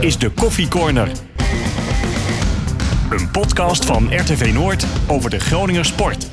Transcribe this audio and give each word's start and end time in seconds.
is 0.00 0.18
de 0.18 0.30
Koffie 0.30 0.68
Corner. 0.68 1.10
Een 3.10 3.30
podcast 3.30 3.84
van 3.84 4.14
RTV 4.16 4.52
Noord 4.52 4.86
over 5.06 5.30
de 5.30 5.40
Groninger 5.40 5.84
sport. 5.84 6.26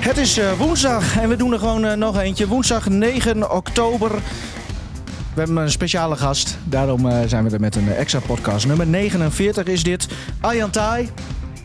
Het 0.00 0.16
is 0.16 0.38
eh, 0.38 0.52
woensdag 0.52 1.18
en 1.18 1.28
we 1.28 1.36
doen 1.36 1.52
er 1.52 1.58
gewoon 1.58 1.84
eh, 1.84 1.96
nog 1.96 2.18
eentje. 2.18 2.46
Woensdag 2.46 2.88
9 2.88 3.50
oktober. 3.50 4.10
We 5.34 5.40
hebben 5.40 5.56
een 5.56 5.70
speciale 5.70 6.16
gast. 6.16 6.58
Daarom 6.64 7.08
eh, 7.08 7.18
zijn 7.26 7.44
we 7.44 7.50
er 7.50 7.60
met 7.60 7.76
een 7.76 7.92
extra 7.92 8.20
podcast. 8.20 8.66
Nummer 8.66 8.86
49 8.86 9.66
is 9.66 9.82
dit. 9.82 10.08
Arjan 10.40 10.70
Tai, 10.70 11.08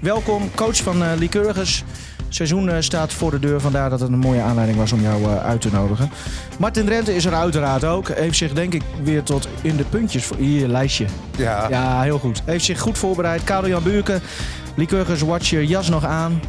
welkom. 0.01 0.51
Coach 0.55 0.77
van 0.77 1.17
Lycurgus. 1.17 1.83
Seizoen 2.35 2.67
uh, 2.67 2.75
staat 2.79 3.13
voor 3.13 3.31
de 3.31 3.39
deur. 3.39 3.61
Vandaar 3.61 3.89
dat 3.89 3.99
het 3.99 4.11
een 4.11 4.19
mooie 4.19 4.41
aanleiding 4.41 4.77
was 4.77 4.91
om 4.91 5.01
jou 5.01 5.21
uh, 5.21 5.45
uit 5.45 5.61
te 5.61 5.71
nodigen. 5.71 6.09
Martin 6.59 6.85
Drenthe 6.85 7.15
is 7.15 7.25
er 7.25 7.33
uiteraard 7.33 7.83
ook. 7.83 8.07
Heeft 8.09 8.37
zich 8.37 8.53
denk 8.53 8.73
ik 8.73 8.81
weer 9.03 9.23
tot 9.23 9.47
in 9.61 9.75
de 9.75 9.83
puntjes... 9.83 10.25
Voor, 10.25 10.37
hier, 10.37 10.67
lijstje. 10.67 11.05
Ja. 11.37 11.69
Ja, 11.69 12.01
heel 12.01 12.19
goed. 12.19 12.41
Heeft 12.45 12.65
zich 12.65 12.79
goed 12.79 12.97
voorbereid. 12.97 13.43
Karel 13.43 13.67
Jan 13.67 13.83
Buurken, 13.83 14.21
Lycurgus 14.75 15.21
Watcher, 15.21 15.63
jas 15.63 15.89
nog 15.89 16.05
aan. 16.05 16.41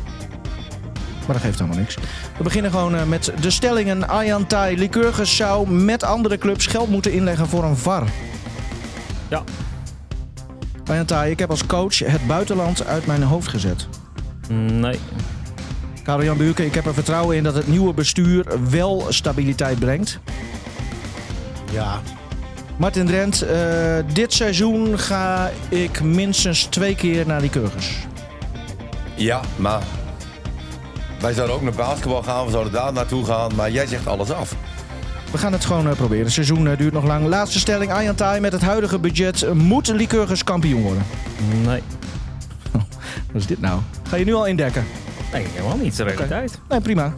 Maar 1.26 1.34
dat 1.34 1.44
geeft 1.44 1.58
helemaal 1.58 1.80
niks. 1.80 1.94
We 2.36 2.42
beginnen 2.42 2.70
gewoon 2.70 2.94
uh, 2.94 3.02
met 3.02 3.32
de 3.40 3.50
stellingen. 3.50 4.08
Arjan 4.08 4.46
Tai, 4.46 4.78
Lycurgus 4.78 5.36
zou 5.36 5.70
met 5.70 6.02
andere 6.02 6.38
clubs 6.38 6.66
geld 6.66 6.88
moeten 6.88 7.12
inleggen 7.12 7.46
voor 7.46 7.64
een 7.64 7.76
VAR. 7.76 8.04
Ja. 9.28 9.42
Arjan 10.86 11.04
Tai, 11.04 11.30
ik 11.30 11.38
heb 11.38 11.50
als 11.50 11.66
coach 11.66 11.98
het 11.98 12.26
buitenland 12.26 12.86
uit 12.86 13.06
mijn 13.06 13.22
hoofd 13.22 13.48
gezet. 13.48 13.88
Nee. 14.48 14.98
Karel 16.06 16.24
Jan 16.24 16.36
Buurken, 16.36 16.64
ik 16.64 16.74
heb 16.74 16.86
er 16.86 16.94
vertrouwen 16.94 17.36
in 17.36 17.42
dat 17.42 17.54
het 17.54 17.66
nieuwe 17.66 17.94
bestuur 17.94 18.44
wel 18.70 19.06
stabiliteit 19.08 19.78
brengt. 19.78 20.18
Ja. 21.72 22.00
Martin 22.76 23.06
Drent, 23.06 23.44
uh, 23.44 23.50
dit 24.12 24.32
seizoen 24.32 24.98
ga 24.98 25.50
ik 25.68 26.02
minstens 26.02 26.64
twee 26.64 26.94
keer 26.94 27.26
naar 27.26 27.40
Lycurgus. 27.40 27.96
Ja, 29.14 29.40
maar 29.56 29.82
wij 31.20 31.32
zouden 31.32 31.56
ook 31.56 31.62
naar 31.62 31.72
basketbal 31.72 32.22
gaan, 32.22 32.44
we 32.44 32.50
zouden 32.50 32.72
daar 32.72 32.92
naartoe 32.92 33.24
gaan, 33.24 33.54
maar 33.54 33.70
jij 33.70 33.86
zegt 33.86 34.06
alles 34.06 34.30
af. 34.30 34.54
We 35.30 35.38
gaan 35.38 35.52
het 35.52 35.64
gewoon 35.64 35.86
uh, 35.86 35.92
proberen. 35.92 36.24
Het 36.24 36.32
seizoen 36.32 36.66
uh, 36.66 36.76
duurt 36.76 36.92
nog 36.92 37.04
lang. 37.04 37.26
Laatste 37.26 37.58
stelling, 37.58 37.92
Arjan 37.92 38.14
Tai, 38.14 38.40
met 38.40 38.52
het 38.52 38.62
huidige 38.62 38.98
budget 38.98 39.54
moet 39.54 39.88
Lycurgus 39.88 40.44
kampioen 40.44 40.82
worden? 40.82 41.02
Nee. 41.64 41.82
Wat 43.32 43.42
is 43.42 43.46
dit 43.46 43.60
nou? 43.60 43.80
Ga 44.08 44.16
je 44.16 44.24
nu 44.24 44.34
al 44.34 44.46
indekken? 44.46 44.84
Nee, 45.32 45.46
helemaal 45.46 45.76
niet. 45.76 45.96
De 45.96 46.02
realiteit. 46.02 46.50
Okay. 46.54 46.66
Nee, 46.68 46.80
prima. 46.80 47.16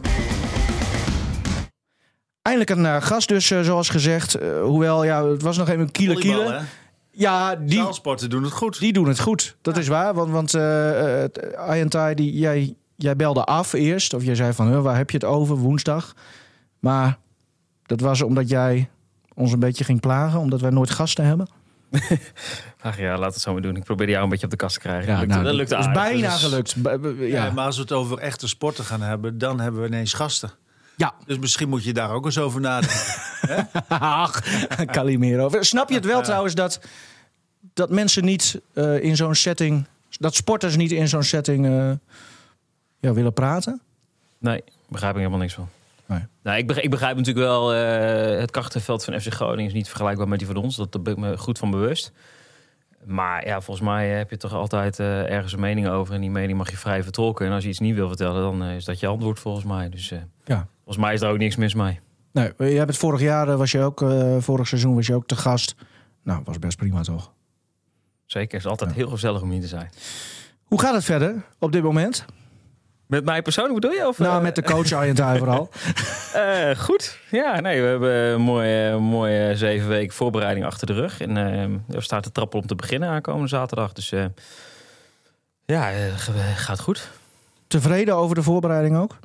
Eindelijk 2.43 2.79
een 2.79 2.85
uh, 2.85 3.03
gast 3.03 3.29
dus, 3.29 3.51
uh, 3.51 3.61
zoals 3.61 3.89
gezegd. 3.89 4.43
Uh, 4.43 4.63
hoewel, 4.63 5.05
ja, 5.05 5.27
het 5.27 5.43
was 5.43 5.57
nog 5.57 5.69
even 5.69 5.81
een 5.81 5.91
kiele 5.91 6.15
kiele. 6.15 6.61
Ja, 7.11 7.57
die... 7.57 7.79
Zaalsporten 7.79 8.31
doen 8.31 8.43
het 8.43 8.53
goed. 8.53 8.79
Die 8.79 8.93
doen 8.93 9.09
het 9.09 9.21
goed, 9.21 9.57
dat 9.63 9.75
ja. 9.75 9.81
is 9.81 9.89
waar. 9.89 10.15
Want, 10.15 10.31
want 10.31 10.55
uh, 10.55 11.25
Ayantai, 11.57 12.15
die 12.15 12.39
jij, 12.39 12.75
jij 12.97 13.17
belde 13.17 13.45
af 13.45 13.73
eerst. 13.73 14.15
Of 14.15 14.25
jij 14.25 14.35
zei 14.35 14.53
van, 14.53 14.83
waar 14.83 14.97
heb 14.97 15.11
je 15.11 15.17
het 15.17 15.27
over, 15.27 15.57
woensdag. 15.57 16.15
Maar 16.79 17.19
dat 17.83 18.01
was 18.01 18.23
omdat 18.23 18.49
jij 18.49 18.89
ons 19.35 19.53
een 19.53 19.59
beetje 19.59 19.85
ging 19.85 20.01
plagen. 20.01 20.41
Omdat 20.41 20.61
wij 20.61 20.71
nooit 20.71 20.91
gasten 20.91 21.25
hebben. 21.25 21.49
Ach 22.81 22.99
ja, 22.99 23.19
laat 23.19 23.35
het 23.35 23.43
zo 23.43 23.53
maar 23.53 23.63
doen. 23.63 23.77
Ik 23.77 23.85
probeerde 23.85 24.13
jou 24.13 24.25
een 24.25 24.31
beetje 24.31 24.45
op 24.45 24.51
de 24.51 24.57
kast 24.57 24.75
te 24.75 24.81
krijgen. 24.81 25.13
Ja, 25.13 25.25
nou, 25.25 25.45
dat 25.45 25.55
lukte 25.55 25.77
is 25.77 25.87
aardig. 25.87 26.03
bijna 26.03 26.31
dus... 26.33 26.43
gelukt. 26.43 26.77
Ja. 27.19 27.27
ja. 27.27 27.51
maar 27.51 27.65
als 27.65 27.77
we 27.77 27.83
het 27.83 27.93
over 27.93 28.19
echte 28.19 28.49
sporten 28.49 28.85
gaan 28.85 29.01
hebben, 29.01 29.39
dan 29.39 29.61
hebben 29.61 29.81
we 29.81 29.87
ineens 29.87 30.13
gasten. 30.13 30.51
Ja. 30.97 31.15
Dus 31.27 31.39
misschien 31.39 31.69
moet 31.69 31.85
je 31.85 31.93
daar 31.93 32.11
ook 32.11 32.25
eens 32.25 32.39
over 32.39 32.61
nadenken. 32.61 33.69
Ach, 33.89 34.43
Calimero. 34.87 35.51
Snap 35.61 35.89
je 35.89 35.95
het 35.95 36.05
wel 36.05 36.19
ja. 36.19 36.25
trouwens 36.25 36.55
dat, 36.55 36.81
dat 37.75 37.91
mensen 37.91 38.25
niet 38.25 38.61
uh, 38.75 39.03
in 39.03 39.17
zo'n 39.17 39.35
setting... 39.35 39.87
dat 40.11 40.35
sporters 40.35 40.77
niet 40.77 40.93
in 40.93 41.09
zo'n 41.09 41.23
setting 41.23 41.67
uh, 41.67 41.93
ja, 43.01 43.13
willen 43.13 43.33
praten? 43.33 43.81
Nee, 44.39 44.65
begrijp 44.89 45.13
ik 45.13 45.19
helemaal 45.19 45.41
niks 45.41 45.55
van. 45.55 45.69
Nee. 46.09 46.27
Nou, 46.43 46.59
ik, 46.59 46.67
begrijp, 46.67 46.85
ik 46.85 46.91
begrijp 46.91 47.17
natuurlijk 47.17 47.47
wel, 47.47 47.75
uh, 47.75 48.41
het 48.41 48.51
krachtenveld 48.51 49.05
van 49.05 49.21
FC 49.21 49.33
Groningen 49.33 49.67
is 49.67 49.73
niet 49.73 49.89
vergelijkbaar 49.89 50.29
met 50.29 50.39
die 50.39 50.49
van 50.49 50.57
ons. 50.57 50.77
Dat 50.77 51.03
ben 51.03 51.13
ik 51.13 51.19
me 51.19 51.39
goed 51.39 51.59
van 51.59 51.71
bewust. 51.71 52.13
Maar 53.05 53.47
ja, 53.47 53.61
volgens 53.61 53.87
mij 53.87 54.09
heb 54.09 54.31
je 54.31 54.37
toch 54.37 54.53
altijd 54.53 54.99
uh, 54.99 55.31
ergens 55.31 55.53
een 55.53 55.61
mening 55.61 55.89
over. 55.89 56.15
En 56.15 56.21
die 56.21 56.31
mening 56.31 56.59
mag 56.59 56.71
je 56.71 56.77
vrij 56.77 57.03
vertolken. 57.03 57.47
En 57.47 57.53
als 57.53 57.63
je 57.63 57.69
iets 57.69 57.79
niet 57.79 57.95
wil 57.95 58.09
vertellen, 58.09 58.43
dan 58.43 58.63
uh, 58.63 58.77
is 58.77 58.85
dat 58.85 59.01
je 59.01 59.07
antwoord 59.07 59.39
volgens 59.39 59.65
mij. 59.65 59.89
Dus 59.89 60.09
ja. 60.45 60.69
volgens 60.77 61.05
mij 61.05 61.15
is 61.15 61.21
er 61.21 61.31
ook 61.31 61.39
niks 61.39 61.57
mis 61.57 61.75
mee. 61.75 62.01
Nee, 62.33 62.53
jij 62.59 62.73
hebt 62.73 62.89
het 62.89 62.99
vorig 62.99 63.21
jaar, 63.21 63.57
was 63.57 63.71
je 63.71 63.81
ook, 63.81 64.05
vorig 64.39 64.69
seizoen 64.69 64.95
was 64.95 65.07
je 65.07 65.15
ook 65.15 65.27
te 65.27 65.37
gast. 65.37 65.75
Nou, 66.23 66.41
was 66.45 66.59
best 66.59 66.77
prima 66.77 67.03
toch? 67.03 67.33
Zeker, 68.27 68.57
het 68.57 68.65
is 68.65 68.71
altijd 68.71 68.91
ja. 68.91 68.97
heel 68.97 69.09
gezellig 69.09 69.43
om 69.43 69.51
hier 69.51 69.61
te 69.61 69.67
zijn. 69.67 69.91
Hoe 70.65 70.81
gaat 70.81 70.95
het 70.95 71.05
verder 71.05 71.45
op 71.59 71.73
dit 71.73 71.83
moment? 71.83 72.25
Met 73.09 73.25
mij 73.25 73.43
persoonlijk 73.43 73.81
bedoel 73.81 73.97
je? 73.97 74.07
Of, 74.07 74.19
nou, 74.19 74.43
met 74.43 74.55
de 74.55 74.63
coach 74.63 74.93
Arjen 74.93 75.17
vooral. 75.39 75.71
uh, 76.37 76.71
goed. 76.77 77.19
Ja, 77.31 77.61
nee, 77.61 77.83
we 77.83 77.89
hebben 77.89 78.15
een 78.15 78.41
mooie, 78.41 78.99
mooie 78.99 79.57
zeven 79.57 79.89
weken 79.89 80.15
voorbereiding 80.15 80.67
achter 80.67 80.87
de 80.87 80.93
rug. 80.93 81.21
En 81.21 81.37
er 81.91 82.03
staat 82.03 82.25
de 82.25 82.33
trappel 82.33 82.61
om 82.61 82.67
te 82.67 82.75
beginnen 82.75 83.09
aankomende 83.09 83.49
zaterdag. 83.49 83.93
Dus 83.93 84.13
ja, 85.65 85.91
gaat 86.55 86.81
goed. 86.81 87.11
Tevreden 87.67 88.15
over 88.17 88.35
de 88.35 88.43
voorbereiding 88.43 88.97
ook? 88.97 89.17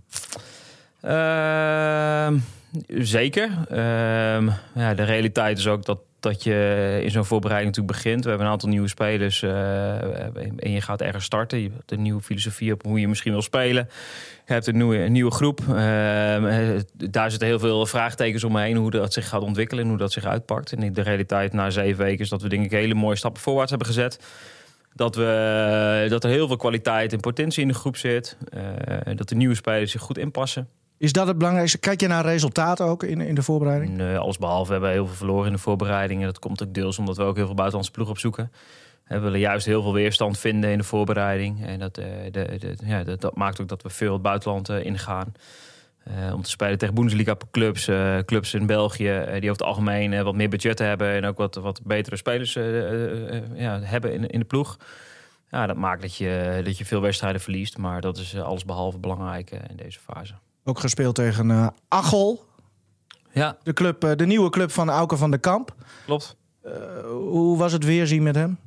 Ehm, 1.01 2.37
zeker. 2.87 3.49
Ehm, 3.69 4.49
ja, 4.73 4.93
de 4.93 5.03
realiteit 5.03 5.57
is 5.57 5.67
ook 5.67 5.85
dat 5.85 5.99
dat 6.23 6.43
je 6.43 6.99
in 7.03 7.11
zo'n 7.11 7.25
voorbereiding 7.25 7.75
natuurlijk 7.75 8.03
begint. 8.03 8.23
We 8.23 8.29
hebben 8.29 8.47
een 8.47 8.53
aantal 8.53 8.69
nieuwe 8.69 8.87
spelers 8.87 9.41
uh, 9.41 10.01
en 10.57 10.71
je 10.71 10.81
gaat 10.81 11.01
ergens 11.01 11.25
starten. 11.25 11.59
Je 11.59 11.69
hebt 11.75 11.91
een 11.91 12.01
nieuwe 12.01 12.21
filosofie 12.21 12.73
op 12.73 12.83
hoe 12.83 12.99
je 12.99 13.07
misschien 13.07 13.31
wil 13.31 13.41
spelen. 13.41 13.89
Je 14.45 14.53
hebt 14.53 14.67
een 14.67 14.75
nieuwe, 14.75 14.97
een 14.97 15.11
nieuwe 15.11 15.31
groep. 15.31 15.59
Uh, 15.69 15.75
daar 16.95 17.29
zitten 17.29 17.47
heel 17.47 17.59
veel 17.59 17.85
vraagtekens 17.85 18.43
omheen 18.43 18.75
hoe 18.75 18.91
dat 18.91 19.13
zich 19.13 19.27
gaat 19.27 19.41
ontwikkelen 19.41 19.83
en 19.83 19.89
hoe 19.89 19.99
dat 19.99 20.11
zich 20.11 20.25
uitpakt. 20.25 20.73
En 20.73 20.93
de 20.93 21.01
realiteit 21.01 21.53
na 21.53 21.69
zeven 21.69 22.03
weken 22.03 22.23
is 22.23 22.29
dat 22.29 22.41
we 22.41 22.49
denk 22.49 22.65
ik 22.65 22.71
hele 22.71 22.93
mooie 22.93 23.15
stappen 23.15 23.41
voorwaarts 23.41 23.69
hebben 23.69 23.87
gezet. 23.87 24.19
Dat, 24.93 25.15
we, 25.15 26.05
dat 26.09 26.23
er 26.23 26.29
heel 26.29 26.47
veel 26.47 26.57
kwaliteit 26.57 27.13
en 27.13 27.19
potentie 27.19 27.61
in 27.61 27.67
de 27.67 27.73
groep 27.73 27.97
zit. 27.97 28.37
Dat 29.15 29.29
de 29.29 29.35
nieuwe 29.35 29.55
spelers 29.55 29.91
zich 29.91 30.01
goed 30.01 30.17
inpassen. 30.17 30.67
Is 31.03 31.11
dat 31.11 31.27
het 31.27 31.37
belangrijkste? 31.37 31.77
Kijk 31.77 32.01
je 32.01 32.07
naar 32.07 32.25
resultaten 32.25 32.85
ook 32.85 33.03
in, 33.03 33.21
in 33.21 33.35
de 33.35 33.41
voorbereiding? 33.41 33.97
Nee, 33.97 34.17
alles 34.17 34.37
behalve. 34.37 34.65
We 34.65 34.71
hebben 34.71 34.91
heel 34.91 35.05
veel 35.05 35.15
verloren 35.15 35.45
in 35.45 35.53
de 35.53 35.59
voorbereiding. 35.59 36.19
En 36.19 36.25
dat 36.25 36.39
komt 36.39 36.63
ook 36.63 36.73
deels 36.73 36.99
omdat 36.99 37.17
we 37.17 37.23
ook 37.23 37.35
heel 37.35 37.45
veel 37.45 37.55
buitenlandse 37.55 37.91
ploeg 37.91 38.09
opzoeken. 38.09 38.51
We 39.07 39.19
willen 39.19 39.39
juist 39.39 39.65
heel 39.65 39.81
veel 39.81 39.93
weerstand 39.93 40.37
vinden 40.37 40.69
in 40.69 40.77
de 40.77 40.83
voorbereiding. 40.83 41.65
En 41.65 41.79
dat, 41.79 41.95
de, 41.95 42.29
de, 42.31 42.75
ja, 42.83 43.03
dat, 43.03 43.35
maakt 43.35 43.61
ook 43.61 43.67
dat 43.67 43.81
we 43.81 43.89
veel 43.89 44.13
het 44.13 44.21
buitenland 44.21 44.69
uh, 44.69 44.85
ingaan. 44.85 45.33
Uh, 46.07 46.33
om 46.33 46.41
te 46.41 46.49
spelen 46.49 46.77
tegen 46.77 46.95
Bundesliga 46.95 47.37
clubs. 47.51 47.89
Clubs 48.25 48.53
in 48.53 48.65
België 48.65 49.23
die 49.25 49.49
over 49.49 49.49
het 49.49 49.63
algemeen 49.63 50.23
wat 50.23 50.35
meer 50.35 50.49
budget 50.49 50.79
hebben. 50.79 51.11
En 51.11 51.25
ook 51.25 51.37
wat, 51.37 51.55
wat 51.55 51.81
betere 51.83 52.15
spelers 52.15 52.53
ja, 53.55 53.79
hebben 53.81 54.13
in, 54.13 54.27
in 54.27 54.39
de 54.39 54.45
ploeg. 54.45 54.77
Ja, 55.51 55.67
dat 55.67 55.77
maakt 55.77 56.01
dat 56.01 56.15
je, 56.15 56.61
dat 56.63 56.77
je 56.77 56.85
veel 56.85 57.01
wedstrijden 57.01 57.41
verliest. 57.41 57.77
Maar 57.77 58.01
dat 58.01 58.17
is 58.17 58.39
alles 58.39 58.65
behalve 58.65 58.97
belangrijk 58.97 59.51
in 59.51 59.75
deze 59.75 59.99
fase. 59.99 60.33
Ook 60.63 60.79
gespeeld 60.79 61.15
tegen 61.15 61.49
uh, 61.49 61.67
Achel. 61.87 62.45
Ja. 63.31 63.57
De, 63.63 63.73
club, 63.73 64.03
uh, 64.03 64.11
de 64.15 64.25
nieuwe 64.25 64.49
club 64.49 64.71
van 64.71 64.89
Auke 64.89 65.17
van 65.17 65.31
der 65.31 65.39
Kamp. 65.39 65.75
Klopt. 66.05 66.35
Uh, 66.65 66.71
hoe 67.09 67.57
was 67.57 67.71
het 67.71 67.83
weerzien 67.83 68.23
met 68.23 68.35
hem? 68.35 68.57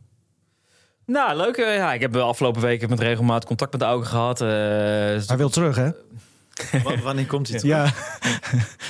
Nou, 1.05 1.37
leuk. 1.37 1.57
Ja, 1.57 1.93
ik 1.93 2.01
heb 2.01 2.13
de 2.13 2.21
afgelopen 2.21 2.61
weken 2.61 2.89
met 2.89 3.01
regelmaat 3.01 3.45
contact 3.45 3.73
met 3.73 3.83
Auke 3.83 4.07
gehad. 4.07 4.39
Hij 4.39 5.37
wil 5.37 5.49
terug, 5.49 5.77
hè? 5.77 5.91
Wanneer 7.03 7.27
komt 7.27 7.49
hij 7.49 7.59
terug? 7.61 7.75
Ja. 7.75 7.93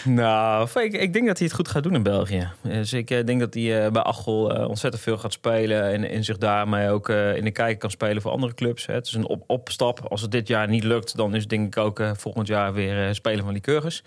nou, 0.10 0.68
ik, 0.80 0.92
ik, 0.92 1.12
denk 1.12 1.26
dat 1.26 1.38
hij 1.38 1.46
het 1.46 1.56
goed 1.56 1.68
gaat 1.68 1.82
doen 1.82 1.94
in 1.94 2.02
België. 2.02 2.48
Dus 2.62 2.92
ik 2.92 3.26
denk 3.26 3.40
dat 3.40 3.54
hij 3.54 3.90
bij 3.90 4.02
Achel 4.02 4.66
ontzettend 4.68 5.02
veel 5.02 5.18
gaat 5.18 5.32
spelen. 5.32 5.92
En, 5.92 6.10
en 6.10 6.24
zich 6.24 6.38
daarmee 6.38 6.90
ook 6.90 7.08
in 7.08 7.44
de 7.44 7.50
kijker 7.50 7.78
kan 7.78 7.90
spelen 7.90 8.22
voor 8.22 8.30
andere 8.30 8.54
clubs. 8.54 8.86
Het 8.86 9.06
is 9.06 9.12
een 9.12 9.26
op 9.26 9.44
opstap. 9.46 10.00
Als 10.00 10.20
het 10.20 10.30
dit 10.30 10.48
jaar 10.48 10.68
niet 10.68 10.84
lukt, 10.84 11.16
dan 11.16 11.34
is 11.34 11.46
denk 11.46 11.66
ik 11.66 11.84
ook 11.84 12.02
volgend 12.16 12.46
jaar 12.46 12.72
weer 12.72 13.14
spelen 13.14 13.44
van 13.44 13.52
Lycurgus. 13.52 14.02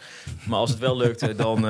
Maar 0.46 0.60
als 0.60 0.70
het 0.70 0.80
wel 0.80 0.98
lukt, 0.98 1.38
dan, 1.38 1.66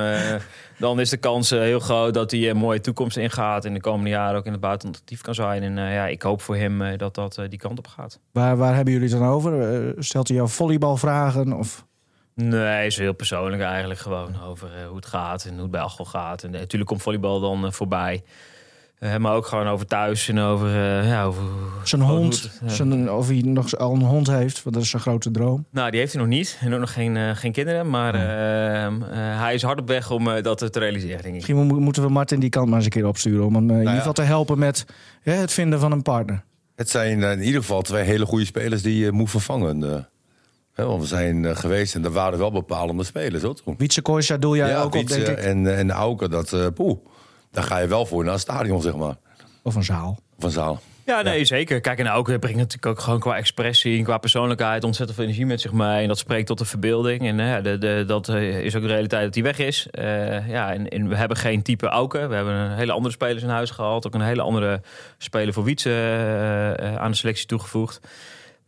dan 0.80 1.00
is 1.00 1.10
de 1.10 1.16
kans 1.16 1.50
heel 1.50 1.80
groot 1.80 2.14
dat 2.14 2.30
hij 2.30 2.50
een 2.50 2.56
mooie 2.56 2.80
toekomst 2.80 3.16
ingaat. 3.16 3.64
In 3.64 3.74
de 3.74 3.80
komende 3.80 4.10
jaren 4.10 4.38
ook 4.38 4.46
in 4.46 4.52
het 4.52 4.60
buitenland 4.60 4.98
actief 4.98 5.20
kan 5.20 5.34
zijn. 5.34 5.62
En 5.62 5.92
ja, 5.92 6.06
ik 6.06 6.22
hoop 6.22 6.42
voor 6.42 6.56
hem 6.56 6.96
dat 6.96 7.14
dat 7.14 7.40
die 7.48 7.58
kant 7.58 7.78
op 7.78 7.86
gaat. 7.86 8.20
Waar, 8.32 8.56
waar 8.56 8.74
hebben 8.74 8.92
jullie 8.92 9.08
het 9.08 9.18
dan 9.18 9.28
over? 9.28 9.94
Stelt 9.98 10.28
hij 10.28 10.36
jou 10.36 10.48
volleybalvragen 10.48 11.52
of... 11.52 11.88
Nee, 12.34 12.86
is 12.86 12.96
heel 12.96 13.12
persoonlijk 13.12 13.62
eigenlijk 13.62 14.00
gewoon 14.00 14.42
over 14.42 14.68
hoe 14.86 14.96
het 14.96 15.06
gaat 15.06 15.44
en 15.44 15.52
hoe 15.52 15.62
het 15.62 15.70
bij 15.70 15.80
Achel 15.80 16.04
gaat. 16.04 16.42
En 16.42 16.50
natuurlijk 16.50 16.90
komt 16.90 17.02
volleybal 17.02 17.40
dan 17.40 17.72
voorbij. 17.72 18.22
Eh, 19.00 19.16
maar 19.16 19.34
ook 19.34 19.46
gewoon 19.46 19.66
over 19.68 19.86
thuis 19.86 20.28
en 20.28 20.38
over... 20.38 20.66
eh, 20.68 21.08
ja, 21.08 21.24
over 21.24 21.42
Zijn 21.84 22.00
hond, 22.00 22.40
hoe 22.40 22.68
het, 22.68 22.76
zijn, 22.76 23.10
of 23.10 23.28
hij 23.28 23.40
nog 23.44 23.76
al 23.76 23.94
een 23.94 24.00
hond 24.00 24.26
heeft, 24.26 24.62
want 24.62 24.74
dat 24.74 24.84
is 24.84 24.90
zijn 24.90 25.02
grote 25.02 25.30
droom. 25.30 25.66
Nou, 25.70 25.90
die 25.90 26.00
heeft 26.00 26.12
hij 26.12 26.20
nog 26.22 26.30
niet. 26.30 26.58
En 26.60 26.72
ook 26.74 26.80
nog 26.80 26.92
geen, 26.92 27.16
eh, 27.16 27.30
geen 27.36 27.52
kinderen. 27.52 27.90
Maar 27.90 28.14
ehm, 28.14 29.02
eh, 29.02 29.08
hij 29.40 29.54
is 29.54 29.62
hard 29.62 29.80
op 29.80 29.88
weg 29.88 30.10
om 30.10 30.42
dat 30.42 30.58
te 30.72 30.78
realiseren, 30.78 31.16
denk 31.16 31.26
ik. 31.26 31.32
Misschien 31.32 31.66
mo- 31.66 31.80
moeten 31.80 32.02
we 32.02 32.08
Martin 32.08 32.40
die 32.40 32.50
kant 32.50 32.66
maar 32.66 32.76
eens 32.76 32.84
een 32.84 32.90
keer 32.90 33.06
opsturen 33.06 33.46
om 33.46 33.54
hem 33.54 33.70
in 33.70 33.76
ieder 33.78 33.92
ja. 33.92 33.98
geval 33.98 34.12
te 34.12 34.22
helpen 34.22 34.58
met 34.58 34.84
hè, 35.22 35.32
het 35.32 35.52
vinden 35.52 35.80
van 35.80 35.92
een 35.92 36.02
partner. 36.02 36.44
Het 36.76 36.90
zijn 36.90 37.22
in 37.22 37.42
ieder 37.42 37.60
geval 37.60 37.82
twee 37.82 38.04
hele 38.04 38.26
goede 38.26 38.44
spelers 38.44 38.82
die 38.82 39.04
je 39.04 39.12
moet 39.12 39.30
vervangen. 39.30 39.84
eh. 39.94 39.98
Hè, 40.72 40.84
want 40.84 41.00
we 41.00 41.06
zijn 41.06 41.56
geweest 41.56 41.94
en 41.94 42.04
er 42.04 42.10
waren 42.10 42.38
wel 42.38 42.52
bepalende 42.52 43.04
spelers, 43.04 43.42
hoor. 43.42 43.54
toen. 43.54 43.74
Wietse 43.78 44.38
doe 44.38 44.56
jij 44.56 44.78
ook 44.78 44.84
op, 44.84 45.08
denk 45.08 45.10
ik. 45.10 45.36
En, 45.38 45.76
en 45.76 45.90
Auken, 45.90 46.30
dat, 46.30 46.52
eh 46.52 46.66
poeh, 46.74 46.98
daar 47.50 47.64
ga 47.64 47.78
je 47.78 47.86
wel 47.86 48.06
voor 48.06 48.24
naar 48.24 48.32
het 48.32 48.42
stadion, 48.42 48.82
zeg 48.82 48.96
maar. 48.96 49.16
Of 49.62 49.74
een 49.74 49.84
zaal. 49.84 50.18
Van 50.38 50.50
zaal. 50.50 50.80
Ja, 51.10 51.22
nee, 51.22 51.44
zeker. 51.44 51.80
Kijk, 51.80 51.98
en 51.98 52.10
ook 52.10 52.24
brengt 52.24 52.58
natuurlijk 52.58 52.86
ook 52.86 53.00
gewoon 53.00 53.20
qua 53.20 53.36
expressie 53.36 53.98
en 53.98 54.04
qua 54.04 54.18
persoonlijkheid 54.18 54.84
ontzettend 54.84 55.18
veel 55.18 55.26
energie 55.26 55.46
met 55.46 55.60
zich 55.60 55.72
mee. 55.72 56.02
En 56.02 56.08
dat 56.08 56.18
spreekt 56.18 56.46
tot 56.46 56.58
de 56.58 56.64
verbeelding. 56.64 57.20
En 57.26 57.40
eh, 57.40 57.62
de, 57.62 57.78
de, 57.78 58.04
dat 58.06 58.28
eh, 58.28 58.60
is 58.64 58.76
ook 58.76 58.82
de 58.82 58.88
realiteit 58.88 59.24
dat 59.24 59.34
hij 59.34 59.42
weg 59.42 59.58
is. 59.58 59.86
Eh, 59.90 60.48
ja, 60.48 60.72
en, 60.72 60.88
en 60.88 61.08
we 61.08 61.16
hebben 61.16 61.36
geen 61.36 61.62
type 61.62 61.86
Auken. 61.86 62.28
We 62.28 62.34
hebben 62.34 62.54
een 62.54 62.76
hele 62.76 62.92
andere 62.92 63.14
spelers 63.14 63.42
in 63.42 63.48
huis 63.48 63.70
gehaald. 63.70 64.06
Ook 64.06 64.14
een 64.14 64.20
hele 64.20 64.42
andere 64.42 64.80
speler 65.18 65.54
voor 65.54 65.64
Wietse 65.64 65.90
eh, 65.90 66.78
eh, 66.78 66.96
aan 66.96 67.10
de 67.10 67.16
selectie 67.16 67.46
toegevoegd. 67.46 68.00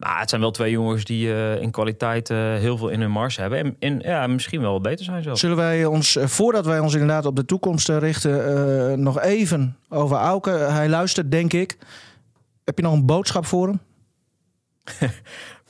Maar 0.03 0.21
het 0.21 0.29
zijn 0.29 0.41
wel 0.41 0.51
twee 0.51 0.71
jongens 0.71 1.05
die 1.05 1.35
eh, 1.35 1.61
in 1.63 1.71
kwaliteit 1.71 2.31
eh, 2.31 2.37
heel 2.39 2.77
veel 2.77 2.89
in 2.89 3.01
hun 3.01 3.11
mars 3.11 3.37
hebben. 3.37 3.59
En, 3.59 3.77
en 3.79 3.99
ja, 4.01 4.27
misschien 4.27 4.61
wel 4.61 4.81
beter 4.81 5.05
zijn 5.05 5.23
zelfs. 5.23 5.41
Zullen 5.41 5.57
wij 5.57 5.85
ons, 5.85 6.17
eh, 6.17 6.27
voordat 6.27 6.67
wij 6.67 6.79
ons 6.79 6.93
inderdaad 6.93 7.27
op 7.27 7.37
de 7.37 7.45
toekomst 7.45 7.89
richten, 7.89 8.47
eh, 8.91 8.97
nog 8.97 9.21
even 9.21 9.77
over 9.89 10.17
Auke. 10.17 10.51
Hij 10.51 10.89
luistert, 10.89 11.31
denk 11.31 11.53
ik. 11.53 11.77
Heb 12.65 12.77
je 12.77 12.83
nog 12.85 12.93
een 12.93 13.07
boodschap 13.07 13.47
voor 13.47 13.67
hem? 13.69 13.81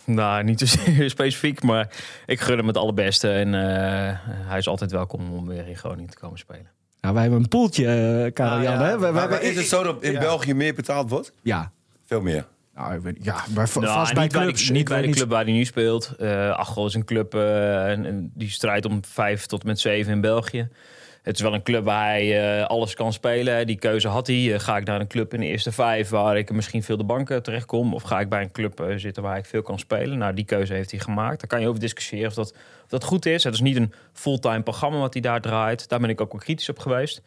Nou, 0.05 0.44
niet 0.44 0.58
zozeer 0.61 1.11
specifiek, 1.11 1.62
maar 1.62 1.88
ik 2.26 2.40
gun 2.40 2.56
hem 2.56 2.67
het 2.67 2.76
allerbeste. 2.76 3.31
En 3.31 3.55
eh, 3.55 4.19
hij 4.25 4.58
is 4.58 4.69
altijd 4.69 4.90
welkom 4.90 5.32
om 5.32 5.46
weer 5.46 5.69
in 5.69 5.76
Groningen 5.76 6.11
te 6.11 6.19
komen 6.19 6.38
spelen. 6.38 6.67
Nou, 7.00 7.14
wij 7.14 7.23
hebben 7.23 7.40
een 7.43 7.49
poeltje, 7.49 8.31
Karel 8.35 8.56
Ah, 8.56 8.62
Jan. 8.62 8.73
ja. 8.73 8.78
hè? 8.78 8.88
Wij, 8.90 8.99
wij 8.99 9.12
Maar, 9.12 9.20
hebben- 9.20 9.43
is 9.50 9.56
het 9.56 9.67
zo 9.67 9.82
dat 9.82 10.02
in 10.02 10.12
Ja. 10.12 10.20
België 10.20 10.55
meer 10.55 10.75
betaald 10.75 11.11
wordt? 11.11 11.32
Ja. 11.43 11.73
Veel 12.05 12.20
meer. 12.20 12.46
Nou, 12.74 12.94
ik 12.94 13.00
weet, 13.00 13.16
ja, 13.20 13.44
bij, 13.54 13.66
Nou, 13.74 13.86
vast 13.86 14.14
bij 14.14 14.22
niet 14.22 14.32
clubs. 14.32 14.58
Bij 14.58 14.66
de, 14.66 14.72
niet 14.72 14.88
bij 14.88 15.02
de 15.02 15.10
club 15.10 15.28
waar 15.28 15.44
hij 15.44 15.52
nu 15.52 15.64
speelt. 15.64 16.14
Eh 16.19 16.50
Achel 16.50 16.86
is 16.86 16.94
een 16.94 17.04
club 17.04 17.34
eh, 17.34 17.90
en, 17.90 18.06
en 18.06 18.30
die 18.34 18.50
strijdt 18.50 18.86
om 18.86 19.04
vijf 19.04 19.46
tot 19.46 19.64
met 19.64 19.80
zeven 19.80 20.12
in 20.12 20.20
België. 20.20 20.69
Het 21.22 21.36
is 21.36 21.42
wel 21.42 21.54
een 21.54 21.62
club 21.62 21.84
waar 21.84 22.06
hij 22.06 22.60
eh, 22.60 22.66
alles 22.66 22.94
kan 22.94 23.12
spelen. 23.12 23.66
Die 23.66 23.76
keuze 23.76 24.08
had 24.08 24.26
hij. 24.26 24.58
Ga 24.60 24.76
ik 24.76 24.84
naar 24.84 25.00
een 25.00 25.06
club 25.06 25.34
in 25.34 25.40
de 25.40 25.46
eerste 25.46 25.72
vijf 25.72 26.08
waar 26.08 26.36
ik 26.36 26.52
misschien 26.52 26.82
veel 26.82 26.96
de 26.96 27.04
banken 27.04 27.42
terechtkom? 27.42 27.94
Of 27.94 28.02
ga 28.02 28.20
ik 28.20 28.28
bij 28.28 28.42
een 28.42 28.52
club 28.52 28.92
zitten 28.96 29.22
waar 29.22 29.36
ik 29.36 29.46
veel 29.46 29.62
kan 29.62 29.78
spelen? 29.78 30.18
Nou, 30.18 30.34
die 30.34 30.44
keuze 30.44 30.75
heeft 30.75 30.90
hij 30.90 31.00
gemaakt. 31.00 31.40
Daar 31.40 31.48
kan 31.48 31.60
je 31.60 31.68
over 31.68 31.80
discussiëren 31.80 32.28
of 32.28 32.34
dat, 32.34 32.52
of 32.84 32.88
dat 32.88 33.04
goed 33.04 33.26
is. 33.26 33.44
Het 33.44 33.54
is 33.54 33.60
niet 33.60 33.76
een 33.76 33.92
fulltime 34.12 34.62
programma 34.62 34.98
wat 34.98 35.12
hij 35.12 35.22
daar 35.22 35.40
draait. 35.40 35.88
Daar 35.88 36.00
ben 36.00 36.10
ik 36.10 36.20
ook 36.20 36.32
wel 36.32 36.40
kritisch 36.40 36.68
op 36.68 36.78
geweest. 36.78 37.22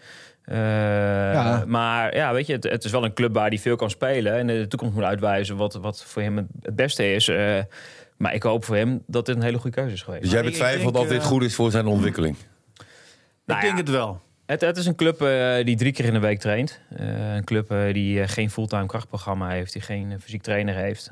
Eh, 0.45 1.63
Maar 1.63 2.15
ja, 2.15 2.33
weet 2.33 2.47
je, 2.47 2.53
het, 2.53 2.63
het 2.63 2.83
is 2.83 2.92
wel 2.92 3.03
een 3.03 3.13
club 3.13 3.33
waar 3.33 3.47
hij 3.47 3.57
veel 3.57 3.75
kan 3.75 3.89
spelen. 3.89 4.33
En 4.33 4.47
de 4.47 4.68
toekomst 4.68 4.95
moet 4.95 5.03
uitwijzen 5.03 5.56
wat, 5.56 5.74
wat 5.74 6.03
voor 6.03 6.21
hem 6.21 6.38
het, 6.38 6.45
het 6.62 6.75
beste 6.75 7.13
is. 7.13 7.27
Eh, 7.27 7.59
maar 8.18 8.33
ik 8.33 8.44
hoop 8.44 8.65
voor 8.65 8.75
hem 8.75 9.03
dat 9.07 9.25
dit 9.25 9.36
een 9.36 9.42
hele 9.42 9.57
goede 9.57 9.75
keuze 9.75 9.94
is 9.94 10.01
geweest. 10.01 10.24
Dus 10.24 10.31
jij 10.31 10.44
betwijfelt 10.44 10.94
denk, 10.94 11.06
of 11.06 11.12
dit 11.12 11.21
eh, 11.21 11.27
goed 11.27 11.44
is 11.44 11.56
voor 11.56 11.71
zijn 11.71 11.86
ontwikkeling? 11.86 12.38
Nou 13.45 13.59
ik 13.59 13.65
denk 13.65 13.77
ja. 13.77 13.83
het 13.83 13.89
wel. 13.89 14.21
Het, 14.45 14.62
het 14.62 14.77
is 14.77 14.86
een 14.86 14.95
club 14.95 15.21
eh, 15.21 15.65
die 15.65 15.75
drie 15.75 15.92
keer 15.92 16.06
in 16.06 16.13
de 16.13 16.19
week 16.19 16.39
traint. 16.39 16.80
Eh, 16.89 17.36
een 17.36 17.44
club 17.44 17.71
eh, 17.71 17.94
die 17.94 18.27
geen 18.27 18.50
fulltime 18.50 18.86
krachtprogramma 18.86 19.50
heeft, 19.50 19.74
die 19.74 19.81
geen 19.81 20.15
fysiek 20.19 20.42
trainer 20.42 20.75
heeft. 20.75 21.12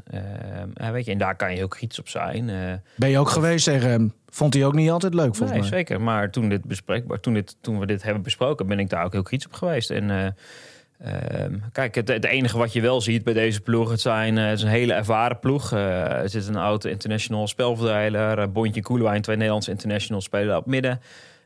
Weet 0.91 1.06
je, 1.06 1.12
en 1.12 1.18
daar 1.18 1.35
kan 1.35 1.51
je 1.51 1.57
heel 1.57 1.68
kritisch 1.68 2.00
op 2.00 2.09
zijn. 2.09 2.51
Ben 2.95 3.09
je 3.09 3.19
ook 3.19 3.30
geweest 3.30 3.65
tegen 3.65 3.89
hem? 3.89 4.13
Vond 4.30 4.53
hij 4.53 4.65
ook 4.65 4.74
niet 4.74 4.89
altijd 4.89 5.13
leuk, 5.13 5.35
volgens 5.35 5.51
nee, 5.51 5.59
mij. 5.59 5.69
zeker. 5.69 6.01
Maar 6.01 6.30
toen, 6.30 6.50
dit 6.50 6.63
bespreekbaar, 6.63 7.19
toen, 7.19 7.33
dit, 7.33 7.56
toen 7.62 7.80
we 7.80 7.85
dit 7.85 8.03
hebben 8.03 8.24
besproken, 8.24 8.68
ben 8.68 8.80
ik 8.80 8.89
daar 8.89 9.06
ook 9.06 9.12
heel 9.12 9.24
kritisch 9.24 9.47
op 9.47 9.53
geweest. 9.53 9.89
En 9.89 10.09
eh, 10.09 11.44
ehm, 11.44 11.53
kijk, 11.71 11.95
het, 11.95 12.07
het 12.07 12.25
enige 12.25 12.57
wat 12.57 12.74
je 12.74 12.81
wel 12.81 13.01
ziet 13.01 13.24
bij 13.24 13.33
deze 13.33 13.62
ploeg, 13.62 13.89
het, 13.89 14.01
zijn, 14.01 14.36
het 14.36 14.57
is 14.57 14.63
een 14.63 14.69
hele 14.69 14.94
ervaren 14.94 15.39
ploeg. 15.39 15.71
Er 15.71 16.29
zit 16.29 16.47
een 16.47 16.56
oude 16.56 16.89
international 16.89 17.47
spelverdeler, 17.47 18.51
Bontje 18.51 18.81
Koelewijn, 18.81 19.21
twee 19.21 19.36
Nederlandse 19.36 19.71
internationals 19.71 20.24
spelen 20.24 20.57
op 20.57 20.65
midden. 20.65 21.00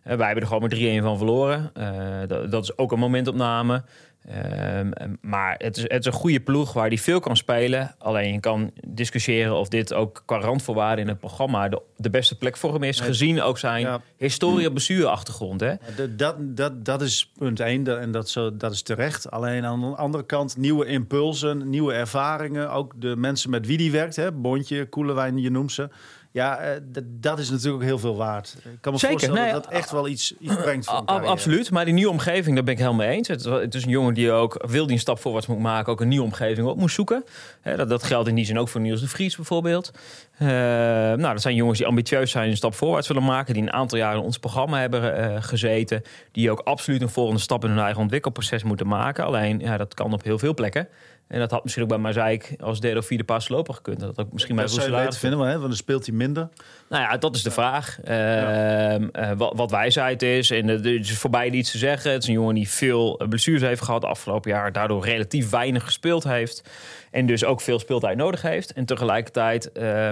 Eh, 0.07 0.15
wij 0.18 0.25
hebben 0.25 0.44
er 0.44 0.50
gewoon 0.50 0.62
met 0.69 0.71
3-1 1.01 1.04
van 1.04 1.18
verloren. 1.18 1.69
Eh, 1.74 1.92
dat, 2.27 2.51
dat 2.51 2.63
is 2.63 2.77
ook 2.77 2.92
een 2.92 3.00
momentopname. 3.00 3.83
Ehm, 4.27 4.92
maar 5.21 5.56
het 5.57 5.77
is, 5.77 5.83
het 5.83 6.00
is 6.00 6.06
een 6.06 6.12
goede 6.19 6.39
ploeg 6.39 6.74
waar 6.74 6.89
die 6.89 7.01
veel 7.01 7.19
kan 7.19 7.38
spelen. 7.38 7.95
Alleen 7.98 8.33
je 8.33 8.39
kan 8.39 8.71
discussiëren 8.88 9.56
of 9.56 9.68
dit 9.68 9.94
ook 9.94 10.24
qua 10.25 10.39
randvoorwaarden 10.39 11.04
in 11.04 11.09
het 11.09 11.19
programma 11.19 11.69
de, 11.69 11.81
de 11.98 12.09
beste 12.09 12.38
plek 12.38 12.57
voor 12.57 12.74
hem 12.74 12.83
is. 12.83 13.00
Gezien 13.00 13.42
ook 13.42 13.57
zijn 13.57 13.81
Ja. 13.81 14.01
historie 14.18 14.68
op 14.68 14.74
bestuurachtergrond. 14.74 15.59
Hè? 15.62 15.74
Dat, 16.15 16.33
dat, 16.57 16.86
dat, 16.86 17.01
is 17.01 17.31
punt 17.38 17.59
één 17.59 17.83
dat- 17.83 17.98
en 18.00 18.12
dat, 18.12 18.30
zo, 18.30 18.57
dat 18.57 18.71
is 18.71 18.81
terecht. 18.81 19.31
Alleen 19.31 19.65
aan 19.65 19.80
de 19.80 19.86
andere 19.95 20.25
kant 20.25 20.57
nieuwe 20.57 20.86
impulsen, 20.86 21.69
nieuwe 21.69 21.94
ervaringen. 21.94 22.71
Ook 22.71 22.94
de 22.95 23.15
mensen 23.15 23.50
met 23.50 23.65
wie 23.65 23.77
die 23.77 23.92
werkt, 23.92 24.15
hè, 24.15 24.31
Bontje, 24.31 24.86
Koelewijn, 24.86 25.38
je 25.38 25.51
noemt 25.51 25.71
ze. 25.71 25.89
Ja, 26.38 26.57
eh, 26.57 26.81
dat 27.06 27.39
is 27.39 27.50
natuurlijk 27.50 27.75
ook 27.75 27.88
heel 27.88 28.00
veel 28.00 28.16
waard. 28.16 28.56
Ik 28.57 28.78
kan 28.81 28.94
me 28.94 29.00
Zeker, 29.00 29.19
voorstellen 29.19 29.44
nee, 29.44 29.54
dat 29.54 29.63
dat 29.63 29.74
echt 29.74 29.92
wel 29.92 30.07
iets, 30.07 30.34
iets 30.39 30.56
brengt 30.56 30.86
voor 30.86 31.06
absoluut, 31.06 31.72
maar 31.72 31.86
die 31.86 31.94
nieuwe 31.94 32.12
omgeving, 32.12 32.56
daar 32.56 32.63
ben 32.63 32.74
ik 32.74 32.80
helemaal 32.80 33.06
mee 33.06 33.16
eens. 33.16 33.28
Het, 33.28 33.44
het 33.44 33.75
is 33.75 33.84
een 33.84 33.89
jongen 33.89 34.13
die 34.13 34.31
ook, 34.31 34.66
wil 34.68 34.86
die 34.86 34.94
een 34.94 35.01
stap 35.01 35.19
voorwaarts 35.19 35.48
moet 35.48 35.60
maken, 35.60 35.92
ook 35.92 36.01
een 36.01 36.07
nieuwe 36.07 36.25
omgeving 36.25 36.68
op 36.68 36.78
moet 36.78 36.92
zoeken. 36.92 37.24
Dat, 37.63 37.89
dat 37.89 38.04
geldt 38.04 38.30
in 38.30 38.36
die 38.36 38.45
zin 38.45 38.60
ook 38.60 38.69
voor 38.69 38.81
Niels 38.81 39.01
de 39.01 39.07
Vries 39.07 39.36
bijvoorbeeld. 39.36 39.92
Eh, 40.38 40.48
nou, 40.48 41.22
dat 41.22 41.42
zijn 41.42 41.56
jongens 41.56 41.78
die 41.78 41.88
ambitieus 41.88 42.31
zijn, 42.31 42.50
een 42.50 42.57
stap 42.57 42.74
voorwaarts 42.74 43.07
willen 43.07 43.24
maken, 43.24 43.54
die 43.54 43.63
een 43.63 43.74
aantal 43.74 43.98
jaren 43.98 44.19
in 44.19 44.25
ons 44.25 44.38
programma 44.38 44.80
hebben 44.80 45.18
eh, 45.18 45.44
gezeten, 45.44 46.01
die 46.31 46.51
ook 46.51 46.60
absoluut 46.60 47.01
een 47.01 47.10
volgende 47.10 47.42
stap 47.42 47.63
in 47.63 47.69
hun 47.69 47.80
eigen 47.80 48.01
ontwikkelproces 48.01 48.63
moeten 48.63 48.88
maken. 48.88 49.25
Alleen, 49.25 49.60
ja, 49.60 49.78
dat 49.78 49.94
kan 49.94 50.13
op 50.13 50.24
heel 50.24 50.40
veel 50.40 50.54
plekken. 50.54 50.88
En 51.28 51.40
dat 51.40 51.52
had 51.52 51.64
misschien 51.64 51.84
ook 51.84 51.90
bij 51.90 51.98
Mazaik 51.98 52.56
als 52.60 52.80
derde 52.80 53.00
of 53.00 53.06
vierde 53.06 53.24
paas 53.24 53.50
lopen 53.50 53.76
gekund. 53.76 54.00
Dat 54.00 54.16
had 54.16 54.26
ook 54.26 54.34
misschien 54.34 54.56
bij 54.56 54.66
Roeselaar 54.66 55.14
vinden, 55.14 55.40
hè, 55.40 55.52
want 55.52 55.62
dan 55.62 55.76
speelt 55.76 56.06
hij 56.06 56.16
minder. 56.16 56.50
nou 56.90 57.04
ja, 57.04 57.18
dat 57.18 57.36
is 57.36 57.44
de 57.44 57.52
vraag. 57.52 58.00
Ehm, 58.04 59.08
eh, 59.12 59.32
wat, 59.38 59.54
wat 59.56 59.72
wijsheid 59.72 60.22
is. 60.22 60.52
En 60.52 60.70
er 60.70 60.86
is 60.86 61.18
voor 61.18 61.30
beide 61.30 61.58
iets 61.58 61.72
te 61.72 61.78
zeggen. 61.78 62.12
Het 62.12 62.22
is 62.22 62.28
een 62.28 62.34
jongen 62.34 62.56
die 62.56 62.70
veel 62.70 63.20
eh, 63.20 63.28
blessures 63.28 63.62
heeft 63.62 63.82
gehad 63.82 64.04
afgelopen 64.04 64.52
jaar. 64.52 64.72
Daardoor 64.72 65.06
relatief 65.06 65.50
weinig 65.50 65.84
gespeeld 65.84 66.24
heeft. 66.24 66.64
En 67.12 67.26
dus 67.26 67.46
ook 67.46 67.62
veel 67.62 67.80
speeltijd 67.80 68.18
nodig 68.18 68.42
heeft. 68.42 68.74
En 68.74 68.86
tegelijkertijd 68.86 69.72
eh, 69.72 70.10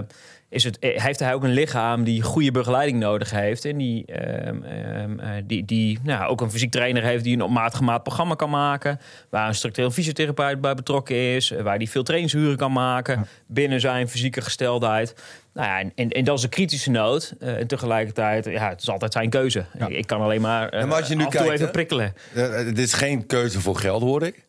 is 0.49 0.63
het, 0.63 0.79
eh, 0.79 1.01
heeft 1.03 1.19
hij 1.19 1.33
ook 1.33 1.43
een 1.43 1.53
lichaam 1.53 2.03
die 2.03 2.21
goede 2.21 2.51
begeleiding 2.51 2.99
nodig 2.99 3.31
heeft. 3.31 3.65
En 3.65 3.77
die, 3.77 4.05
ehm, 4.05 4.63
ehm, 4.63 5.19
eh, 5.19 5.29
die, 5.43 5.65
die 5.65 5.99
nou, 6.03 6.29
ook 6.29 6.41
een 6.41 6.51
fysiek 6.51 6.71
trainer 6.71 7.03
heeft 7.03 7.23
die 7.23 7.33
een 7.33 7.41
op 7.41 7.49
maat 7.49 7.75
gemaakt 7.75 8.03
programma 8.03 8.35
kan 8.35 8.49
maken. 8.49 8.99
Waar 9.29 9.47
een 9.47 9.55
structureel 9.55 9.91
fysiotherapeut 9.91 10.61
bij 10.61 10.73
betrokken 10.75 11.15
is. 11.35 11.51
eh, 11.51 11.61
Waar 11.61 11.79
die 11.79 11.89
veel 11.89 12.03
trainingsuren 12.03 12.57
kan 12.57 12.71
maken. 12.71 13.27
Binnen 13.47 13.79
zijn 13.79 14.07
fysieke 14.09 14.41
gesteldheid. 14.41 15.15
Nou 15.53 15.67
ja, 15.67 15.79
en, 15.79 15.91
en, 15.95 16.09
en 16.09 16.23
dat 16.23 16.37
is 16.37 16.43
een 16.43 16.49
kritische 16.49 16.89
noot. 16.91 17.33
Eh, 17.39 17.57
en 17.57 17.67
tegelijkertijd, 17.67 18.45
ja, 18.45 18.69
het 18.69 18.81
is 18.81 18.89
altijd 18.89 19.13
zijn 19.13 19.29
keuze. 19.29 19.65
Ja. 19.79 19.87
Ik, 19.87 19.95
ik 19.97 20.07
kan 20.07 20.21
alleen 20.21 20.41
maar, 20.41 20.77
Ja, 20.77 20.85
maar 20.85 20.97
als 20.99 21.07
je 21.07 21.15
nu 21.15 21.25
kijkt, 21.25 21.49
even 21.49 21.71
prikkelen. 21.71 22.13
Dit 22.65 22.79
is 22.79 22.93
geen 22.93 23.25
keuze 23.25 23.61
voor 23.61 23.75
geld, 23.77 24.01
hoor 24.01 24.23
ik. 24.23 24.43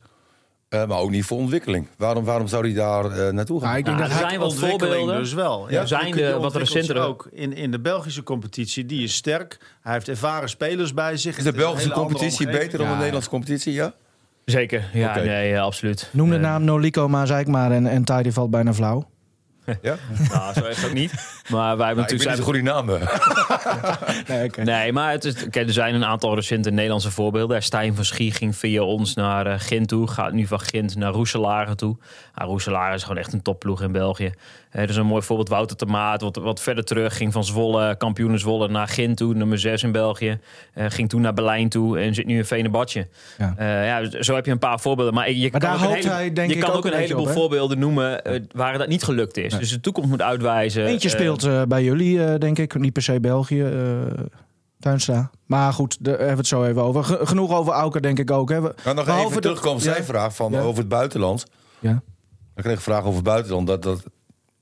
Eh, 0.69 0.87
maar 0.87 0.99
ook 0.99 1.11
niet 1.11 1.25
voor 1.25 1.39
ontwikkeling. 1.39 1.87
Waarom, 1.97 2.25
waarom 2.25 2.47
zou 2.47 2.65
hij 2.67 2.75
daar 2.75 3.05
eh, 3.05 3.33
naartoe 3.33 3.59
gaan? 3.61 3.67
Nou, 3.69 3.79
ik 3.79 3.85
denk 3.85 3.97
Nou, 3.99 4.09
dat 4.09 4.19
er 4.19 4.23
hij... 4.25 4.29
zijn 4.29 4.41
wat 4.41 4.55
voorbeelden. 4.55 5.17
dus 5.19 5.33
wel. 5.33 5.71
Ja, 5.71 5.87
zijn 5.87 6.11
de 6.13 6.37
wat 6.41 6.53
zich 6.53 6.61
recentere- 6.61 7.01
ook 7.01 7.29
in, 7.33 7.53
in 7.53 7.71
de 7.71 7.81
Belgische 7.81 8.23
competitie. 8.23 8.87
Die 8.87 9.03
is 9.03 9.15
sterk. 9.15 9.59
Hij 9.81 9.93
heeft 9.93 10.09
ervaren 10.09 10.49
spelers 10.49 10.95
bij 10.95 11.17
zich. 11.17 11.37
is 11.39 11.45
de 11.45 11.53
Belgische 11.53 11.91
competitie 11.91 12.47
beter 12.47 12.79
dan 12.79 12.87
Ja. 12.87 12.93
de 12.93 12.97
Nederlandse 12.99 13.31
competitie? 13.31 13.73
Ja? 13.73 13.93
Zeker, 14.45 14.91
ja, 14.93 15.15
nee, 15.15 15.49
ja, 15.49 15.63
absoluut. 15.63 16.09
Noem 16.13 16.29
de 16.29 16.35
Eh, 16.35 16.41
naam 16.41 16.65
Noliko 16.65 17.09
Mazaik 17.09 17.47
maar 17.47 17.71
en, 17.73 17.87
en 17.87 18.33
valt 18.33 18.51
bijna 18.51 18.75
flauw. 18.75 19.09
Ja? 19.83 19.97
Nou, 20.33 20.53
zo 20.53 20.65
is 20.65 20.77
het 20.77 20.87
ook 20.87 20.93
niet. 20.93 21.13
Maar 21.49 21.77
wij 21.77 21.87
hebben 21.87 22.05
Nou, 22.07 22.19
natuurlijk... 22.19 22.23
ben 22.23 22.29
niet 22.29 22.37
zo 22.37 22.45
goed 22.45 22.55
in 22.55 22.65
namen. 22.65 23.01
Nee, 24.29 24.45
oké. 24.45 24.63
Nee, 24.63 24.93
maar 24.93 25.11
het 25.11 25.25
is, 25.25 25.35
er 25.51 25.73
zijn 25.73 25.95
een 25.95 26.05
aantal 26.05 26.35
recente 26.35 26.71
Nederlandse 26.71 27.11
voorbeelden. 27.11 27.63
Stijn 27.63 27.95
van 27.95 28.05
Schie 28.05 28.33
ging 28.33 28.57
via 28.57 28.83
ons 28.83 29.15
naar 29.15 29.47
eh, 29.47 29.55
Gent 29.59 29.89
toe. 29.89 30.09
Gaat 30.09 30.33
nu 30.33 30.47
van 30.47 30.61
Gent 30.61 30.97
naar 30.97 31.13
Roeselare 31.13 31.75
toe. 31.75 31.97
Roeselare 32.35 32.95
is 32.95 33.03
gewoon 33.03 33.19
echt 33.19 33.33
een 33.33 33.43
topploeg 33.43 33.83
in 33.83 33.93
België. 33.93 34.33
Eh, 34.77 34.83
Er 34.83 34.89
is 34.89 34.97
een 34.97 35.07
mooi 35.07 35.23
voorbeeld. 35.23 35.49
Wouter 35.49 35.77
Tamaat, 35.77 36.21
wat, 36.21 36.37
wat 36.37 36.61
verder 36.61 36.85
terug. 36.85 37.17
Ging 37.17 37.33
van 37.33 37.45
Zwolle, 37.45 37.97
kampioen 37.97 38.39
Zwolle, 38.39 38.69
naar 38.69 38.89
Gent 38.89 39.17
toe. 39.17 39.35
Nummer 39.35 39.59
6 39.59 39.83
in 39.83 39.93
België. 39.93 40.39
Eh, 40.75 40.85
ging 40.89 41.09
toen 41.09 41.21
naar 41.21 41.35
Berlijn 41.35 41.69
toe 41.69 41.99
en 41.99 42.15
zit 42.15 42.27
nu 42.27 42.37
in 42.37 42.45
Venebadje. 42.45 43.09
Ja. 43.39 43.55
Ja. 43.59 43.83
ja, 44.01 44.23
zo 44.23 44.35
heb 44.35 44.45
je 44.47 44.51
een 44.51 44.59
paar 44.59 44.81
voorbeelden. 44.81 45.15
Maar 45.15 45.31
je 45.31 45.41
Maar 45.51 45.51
kan 45.51 45.61
daar 45.61 45.73
ook 45.75 45.79
een 45.81 45.87
hoopt 45.87 46.03
hele- 46.03 46.15
hij, 46.15 46.33
denk 46.33 46.49
je 46.49 46.55
ik, 46.55 46.61
kan 46.61 46.71
ook 46.71 46.77
ook 46.77 46.85
een 46.85 46.93
een 46.93 46.99
beetje 46.99 47.15
heleboel 47.15 47.35
op, 47.35 47.39
voorbeelden 47.41 47.79
noemen 47.79 48.25
eh, 48.25 48.41
waar 48.53 48.79
dat 48.79 48.89
niet 48.89 49.03
gelukt 49.03 49.37
is. 49.37 49.51
Nee. 49.51 49.61
Dus 49.61 49.71
de 49.71 49.81
toekomst 49.81 50.09
moet 50.11 50.23
uitwijzen. 50.23 50.85
Eentje 50.85 51.09
eh, 51.09 51.15
speelt 51.15 51.45
eh, 51.45 51.63
bij 51.63 51.85
jullie, 51.85 52.25
eh, 52.25 52.39
denk 52.39 52.59
ik. 52.59 52.79
Niet 52.79 52.93
per 52.93 53.03
se 53.03 53.21
België. 53.21 53.63
eh 53.63 53.73
Tuinstra. 54.81 55.31
Maar 55.47 55.73
goed, 55.73 55.97
daar 56.05 56.13
hebben 56.15 56.31
we 56.33 56.37
het 56.39 56.47
zo 56.47 56.65
even 56.65 56.83
over. 56.83 57.05
Ge- 57.05 57.27
genoeg 57.27 57.53
over 57.53 57.73
Auker, 57.73 58.03
denk 58.03 58.19
ik 58.19 58.31
ook. 58.31 58.49
Hè. 58.51 58.61
We- 58.61 58.75
Nou, 58.85 58.97
nog 58.97 59.05
behalve 59.05 59.27
even 59.29 59.37
de- 59.37 59.49
terugkomen 59.49 59.77
op 59.77 59.83
zijn 59.83 59.97
Ja. 59.97 60.03
vraag 60.05 60.35
van, 60.35 60.53
Ja. 60.53 60.61
over 60.61 60.79
het 60.79 60.89
buitenland. 60.89 61.47
Ja. 61.79 62.03
Ik 62.57 62.63
kreeg 62.63 62.75
een 62.77 62.81
vraag 62.83 63.01
over 63.03 63.15
het 63.15 63.23
buitenland 63.25 63.67
dat 63.67 63.83
dat 63.83 64.03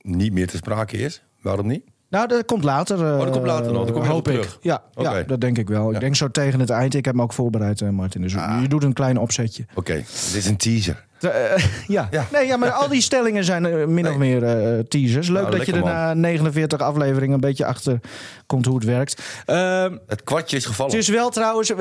niet 0.05 0.33
meer 0.33 0.47
te 0.47 0.57
sprake 0.57 0.97
is. 0.97 1.23
Waarom 1.41 1.67
niet? 1.67 1.83
Nou, 2.09 2.27
dat 2.27 2.45
komt 2.45 2.63
later. 2.63 3.05
eh, 3.05 3.13
Oh, 3.13 3.19
dat 3.19 3.29
komt 3.31 3.45
later 3.45 3.71
nog. 3.71 3.83
Dan 3.85 3.93
kom 3.93 4.03
je 4.03 4.09
hoop 4.09 4.27
ik. 4.27 4.33
terug. 4.33 4.57
Ja, 4.61 4.83
ja, 4.95 5.23
dat 5.23 5.41
denk 5.41 5.57
ik 5.57 5.67
wel. 5.67 5.93
Ik 5.93 5.99
denk 5.99 6.15
zo 6.15 6.31
tegen 6.31 6.59
het 6.59 6.69
eind. 6.69 6.93
Ik 6.95 7.05
heb 7.05 7.15
me 7.15 7.21
ook 7.21 7.33
voorbereid, 7.33 7.81
eh, 7.81 7.89
Martin. 7.89 8.21
Dus 8.21 8.35
Ah. 8.37 8.61
je 8.61 8.67
doet 8.67 8.83
een 8.83 8.93
klein 8.93 9.17
opzetje. 9.17 9.65
Oké, 9.73 9.93
dit 9.95 10.35
is 10.35 10.45
een 10.45 10.57
teaser. 10.57 11.05
Eh, 11.19 11.31
ja. 11.87 12.07
Ja. 12.11 12.25
Nee, 12.31 12.47
ja, 12.47 12.57
maar 12.57 12.71
al 12.71 12.87
die 12.89 13.01
stellingen 13.01 13.43
zijn 13.43 13.65
eh, 13.65 13.85
min 13.85 14.07
of 14.09 14.17
meer 14.17 14.43
eh, 14.43 14.79
teasers. 14.79 15.27
Leuk 15.27 15.41
Nou, 15.43 15.57
dat 15.57 15.65
je 15.65 15.73
er 15.73 15.83
na 15.83 16.13
49 16.13 16.79
afleveringen 16.79 17.33
een 17.35 17.39
beetje 17.39 17.65
achter 17.65 17.99
komt 18.45 18.65
hoe 18.65 18.75
het 18.75 18.83
werkt. 18.85 19.21
Ehm, 19.45 19.97
Het 20.07 20.23
kwartje 20.23 20.57
is 20.57 20.65
gevallen. 20.65 20.91
het 20.93 21.01
is 21.01 21.09
wel 21.09 21.29
trouwens, 21.29 21.69
eh, 21.69 21.77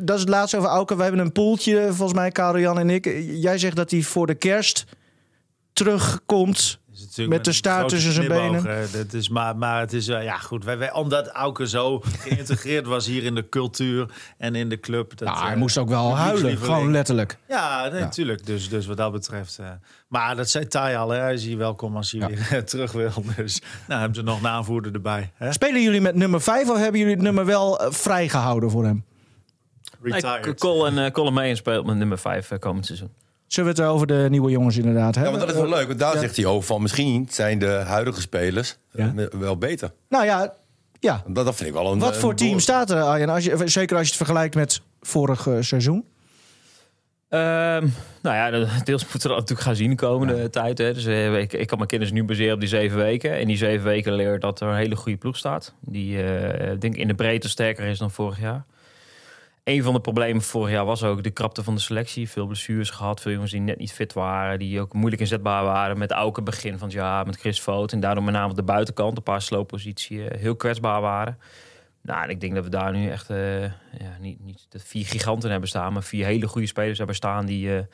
dat 0.00 0.14
is 0.14 0.20
het 0.20 0.30
laatste 0.30 0.56
over 0.56 0.68
Auken. 0.68 0.96
We 0.96 1.02
hebben 1.02 1.20
een 1.20 1.32
poeltje, 1.32 1.86
volgens 1.92 2.18
mij, 2.18 2.30
Karel 2.30 2.60
Jan 2.60 2.78
en 2.78 2.90
ik. 2.90 3.04
Jij 3.30 3.58
zegt 3.58 3.76
dat 3.76 3.90
hij 3.90 4.02
voor 4.02 4.26
de 4.26 4.34
kerst 4.34 4.84
terugkomt. 5.72 6.78
Met 7.16 7.44
de 7.44 7.52
staart 7.52 7.88
tussen 7.88 8.12
zijn 8.12 8.28
benen. 8.28 8.88
Dat 8.92 9.12
is 9.12 9.28
maar, 9.28 9.56
maar 9.56 9.80
het 9.80 9.92
is, 9.92 10.08
eh, 10.08 10.24
ja 10.24 10.36
goed, 10.36 10.64
wij, 10.64 10.78
wij, 10.78 10.92
omdat 10.92 11.28
Auke 11.28 11.68
zo 11.68 12.02
geïntegreerd 12.18 12.86
was 12.86 13.06
hier 13.06 13.24
in 13.24 13.34
de 13.34 13.48
cultuur 13.48 14.14
en 14.38 14.54
in 14.54 14.68
de 14.68 14.80
club. 14.80 15.16
Dat, 15.16 15.28
Nou, 15.28 15.42
hij 15.42 15.52
eh, 15.52 15.58
moest 15.58 15.78
ook 15.78 15.88
wel 15.88 16.16
huilen, 16.16 16.56
gewoon 16.56 16.90
letterlijk. 16.90 17.38
Ja, 17.48 17.88
nee, 17.88 18.00
natuurlijk. 18.00 18.46
Dus, 18.46 18.68
dus 18.68 18.86
wat 18.86 18.96
dat 18.96 19.12
betreft. 19.12 19.58
eh, 19.58 19.66
maar 20.08 20.36
dat 20.36 20.50
zei 20.50 20.66
Tai 20.66 20.96
al, 20.96 21.10
hè. 21.10 21.18
hij 21.18 21.34
is 21.34 21.44
hier 21.44 21.58
welkom 21.58 21.96
als 21.96 22.12
hij 22.12 22.38
weer 22.50 22.64
terug 22.64 22.92
wil. 22.92 23.12
Dus 23.36 23.62
nou 23.86 24.00
hebben 24.00 24.18
ze 24.18 24.22
nog 24.22 24.38
een 24.38 24.46
aanvoerder 24.46 24.92
erbij. 24.92 25.32
Hè? 25.34 25.52
Spelen 25.52 25.82
jullie 25.82 26.00
met 26.00 26.14
nummer 26.14 26.40
5 26.40 26.70
of 26.70 26.76
hebben 26.78 26.98
jullie 27.00 27.14
het 27.14 27.22
nummer 27.22 27.44
wel 27.44 27.80
eh, 27.80 27.90
vrijgehouden 27.90 28.70
voor 28.70 28.84
hem? 28.84 29.04
Retired. 30.02 30.44
Nee, 30.44 30.54
Colin, 30.54 30.98
uh, 30.98 31.10
Colin 31.10 31.32
May 31.32 31.54
speelt 31.54 31.86
met 31.86 31.96
nummer 31.96 32.18
5 32.18 32.50
komend 32.58 32.86
seizoen. 32.86 33.10
Zullen 33.54 33.74
we 33.74 33.80
het 33.82 33.90
over 33.90 34.06
de 34.06 34.26
nieuwe 34.30 34.50
jongens 34.50 34.76
inderdaad 34.76 35.14
Ja, 35.14 35.20
hebben? 35.20 35.38
maar 35.38 35.46
dat 35.48 35.56
is 35.56 35.62
wel 35.62 35.70
leuk. 35.78 35.86
Want 35.86 35.98
daar 35.98 36.14
ja. 36.14 36.20
zegt 36.20 36.36
hij 36.36 36.44
over 36.46 36.66
van 36.66 36.82
misschien 36.82 37.26
zijn 37.30 37.58
de 37.58 37.66
huidige 37.66 38.20
spelers 38.20 38.76
Ja. 38.90 39.12
eh, 39.16 39.26
wel 39.38 39.56
beter. 39.58 39.90
Nou 40.08 40.24
ja, 40.24 40.54
ja. 41.00 41.22
Dat, 41.26 41.44
dat 41.44 41.54
vind 41.54 41.68
ik 41.68 41.74
wel 41.74 41.92
een 41.92 41.98
Wat 41.98 42.14
een 42.14 42.20
voor 42.20 42.34
team 42.34 42.60
staat 42.60 42.90
er, 42.90 43.00
Arjen? 43.02 43.28
Als 43.28 43.44
je, 43.44 43.62
zeker 43.64 43.96
als 43.96 44.04
je 44.06 44.08
het 44.14 44.16
vergelijkt 44.16 44.54
met 44.54 44.80
vorig 45.00 45.46
eh, 45.46 45.54
seizoen. 45.60 46.04
Ehm, 47.28 47.86
nou 48.22 48.36
ja, 48.36 48.50
dat- 48.50 48.68
deels 48.84 49.02
moeten 49.02 49.20
we 49.22 49.28
dat 49.28 49.36
natuurlijk 49.36 49.60
gaan 49.60 49.76
zien 49.76 49.90
de 49.90 49.96
komende 49.96 50.50
tijd. 50.50 50.78
Hè. 50.78 50.94
Dus, 50.94 51.04
eh, 51.06 51.38
ik, 51.40 51.52
ik 51.52 51.66
kan 51.66 51.76
mijn 51.78 51.88
kinderen 51.90 52.14
nu 52.14 52.24
baseren 52.24 52.54
op 52.54 52.60
die 52.60 52.68
zeven 52.68 52.96
weken. 52.98 53.38
En 53.38 53.46
die 53.46 53.56
zeven 53.56 53.84
weken 53.84 54.12
leer 54.12 54.38
dat 54.40 54.60
er 54.60 54.68
een 54.68 54.76
hele 54.76 54.96
goede 54.96 55.18
ploeg 55.18 55.36
staat. 55.36 55.74
Die 55.80 56.22
eh, 56.22 56.68
denk 56.78 56.94
ik 56.94 57.00
in 57.00 57.08
de 57.08 57.14
breedte 57.14 57.48
sterker 57.48 57.84
is 57.84 57.98
dan 57.98 58.10
vorig 58.10 58.40
jaar. 58.40 58.64
Een 59.64 59.82
van 59.82 59.94
de 59.94 60.00
problemen 60.00 60.42
vorig 60.42 60.70
jaar 60.70 60.84
was 60.84 61.02
ook 61.02 61.22
de 61.22 61.30
krapte 61.30 61.62
van 61.62 61.74
de 61.74 61.80
selectie. 61.80 62.30
Veel 62.30 62.46
blessures 62.46 62.90
gehad, 62.90 63.20
veel 63.20 63.32
jongens 63.32 63.50
die 63.50 63.60
net 63.60 63.78
niet 63.78 63.92
fit 63.92 64.12
waren. 64.12 64.58
Die 64.58 64.80
ook 64.80 64.92
moeilijk 64.92 65.20
inzetbaar 65.20 65.64
waren 65.64 65.98
met 65.98 66.10
Auken 66.10 66.44
begin 66.44 66.78
van 66.78 66.88
het 66.88 66.96
jaar, 66.96 67.26
met 67.26 67.36
Chris 67.36 67.60
Voot. 67.60 67.92
En 67.92 68.00
daardoor 68.00 68.24
met 68.24 68.34
name 68.34 68.50
op 68.50 68.56
de 68.56 68.62
buitenkant, 68.62 69.16
een 69.16 69.22
paar 69.22 69.42
sloopposities, 69.42 70.18
eh, 70.18 70.40
heel 70.40 70.56
kwetsbaar 70.56 71.00
waren. 71.00 71.38
Nou, 72.02 72.28
ik 72.28 72.40
denk 72.40 72.54
dat 72.54 72.64
we 72.64 72.70
daar 72.70 72.92
nu 72.92 73.08
echt 73.08 73.30
eh, 73.30 73.62
ja, 73.62 74.16
niet, 74.20 74.44
niet 74.44 74.66
vier 74.70 75.06
giganten 75.06 75.50
hebben 75.50 75.68
staan, 75.68 75.92
maar 75.92 76.02
vier 76.02 76.24
hele 76.24 76.48
goede 76.48 76.66
spelers 76.66 76.98
hebben 76.98 77.16
staan 77.16 77.46
die 77.46 77.76
eh, 77.76 77.84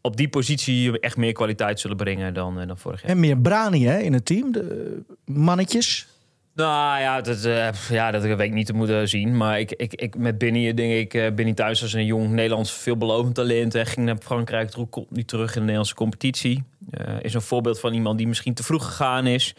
op 0.00 0.16
die 0.16 0.28
positie 0.28 1.00
echt 1.00 1.16
meer 1.16 1.32
kwaliteit 1.32 1.80
zullen 1.80 1.96
brengen 1.96 2.34
dan, 2.34 2.66
dan 2.66 2.78
vorig 2.78 3.00
jaar. 3.00 3.10
En 3.10 3.20
meer 3.20 3.38
Brani 3.38 3.86
hè, 3.86 3.98
in 3.98 4.12
het 4.12 4.24
team. 4.24 4.52
De 4.52 5.02
mannetjes. 5.24 6.11
Nou 6.54 7.00
ja, 7.00 7.20
dat, 7.20 7.44
eh, 7.44 7.68
ja, 7.88 8.10
dat 8.10 8.22
weet 8.22 8.40
ik 8.40 8.52
niet 8.52 8.66
te 8.66 8.72
moeten 8.72 9.08
zien. 9.08 9.36
Maar 9.36 9.60
ik, 9.60 9.72
ik, 9.72 9.94
ik, 9.94 10.16
met 10.16 10.38
Binny 10.38 10.74
denk 10.74 10.92
ik, 10.92 11.14
eh 11.14 11.32
Binny 11.32 11.54
thuis 11.54 11.82
als 11.82 11.92
een 11.92 12.04
jong 12.04 12.30
Nederlands 12.30 12.72
veelbelovend 12.72 13.34
talent. 13.34 13.72
Hè, 13.72 13.84
ging 13.84 14.06
naar 14.06 14.16
Frankrijk, 14.20 14.70
terug, 14.70 14.88
komt 14.88 15.10
nu 15.10 15.24
terug 15.24 15.48
in 15.48 15.54
de 15.54 15.60
Nederlandse 15.60 15.94
competitie. 15.94 16.62
Eh, 16.90 17.14
is 17.22 17.34
een 17.34 17.40
voorbeeld 17.40 17.80
van 17.80 17.92
iemand 17.92 18.18
die 18.18 18.26
misschien 18.26 18.54
te 18.54 18.62
vroeg 18.62 18.84
gegaan 18.84 19.26
is. 19.26 19.54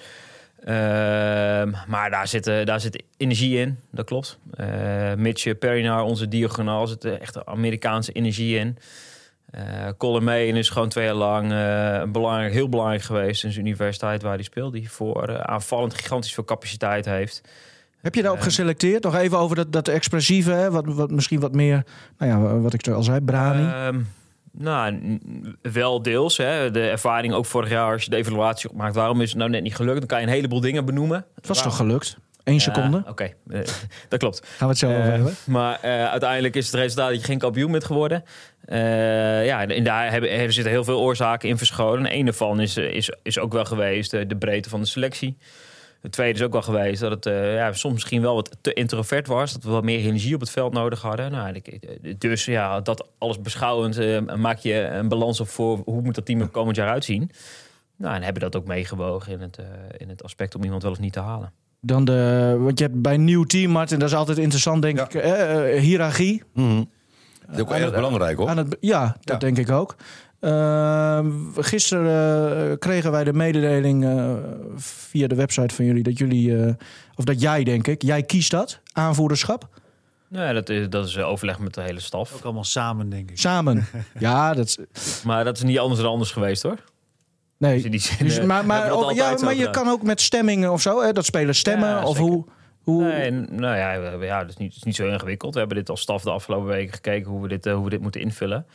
Ehm, 0.66 1.72
maar 1.88 2.10
daar 2.10 2.28
zit, 2.28 2.48
eh, 2.48 2.66
daar 2.66 2.80
zit 2.80 3.04
energie 3.18 3.58
in, 3.58 3.80
dat 3.92 4.06
klopt. 4.06 4.40
Eh 4.56 5.14
Mitch 5.14 5.58
Perinar, 5.58 6.04
onze 6.04 6.28
diagonaal, 6.28 6.88
zit 6.88 7.06
eh, 7.06 7.22
echt 7.22 7.46
Amerikaanse 7.46 8.12
energie 8.12 8.58
in. 8.58 8.78
Colin 9.98 10.24
May 10.24 10.48
is 10.48 10.70
gewoon 10.70 10.90
twee 10.90 11.06
jaar 11.06 11.14
lang 11.14 11.52
eh, 11.52 12.04
belangrijk, 12.12 12.54
heel 12.54 12.70
belangrijk 12.70 13.02
geweest 13.02 13.44
in 13.44 13.52
zijn 13.52 13.66
universiteit 13.66 14.22
waar 14.22 14.34
hij 14.34 14.44
speelt. 14.44 14.74
Die 14.74 14.92
voor 14.92 15.28
eh, 15.28 15.40
aanvallend 15.40 15.94
gigantisch 15.94 16.34
veel 16.34 16.44
capaciteit 16.44 17.06
heeft. 17.06 17.42
Heb 18.02 18.16
je 18.16 18.22
daarop 18.22 18.42
geselecteerd? 18.42 19.04
Nog 19.04 19.16
even 19.16 19.38
over 19.38 19.56
dat, 19.56 19.72
dat 19.72 19.88
expressieve, 19.88 20.52
hè? 20.52 20.72
Wat, 20.72 20.86
wat, 20.86 21.12
misschien 21.12 21.40
wat 21.40 21.54
meer, 21.54 21.84
nou 22.18 22.32
ja, 22.32 22.60
wat 22.60 22.74
ik 22.74 22.88
al 22.88 23.04
zei, 23.04 23.22
Brani. 23.22 23.64
Ehm, 23.66 24.02
nou, 24.52 25.20
wel 25.62 26.02
deels. 26.02 26.38
Hè. 26.38 26.72
De 26.72 26.90
ervaring 26.90 27.34
ook 27.34 27.46
vorig 27.46 27.70
jaar, 27.70 27.94
als 27.94 28.04
je 28.04 28.10
de 28.10 28.16
evaluatie 28.16 28.70
opmaakt, 28.70 28.96
waarom 28.96 29.22
is 29.22 29.30
het 29.30 29.38
nou 29.38 29.50
net 29.50 29.64
niet 29.64 29.76
gelukt? 29.76 30.00
Dan 30.00 30.08
kan 30.08 30.20
je 30.22 30.26
een 30.28 30.34
heleboel 30.34 30.60
dingen 30.60 30.86
benoemen. 30.86 31.26
het 31.36 31.48
was 31.48 31.58
Waarom- 31.58 31.78
toch 31.78 31.88
gelukt? 31.88 32.18
Eén 32.44 32.60
seconde. 32.62 33.04
Oké, 33.08 33.24
eh, 33.24 33.60
dat 34.10 34.20
klopt. 34.20 34.48
Gaan 34.48 34.68
we 34.68 34.74
het 34.74 34.78
zo 34.78 34.88
over 34.88 35.02
Eh, 35.02 35.08
hebben. 35.08 35.36
maar 35.46 35.80
eh, 35.82 36.10
uiteindelijk 36.10 36.56
is 36.56 36.66
het 36.66 36.76
resultaat 36.76 37.10
dat 37.10 37.20
je 37.20 37.26
geen 37.26 37.38
kampioen 37.38 37.72
bent 37.72 37.84
geworden. 37.84 38.24
Ja, 39.46 39.68
en 39.68 39.84
daar 39.84 40.12
hebben, 40.12 40.30
er 40.32 40.54
zitten 40.54 40.72
heel 40.72 40.84
veel 40.84 41.00
oorzaken 41.00 41.50
in 41.50 41.58
verscholen. 41.58 42.06
En 42.06 42.18
een 42.18 42.26
daarvan 42.26 42.60
is, 42.60 42.78
is, 42.78 43.12
is 43.24 43.40
ook 43.40 43.54
wel 43.54 43.66
geweest 43.66 44.12
de 44.12 44.36
breedte 44.40 44.70
van 44.70 44.80
de 44.80 44.88
selectie. 44.88 45.38
Het 46.02 46.12
tweede 46.12 46.40
is 46.40 46.46
ook 46.46 46.52
wel 46.52 46.62
geweest 46.62 47.02
dat 47.02 47.12
het 47.12 47.26
ja, 47.56 47.74
soms 47.74 47.94
misschien 47.94 48.22
wel 48.22 48.36
wat 48.36 48.58
te 48.62 48.74
introvert 48.74 49.28
was. 49.28 49.54
Dat 49.54 49.64
we 49.64 49.70
wat 49.70 49.84
meer 49.84 50.00
energie 50.00 50.34
op 50.36 50.40
het 50.40 50.50
veld 50.50 50.74
nodig 50.74 51.02
hadden. 51.02 51.32
Nou, 51.32 51.62
dus 52.18 52.46
ja, 52.46 52.82
dat 52.82 53.08
alles 53.18 53.42
beschouwend 53.42 54.26
maak 54.38 54.58
je 54.58 54.74
een 54.74 55.08
balans 55.08 55.40
op 55.40 55.48
voor 55.48 55.82
hoe 55.86 56.02
moet 56.02 56.16
dat 56.16 56.26
team 56.26 56.42
er 56.42 56.48
komend 56.48 56.76
jaar 56.76 56.90
uitzien. 56.90 57.32
Nou, 57.98 58.16
en 58.16 58.24
hebben 58.24 58.42
dat 58.42 58.56
ook 58.56 58.66
meegewogen 58.66 59.32
in 59.32 59.42
het, 59.42 59.58
in 59.98 60.10
het 60.10 60.24
aspect 60.24 60.56
om 60.56 60.64
iemand 60.64 60.84
wel 60.84 60.92
of 60.92 61.00
niet 61.00 61.14
te 61.14 61.20
halen. 61.20 61.54
Dan 61.86 62.06
de, 62.06 62.56
want 62.60 62.80
je 62.80 62.86
hebt 62.86 63.02
bij 63.02 63.14
een 63.14 63.24
nieuw 63.24 63.44
team, 63.44 63.72
Martin, 63.72 64.00
dat 64.00 64.10
is 64.10 64.16
altijd 64.16 64.38
interessant, 64.38 64.82
denk 64.82 64.98
Ja. 64.98 65.04
ik. 65.06 65.14
eh, 65.14 65.76
eh, 65.76 65.82
hiërarchie. 65.82 66.44
Mhm. 66.54 66.76
Dat 66.76 67.56
is 67.56 67.62
ook 67.62 67.68
Aan 67.70 67.76
erg 67.76 67.84
het- 67.86 67.94
belangrijk 67.94 68.38
hoor. 68.38 68.50
Aan 68.50 68.58
het, 68.58 68.78
ja, 68.80 69.06
dat 69.06 69.18
Ja. 69.22 69.38
denk 69.38 69.58
ik 69.58 69.70
ook. 69.72 69.96
Ehm, 70.40 71.32
gisteren 71.56 72.70
eh, 72.72 72.78
kregen 72.80 73.12
wij 73.12 73.24
de 73.24 73.34
mededeling 73.34 74.06
eh, 74.06 74.34
via 74.76 75.28
de 75.28 75.36
website 75.36 75.76
van 75.76 75.86
jullie 75.86 76.04
dat 76.04 76.18
jullie, 76.18 76.58
eh, 76.64 76.74
of 77.16 77.26
dat 77.26 77.42
jij 77.42 77.64
denk 77.64 77.88
ik, 77.88 78.02
jij 78.02 78.24
kiest 78.24 78.52
dat, 78.52 78.80
aanvoerderschap. 78.94 79.68
Nou, 80.28 80.54
dat 80.54 80.70
is, 80.70 80.90
dat 80.90 81.08
is 81.08 81.16
eh, 81.16 81.28
overleg 81.28 81.60
met 81.60 81.74
de 81.74 81.82
hele 81.82 82.00
staf. 82.00 82.34
Ook 82.34 82.44
allemaal 82.44 82.64
samen, 82.64 83.10
denk 83.10 83.30
ik. 83.30 83.38
Samen. 83.40 83.86
ja, 84.20 84.54
dat 84.54 84.66
is- 84.68 85.22
Maar 85.26 85.44
dat 85.44 85.58
is 85.58 85.64
niet 85.64 85.80
anders 85.80 86.02
dan 86.02 86.10
anders 86.12 86.32
geweest 86.32 86.64
hoor. 86.64 86.78
Nee. 87.68 87.76
Dus 87.76 87.84
in 87.86 87.92
die 87.92 88.00
zin, 88.00 88.26
Dus, 88.28 88.38
eh, 88.38 88.46
maar 88.46 88.66
maar, 88.66 89.14
ja, 89.14 89.36
maar 89.44 89.56
je 89.56 89.70
kan 89.70 89.88
ook 89.88 90.04
met 90.04 90.22
stemmingen 90.22 90.72
of 90.72 90.82
zo, 90.82 91.02
hè, 91.02 91.12
dat 91.12 91.26
spelers 91.26 91.60
stemmen 91.60 91.90
Ja, 91.90 92.04
of 92.06 92.16
zeker. 92.18 92.32
hoe. 92.32 92.46
hoe 92.84 93.04
Nee, 93.04 93.32
nou 93.32 93.78
ja, 93.78 94.18
we 94.18 94.26
ja 94.26 94.40
dat, 94.40 94.50
is 94.50 94.58
niet, 94.58 94.68
het 94.68 94.78
is 94.78 94.84
niet 94.84 94.96
zo 94.96 95.08
ingewikkeld. 95.08 95.54
We 95.54 95.60
hebben 95.60 95.78
dit 95.78 95.90
als 95.90 96.02
staf 96.02 96.24
de 96.24 96.32
afgelopen 96.32 96.68
weken 96.68 96.94
gekeken 96.94 97.30
hoe 97.32 97.42
we 97.42 97.48
dit, 97.48 97.66
eh, 97.66 97.74
hoe 97.74 97.84
we 97.84 97.90
dit 97.90 98.02
moeten 98.02 98.22
invullen. 98.22 98.66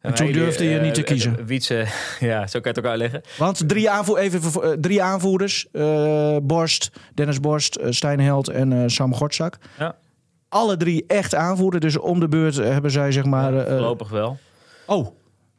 En 0.00 0.14
toen 0.14 0.26
wij, 0.26 0.34
durfde 0.34 0.64
je 0.64 0.76
eh, 0.76 0.82
niet 0.82 0.94
te 0.94 1.00
eh, 1.00 1.06
kiezen? 1.06 1.38
eh, 1.38 1.44
Wietse, 1.44 1.86
ja, 2.20 2.46
zo 2.46 2.60
kan 2.60 2.62
je 2.62 2.68
het 2.68 2.78
ook 2.78 2.84
uitleggen. 2.90 3.20
Want 3.38 3.68
drie, 3.68 3.90
aanvoer, 3.90 4.18
even, 4.18 4.62
eh, 4.62 4.70
drie 4.70 5.02
aanvoerders: 5.02 5.66
eh, 5.72 6.36
Borst, 6.42 6.90
Dennis 7.14 7.40
Borst, 7.40 7.76
eh, 7.76 7.90
Stijn 7.90 8.20
Held 8.20 8.48
en 8.48 8.72
eh, 8.72 8.82
Sam 8.86 9.14
Gortzak. 9.14 9.56
Ja. 9.78 9.96
Alle 10.48 10.76
drie 10.76 11.04
echt 11.06 11.34
aanvoerder, 11.34 11.80
dus 11.80 11.98
om 11.98 12.20
de 12.20 12.28
beurt 12.28 12.56
hebben 12.56 12.90
zij 12.90 13.12
zeg 13.12 13.24
maar. 13.24 13.54
Ja, 13.54 13.60
eh, 13.62 13.70
voorlopig 13.70 14.08
wel. 14.08 14.38
oh, 14.86 15.06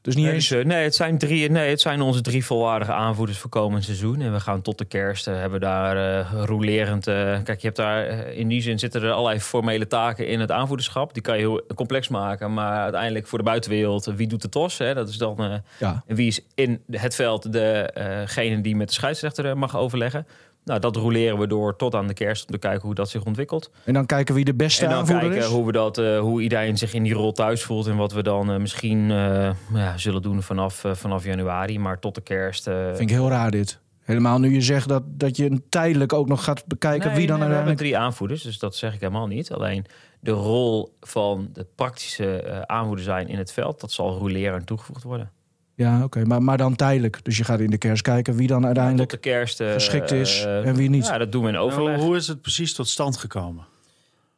dus 0.06 0.16
niet 0.16 0.26
Nee, 0.26 0.34
eens. 0.34 0.48
dus, 0.48 0.60
eh, 0.60 0.66
nee, 0.66 0.84
het 0.84 0.96
zijn 0.96 1.18
drie, 1.18 1.50
nee, 1.50 1.70
het 1.70 1.82
zijn 1.82 2.02
onze 2.02 2.22
drie 2.22 2.46
volwaardige 2.46 2.92
aanvoerders 2.92 3.38
voor 3.38 3.50
komend 3.50 3.84
seizoen. 3.84 4.22
En 4.22 4.34
we 4.34 4.40
gaan 4.40 4.62
tot 4.62 4.78
de 4.78 4.86
kerst 4.86 5.28
eh, 5.28 5.36
hebben 5.36 5.60
daar 5.60 6.20
eh 6.20 6.44
rolerend. 6.46 7.04
kijk, 7.04 7.60
je 7.60 7.66
hebt 7.66 7.76
daar 7.76 8.06
in 8.28 8.48
die 8.48 8.62
zin 8.62 8.80
zitten 8.80 9.02
er 9.04 9.12
allerlei 9.12 9.40
formele 9.40 9.88
taken 9.88 10.28
in 10.28 10.40
het 10.40 10.52
aanvoederschap. 10.52 11.14
Die 11.14 11.24
kan 11.24 11.36
je 11.36 11.42
heel 11.42 11.62
complex 11.76 12.08
maken. 12.08 12.54
Maar 12.54 12.82
uiteindelijk 12.82 13.28
voor 13.28 13.38
de 13.38 13.44
buitenwereld, 13.44 14.06
wie 14.06 14.28
doet 14.28 14.42
de 14.42 14.50
tos? 14.50 14.78
Hè? 14.78 14.94
Dat 14.94 15.10
is 15.10 15.18
dan. 15.18 15.62
Ja. 15.80 16.04
En 16.08 16.16
wie 16.16 16.28
is 16.28 16.42
in 16.56 16.82
het 16.92 17.16
veld 17.16 17.52
degene 17.54 18.62
die 18.62 18.76
met 18.76 18.88
de 18.88 18.94
scheidsrechter 18.94 19.58
mag 19.58 19.78
overleggen? 19.78 20.28
Nou, 20.66 20.80
dat 20.80 20.96
roleren 20.96 21.40
we 21.40 21.48
door 21.48 21.76
tot 21.76 21.96
aan 21.96 22.08
de 22.08 22.14
kerst 22.14 22.46
om 22.46 22.52
te 22.52 22.58
kijken 22.58 22.82
hoe 22.82 22.96
dat 22.96 23.10
zich 23.10 23.24
ontwikkelt. 23.24 23.72
En 23.84 23.94
dan 23.94 24.06
kijken 24.06 24.36
wie 24.36 24.46
de 24.46 24.54
beste 24.54 24.84
en 24.84 24.90
dan 24.90 25.00
aanvoerder 25.00 25.30
kijken 25.30 25.48
is. 25.48 25.54
hoe, 25.54 25.66
we 25.66 25.72
dat, 25.72 25.98
eh, 25.98 26.20
hoe 26.20 26.42
iedereen 26.42 26.78
zich 26.78 26.94
in 26.94 27.04
die 27.04 27.14
rol 27.14 27.32
thuis 27.32 27.64
voelt. 27.64 27.88
En 27.88 27.96
wat 27.96 28.14
we 28.14 28.24
dan 28.24 28.52
eh, 28.52 28.58
misschien 28.58 29.12
eh, 29.12 29.50
ja, 29.74 29.98
zullen 29.98 30.22
doen 30.22 30.42
vanaf, 30.42 30.84
vanaf 30.92 31.24
januari. 31.24 31.80
Maar 31.80 32.00
tot 32.00 32.16
de 32.16 32.22
kerst. 32.22 32.64
Vind 32.64 33.00
ik 33.00 33.10
heel 33.10 33.30
raar 33.30 33.52
dit. 33.52 33.80
Helemaal 34.00 34.40
nu 34.40 34.54
je 34.54 34.62
zegt 34.62 34.88
dat, 34.88 35.04
dat 35.08 35.38
je 35.38 35.62
tijdelijk 35.70 36.14
ook 36.14 36.28
nog 36.28 36.44
gaat 36.44 36.66
bekijken 36.66 37.08
nee, 37.08 37.18
wie 37.18 37.28
dan 37.28 37.40
nee, 37.40 37.48
we 37.48 37.54
hebben 37.54 37.66
uiteindelijk. 37.66 37.78
drie 37.78 37.98
aanvoerders, 37.98 38.44
dus 38.44 38.60
dat 38.60 38.76
zeg 38.76 38.94
ik 38.94 39.00
helemaal 39.00 39.28
niet. 39.28 39.52
Alleen 39.52 39.86
de 40.20 40.32
rol 40.32 40.96
van 41.00 41.50
de 41.54 41.66
praktische 41.76 42.64
aanvoerder 42.68 43.06
zijn 43.06 43.28
in 43.28 43.38
het 43.38 43.52
veld, 43.52 43.82
dat 43.82 43.92
zal 43.92 44.18
rolerend 44.18 44.66
toegevoegd 44.66 45.04
worden. 45.04 45.32
Ja, 45.76 46.04
oké, 46.04 46.26
maar, 46.26 46.42
maar 46.44 46.58
dan 46.58 46.76
tijdelijk. 46.76 47.20
Dus 47.24 47.38
je 47.38 47.44
gaat 47.44 47.60
in 47.60 47.70
de 47.70 47.78
kerst 47.78 48.02
kijken 48.02 48.36
wie 48.36 48.48
dan 48.48 48.66
uiteindelijk 48.66 49.10
de 49.10 49.18
kerst. 49.18 49.60
eh, 49.62 49.72
geschikt 49.72 50.12
is 50.12 50.44
eh, 50.46 50.68
en 50.68 50.76
wie 50.76 50.90
niet. 50.90 51.06
Ja, 51.08 51.18
dat 51.18 51.32
doen 51.32 51.42
we 51.42 51.48
in 51.48 51.54
Nou, 51.54 51.66
overleg. 51.72 52.00
hoe 52.00 52.16
is 52.16 52.28
het 52.28 52.42
precies 52.42 52.74
tot 52.74 52.88
stand 52.88 53.18
gekomen? 53.18 53.66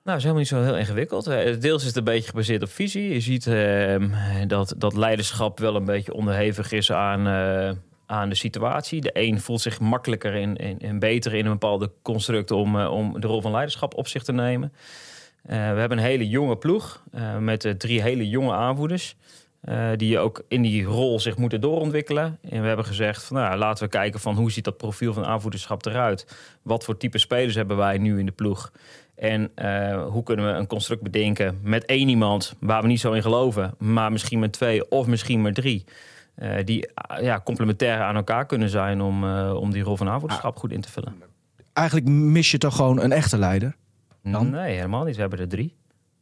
Nou, 0.04 0.18
is 0.18 0.24
helemaal 0.24 0.44
niet 0.44 0.52
zo 0.52 0.64
heel 0.64 0.78
ingewikkeld. 0.78 1.28
Eh, 1.28 1.60
Deels 1.60 1.82
is 1.82 1.88
het 1.88 1.98
een 1.98 2.04
beetje 2.04 2.30
gebaseerd 2.30 2.62
op 2.62 2.70
visie. 2.70 3.14
Je 3.14 3.20
ziet 3.20 3.48
ehm, 3.48 4.10
dat, 4.48 4.74
dat 4.78 4.96
leiderschap 4.96 5.60
wel 5.60 5.76
een 5.76 5.86
beetje 5.86 6.14
onderhevig 6.14 6.72
is 6.72 6.92
aan, 6.92 7.28
eh, 7.28 7.72
aan 8.06 8.30
de 8.30 8.36
situatie. 8.36 9.02
De 9.02 9.10
een 9.14 9.40
voelt 9.42 9.62
zich 9.62 9.80
makkelijker 9.80 10.36
en, 10.42 10.56
en, 10.58 10.80
en 10.80 11.00
beter 11.00 11.34
in 11.34 11.46
een 11.46 11.52
bepaalde 11.52 11.92
construct 12.02 12.52
om, 12.52 12.80
eh, 12.80 12.92
om 12.92 13.20
de 13.22 13.28
rol 13.28 13.42
van 13.42 13.52
leiderschap 13.52 13.94
op 13.96 14.08
zich 14.08 14.24
te 14.24 14.34
nemen. 14.34 14.74
Eh, 15.44 15.56
we 15.58 15.80
hebben 15.80 15.98
een 15.98 16.04
hele 16.04 16.28
jonge 16.30 16.58
ploeg 16.58 17.04
eh, 17.12 17.38
met 17.38 17.66
eh, 17.66 17.72
drie 17.74 18.02
hele 18.02 18.30
jonge 18.30 18.54
aanvoerders. 18.54 19.16
Eh, 19.68 19.90
die 19.96 20.20
ook 20.20 20.44
in 20.48 20.62
die 20.62 20.84
rol 20.84 21.20
zich 21.20 21.38
moeten 21.38 21.62
doorontwikkelen. 21.62 22.38
En 22.42 22.62
we 22.62 22.68
hebben 22.68 22.86
gezegd, 22.86 23.24
van, 23.24 23.38
nou, 23.38 23.58
laten 23.58 23.84
we 23.84 23.90
kijken 23.90 24.20
van 24.20 24.36
hoe 24.36 24.52
ziet 24.52 24.64
dat 24.64 24.78
profiel 24.78 25.14
van 25.14 25.26
aanvoederschap 25.26 25.86
eruit. 25.86 26.38
Wat 26.62 26.84
voor 26.84 26.98
type 26.98 27.18
spelers 27.18 27.56
hebben 27.56 27.78
wij 27.78 27.98
nu 27.98 28.20
in 28.20 28.26
de 28.26 28.32
ploeg? 28.32 28.72
En 29.16 29.52
eh, 29.56 30.06
hoe 30.06 30.24
kunnen 30.24 30.46
we 30.46 30.52
een 30.52 30.68
construct 30.68 31.02
bedenken 31.02 31.60
met 31.62 31.86
één 31.86 32.10
iemand 32.10 32.56
waar 32.60 32.82
we 32.82 32.88
niet 32.88 33.00
zo 33.00 33.12
in 33.12 33.22
geloven, 33.22 33.74
maar 33.78 34.12
misschien 34.12 34.40
met 34.40 34.52
twee 34.52 34.92
of 34.92 35.08
misschien 35.08 35.42
met 35.42 35.56
drie. 35.56 35.84
eh, 36.36 36.66
die 36.66 36.90
ah, 36.94 37.22
ja, 37.22 37.42
complementair 37.44 38.02
aan 38.02 38.16
elkaar 38.16 38.46
kunnen 38.46 38.70
zijn 38.70 39.02
om, 39.02 39.24
om 39.50 39.72
die 39.72 39.84
rol 39.84 39.98
van 39.98 40.10
aanvoederschap 40.10 40.58
goed 40.58 40.72
in 40.72 40.82
te 40.82 40.92
vullen. 40.92 41.16
Eigenlijk 41.74 42.08
mis 42.08 42.52
je 42.52 42.58
toch 42.58 42.76
gewoon 42.76 43.02
een 43.02 43.12
echte 43.12 43.38
leider. 43.38 43.76
Dan? 44.24 44.50
Nee, 44.50 44.76
helemaal 44.76 45.04
niet. 45.04 45.16
We 45.16 45.22
hebben 45.22 45.40
er 45.40 45.48
drie. 45.48 45.76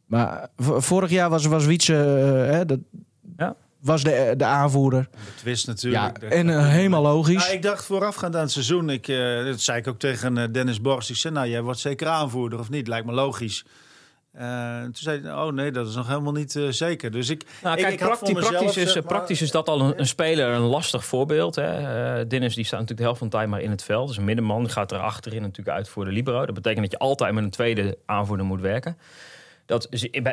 Maar 0.06 0.48
vorig 0.58 1.10
jaar 1.10 1.30
was, 1.30 1.46
was 1.46 1.66
Wietse, 1.66 1.94
hè, 2.50 2.64
dat 2.64 2.78
Ja. 3.36 3.56
was 3.80 4.02
de, 4.02 4.34
de 4.36 4.44
aanvoerder. 4.44 5.08
De 5.10 5.18
twist 5.36 5.66
Ja, 5.66 5.72
natuurlijk. 5.72 6.20
Dat- 6.20 6.30
en 6.30 6.50
eh, 6.50 6.68
helemaal 6.68 7.02
logisch. 7.02 7.42
Nou, 7.44 7.52
ik 7.56 7.62
dacht 7.62 7.84
voorafgaand 7.84 8.34
aan 8.34 8.40
het 8.42 8.50
seizoen, 8.50 8.90
ik, 8.90 9.08
eh, 9.08 9.44
dat 9.44 9.60
zei 9.60 9.78
ik 9.78 9.88
ook 9.88 9.98
tegen 9.98 10.38
eh, 10.38 10.44
Dennis 10.52 10.80
Borst. 10.80 11.10
Ik 11.10 11.16
zei, 11.16 11.34
nou, 11.34 11.48
jij 11.48 11.62
wordt 11.62 11.78
zeker 11.78 12.06
aanvoerder 12.06 12.58
of 12.58 12.70
niet? 12.70 12.88
Lijkt 12.88 13.06
me 13.06 13.12
logisch. 13.12 13.64
Eh, 14.32 14.82
toen 14.82 14.94
zei 14.94 15.20
hij, 15.22 15.32
oh 15.32 15.52
nee, 15.52 15.70
dat 15.70 15.88
is 15.88 15.94
nog 15.94 16.06
helemaal 16.08 16.32
niet 16.32 16.56
eh, 16.56 16.68
zeker. 16.68 17.10
Dus 17.10 17.28
ik, 17.28 17.44
Nou, 17.62 17.76
kijk, 17.76 17.92
ik 17.92 17.98
praktisch, 17.98 18.34
mezelf, 18.34 18.50
praktisch, 18.52 18.76
is, 18.76 18.92
zeg 18.92 19.02
maar, 19.04 19.12
praktisch 19.12 19.42
is 19.42 19.50
dat 19.50 19.68
al 19.68 19.80
een, 19.80 20.00
een 20.00 20.06
speler 20.06 20.48
een 20.48 20.60
lastig 20.60 21.04
voorbeeld. 21.04 21.54
Hè. 21.54 21.62
Eh, 22.20 22.28
Dennis 22.28 22.54
die 22.54 22.64
staat 22.64 22.80
natuurlijk 22.80 22.98
de 22.98 23.02
helft 23.04 23.18
van 23.18 23.28
de 23.28 23.36
tijd 23.36 23.48
maar 23.48 23.60
in 23.60 23.70
het 23.70 23.82
veld. 23.82 24.08
Dus 24.08 24.16
een 24.16 24.24
middenman 24.24 24.62
die 24.62 24.72
gaat 24.72 24.92
er 24.92 24.98
achterin 24.98 25.42
natuurlijk 25.42 25.76
uit 25.76 25.88
voor 25.88 26.04
de 26.04 26.10
libero. 26.10 26.46
Dat 26.46 26.54
betekent 26.54 26.82
dat 26.82 26.92
je 26.92 26.98
altijd 26.98 27.34
met 27.34 27.44
een 27.44 27.50
tweede 27.50 27.98
aanvoerder 28.06 28.46
moet 28.46 28.60
werken. 28.60 28.96
Dat, 29.66 29.88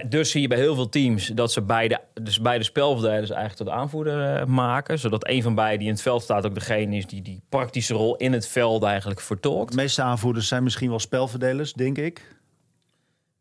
dus 0.10 0.32
zie 0.32 0.42
je 0.42 0.48
bij 0.48 0.58
heel 0.58 0.76
veel 0.76 0.90
teams 0.90 1.28
dat 1.28 1.52
ze 1.52 1.62
beide, 1.62 2.00
dus 2.22 2.42
beide 2.42 2.64
spelverdelers 2.64 3.30
eigenlijk 3.30 3.56
tot 3.56 3.70
aanvoerder 3.70 4.36
eh, 4.36 4.46
maken. 4.46 5.00
Zodat 5.00 5.28
een 5.28 5.42
van 5.42 5.56
beiden 5.56 5.80
die 5.80 5.88
in 5.88 5.94
het 5.94 6.04
veld 6.04 6.22
staat 6.22 6.46
ook 6.46 6.54
degene 6.54 6.96
is 6.96 7.08
die 7.08 7.22
die 7.22 7.42
praktische 7.50 7.94
rol 7.94 8.16
in 8.16 8.34
het 8.34 8.48
veld 8.48 8.84
eigenlijk 8.84 9.22
vertolkt. 9.22 9.72
De 9.72 9.82
meeste 9.82 10.02
aanvoerders 10.02 10.48
zijn 10.48 10.64
misschien 10.64 10.90
wel 10.90 11.00
spelverdelers, 11.00 11.74
denk 11.74 11.98
ik. 11.98 12.22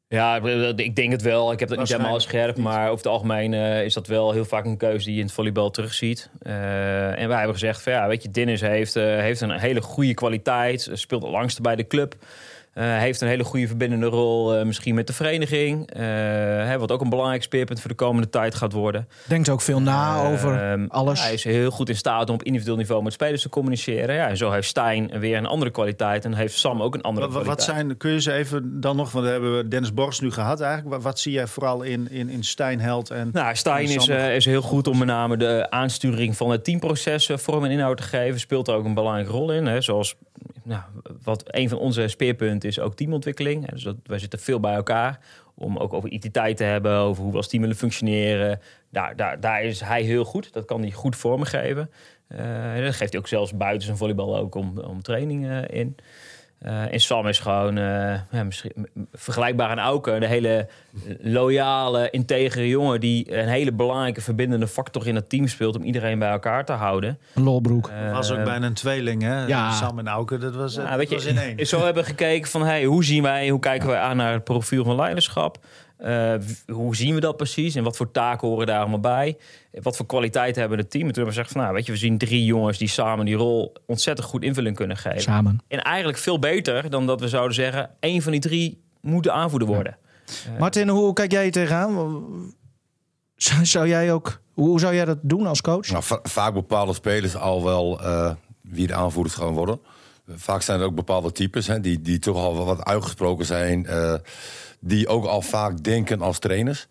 Ja, 0.09 0.37
ik 0.77 0.97
denk 0.97 1.13
het 1.13 1.23
wel. 1.23 1.53
Ik 1.53 1.61
heb 1.61 1.69
dat 1.69 1.79
niet 1.79 1.89
helemaal 1.89 2.21
scherp. 2.21 2.57
Maar 2.57 2.85
over 2.85 2.97
het 2.97 3.07
algemeen 3.07 3.55
eh, 3.55 3.85
is 3.85 3.95
dat 3.95 4.07
wel 4.07 4.33
heel 4.33 4.45
vaak 4.45 4.65
een 4.65 4.77
keuze 4.77 5.05
die 5.05 5.15
je 5.15 5.21
in 5.21 5.27
het 5.27 5.35
volleybal 5.35 5.71
terugziet. 5.71 6.31
Eh 6.43 7.19
en 7.19 7.29
wij 7.29 7.37
hebben 7.37 7.55
gezegd 7.55 7.83
van 7.83 7.93
ja, 7.93 8.09
weet 8.09 8.23
je, 8.23 8.31
Dennis 8.31 8.61
heeft, 8.61 8.95
heeft 8.95 9.41
een 9.41 9.51
hele 9.51 9.83
goede 9.83 10.15
kwaliteit. 10.15 10.91
Speelt 10.93 11.25
al 11.25 11.31
langste 11.31 11.63
bij 11.63 11.77
de 11.77 11.87
club. 11.87 12.15
Eh, 12.73 12.99
heeft 12.99 13.21
een 13.21 13.29
hele 13.29 13.45
goede 13.45 13.67
verbindende 13.67 14.07
rol 14.07 14.55
eh, 14.55 14.65
misschien 14.65 14.95
met 14.95 15.07
de 15.07 15.13
vereniging. 15.13 15.91
Eh, 15.91 16.03
hè, 16.67 16.79
wat 16.79 16.93
ook 16.93 17.01
een 17.01 17.09
belangrijk 17.09 17.43
speerpunt 17.43 17.81
voor 17.81 17.91
de 17.91 17.97
komende 17.97 18.29
tijd 18.29 18.55
gaat 18.55 18.73
worden. 18.73 19.09
Denkt 19.27 19.49
ook 19.49 19.61
veel 19.61 19.81
na 19.81 20.27
over 20.27 20.61
Ehm, 20.63 20.85
alles. 20.89 21.23
Hij 21.23 21.33
is 21.33 21.45
heel 21.45 21.71
goed 21.71 21.89
in 21.89 21.97
staat 21.97 22.29
om 22.29 22.35
op 22.35 22.43
individueel 22.43 22.77
niveau 22.77 23.03
met 23.03 23.13
spelers 23.13 23.43
te 23.43 23.49
communiceren. 23.49 24.15
Ja, 24.15 24.29
en 24.29 24.37
zo 24.37 24.51
heeft 24.51 24.69
Stijn 24.69 25.19
weer 25.19 25.37
een 25.37 25.47
andere 25.47 25.71
kwaliteit. 25.71 26.25
En 26.25 26.35
heeft 26.35 26.59
Sam 26.59 26.83
ook 26.83 26.95
een 26.95 27.01
andere 27.01 27.27
Wat, 27.27 27.35
wat 27.35 27.45
kwaliteit. 27.45 27.77
zijn, 27.77 27.97
kun 27.97 28.11
je 28.11 28.21
ze 28.21 28.33
even 28.33 28.81
dan 28.81 28.97
nog, 28.97 29.13
want 29.13 29.25
we 29.25 29.31
hebben 29.31 29.69
Dennis 29.69 29.95
Borst 29.95 30.23
nu 30.23 30.31
gehad 30.31 30.61
eigenlijk. 30.61 30.95
Wat, 30.95 31.03
wat 31.03 31.19
zie 31.19 31.33
jij 31.33 31.47
vooral 31.47 31.83
in, 31.83 32.11
in, 32.11 32.29
in 32.29 32.45
Stijnheld 32.45 33.11
en... 33.11 33.31
Nou, 33.33 33.57
Stijn 33.57 33.87
En 33.87 33.95
is, 33.95 34.09
eh, 34.09 34.35
is 34.35 34.45
heel 34.45 34.63
goed 34.63 34.87
om 34.87 34.99
met 34.99 35.07
name 35.07 35.37
de 35.37 35.67
aansturing 35.71 36.37
van 36.37 36.51
het 36.51 36.65
teamproces 36.65 37.31
vorm 37.33 37.65
en 37.65 37.71
inhoud 37.71 37.97
te 37.97 38.03
geven. 38.03 38.41
Speelt 38.41 38.69
er 38.69 38.75
ook 38.75 38.85
een 38.85 38.95
belangrijke 38.95 39.31
rol 39.31 39.53
in. 39.53 39.67
Hè. 39.67 39.81
Zoals 39.81 40.17
nou, 40.65 40.83
wat 41.23 41.43
een 41.47 41.69
van 41.69 41.79
onze 41.79 42.09
speerpunten 42.09 42.69
is 42.69 42.81
ook 42.81 42.95
teamontwikkeling. 42.95 43.71
Dus 43.71 43.83
dat, 43.83 43.97
wij 44.05 44.19
zitten 44.19 44.39
veel 44.39 44.61
bij 44.61 44.75
elkaar 44.75 45.21
om 45.55 45.77
ook 45.77 45.93
over 45.93 46.09
identiteit 46.09 46.57
te 46.57 46.65
hebben, 46.65 46.97
over 46.97 47.23
hoe 47.23 47.31
we 47.33 47.37
als 47.37 47.49
team 47.49 47.63
willen 47.63 47.77
functioneren. 47.77 48.61
Daar, 48.91 49.17
daar, 49.17 49.41
daar 49.41 49.63
is 49.63 49.81
hij 49.81 50.03
heel 50.03 50.25
goed. 50.25 50.53
Dat 50.53 50.65
kan 50.65 50.81
hij 50.81 50.91
goed 50.91 51.17
vormgeven. 51.17 51.91
Eh 52.29 52.77
dat 52.85 52.95
geeft 52.95 53.13
hij 53.13 53.21
ook 53.21 53.29
zelfs 53.29 53.57
buiten 53.57 53.85
zijn 53.87 53.97
volleybal 53.97 54.37
ook 54.37 54.55
om, 54.55 54.79
om 54.79 55.03
training 55.03 55.49
eh, 55.49 55.79
in. 55.79 55.97
Eh, 56.63 56.93
en 56.93 57.01
Sam 57.01 57.27
is 57.27 57.39
gewoon 57.39 57.79
eh, 57.79 58.15
ja, 58.31 58.43
misschien, 58.45 58.89
vergelijkbaar 59.13 59.69
aan 59.69 59.79
Auken. 59.79 60.21
De 60.21 60.27
hele 60.27 60.69
loyale, 61.21 62.11
integere 62.11 62.69
jongen 62.69 63.01
die 63.01 63.39
een 63.39 63.49
hele 63.49 63.73
belangrijke 63.73 64.21
verbindende 64.21 64.67
factor 64.67 65.07
in 65.07 65.15
het 65.15 65.29
team 65.29 65.47
speelt 65.47 65.77
om 65.77 65.83
iedereen 65.83 66.19
bij 66.19 66.31
elkaar 66.31 66.65
te 66.65 66.73
houden. 66.73 67.19
Een 67.35 67.43
lolbroek. 67.43 67.89
Eh, 67.89 68.13
was 68.13 68.31
ook 68.31 68.45
bijna 68.45 68.67
een 68.67 68.75
tweeling, 68.75 69.23
hè? 69.23 69.47
Ja. 69.47 69.73
Sam 69.73 69.99
en 69.99 70.09
Auken, 70.09 70.41
dat 70.41 70.55
was, 70.55 70.75
ja, 70.75 70.89
dat 70.89 70.97
weet 70.97 71.11
was 71.11 71.25
in 71.25 71.39
één. 71.39 71.67
zo 71.67 71.85
hebben 71.85 72.03
we 72.03 72.09
gekeken 72.09 72.51
van 72.51 72.65
hey, 72.65 72.85
hoe 72.85 73.05
zien 73.05 73.23
wij, 73.23 73.49
hoe 73.49 73.61
kijken 73.61 73.89
wij 73.89 73.99
aan 73.99 74.17
naar 74.17 74.33
het 74.33 74.45
profiel 74.45 74.85
van 74.85 74.97
leiderschap? 74.97 75.59
Eh, 76.03 76.35
hoe 76.67 76.97
zien 76.97 77.15
we 77.15 77.21
dat 77.21 77.37
precies 77.37 77.75
en 77.75 77.85
wat 77.85 77.97
voor 77.97 78.11
taken 78.11 78.49
horen 78.49 78.67
daar 78.67 78.81
allemaal 78.81 79.01
bij? 79.01 79.37
Wat 79.83 79.97
voor 79.97 80.07
kwaliteit 80.07 80.57
hebben 80.57 80.79
het 80.79 80.91
team? 80.91 81.07
En 81.07 81.13
toen 81.13 81.23
hebben 81.23 81.35
we 81.35 81.41
gezegd 81.41 81.53
van 81.53 81.61
nou, 81.63 81.75
weet 81.75 81.87
je, 81.87 81.93
we 81.93 81.99
zien 81.99 82.19
drie 82.19 82.45
jongens 82.45 82.79
die 82.79 82.89
samen 82.89 83.25
die 83.25 83.35
rol 83.35 83.73
ontzettend 83.87 84.29
goed 84.29 84.43
invulling 84.43 84.77
kunnen 84.77 84.97
geven. 84.97 85.21
Samen. 85.21 85.61
En 85.69 85.83
eigenlijk 85.83 86.19
veel 86.19 86.39
beter 86.39 86.91
dan 86.91 87.07
dat 87.07 87.21
we 87.21 87.29
zouden 87.29 87.55
zeggen, 87.55 87.91
één 88.01 88.23
van 88.23 88.33
die 88.33 88.41
drie 88.41 88.83
moet 89.01 89.23
de 89.23 89.31
aanvoerder 89.33 89.69
worden. 89.69 89.97
Martin, 90.59 90.89
hoe 90.89 91.13
kijk 91.13 91.33
jij 91.33 91.51
tegenaan? 91.51 92.21
Zou, 93.63 93.89
jij 93.89 94.13
ook, 94.13 94.41
hoe 94.53 94.81
zou 94.81 94.95
jij 94.95 95.05
dat 95.05 95.19
doen 95.23 95.47
als 95.47 95.61
coach? 95.61 95.89
Nou, 95.91 96.03
va- 96.03 96.21
vaak 96.23 96.55
bepalen 96.55 96.95
spelers 96.95 97.37
al 97.37 97.65
wel 97.65 98.01
eh, 98.01 98.31
wie 98.63 98.87
de 98.87 98.95
aanvoerders 98.95 99.35
gaan 99.37 99.53
worden. 99.53 99.81
Vaak 100.29 100.63
zijn 100.63 100.81
er 100.81 100.87
ook 100.87 100.95
bepaalde 100.95 101.33
types 101.33 101.67
hè, 101.67 101.81
die, 101.81 102.01
die 102.01 102.19
toch 102.19 102.37
al 102.37 102.65
wat 102.65 102.85
uitgesproken 102.85 103.47
zijn. 103.47 103.87
Die 104.85 105.09
ook 105.09 105.25
al 105.25 105.43
vaak 105.43 105.83
denken 105.83 106.21
als 106.21 106.39
trainers. 106.39 106.89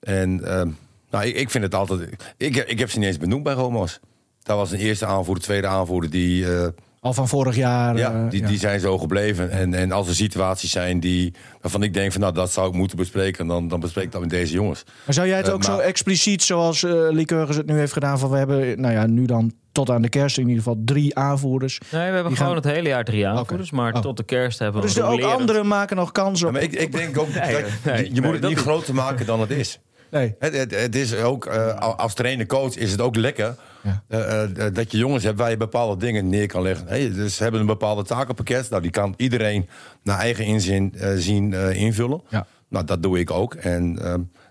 En 0.00 0.44
ehm, 0.44 0.70
nou, 1.10 1.24
ik, 1.24 1.36
ik 1.36 1.50
vind 1.50 1.64
het 1.64 1.74
altijd... 1.74 2.10
Ik, 2.36 2.56
ik 2.56 2.78
heb 2.78 2.90
ze 2.90 2.98
niet 2.98 3.08
eens 3.08 3.18
benoemd 3.18 3.42
bij 3.42 3.54
Romo's. 3.54 4.00
Dat 4.42 4.56
was 4.56 4.70
een 4.70 4.78
eerste 4.78 5.06
aanvoerder, 5.06 5.44
tweede 5.44 5.66
aanvoerder 5.66 6.10
die... 6.10 6.56
eh, 6.56 6.68
Al 7.06 7.12
van 7.12 7.28
vorig 7.28 7.56
jaar. 7.56 7.96
ja, 7.96 8.12
eh, 8.24 8.30
die, 8.30 8.40
ja. 8.40 8.48
die 8.48 8.58
zijn 8.58 8.80
zo 8.80 8.98
gebleven. 8.98 9.50
En, 9.50 9.74
en 9.74 9.92
als 9.92 10.08
er 10.08 10.14
situaties 10.14 10.70
zijn 10.70 11.00
die, 11.00 11.34
waarvan 11.60 11.82
ik 11.82 11.94
denk 11.94 12.12
van 12.12 12.20
nou 12.20 12.32
dat 12.34 12.52
zou 12.52 12.68
ik 12.68 12.74
moeten 12.74 12.96
bespreken, 12.96 13.46
dan, 13.46 13.68
dan 13.68 13.80
bespreek 13.80 14.04
ik 14.04 14.12
dat 14.12 14.20
met 14.20 14.30
deze 14.30 14.52
jongens. 14.52 14.82
Maar 15.04 15.14
zou 15.14 15.26
jij 15.28 15.36
het 15.36 15.48
Eh, 15.48 15.54
ook 15.54 15.64
zo 15.64 15.76
maar- 15.76 15.84
expliciet, 15.84 16.42
zoals 16.42 16.82
Lycurgus 17.10 17.56
het 17.56 17.66
nu 17.66 17.78
heeft 17.78 17.92
gedaan, 17.92 18.18
van 18.18 18.30
we 18.30 18.36
hebben, 18.36 18.80
nou 18.80 18.94
ja, 18.94 19.06
nu 19.06 19.24
dan 19.24 19.52
tot 19.72 19.90
aan 19.90 20.02
de 20.02 20.08
kerst 20.08 20.36
in 20.38 20.42
ieder 20.48 20.62
geval 20.62 20.80
drie 20.84 21.16
aanvoerders. 21.16 21.78
Nee, 21.78 21.88
we 21.90 21.96
hebben 22.14 22.26
Die 22.26 22.36
gewoon 22.36 22.52
gaan- 22.52 22.62
het 22.62 22.72
hele 22.76 22.88
jaar 22.88 23.04
drie 23.04 23.26
aanvoerders, 23.26 23.70
maar 23.70 23.94
Oh. 23.94 24.00
tot 24.00 24.16
de 24.16 24.24
kerst 24.24 24.58
hebben 24.58 24.80
we 24.80 24.86
Dus 24.86 24.96
er 24.96 25.04
ook 25.04 25.22
anderen 25.22 25.66
maken 25.66 25.96
nog 25.96 26.12
kans 26.12 26.40
Ja, 26.40 26.46
op. 26.46 26.52
maar 26.52 26.62
ik, 26.62 26.72
ik 26.72 26.92
denk 26.92 27.18
ook 27.18 27.28
Nee, 27.34 27.52
dat 27.52 27.62
nee, 27.84 27.96
je, 27.96 28.04
je 28.04 28.10
nee, 28.10 28.20
moet 28.30 28.40
het 28.40 28.48
niet. 28.48 28.58
groter 28.58 28.94
maken 28.94 29.26
dan 29.26 29.40
het 29.40 29.50
is. 29.50 29.78
Nee. 30.16 30.34
Het, 30.38 30.56
het, 30.56 30.80
het 30.80 30.96
is 30.96 31.14
ook, 31.14 31.46
eh, 31.46 31.78
als 31.96 32.14
trainer-coach 32.14 32.76
is 32.76 32.90
het 32.90 33.00
ook 33.00 33.16
lekker 33.16 33.54
Ja. 33.82 34.02
eh, 34.08 34.42
eh, 34.42 34.74
dat 34.74 34.90
je 34.92 34.98
jongens 34.98 35.24
hebt 35.24 35.38
waar 35.38 35.50
je 35.50 35.56
bepaalde 35.56 35.96
dingen 35.96 36.28
neer 36.28 36.46
kan 36.46 36.62
leggen. 36.62 36.86
Hey, 36.86 37.12
dus 37.12 37.36
ze 37.36 37.42
hebben 37.42 37.60
een 37.60 37.66
bepaalde 37.66 38.02
takenpakket. 38.02 38.70
Nou, 38.70 38.82
die 38.82 38.90
kan 38.90 39.14
iedereen 39.16 39.68
naar 40.02 40.18
eigen 40.18 40.44
inzin 40.44 40.94
zien 41.16 41.52
invullen. 41.52 42.22
Ja. 42.28 42.46
Nou, 42.68 42.84
dat 42.84 43.02
doe 43.02 43.18
ik 43.18 43.30
ook. 43.30 43.54
En 43.54 43.92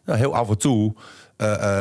nou, 0.06 0.17
heel 0.19 0.36
af 0.36 0.49
en 0.49 0.58
toe 0.58 0.95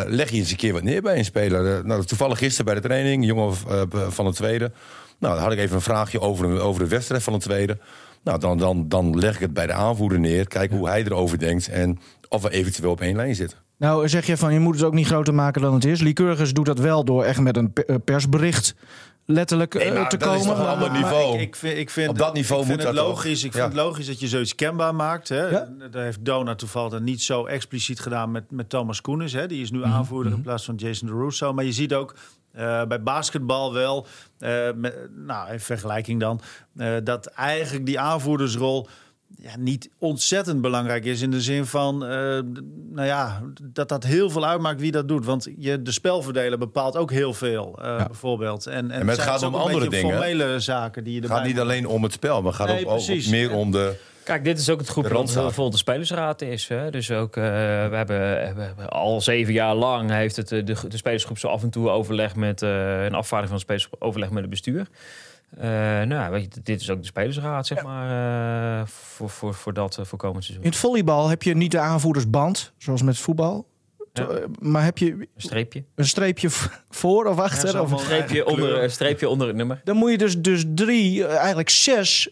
leg 0.06 0.30
je 0.30 0.36
eens 0.36 0.50
een 0.50 0.56
keer 0.56 0.72
wat 0.72 0.82
neer 0.82 1.02
bij 1.02 1.18
een 1.18 1.24
speler. 1.24 1.86
Nou, 1.86 2.04
toevallig 2.04 2.38
gisteren 2.38 2.64
bij 2.64 2.74
de 2.74 2.80
training, 2.88 3.22
een 3.22 3.28
jongen 3.28 3.54
van 4.12 4.24
de 4.24 4.32
tweede. 4.32 4.72
Nou, 5.18 5.34
dan 5.34 5.42
had 5.42 5.52
ik 5.52 5.58
even 5.58 5.76
een 5.76 5.82
vraagje 5.82 6.20
over, 6.20 6.60
over 6.60 6.82
de 6.82 6.88
wedstrijd 6.88 7.22
van 7.22 7.32
de 7.32 7.38
tweede. 7.38 7.78
Nou, 8.24 8.38
dan, 8.38 8.58
dan, 8.58 8.88
dan 8.88 9.18
leg 9.18 9.34
ik 9.34 9.40
het 9.40 9.52
bij 9.52 9.66
de 9.66 9.72
aanvoerder 9.72 10.20
neer. 10.20 10.48
Kijk 10.48 10.70
hoe 10.70 10.88
hij 10.88 11.04
erover 11.04 11.38
denkt. 11.38 11.68
En 11.68 11.98
of 12.28 12.42
we 12.42 12.50
eventueel 12.50 12.90
op 12.90 13.00
één 13.00 13.16
lijn 13.16 13.34
zitten. 13.34 13.58
Nou 13.76 14.08
zeg 14.08 14.26
je 14.26 14.36
van 14.36 14.52
je 14.52 14.58
moet 14.58 14.74
het 14.74 14.84
ook 14.84 14.92
niet 14.92 15.06
groter 15.06 15.34
maken 15.34 15.62
dan 15.62 15.74
het 15.74 15.84
is. 15.84 16.00
Lycurgus 16.00 16.52
doet 16.52 16.66
dat 16.66 16.78
wel 16.78 17.04
door 17.04 17.24
echt 17.24 17.40
met 17.40 17.56
een 17.56 17.72
eh, 17.74 17.96
persbericht 18.04 18.74
letterlijk 19.26 19.74
Nee, 19.74 19.82
eh, 19.84 19.94
maar 19.94 20.08
te 20.08 20.16
dat 20.16 20.34
is 20.34 20.40
komen. 20.40 20.54
toch 20.56 20.64
een 20.64 20.72
ander 20.72 20.90
niveau. 20.90 21.34
Ik, 21.34 21.40
ik 21.40 21.56
vind, 21.56 21.78
ik 21.78 21.90
vind, 21.90 22.08
Op 22.10 22.18
dat 22.18 22.34
niveau 22.34 22.60
ik 22.60 22.66
vind 22.66 22.78
moet 22.78 22.86
het 22.88 22.96
dat 22.96 23.06
toch? 23.06 23.14
logisch. 23.14 23.44
Ik 23.44 23.52
Ja. 23.54 23.60
vind 23.60 23.72
het 23.72 23.82
logisch 23.82 24.06
dat 24.06 24.20
je 24.20 24.28
zoiets 24.28 24.54
kenbaar 24.54 24.94
maakt. 24.94 25.28
Hè. 25.28 25.46
Ja. 25.48 25.68
Dat 25.90 26.02
heeft 26.02 26.24
Dona 26.24 26.54
toevallig 26.54 27.00
niet 27.00 27.22
zo 27.22 27.44
expliciet 27.46 28.00
gedaan 28.00 28.30
met, 28.30 28.50
met 28.50 28.68
Thomas 28.68 29.00
Koenis. 29.00 29.32
Hè. 29.32 29.46
Die 29.46 29.62
is 29.62 29.70
Mhm, 29.70 29.80
nu 29.80 29.86
aanvoerder 29.86 30.32
in 30.32 30.40
plaats 30.42 30.64
van 30.64 30.74
Jason 30.74 31.08
de 31.08 31.14
Russo. 31.14 31.52
Maar 31.52 31.64
je 31.64 31.72
ziet 31.72 31.94
ook 31.94 32.14
eh, 32.52 32.84
bij 32.84 33.02
basketbal 33.02 33.72
wel, 33.72 34.06
eh, 34.38 34.50
met, 34.76 34.96
nou 35.16 35.52
in 35.52 35.60
vergelijking 35.60 36.20
dan, 36.20 36.40
eh, 36.76 36.92
dat 37.04 37.26
eigenlijk 37.26 37.86
die 37.86 38.00
aanvoerdersrol 38.00 38.88
ja, 39.44 39.56
niet 39.58 39.90
ontzettend 39.98 40.60
belangrijk 40.60 41.04
is 41.04 41.22
in 41.22 41.30
de 41.30 41.40
zin 41.40 41.66
van, 41.66 42.04
eh, 42.04 42.10
nou 42.90 43.06
ja, 43.06 43.42
dat 43.62 43.88
dat 43.88 44.04
heel 44.04 44.30
veel 44.30 44.46
uitmaakt 44.46 44.80
wie 44.80 44.92
dat 44.92 45.08
doet. 45.08 45.24
Want 45.24 45.48
je, 45.58 45.82
de 45.82 45.90
spelverdeler 45.90 46.58
bepaalt 46.58 46.96
ook 46.96 47.10
heel 47.10 47.34
veel, 47.34 47.78
eh, 47.82 47.84
Ja. 47.98 48.06
bijvoorbeeld. 48.06 48.66
En, 48.66 48.90
en, 48.90 49.08
het 49.08 49.18
gaat 49.18 49.42
om 49.42 49.54
andere 49.54 49.78
beetje 49.78 50.02
dingen. 50.02 50.16
formele 50.16 50.60
zaken 50.60 51.04
die 51.04 51.12
je 51.12 51.20
Het 51.20 51.28
erbij 51.28 51.44
gaat 51.44 51.52
niet 51.52 51.60
alleen 51.60 51.86
om 51.86 52.02
het 52.02 52.12
spel, 52.12 52.42
maar 52.42 52.52
het 52.52 52.60
gaat 52.60 52.68
Nee, 52.68 52.86
ook, 52.86 53.26
meer 53.26 53.52
om 53.52 53.70
de... 53.70 53.96
Kijk, 54.24 54.44
dit 54.44 54.58
is 54.58 54.70
ook 54.70 54.78
het 54.78 54.88
groepje 54.88 55.10
De 55.10 55.16
dat 55.16 55.32
bijvoorbeeld 55.32 55.72
de 55.72 55.78
spelersraad 55.78 56.42
is. 56.42 56.68
Hè? 56.68 56.90
Dus 56.90 57.10
ook, 57.10 57.36
eh, 57.36 57.42
we, 57.42 57.96
hebben, 57.96 58.54
we 58.54 58.62
hebben 58.62 58.88
al 58.88 59.20
zeven 59.20 59.52
jaar 59.52 59.74
lang 59.74 60.10
heeft 60.10 60.36
het, 60.36 60.48
de, 60.48 60.62
de 60.62 60.96
spelersgroep 60.96 61.38
zo 61.38 61.48
af 61.48 61.62
en 61.62 61.70
toe 61.70 61.88
overleg 61.88 62.36
met 62.36 62.62
eh, 62.62 63.04
een 63.04 63.14
afvaardiging 63.14 63.48
van 63.48 63.56
de 63.56 63.62
spelersgroep 63.62 64.02
overleg 64.02 64.30
met 64.30 64.40
het 64.40 64.50
bestuur. 64.50 64.86
Eh, 65.56 65.68
nou, 65.68 66.08
ja, 66.08 66.30
weet 66.30 66.54
je, 66.54 66.60
dit 66.62 66.80
is 66.80 66.90
ook 66.90 67.00
de 67.00 67.06
spelersraad, 67.06 67.66
zeg 67.66 67.82
maar, 67.82 68.80
eh, 68.80 68.86
voor, 68.86 69.30
voor, 69.30 69.54
voor 69.54 69.72
dat 69.72 69.98
voor 70.02 70.18
komend 70.18 70.44
seizoen. 70.44 70.64
In 70.64 70.70
het 70.70 70.78
volleybal 70.80 71.28
heb 71.28 71.42
je 71.42 71.54
niet 71.54 71.70
de 71.70 71.78
aanvoerdersband, 71.78 72.72
zoals 72.76 73.02
met 73.02 73.18
voetbal. 73.18 73.66
Ja. 74.12 74.28
Maar 74.60 74.84
heb 74.84 74.98
je 74.98 75.10
Een 75.12 75.28
streepje. 75.36 75.84
een 75.94 76.06
streepje 76.06 76.48
voor 76.90 77.26
of 77.26 77.38
achter? 77.38 77.80
of 77.80 77.90
Een 77.90 77.98
streepje, 77.98 78.46
onder, 78.46 78.82
een 78.82 78.90
streepje 78.90 79.28
onder 79.28 79.46
het 79.46 79.56
nummer. 79.56 79.80
dan 79.84 79.96
moet 79.96 80.10
je 80.10 80.18
dus, 80.18 80.38
dus 80.38 80.64
drie, 80.74 81.26
eigenlijk 81.26 81.68
zes 81.70 82.28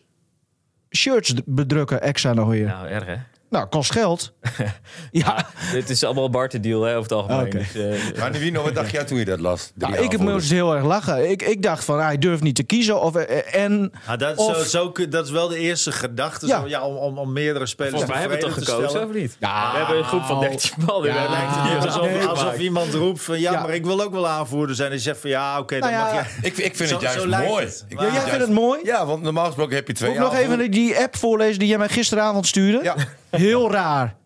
shirts 0.97 1.35
bedrukken 1.45 2.03
extra 2.03 2.33
nog 2.33 2.49
weer. 2.49 2.67
Nou, 2.67 2.87
erg 2.89 3.07
hè? 3.07 3.17
Nou, 3.53 3.67
kost 3.67 3.93
geld. 3.93 4.33
ja, 5.11 5.47
Dit 5.73 5.91
is 5.91 6.05
allemaal 6.05 6.31
Bart 6.31 6.63
deal 6.63 6.83
hè, 6.83 6.91
over 6.97 7.03
het 7.03 7.13
algemeen. 7.13 7.47
Oké. 7.47 7.59
Dus, 7.59 7.75
eh, 7.75 8.19
Maar 8.19 8.31
Nivino, 8.31 8.63
wat 8.63 8.75
dacht 8.75 8.91
jij 8.91 9.05
toen 9.05 9.19
je 9.19 9.25
dat 9.25 9.41
las? 9.41 9.73
Nou, 9.75 9.93
ik 9.93 9.99
aanvoerders. 9.99 10.31
moest 10.33 10.51
heel 10.51 10.75
erg 10.75 10.85
lachen. 10.85 11.31
Ik, 11.31 11.43
ik 11.43 11.63
dacht 11.63 11.85
van, 11.85 11.99
ah, 11.99 12.05
hij 12.05 12.19
durft 12.19 12.43
niet 12.43 12.55
te 12.55 12.63
kiezen. 12.63 13.01
Of, 13.03 13.15
eh, 13.17 13.55
en 13.65 13.93
Ah, 14.07 14.19
dat, 14.19 14.37
Of- 14.37 14.57
zo, 14.67 14.93
zo, 14.95 15.07
dat 15.09 15.25
is 15.25 15.31
wel 15.31 15.49
de 15.49 15.59
eerste 15.59 15.93
gedachte 15.93 16.47
Ja. 16.47 16.61
zo, 16.61 16.69
ja, 16.69 16.87
om, 16.87 16.97
om, 16.97 17.19
om 17.19 17.33
meerdere 17.33 17.67
spelers 17.67 17.91
volgens 17.95 18.13
mij 18.13 18.21
hebben 18.21 18.39
we 18.39 18.45
toch 18.45 18.55
te 18.55 18.65
gekozen, 18.65 18.89
stellen. 18.91 19.09
of 19.09 19.15
niet? 19.15 19.37
Ja. 19.41 19.71
We 19.73 19.79
hebben 19.79 19.97
een 19.99 20.05
groep 20.05 20.25
van 20.25 20.41
13 20.41 20.71
man. 20.87 21.03
Ja. 21.05 21.15
Ja, 21.15 21.31
lijkt 21.31 21.55
Ja, 21.55 21.77
alsof, 21.87 22.07
Nee, 22.07 22.25
alsof 22.25 22.59
iemand 22.59 22.95
roept 22.95 23.23
van 23.23 23.41
ja, 23.41 23.53
Ja. 23.53 23.61
maar 23.63 23.75
ik 23.75 23.85
wil 23.85 24.03
ook 24.03 24.13
wel 24.13 24.29
aanvoerder 24.29 24.77
zijn. 24.77 24.89
En 24.91 24.95
je 24.97 25.03
zegt 25.03 25.21
van 25.21 25.31
ja, 25.31 25.59
oké, 25.59 25.79
Nou 25.79 25.93
dan 25.93 26.01
ja, 26.01 26.13
mag 26.15 26.27
je. 26.27 26.47
Ik, 26.47 26.57
ik 26.59 26.77
vind 26.77 26.89
Zo- 26.89 26.95
het 26.95 27.05
juist 27.05 27.27
mooi. 27.27 27.67
Ja, 27.89 28.03
Ja, 28.05 28.13
jij 28.13 28.21
vindt 28.21 28.39
het 28.39 28.51
mooi? 28.51 28.81
Ja, 28.85 29.07
want 29.07 29.23
normaal 29.23 29.47
gesproken 29.47 29.75
heb 29.75 29.87
je 29.87 29.93
twee 29.93 30.09
Moet 30.11 30.19
ik 30.19 30.25
nog 30.25 30.35
even 30.35 30.71
die 30.71 30.99
app 30.99 31.17
voorlezen 31.17 31.59
die 31.59 31.69
jij 31.69 31.79
mij 31.79 31.89
gisteravond 31.89 32.47
stuurde? 32.47 32.81
Ja. 32.83 32.95
Heel 33.37 33.71
raar. 33.71 34.17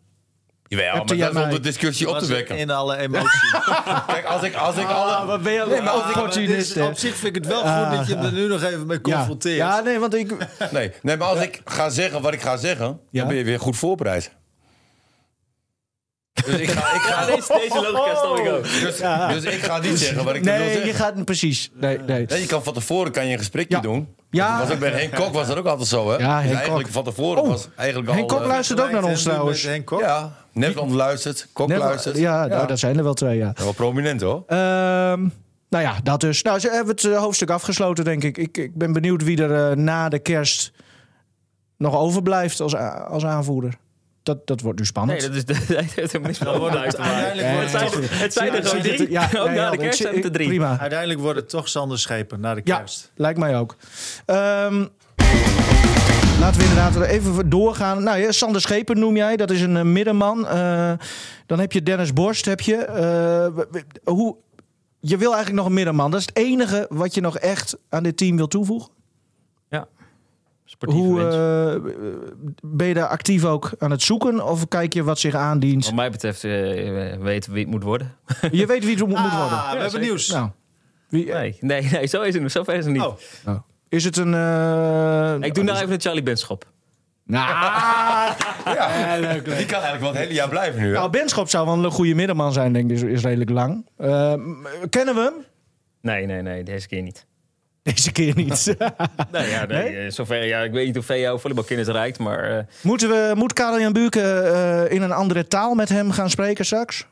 Jawel, 0.68 0.86
Heb 0.86 0.94
maar 0.96 1.06
dat 1.06 1.18
is 1.18 1.26
om 1.28 1.34
mij- 1.34 1.50
de 1.50 1.60
discussie 1.60 2.08
op 2.08 2.18
te 2.18 2.26
wekken. 2.26 2.56
in 2.58 2.70
alle 2.70 2.96
emotie. 2.96 3.50
Kijk, 4.06 4.24
als 4.24 4.42
ik, 4.42 4.54
als 4.54 4.76
ik 4.76 4.86
Ah, 4.86 4.96
alle... 5.18 5.26
wat 5.26 5.42
ben 5.42 5.52
je 5.52 5.64
Nee, 5.68 5.80
maar 5.80 5.92
als 5.92 6.10
ik- 6.10 6.16
opportunist, 6.16 6.74
hè? 6.74 6.84
op 6.84 6.96
zich 6.96 7.14
vind 7.16 7.36
ik 7.36 7.42
het 7.44 7.52
wel 7.52 7.60
goed 7.60 7.96
dat 7.96 8.06
je 8.06 8.14
er 8.16 8.32
nu 8.32 8.46
nog 8.46 8.62
even 8.62 8.86
mee 8.86 8.98
ja. 9.02 9.16
confronteert. 9.16 9.56
ja, 9.56 9.80
nee, 9.80 9.98
want 9.98 10.14
ik... 10.14 10.34
Nee, 10.70 10.92
nee, 11.02 11.16
maar 11.16 11.28
als 11.28 11.40
ik 11.40 11.60
ga 11.64 11.88
zeggen 11.88 12.22
wat 12.22 12.32
ik 12.32 12.40
ga 12.40 12.56
zeggen, 12.56 12.86
Ja. 13.10 13.18
dan 13.20 13.28
ben 13.28 13.36
je 13.36 13.44
weer 13.44 13.60
goed 13.60 13.76
voorbereid. 13.76 14.32
Dus 16.44 16.54
ik 16.60 16.70
ga, 16.70 16.94
ik 16.94 17.00
ga, 17.00 17.20
Ja, 17.20 17.26
deze, 17.36 17.52
deze 17.60 17.90
logica 17.92 18.14
snap 18.14 18.38
ik 18.38 18.48
ook. 18.52 18.62
dus, 18.62 19.42
dus 19.42 19.54
ik 19.54 19.62
ga 19.62 19.78
niet 19.78 19.98
zeggen 19.98 20.24
wat 20.24 20.34
ik 20.34 20.44
wil 20.44 20.52
Nee, 20.54 20.68
zeggen. 20.68 20.86
je 20.86 20.94
gaat... 20.94 21.24
Precies. 21.24 21.70
Nee, 21.74 21.98
nee. 21.98 22.26
Nee, 22.28 22.40
je 22.40 22.46
kan 22.46 22.62
van 22.64 22.72
tevoren 22.74 23.12
kan 23.12 23.26
je 23.26 23.32
een 23.32 23.38
gesprekje 23.38 23.76
Ja. 23.76 23.82
doen. 23.82 24.08
Ja. 24.30 24.58
Dat 24.58 24.66
was 24.66 24.74
ook 24.74 24.80
bij 24.80 24.90
Henk 24.90 25.14
Kok 25.14 25.32
was 25.32 25.46
dat 25.46 25.56
ook 25.56 25.66
altijd 25.66 25.88
zo, 25.88 26.10
hè? 26.10 26.16
Ja, 26.16 26.36
Dus 26.36 26.44
Henk 26.44 26.54
eigenlijk 26.56 26.84
Kok. 26.84 26.92
van 26.92 27.04
tevoren 27.04 27.42
Oh, 27.42 27.48
was 27.48 27.68
eigenlijk 27.76 28.10
Henk 28.10 28.30
al... 28.30 28.36
Kok 28.36 28.40
eh, 28.46 28.50
luistert 28.52 28.80
ook 28.80 28.90
naar 28.90 29.04
ons 29.04 29.22
trouwens. 29.22 29.62
Henk 29.62 29.84
Kok. 29.86 30.00
Ja, 30.00 30.32
Nederland 30.52 30.90
luistert, 30.92 31.48
Kok 31.52 31.68
Net- 31.68 31.78
luistert. 31.78 32.16
ja, 32.16 32.46
nou, 32.46 32.66
dat 32.66 32.78
zijn 32.78 32.96
er 32.98 33.04
wel 33.04 33.14
twee, 33.14 33.36
ja. 33.38 33.52
Wel 33.56 33.72
prominent, 33.72 34.20
hoor. 34.20 34.42
Ehm, 34.46 34.58
nou 35.68 35.84
ja, 35.84 35.94
dat 36.02 36.20
dus. 36.20 36.42
Nou, 36.42 36.58
ze 36.58 36.70
hebben 36.70 36.94
het 36.94 37.04
eh, 37.04 37.18
hoofdstuk 37.18 37.50
afgesloten, 37.50 38.04
denk 38.04 38.22
ik. 38.24 38.38
Ik, 38.38 38.56
ik 38.58 38.74
ben 38.74 38.92
benieuwd 38.92 39.22
wie 39.24 39.42
er 39.42 39.70
eh, 39.70 39.76
na 39.76 40.08
de 40.08 40.18
kerst 40.18 40.72
nog 41.76 41.94
overblijft 41.96 42.60
als, 42.60 42.76
a- 42.76 43.06
als 43.10 43.24
aanvoerder. 43.24 43.74
Dat, 44.26 44.46
dat 44.46 44.60
wordt 44.60 44.78
nu 44.78 44.84
spannend. 44.84 45.20
Nee, 45.20 45.28
dat 45.28 45.36
is 45.36 45.44
de, 45.66 45.74
dat 45.74 45.84
heeft 45.84 45.94
helemaal 46.12 46.20
niks 46.22 46.38
met 46.38 46.56
worden 46.56 46.80
uit 46.80 46.90
te 46.90 46.98
maken. 46.98 47.14
Uiteindelijk 47.14 47.52
wordt 47.54 47.72
Het 47.72 47.92
zijn, 47.92 48.08
toch- 48.10 48.18
het 48.20 48.32
zijn 48.32 48.54
er 48.54 48.64
gewoon 48.66 48.82
drie. 48.82 49.10
Ja, 49.10 49.22
ook 49.40 49.46
nee, 49.46 49.56
na 49.56 49.62
ja, 49.62 49.70
de 49.70 49.76
ik 49.76 49.80
kerst 49.82 49.96
zie- 49.96 50.04
zijn 50.06 50.16
het 50.16 50.24
er 50.24 50.32
drie. 50.32 50.46
Prima. 50.48 50.78
Uiteindelijk 50.78 51.20
wordt 51.20 51.38
het 51.38 51.48
toch 51.48 51.68
Sander 51.68 51.98
Schepen 51.98 52.40
na 52.40 52.54
de 52.54 52.60
Ja, 52.64 52.76
kerst. 52.76 53.10
lijkt 53.14 53.38
mij 53.38 53.58
ook. 53.58 53.76
Ehm, 54.26 54.84
laten 56.40 56.60
we 56.60 56.66
inderdaad 56.68 57.00
even 57.00 57.48
doorgaan. 57.48 58.02
Nou, 58.02 58.18
ja, 58.18 58.32
Sander 58.32 58.60
Schepen 58.60 58.98
noem 58.98 59.16
jij. 59.16 59.36
Dat 59.36 59.50
is 59.50 59.60
een 59.60 59.76
eh, 59.76 59.82
middenman. 59.82 60.46
Eh, 60.46 60.92
dan 61.46 61.58
heb 61.58 61.72
je 61.72 61.82
Dennis 61.82 62.12
Borst. 62.12 62.44
Heb 62.44 62.60
je. 62.60 62.74
Eh, 62.76 63.64
hoe, 64.04 64.36
je 65.00 65.16
wil 65.16 65.28
eigenlijk 65.34 65.56
nog 65.56 65.66
een 65.66 65.74
middenman. 65.74 66.10
Dat 66.10 66.20
is 66.20 66.26
het 66.26 66.36
enige 66.36 66.86
wat 66.88 67.14
je 67.14 67.20
nog 67.20 67.38
echt 67.38 67.76
aan 67.88 68.02
dit 68.02 68.16
team 68.16 68.36
wil 68.36 68.48
toevoegen. 68.48 68.90
Sportieve 70.76 71.02
Hoe 71.08 71.20
eh, 71.20 72.50
ben 72.62 72.86
je 72.86 72.94
daar 72.94 73.06
actief 73.08 73.44
ook 73.44 73.70
aan 73.78 73.90
het 73.90 74.02
zoeken? 74.02 74.46
Of 74.46 74.68
kijk 74.68 74.92
je 74.94 75.02
wat 75.02 75.18
zich 75.18 75.34
aandient? 75.34 75.84
Wat 75.84 75.94
mij 75.94 76.10
betreft 76.10 76.44
eh, 76.44 76.50
weten 77.20 77.52
wie 77.52 77.62
het 77.62 77.70
moet 77.72 77.82
worden. 77.82 78.14
Je 78.50 78.66
weet 78.66 78.84
wie 78.84 78.90
het 78.96 79.06
moet, 79.06 79.08
moet 79.18 79.18
worden. 79.32 79.58
Ah, 79.58 79.64
we 79.64 79.70
hebben 79.70 79.90
zeker. 79.90 80.06
nieuws. 80.06 80.28
Nou, 80.28 80.48
wie, 81.08 81.32
Nee, 81.32 81.56
nee, 81.60 81.82
nee 81.82 82.06
zo 82.06 82.22
is 82.22 82.34
het, 82.34 82.52
zo 82.52 82.62
ver 82.62 82.74
is 82.74 82.84
het 82.84 82.92
niet. 82.92 83.02
Oh. 83.02 83.16
nou, 83.44 83.60
is 83.88 84.04
het 84.04 84.16
een... 84.16 84.34
eh, 84.34 85.34
Ik 85.40 85.54
doe 85.54 85.64
nou 85.64 85.78
even 85.78 85.92
een 85.92 86.00
Charlie 86.00 86.22
Benschop. 86.22 86.66
Nou, 87.24 87.46
Ja, 88.64 89.16
Die 89.32 89.42
kan 89.42 89.52
eigenlijk 89.52 90.00
wel 90.00 90.08
het 90.08 90.18
hele 90.18 90.32
jaar 90.34 90.48
blijven 90.48 90.80
nu, 90.80 90.86
hè? 90.86 90.92
nou, 90.92 91.10
Benschop 91.10 91.48
zou 91.48 91.66
wel 91.66 91.84
een 91.84 91.90
goede 91.90 92.14
middenman 92.14 92.52
zijn, 92.52 92.72
denk 92.72 92.90
ik. 92.90 92.96
Is, 92.96 93.02
is 93.02 93.22
redelijk 93.22 93.50
lang. 93.50 93.86
Eh, 93.96 94.34
kennen 94.90 95.14
we 95.14 95.20
hem? 95.20 95.34
Nee, 96.00 96.26
nee, 96.26 96.42
nee, 96.42 96.62
deze 96.62 96.88
keer 96.88 97.02
niet. 97.02 97.26
Deze 97.94 98.12
keer 98.12 98.34
niet. 98.36 98.74
Nee, 99.32 99.48
ja, 99.50 99.64
nee, 99.66 99.82
Nee? 99.82 100.04
eh, 100.04 100.10
zover, 100.10 100.44
ja, 100.44 100.60
ik 100.60 100.72
weet 100.72 100.86
niet 100.86 100.98
of 100.98 101.08
jouw 101.08 101.38
volleybalkennis 101.38 101.86
reikt, 101.86 102.18
maar... 102.18 102.58
eh, 102.58 102.64
Moeten 102.82 103.08
we, 103.08 103.32
moet 103.34 103.52
Karel-Jan 103.52 103.92
Buurke 103.92 104.20
eh, 104.22 104.92
in 104.96 105.02
een 105.02 105.12
andere 105.12 105.46
taal 105.46 105.74
met 105.74 105.88
hem 105.88 106.10
gaan 106.10 106.30
spreken 106.30 106.64
straks? 106.64 107.06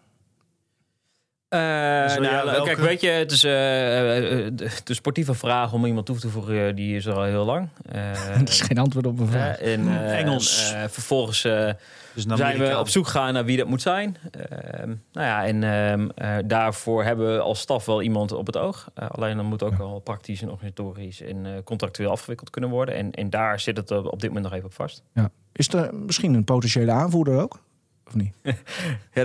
Eh, 1.54 1.60
nou, 1.60 2.44
welke? 2.50 2.64
kijk, 2.64 2.78
weet 2.78 3.00
je, 3.00 3.08
het 3.08 3.32
is 3.32 3.44
eh, 3.44 4.16
eh, 4.16 4.50
de, 4.54 4.68
de 4.84 4.94
sportieve 4.94 5.34
vraag 5.34 5.72
om 5.72 5.84
iemand 5.86 6.06
toe 6.06 6.18
te 6.18 6.28
voegen, 6.28 6.74
die 6.76 6.96
is 6.96 7.06
er 7.06 7.14
al 7.14 7.22
heel 7.22 7.44
lang. 7.44 7.68
Eh, 7.92 8.38
Dat 8.38 8.48
is 8.58 8.60
geen 8.60 8.78
antwoord 8.78 9.06
op 9.06 9.16
mijn 9.18 9.28
vraag. 9.30 9.58
en, 9.58 9.88
eh, 10.06 10.18
Engels. 10.18 10.72
en, 10.72 10.90
vervolgens 10.90 11.44
eh, 11.44 11.70
Dus 12.14 12.24
een 12.24 12.36
zijn 12.36 12.58
we 12.58 12.78
op 12.78 12.88
zoek 12.88 13.06
gegaan 13.06 13.32
naar 13.32 13.44
wie 13.44 13.56
dat 13.56 13.66
moet 13.66 13.82
zijn. 13.82 14.16
Ehm, 14.30 14.88
nou 15.12 15.26
ja, 15.26 15.44
en 15.46 15.62
ehm, 15.62 16.08
eh, 16.14 16.36
daarvoor 16.44 17.04
hebben 17.04 17.34
we 17.34 17.40
als 17.40 17.60
staf 17.60 17.84
wel 17.84 18.02
iemand 18.02 18.32
op 18.32 18.46
het 18.46 18.56
oog. 18.56 18.88
Alleen 18.94 19.36
dan 19.36 19.46
moet 19.46 19.62
ook 19.62 19.76
wel 19.76 19.98
praktisch 20.04 20.42
en 20.42 20.50
organisatorisch 20.50 21.20
en 21.20 21.60
contractueel 21.64 22.10
afgewikkeld 22.10 22.50
kunnen 22.50 22.70
worden. 22.70 22.94
En, 22.94 23.10
en 23.10 23.30
daar 23.30 23.60
zit 23.60 23.76
het 23.76 23.90
op 23.90 24.12
op 24.12 24.20
dit 24.20 24.28
moment 24.28 24.44
nog 24.44 24.52
even 24.54 24.66
op 24.66 24.74
vast. 24.74 25.02
Ja. 25.14 25.30
Is 25.52 25.68
er 25.68 25.94
misschien 25.94 26.34
een 26.34 26.44
potentiële 26.44 26.90
aanvoerder 26.92 27.40
ook? 27.40 27.62
Of 28.06 28.14
niet? 28.14 28.32
Ja, 28.42 28.52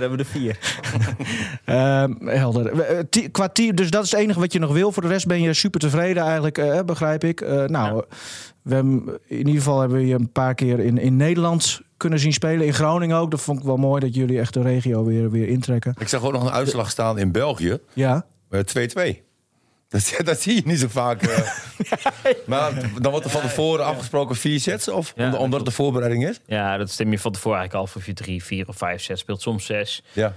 hebben 0.00 0.18
we 0.18 0.24
er 0.24 0.30
vier. 0.30 0.58
Ehm, 1.64 2.26
helder. 2.26 2.80
Eh, 2.80 3.28
Qua 3.32 3.48
team, 3.48 3.74
dus 3.76 3.90
dat 3.90 4.04
is 4.04 4.10
het 4.10 4.20
enige 4.20 4.40
wat 4.40 4.52
je 4.52 4.58
nog 4.58 4.72
wil. 4.72 4.92
Voor 4.92 5.02
de 5.02 5.08
rest 5.08 5.26
ben 5.26 5.40
je 5.42 5.54
super 5.54 5.80
tevreden 5.80 6.22
eigenlijk, 6.22 6.58
eh, 6.58 6.80
begrijp 6.86 7.24
ik. 7.24 7.40
Eh, 7.40 7.64
nou, 7.64 8.04
we 8.62 8.74
hebben, 8.74 9.18
in 9.26 9.36
ieder 9.38 9.54
geval 9.54 9.80
hebben 9.80 9.98
we 9.98 10.06
je 10.06 10.14
een 10.14 10.32
paar 10.32 10.54
keer 10.54 10.78
in, 10.80 10.98
in 10.98 11.16
Nederland 11.16 11.80
kunnen 11.96 12.18
zien 12.18 12.32
spelen. 12.32 12.66
In 12.66 12.74
Groningen 12.74 13.16
ook. 13.16 13.30
Dat 13.30 13.40
vond 13.40 13.58
ik 13.58 13.64
wel 13.64 13.76
mooi 13.76 14.00
dat 14.00 14.14
jullie 14.14 14.38
echt 14.38 14.54
de 14.54 14.62
regio 14.62 15.04
weer, 15.04 15.30
weer 15.30 15.48
intrekken. 15.48 15.94
Ik 15.98 16.08
zag 16.08 16.24
ook 16.24 16.32
nog 16.32 16.42
een 16.44 16.50
uitslag 16.52 16.90
staan 16.90 17.18
in 17.18 17.32
België. 17.32 17.78
Ja. 17.92 18.26
eh, 18.50 18.60
2-2. 18.60 19.22
Dat, 19.90 20.14
dat 20.24 20.40
zie 20.40 20.54
je 20.54 20.62
niet 20.64 20.78
zo 20.78 20.88
vaak. 20.88 21.22
eh. 21.22 21.50
maar 22.46 22.72
dan 23.00 23.10
wordt 23.10 23.24
er 23.26 23.30
van 23.32 23.40
tevoren 23.40 23.84
afgesproken 23.84 24.36
vier 24.36 24.60
sets? 24.60 24.88
Of 24.88 25.06
Ja, 25.06 25.12
omdat, 25.16 25.32
dat 25.32 25.40
omdat 25.40 25.60
het 25.60 25.68
de 25.68 25.74
voorbereiding 25.74 26.28
is? 26.28 26.40
Ja, 26.46 26.76
dat 26.76 26.90
stem 26.90 27.10
je 27.10 27.18
van 27.18 27.32
tevoren 27.32 27.58
eigenlijk 27.58 27.88
al 27.92 27.94
of 28.00 28.06
je 28.06 28.12
drie, 28.12 28.44
vier 28.44 28.68
of 28.68 28.76
vijf 28.76 29.02
sets 29.02 29.20
speelt. 29.20 29.42
Soms 29.42 29.64
zes. 29.66 30.02
Ja. 30.12 30.34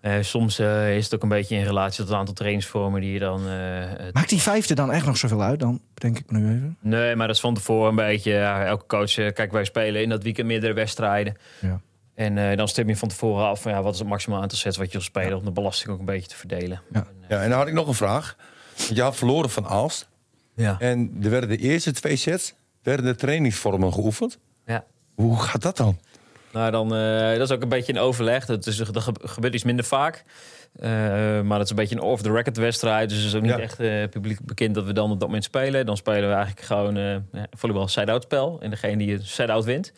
Eh, 0.00 0.12
soms 0.20 0.58
eh, 0.58 0.96
is 0.96 1.04
het 1.04 1.14
ook 1.14 1.22
een 1.22 1.28
beetje 1.28 1.56
in 1.56 1.64
relatie 1.64 1.96
tot 1.98 2.08
het 2.08 2.16
aantal 2.16 2.34
trainingsvormen 2.34 3.00
die 3.00 3.12
je 3.12 3.18
dan... 3.18 3.48
eh, 3.48 4.12
Maakt 4.12 4.28
die 4.28 4.40
vijfde 4.40 4.74
dan 4.74 4.92
echt 4.92 5.06
nog 5.06 5.16
zoveel 5.16 5.42
uit? 5.42 5.60
Dan 5.60 5.80
bedenk 5.94 6.18
ik 6.18 6.30
me 6.30 6.38
nu 6.38 6.54
even. 6.56 6.76
Nee, 6.80 7.16
maar 7.16 7.26
dat 7.26 7.36
is 7.36 7.42
van 7.42 7.54
tevoren 7.54 7.88
een 7.88 7.96
beetje. 7.96 8.32
ja, 8.32 8.64
elke 8.64 8.86
coach, 8.86 9.14
kijk, 9.14 9.52
wij 9.52 9.64
spelen 9.64 10.02
in 10.02 10.08
dat 10.08 10.22
weekend 10.22 10.46
meerdere 10.46 10.72
wedstrijden. 10.72 11.36
Ja. 11.60 11.80
En 12.14 12.38
eh, 12.38 12.56
dan 12.56 12.68
stem 12.68 12.88
je 12.88 12.96
van 12.96 13.08
tevoren 13.08 13.46
af 13.46 13.62
van 13.62 13.72
ja, 13.72 13.82
wat 13.82 13.92
is 13.92 13.98
het 13.98 14.08
maximaal 14.08 14.42
aantal 14.42 14.58
sets 14.58 14.76
wat 14.76 14.86
je 14.86 14.92
wil 14.92 15.00
spelen 15.00 15.38
om 15.38 15.44
de 15.44 15.50
belasting 15.52 15.90
ook 15.92 15.98
een 15.98 16.04
beetje 16.04 16.28
te 16.28 16.36
verdelen. 16.36 16.80
Ja. 16.92 16.98
En, 17.00 17.06
ja, 17.28 17.42
en 17.42 17.48
dan 17.48 17.58
had 17.58 17.68
ik 17.68 17.74
nog 17.74 17.88
een 17.88 17.94
vraag. 17.94 18.36
Had 18.96 19.16
verloren 19.16 19.50
van 19.50 19.66
Aalst. 19.66 20.08
ja. 20.54 20.76
En 20.78 21.16
er 21.22 21.30
werden 21.30 21.48
de 21.48 21.56
eerste 21.58 21.92
twee 21.92 22.16
sets 22.16 22.54
werden 22.82 23.04
de 23.06 23.14
trainingsvormen 23.14 23.92
geoefend. 23.92 24.38
ja. 24.66 24.84
Hoe 25.14 25.40
gaat 25.42 25.62
dat 25.62 25.76
dan? 25.76 25.98
Nou, 26.52 26.70
dan, 26.70 26.94
eh, 26.96 27.30
dat 27.38 27.40
is 27.40 27.50
ook 27.56 27.62
een 27.62 27.68
beetje 27.68 27.92
een 27.92 27.98
overleg. 27.98 28.46
Dat, 28.46 28.66
is, 28.66 28.76
dat 28.76 29.02
ge- 29.02 29.12
gebeurt 29.22 29.54
iets 29.54 29.64
minder 29.64 29.84
vaak. 29.84 30.24
Eh, 30.80 30.90
maar 31.40 31.56
dat 31.58 31.62
is 31.62 31.70
een 31.70 31.76
beetje 31.76 31.94
een 31.96 32.02
off-the-record 32.02 32.56
wedstrijd. 32.56 33.08
Dus 33.08 33.18
het 33.18 33.26
is 33.26 33.34
ook 33.34 33.42
niet 33.42 33.50
Ja. 33.50 33.58
echt 33.58 33.80
eh, 33.80 34.08
publiek 34.10 34.40
bekend 34.40 34.74
dat 34.74 34.84
we 34.84 34.92
dan 34.92 35.10
op 35.10 35.18
dat 35.18 35.28
moment 35.28 35.44
spelen. 35.44 35.86
Dan 35.86 35.96
spelen 35.96 36.28
we 36.28 36.34
eigenlijk 36.34 36.66
gewoon 36.66 36.96
eh 36.96 37.12
ja, 37.32 37.46
volleybal 37.50 37.88
side-out 37.88 38.22
spel. 38.22 38.58
En 38.60 38.70
degene 38.70 38.96
die 38.96 39.12
het 39.12 39.26
side-out 39.26 39.64
wint, 39.64 39.92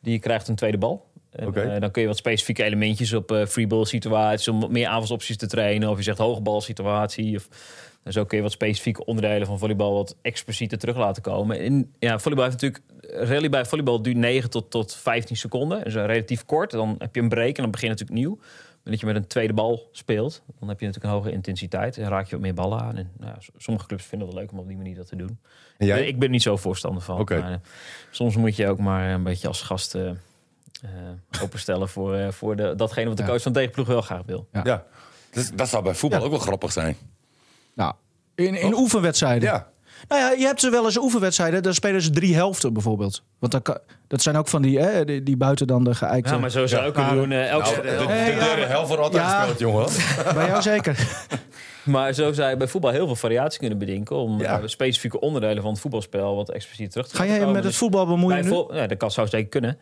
die 0.00 0.18
krijgt 0.18 0.48
een 0.48 0.54
tweede 0.56 0.78
bal. 0.78 1.06
En, 1.32 1.54
eh, 1.54 1.80
dan 1.80 1.90
kun 1.90 2.02
je 2.02 2.08
wat 2.08 2.16
specifieke 2.16 2.62
elementjes 2.64 3.12
op 3.12 3.32
eh 3.32 3.46
freeball 3.46 3.84
situaties... 3.84 4.48
om 4.48 4.72
meer 4.72 4.86
aanvalsopties 4.86 5.36
te 5.36 5.46
trainen. 5.46 5.90
Of 5.90 5.96
je 5.96 6.02
zegt 6.02 6.18
hoogbalsituatie. 6.18 7.36
Of, 7.36 7.48
en 8.02 8.12
zo 8.12 8.24
kun 8.24 8.36
je 8.36 8.42
wat 8.42 8.52
specifieke 8.52 9.04
onderdelen 9.04 9.46
van 9.46 9.58
volleybal... 9.58 9.94
wat 9.94 10.16
explicieter 10.22 10.78
terug 10.78 10.96
laten 10.96 11.22
komen. 11.22 11.58
En 11.58 11.92
ja, 11.98 12.18
volleybal 12.18 12.48
heeft 12.50 12.62
natuurlijk... 12.62 12.84
Rally 13.28 13.48
bij 13.48 13.64
volleybal 13.64 14.02
duurt 14.02 14.16
9 14.16 14.50
tot, 14.50 14.70
tot 14.70 14.94
15 14.94 15.36
seconden. 15.36 15.84
Dus 15.84 15.94
relatief 15.94 16.44
kort. 16.44 16.70
Dan 16.70 16.94
heb 16.98 17.14
je 17.14 17.20
een 17.20 17.28
break 17.28 17.56
en 17.56 17.62
dan 17.62 17.70
begin 17.70 17.88
je 17.88 17.92
natuurlijk 17.94 18.20
nieuw. 18.20 18.36
Maar 18.36 18.92
dat 18.92 19.00
je 19.00 19.06
met 19.06 19.16
een 19.16 19.26
tweede 19.26 19.52
bal 19.52 19.88
speelt... 19.92 20.42
dan 20.58 20.68
heb 20.68 20.80
je 20.80 20.86
natuurlijk 20.86 21.12
een 21.12 21.18
hogere 21.18 21.34
intensiteit. 21.34 21.96
En 21.98 22.08
raak 22.08 22.24
je 22.24 22.30
wat 22.30 22.40
meer 22.40 22.54
ballen 22.54 22.80
aan. 22.80 22.96
En 22.96 23.10
nou, 23.18 23.36
sommige 23.56 23.86
clubs 23.86 24.04
vinden 24.04 24.28
het 24.28 24.36
leuk 24.36 24.52
om 24.52 24.58
op 24.58 24.66
die 24.68 24.76
manier 24.76 24.94
dat 24.96 25.06
te 25.06 25.16
doen. 25.16 25.38
Jij? 25.78 26.06
Ik 26.06 26.18
ben 26.18 26.30
niet 26.30 26.42
zo 26.42 26.56
voorstander 26.56 27.02
van. 27.02 27.26
Maar, 27.28 27.50
eh, 27.52 27.56
soms 28.10 28.36
moet 28.36 28.56
je 28.56 28.68
ook 28.68 28.78
maar 28.78 29.10
een 29.10 29.22
beetje 29.22 29.48
als 29.48 29.62
gast 29.62 29.94
eh, 29.94 30.08
eh, 30.08 30.12
openstellen 31.42 31.88
voor, 31.88 32.14
eh, 32.14 32.30
voor 32.30 32.56
de, 32.56 32.74
datgene 32.74 33.08
wat 33.08 33.16
de 33.16 33.22
Ja. 33.22 33.28
coach 33.28 33.42
van 33.42 33.52
de 33.52 33.58
tegenploeg 33.58 33.86
wel 33.86 34.02
graag 34.02 34.22
wil. 34.26 34.48
Ja. 34.64 34.84
Dus 35.30 35.50
dat 35.50 35.68
zou 35.68 35.82
bij 35.82 35.94
voetbal 35.94 36.18
Ja. 36.18 36.24
ook 36.24 36.30
wel 36.30 36.40
grappig 36.40 36.72
zijn. 36.72 36.96
Nou, 37.74 37.92
in, 38.34 38.54
in 38.54 38.74
oefenwedstrijden. 38.74 39.48
Ja. 39.48 39.70
Nou 40.08 40.20
ja, 40.20 40.30
je 40.30 40.44
hebt 40.46 40.62
er 40.62 40.70
wel 40.70 40.84
eens 40.84 40.98
oefenwedstrijden. 40.98 41.62
Dan 41.62 41.74
spelen 41.74 42.02
ze 42.02 42.10
drie 42.10 42.34
helften 42.34 42.72
bijvoorbeeld. 42.72 43.22
Want 43.38 43.52
dan 43.52 43.62
kan, 43.62 43.78
dat 44.08 44.22
zijn 44.22 44.36
ook 44.36 44.48
van 44.48 44.62
die, 44.62 44.78
hè, 44.78 45.04
die, 45.04 45.22
die 45.22 45.36
buiten 45.36 45.66
dan 45.66 45.84
de 45.84 45.94
geëikte. 45.94 46.32
Ja, 46.32 46.38
maar 46.38 46.50
zo 46.50 46.66
zou 46.66 46.82
je 46.82 46.88
ook 46.88 46.94
kunnen 46.94 47.14
doen. 47.14 47.32
eh, 47.32 47.48
elk, 47.48 47.62
Nou, 47.62 47.76
de, 47.76 47.82
de, 47.82 47.98
de 48.06 48.36
derde 48.38 48.64
helft 48.66 48.88
wordt 48.88 49.02
altijd 49.02 49.22
ja. 49.22 49.38
gespeeld, 49.38 49.58
jongen. 49.58 49.88
Bij 50.34 50.46
jou 50.46 50.62
zeker. 50.62 50.98
Maar 51.84 52.12
zo 52.12 52.32
zou 52.32 52.50
je 52.50 52.56
bij 52.56 52.68
voetbal 52.68 52.90
heel 52.90 53.06
veel 53.06 53.16
variatie 53.16 53.58
kunnen 53.58 53.78
bedenken... 53.78 54.16
om 54.16 54.40
Ja. 54.40 54.60
eh, 54.60 54.66
specifieke 54.66 55.20
onderdelen 55.20 55.62
van 55.62 55.70
het 55.72 55.80
voetbalspel 55.80 56.36
wat 56.36 56.50
expliciet 56.50 56.90
terug 56.90 57.08
te 57.08 57.16
Ga 57.16 57.26
jij 57.26 57.46
met 57.46 57.54
het 57.54 57.62
Dus 57.62 57.76
voetbal 57.76 58.06
bemoeien 58.06 58.44
nu? 58.44 58.64
ja, 58.76 58.86
dat 58.86 58.98
kan, 58.98 59.10
zou 59.10 59.28
zeker 59.28 59.48
kunnen. 59.48 59.78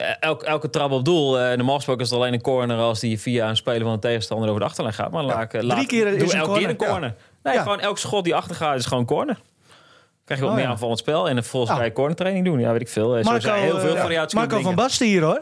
Eh, 0.00 0.14
elk, 0.20 0.42
elke 0.42 0.70
trap 0.70 0.90
op 0.90 1.04
doel, 1.04 1.38
eh, 1.40 1.56
normaal 1.56 1.74
gesproken 1.76 2.02
is 2.04 2.10
het 2.10 2.18
alleen 2.18 2.32
een 2.32 2.40
corner... 2.40 2.76
als 2.76 3.00
die 3.00 3.20
via 3.20 3.48
een 3.48 3.56
speler 3.56 3.82
van 3.82 3.92
de 3.92 3.98
tegenstander 3.98 4.48
over 4.48 4.60
de 4.60 4.66
achterlijn 4.66 4.94
gaat. 4.94 5.10
Maar 5.10 5.22
laat, 5.24 5.54
eh, 5.54 5.62
laat, 5.62 5.86
keer 5.86 6.06
is 6.06 6.18
doe 6.18 6.32
een 6.32 6.38
elke 6.38 6.44
corner. 6.50 6.60
keer 6.60 6.68
een 6.68 6.76
corner. 6.92 7.14
Nee, 7.42 7.54
Ja. 7.54 7.62
gewoon 7.62 7.80
elk 7.80 7.98
schot 7.98 8.24
die 8.24 8.34
achtergaat 8.34 8.78
is 8.78 8.86
gewoon 8.86 9.04
corner. 9.04 9.40
Krijg 10.24 10.40
je 10.40 10.46
wat 10.46 10.50
Oh, 10.50 10.54
meer 10.54 10.64
ja. 10.64 10.70
aanvallend 10.70 10.98
spel. 10.98 11.28
En 11.28 11.34
vervolgens 11.36 11.72
Ah. 11.72 11.78
ga 11.78 11.84
je 11.84 11.92
cornertraining 11.92 12.44
doen. 12.44 12.60
Ja, 12.60 12.72
weet 12.72 12.80
ik 12.80 12.88
veel. 12.88 13.08
Zo 13.08 13.22
Marco, 13.22 13.40
zijn 13.40 13.62
heel 13.62 13.78
veel 13.80 13.94
eh, 13.94 14.00
variaties 14.00 14.34
Marco 14.34 14.60
van. 14.60 14.74
Basten 14.74 15.06
hier 15.06 15.22
hoor. 15.22 15.40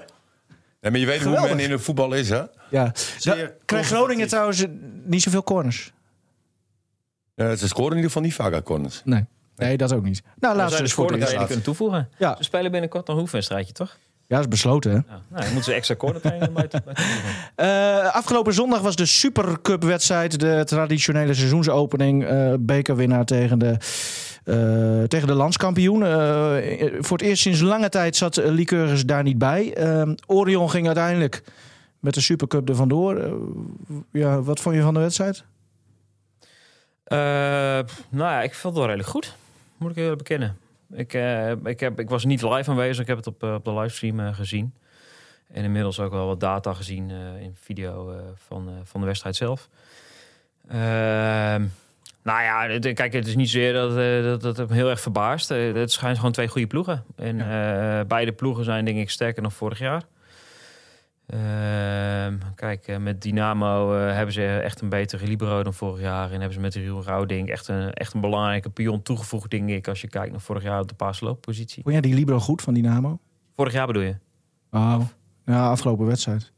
Ja, 0.80 0.90
maar 0.90 0.98
je 1.00 1.06
weet 1.06 1.18
Geweldig. 1.20 1.40
hoe 1.46 1.54
men 1.54 1.64
in 1.64 1.70
het 1.70 1.80
voetbal 1.80 2.12
is, 2.12 2.28
hè? 2.28 2.42
Ja. 2.70 2.92
Krijgt. 3.64 3.88
Groningen 3.90 4.28
trouwens 4.28 4.64
niet 5.04 5.22
zoveel 5.22 5.42
corners? 5.42 5.92
Eh, 7.34 7.52
ze 7.52 7.68
scoren 7.68 7.90
in 7.90 7.96
ieder 7.96 8.10
geval 8.10 8.22
niet 8.22 8.34
vaak 8.34 8.52
uit 8.52 8.64
corners. 8.64 9.00
Nee. 9.04 9.24
Nee, 9.56 9.76
dat 9.76 9.92
ook 9.92 10.02
niet. 10.04 10.22
Nou, 10.40 10.54
zijn 10.56 10.70
is 10.70 10.76
dus 10.76 10.92
voor 10.92 11.12
eerst. 11.14 11.36
kunnen 11.36 11.62
toevoegen. 11.62 12.08
Ja. 12.18 12.36
Ze 12.36 12.42
spelen 12.44 12.70
binnenkort 12.70 13.08
een 13.08 13.14
hoefwedstrijdje, 13.14 13.72
toch? 13.72 13.96
Ja, 14.28 14.38
is 14.38 14.48
besloten 14.48 14.90
hè. 14.90 14.96
Ja. 14.96 15.02
Nou, 15.28 15.42
dan 15.42 15.44
moeten 15.44 15.64
ze 15.64 15.72
extra 15.72 15.96
corner 15.96 16.20
training 16.20 16.52
bij. 16.52 16.68
Eh, 17.54 18.14
afgelopen 18.14 18.54
zondag 18.54 18.80
was 18.80 18.96
de 18.96 19.06
Supercup 19.06 19.82
wedstrijd. 19.82 20.40
De 20.40 20.62
traditionele 20.64 21.34
seizoensopening. 21.34 22.24
eh 22.24 22.52
bekerwinnaar 22.60 23.24
tegen 23.24 23.58
de, 23.58 23.76
eh, 24.44 25.02
tegen 25.02 25.26
de 25.26 25.34
landskampioen. 25.34 26.00
Voor 27.00 27.16
het 27.18 27.26
eerst 27.26 27.42
sinds 27.42 27.60
lange 27.60 27.88
tijd 27.88 28.16
zat 28.16 28.36
Lycurgus 28.36 29.06
daar 29.06 29.22
niet 29.22 29.38
bij. 29.38 29.76
Orion 30.26 30.70
ging 30.70 30.86
uiteindelijk 30.86 31.42
met 32.00 32.14
de 32.14 32.20
Supercup 32.20 32.68
er 32.68 32.74
vandoor. 32.74 33.38
Ja, 34.12 34.42
wat 34.42 34.60
vond 34.60 34.74
je 34.74 34.82
van 34.82 34.94
de 34.94 35.00
wedstrijd? 35.00 35.44
Nou 37.08 37.84
ja, 38.10 38.42
ik 38.42 38.54
vond 38.54 38.74
het 38.74 38.84
wel 38.84 38.86
redelijk 38.86 39.08
goed. 39.08 39.36
Moet 39.76 39.90
ik 39.90 39.96
eerlijk 39.96 40.18
bekennen. 40.18 40.56
Ik, 40.92 41.14
eh, 41.14 41.50
ik, 41.64 41.80
heb, 41.80 42.00
ik 42.00 42.08
was 42.08 42.24
niet 42.24 42.42
live 42.42 42.70
aanwezig. 42.70 43.00
Ik 43.02 43.06
heb 43.06 43.16
het 43.16 43.26
op, 43.26 43.42
eh, 43.42 43.54
op 43.54 43.64
de 43.64 43.72
livestream 43.74 44.20
eh, 44.20 44.34
gezien. 44.34 44.74
En 45.52 45.64
inmiddels 45.64 46.00
ook 46.00 46.12
wel 46.12 46.26
wat 46.26 46.40
data 46.40 46.72
gezien 46.74 47.10
in 47.40 47.54
video 47.60 48.14
van, 48.36 48.70
van 48.84 49.00
de 49.00 49.06
wedstrijd 49.06 49.36
zelf. 49.36 49.68
Ehm, 50.68 51.64
nou 52.22 52.42
ja, 52.42 52.68
het- 52.68 52.92
kijk, 52.92 53.12
het 53.12 53.26
is 53.26 53.36
niet 53.36 53.50
zozeer 53.50 53.72
dat, 53.72 53.94
dat, 54.24 54.40
dat 54.42 54.56
het 54.56 54.68
me 54.68 54.74
heel 54.74 54.88
erg 54.90 55.00
verbaast. 55.00 55.48
Het 55.48 55.92
schijnt 55.92 56.16
gewoon 56.16 56.32
twee 56.32 56.48
goede 56.48 56.66
ploegen. 56.66 57.04
En 57.16 57.36
beide 58.08 58.32
ploegen 58.32 58.64
zijn 58.64 58.84
denk 58.84 58.98
ik 58.98 59.10
sterker 59.10 59.42
dan 59.42 59.52
vorig 59.52 59.78
jaar. 59.78 60.02
Ehm, 61.28 62.38
kijk, 62.54 62.86
eh, 62.86 62.96
met 62.96 63.22
Dynamo 63.22 63.94
eh, 63.94 64.14
hebben 64.14 64.34
ze 64.34 64.44
echt 64.46 64.80
een 64.80 64.88
betere 64.88 65.26
libero 65.26 65.62
dan 65.62 65.74
vorig 65.74 66.00
jaar. 66.00 66.24
En 66.24 66.32
hebben 66.32 66.52
ze 66.52 66.60
met 66.60 66.74
Riel 66.74 67.02
Rouding 67.02 67.50
echt 67.50 67.68
een, 67.68 67.92
echt 67.92 68.14
een 68.14 68.20
belangrijke 68.20 68.70
pion 68.70 69.02
toegevoegd, 69.02 69.50
denk 69.50 69.68
ik. 69.68 69.88
Als 69.88 70.00
je 70.00 70.08
kijkt 70.08 70.30
naar 70.30 70.40
vorig 70.40 70.62
jaar 70.62 70.80
op 70.80 70.88
de 70.88 70.94
paaslooppositie. 70.94 71.82
Vond 71.82 71.94
jij 71.94 72.02
die 72.02 72.14
Libro 72.14 72.38
goed 72.38 72.62
van 72.62 72.74
Dynamo? 72.74 73.18
Vorig 73.56 73.72
jaar 73.72 73.86
bedoel 73.86 74.02
je? 74.02 74.16
Oh, 74.70 75.00
ja, 75.44 75.70
afgelopen 75.70 76.06
wedstrijd. 76.06 76.52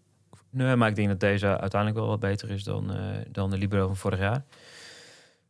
Nee, 0.50 0.76
maar 0.76 0.88
ik 0.88 0.96
denk 0.96 1.08
dat 1.08 1.20
deze 1.20 1.46
uiteindelijk 1.46 2.00
wel 2.00 2.08
wat 2.08 2.20
beter 2.20 2.50
is 2.50 2.64
dan, 2.64 2.94
eh, 2.94 3.02
dan 3.30 3.50
de 3.50 3.58
libero 3.58 3.86
van 3.86 3.96
vorig 3.96 4.18
jaar. 4.18 4.44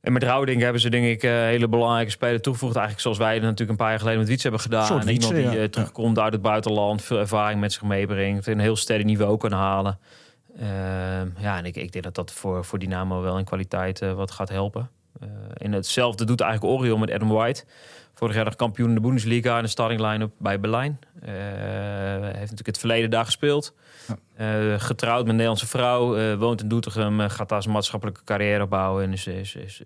En 0.00 0.12
met 0.12 0.22
Rouding 0.22 0.62
hebben 0.62 0.80
ze 0.80 0.90
denk 0.90 1.06
ik 1.06 1.22
eh, 1.22 1.30
hele 1.30 1.68
belangrijke 1.68 2.10
speler 2.10 2.40
toegevoegd. 2.40 2.76
Eigenlijk 2.76 3.02
zoals 3.02 3.18
wij 3.18 3.38
natuurlijk 3.38 3.70
een 3.70 3.76
paar 3.76 3.90
jaar 3.90 3.98
geleden 3.98 4.18
met 4.18 4.28
Wiets 4.28 4.42
hebben 4.42 4.60
gedaan. 4.60 5.00
En 5.00 5.08
iemand 5.08 5.34
die 5.34 5.42
ja. 5.42 5.54
eh, 5.54 5.64
terugkomt 5.64 6.18
uit 6.18 6.32
het 6.32 6.42
buitenland, 6.42 7.02
veel 7.02 7.18
ervaring 7.18 7.60
met 7.60 7.72
zich 7.72 7.82
meebrengt. 7.82 8.46
En 8.46 8.52
een 8.52 8.58
heel 8.58 8.76
sterk 8.76 9.04
niveau 9.04 9.36
kan 9.36 9.52
halen. 9.52 9.98
Ehm, 10.58 11.28
ja, 11.38 11.58
en 11.58 11.64
ik, 11.64 11.76
ik 11.76 11.92
denk 11.92 12.04
dat 12.04 12.14
dat 12.14 12.32
voor, 12.32 12.64
voor 12.64 12.78
Dynamo 12.78 13.20
wel 13.20 13.38
in 13.38 13.44
kwaliteit 13.44 14.02
eh, 14.02 14.12
wat 14.12 14.30
gaat 14.30 14.48
helpen. 14.48 14.90
En 15.52 15.72
hetzelfde 15.72 16.24
doet 16.24 16.40
eigenlijk 16.40 16.72
Orion 16.72 17.00
met 17.00 17.10
Adam 17.10 17.28
White. 17.28 17.64
Vorig 18.20 18.34
jaar 18.34 18.44
nog 18.44 18.56
kampioen 18.56 18.88
in 18.88 18.94
de 18.94 19.00
Bundesliga 19.00 19.56
en 19.56 19.62
de 19.62 19.68
starting 19.68 20.00
line-up 20.00 20.30
bij 20.38 20.60
Berlijn. 20.60 20.98
Eh, 21.20 21.32
heeft 22.22 22.40
natuurlijk 22.40 22.66
het 22.66 22.78
verleden 22.78 23.10
daar 23.10 23.24
gespeeld. 23.24 23.74
Eh, 24.34 24.74
getrouwd 24.76 25.18
met 25.18 25.28
een 25.28 25.32
Nederlandse 25.32 25.66
vrouw, 25.66 26.16
eh, 26.16 26.38
woont 26.38 26.62
in 26.62 26.68
Doetinchem, 26.68 27.18
gaat 27.20 27.48
daar 27.48 27.62
zijn 27.62 27.74
maatschappelijke 27.74 28.24
carrière 28.24 28.66
bouwen. 28.66 29.04
En 29.04 29.12
is, 29.12 29.26
is, 29.26 29.56
is, 29.56 29.82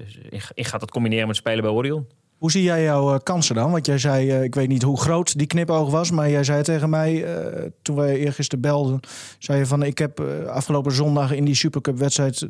gaat 0.55 0.81
dat 0.81 0.91
combineren 0.91 1.27
met 1.27 1.37
spelen 1.37 1.63
bij 1.63 1.71
Orion. 1.73 2.07
Hoe 2.39 2.51
zie 2.51 2.63
jij 2.63 2.83
jouw 2.83 3.19
kansen 3.19 3.55
dan? 3.55 3.71
Want 3.71 3.87
jij 3.87 3.99
zei, 3.99 4.43
ik 4.43 4.55
weet 4.55 4.69
niet 4.69 4.83
hoe 4.83 5.01
groot 5.01 5.39
die 5.39 5.47
knipoog 5.47 5.91
was, 5.91 6.11
maar 6.11 6.31
jij 6.31 6.45
zei 6.45 6.63
tegen 6.63 6.91
mij 6.91 7.25
eh, 7.25 7.71
toen 7.83 7.97
wij 7.97 8.17
eergisteren 8.17 8.63
belden, 8.63 9.01
zei 9.39 9.59
je 9.59 9.67
van 9.67 9.83
ik 9.83 9.99
heb 9.99 10.21
afgelopen 10.47 10.93
zondag 10.93 11.33
in 11.33 11.45
die 11.45 11.55
Supercup 11.55 11.99
wedstrijd 11.99 12.49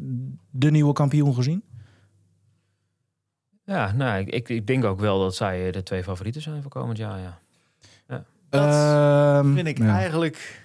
de 0.51 0.71
nieuwe 0.71 0.93
kampioen 0.93 1.35
gezien. 1.35 1.63
Ja, 3.65 3.93
nou, 3.93 4.19
ik, 4.21 4.29
ik, 4.29 4.49
ik 4.49 4.67
denk 4.67 4.85
ook 4.85 5.01
wel 5.01 5.19
dat 5.21 5.35
zij 5.37 5.67
eh, 5.67 5.73
de 5.73 5.83
twee 5.83 6.03
favorieten 6.03 6.43
zijn 6.43 6.63
voor 6.63 6.71
komend 6.71 6.99
jaar. 6.99 7.19
Ja. 7.19 7.39
Dat 8.51 8.63
Ehm, 8.63 9.55
vind 9.55 9.67
ik 9.67 9.79
ja. 9.79 9.95
eigenlijk... 9.97 10.63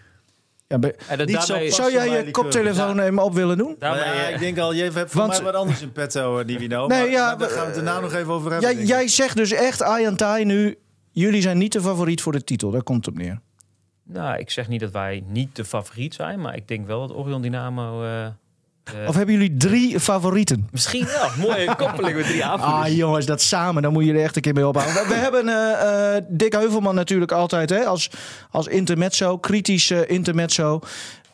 Ja, 0.67 0.79
En 1.07 1.25
Niet 1.25 1.41
zo 1.41 1.67
zou 1.69 1.91
jij 1.91 2.09
je 2.09 2.23
die 2.23 2.31
koptelefoon 2.31 2.99
even 2.99 3.23
op 3.23 3.33
willen 3.33 3.57
doen? 3.57 3.75
daarmee, 3.79 4.03
Nou 4.03 4.15
ja, 4.15 4.23
eh, 4.27 4.33
ik 4.33 4.39
denk 4.39 4.57
al, 4.57 4.73
je 4.73 4.83
hebt 4.83 4.93
voor 5.11 5.21
Want- 5.21 5.31
mij 5.33 5.41
wat 5.41 5.53
anders 5.53 5.81
in 5.81 5.91
petto, 5.91 6.39
uh, 6.39 6.45
Divino. 6.45 6.87
Nee, 6.87 7.01
maar, 7.01 7.09
ja, 7.09 7.25
maar 7.27 7.37
daar 7.37 7.49
gaan 7.49 7.61
we 7.61 7.67
het 7.67 7.77
er 7.77 7.83
nou 7.83 8.01
nog 8.01 8.13
even 8.13 8.33
over 8.33 8.51
hebben. 8.51 8.85
Jij, 8.85 9.07
zegt 9.07 9.35
dus 9.35 9.51
echt, 9.51 9.81
Ayan 9.81 10.15
Tai 10.15 10.45
nu, 10.45 10.77
jullie 11.11 11.41
zijn 11.41 11.57
niet 11.57 11.71
de 11.73 11.81
favoriet 11.81 12.21
voor 12.21 12.31
de 12.31 12.43
titel. 12.43 12.71
Daar 12.71 12.83
komt 12.83 13.05
het 13.05 13.15
op 13.15 13.21
neer. 13.21 13.39
nou, 14.03 14.37
ik 14.39 14.49
zeg 14.49 14.67
niet 14.67 14.79
dat 14.79 14.91
wij 14.91 15.23
niet 15.27 15.55
de 15.55 15.65
favoriet 15.65 16.13
zijn, 16.13 16.41
maar 16.41 16.55
ik 16.55 16.67
denk 16.67 16.87
wel 16.87 17.07
dat 17.07 17.17
Orion 17.17 17.41
Dynamo... 17.41 18.03
eh, 18.03 18.25
eh, 18.25 18.31
Of 19.07 19.15
hebben 19.15 19.33
jullie 19.33 19.57
drie 19.57 19.99
favorieten? 19.99 20.67
misschien 20.71 21.05
wel. 21.05 21.47
Mooie 21.47 21.75
koppeling 21.85 22.15
met 22.15 22.25
drie 22.25 22.45
aanvoerders. 22.45 22.89
Ah 22.89 22.95
jongens, 22.95 23.25
dat 23.25 23.41
samen, 23.41 23.81
dan 23.81 23.93
moet 23.93 24.05
je 24.05 24.13
er 24.13 24.23
echt 24.23 24.35
een 24.35 24.41
keer 24.41 24.53
mee 24.53 24.67
ophouden. 24.67 25.03
We, 25.03 25.07
we 25.07 25.15
hebben 25.25 25.49
eh 25.49 26.15
eh 26.15 26.23
Dick 26.29 26.53
Heuvelman 26.53 26.95
natuurlijk 26.95 27.31
altijd 27.31 27.69
hè, 27.69 27.85
als, 27.85 28.09
als 28.51 28.67
intermezzo, 28.67 29.37
kritisch 29.37 29.91
eh, 29.91 29.99
intermezzo. 30.07 30.81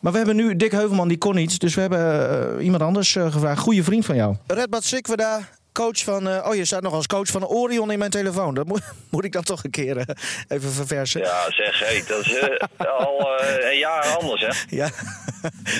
Maar 0.00 0.12
we 0.12 0.18
hebben 0.18 0.36
nu 0.36 0.56
Dick 0.56 0.72
Heuvelman, 0.72 1.08
die 1.08 1.18
kon 1.18 1.34
niet. 1.34 1.60
Dus 1.60 1.74
we 1.74 1.80
hebben 1.80 2.30
eh, 2.58 2.64
iemand 2.64 2.82
anders 2.82 3.16
eh, 3.16 3.32
gevraagd. 3.32 3.60
Goede 3.60 3.84
vriend 3.84 4.04
van 4.04 4.16
jou. 4.16 4.36
Redbad 4.46 4.84
Sikweda, 4.84 5.40
coach 5.76 6.04
van... 6.04 6.28
eh, 6.28 6.46
oh, 6.48 6.54
je 6.54 6.64
staat 6.64 6.82
nog 6.82 6.92
als 6.92 7.06
coach 7.06 7.26
van 7.28 7.46
Orion 7.46 7.90
in 7.90 7.98
mijn 7.98 8.10
telefoon. 8.10 8.54
Dat 8.54 8.66
moet, 8.66 8.82
moet 9.10 9.24
ik 9.24 9.32
dan 9.32 9.42
toch 9.42 9.64
een 9.64 9.70
keer 9.70 9.96
eh, 9.96 10.04
even 10.48 10.70
verversen. 10.70 11.20
Ja, 11.20 11.50
zeg, 11.50 11.78
hey, 11.78 12.04
dat 12.08 12.20
is 12.20 12.38
eh, 12.38 12.66
al 12.98 13.30
een 13.60 13.78
jaar 13.78 14.04
anders, 14.06 14.40
hè? 14.40 14.50
Ja, 14.76 14.90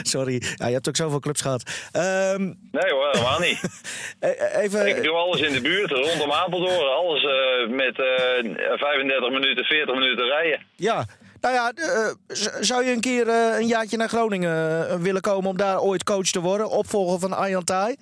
sorry. 0.03 0.43
Ja, 0.55 0.67
je 0.67 0.73
hebt 0.73 0.89
ook 0.89 0.97
zoveel 0.97 1.19
clubs 1.19 1.41
gehad. 1.41 1.63
Ehm, 1.93 2.43
Nee 2.71 2.93
hoor, 2.93 3.09
helemaal 3.13 3.41
niet. 3.41 3.61
even... 4.63 4.87
Ik 4.87 5.03
doe 5.03 5.15
alles 5.17 5.41
in 5.41 5.53
de 5.53 5.61
buurt, 5.61 5.91
rondom 5.91 6.33
Apeldoorn. 6.33 6.95
Alles 6.97 7.23
met 7.71 7.99
eh 7.99 8.79
35 8.79 9.31
minuten, 9.31 9.65
40 9.65 9.95
minuten 9.95 10.25
rijden. 10.25 10.61
Ja, 10.77 11.07
nou 11.41 11.55
ja, 11.55 11.73
zou 12.61 12.85
je 12.85 12.93
een 12.93 13.01
keer 13.01 13.29
een 13.29 13.67
jaartje 13.67 13.97
naar 13.97 14.09
Groningen 14.09 15.03
willen 15.03 15.21
komen 15.21 15.51
om 15.51 15.57
daar 15.57 15.81
ooit 15.81 16.05
coach 16.05 16.31
te 16.31 16.41
worden? 16.41 16.69
Opvolger 16.71 17.19
van 17.19 17.33
Arjan 17.33 17.65
Tai? 17.65 17.97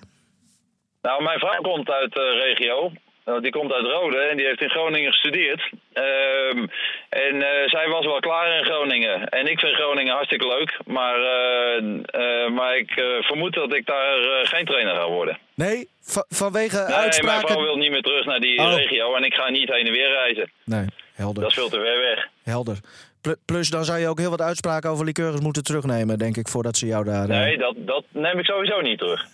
Nou, 1.05 1.23
mijn 1.23 1.39
vrouw 1.39 1.61
komt 1.61 1.89
uit 1.89 2.13
de 2.13 2.29
regio. 2.43 2.91
Nou, 3.25 3.41
die 3.41 3.51
komt 3.51 3.73
uit 3.73 3.85
Rode 3.85 4.17
en 4.17 4.37
die 4.37 4.45
heeft 4.45 4.61
in 4.61 4.69
Groningen 4.69 5.11
gestudeerd. 5.11 5.69
Ehm, 5.93 6.67
en 7.09 7.41
eh, 7.41 7.67
zij 7.69 7.87
was 7.89 8.05
wel 8.05 8.19
klaar 8.19 8.57
in 8.57 8.65
Groningen. 8.65 9.29
En 9.29 9.47
ik 9.47 9.59
vind 9.59 9.75
Groningen 9.75 10.13
hartstikke 10.13 10.47
leuk. 10.47 10.79
Maar, 10.85 11.15
eh, 11.21 11.77
eh, 12.05 12.51
maar 12.51 12.77
ik 12.77 12.91
vermoed 13.21 13.53
dat 13.53 13.73
ik 13.73 13.85
daar 13.85 14.17
geen 14.45 14.65
trainer 14.65 14.95
ga 14.95 15.07
worden. 15.09 15.37
Nee, 15.55 15.87
va- 16.01 16.25
vanwege 16.29 16.77
Nee, 16.77 17.23
mijn 17.23 17.39
vrouw 17.47 17.61
wil 17.61 17.75
niet 17.77 17.91
meer 17.91 18.01
terug 18.01 18.25
naar 18.25 18.39
die 18.39 18.59
Oh. 18.59 18.73
regio. 18.75 19.15
En 19.15 19.23
ik 19.23 19.33
ga 19.33 19.49
niet 19.49 19.69
heen 19.69 19.85
en 19.85 19.91
weer 19.91 20.09
reizen. 20.11 20.51
Nee, 20.65 20.85
Dat 20.85 20.93
helder. 21.13 21.45
is 21.45 21.53
veel 21.53 21.69
te 21.69 21.79
ver 21.79 21.99
weg. 21.99 22.27
helder. 22.43 22.77
Pl- 23.25 23.39
Plus 23.45 23.69
dan 23.69 23.85
zou 23.85 23.99
je 23.99 24.07
ook 24.07 24.19
heel 24.19 24.29
wat 24.29 24.41
uitspraken 24.41 24.89
over 24.89 25.05
liqueurs 25.05 25.39
moeten 25.39 25.63
terugnemen, 25.63 26.17
denk 26.17 26.37
ik, 26.37 26.47
voordat 26.47 26.77
ze 26.77 26.85
jou 26.85 27.03
daar... 27.03 27.29
eh, 27.29 27.39
Nee, 27.39 27.57
dat, 27.57 27.75
dat 27.77 28.03
neem 28.11 28.39
ik 28.39 28.45
sowieso 28.45 28.81
niet 28.81 28.99
terug. 28.99 29.25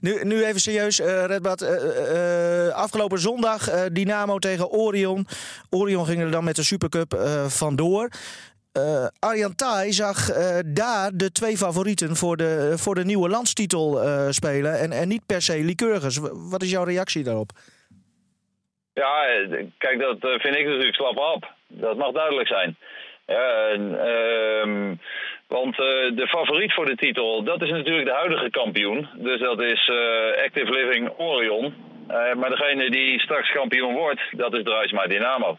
Nu, 0.00 0.20
nu 0.24 0.44
even 0.44 0.60
serieus, 0.60 1.00
eh 1.00 1.24
Redbad. 1.24 1.60
Eh, 1.62 2.68
afgelopen 2.68 3.18
zondag 3.18 3.70
Dynamo 3.92 4.38
tegen 4.38 4.70
Orion. 4.70 5.26
Orion 5.70 6.06
ging 6.06 6.20
er 6.22 6.30
dan 6.30 6.44
met 6.44 6.56
de 6.56 6.62
Supercup 6.62 7.14
vandoor. 7.46 8.08
Eh 8.72 9.06
Arjan 9.18 9.54
Thai 9.54 9.92
zag 9.92 10.30
daar 10.66 11.10
de 11.14 11.32
twee 11.32 11.56
favorieten 11.56 12.16
voor 12.16 12.36
de, 12.36 12.72
voor 12.76 12.94
de 12.94 13.04
nieuwe 13.04 13.28
landstitel 13.28 14.00
spelen. 14.30 14.78
En, 14.78 14.92
en 14.92 15.08
niet 15.08 15.26
per 15.26 15.42
se 15.42 15.58
Lycurgus. 15.64 16.18
Wat 16.32 16.62
is 16.62 16.70
jouw 16.70 16.84
reactie 16.84 17.24
daarop? 17.24 17.50
Ja, 18.92 19.24
kijk, 19.78 19.98
dat 20.00 20.16
vind 20.20 20.56
ik 20.56 20.66
natuurlijk 20.66 20.94
slap 20.94 21.16
op. 21.34 21.54
Dat 21.80 21.96
mag 21.96 22.12
duidelijk 22.12 22.48
zijn. 22.48 22.76
Ja, 23.26 23.68
en, 23.68 23.98
ehm, 24.00 24.94
want 25.46 25.78
eh, 25.78 26.16
de 26.16 26.26
favoriet 26.28 26.72
voor 26.72 26.86
de 26.86 26.96
titel, 26.96 27.44
dat 27.44 27.62
is 27.62 27.70
natuurlijk 27.70 28.06
de 28.06 28.14
huidige 28.14 28.50
kampioen. 28.50 29.08
Dus 29.14 29.40
dat 29.40 29.60
is 29.62 29.88
eh, 29.88 30.44
Active 30.44 30.70
Living 30.70 31.10
Orion. 31.18 31.74
Eh, 32.08 32.34
maar 32.34 32.50
degene 32.50 32.90
die 32.90 33.20
straks 33.20 33.52
kampioen 33.52 33.94
wordt, 33.94 34.20
dat 34.30 34.54
is 34.54 34.62
Druisma 34.62 35.06
Dynamo. 35.06 35.58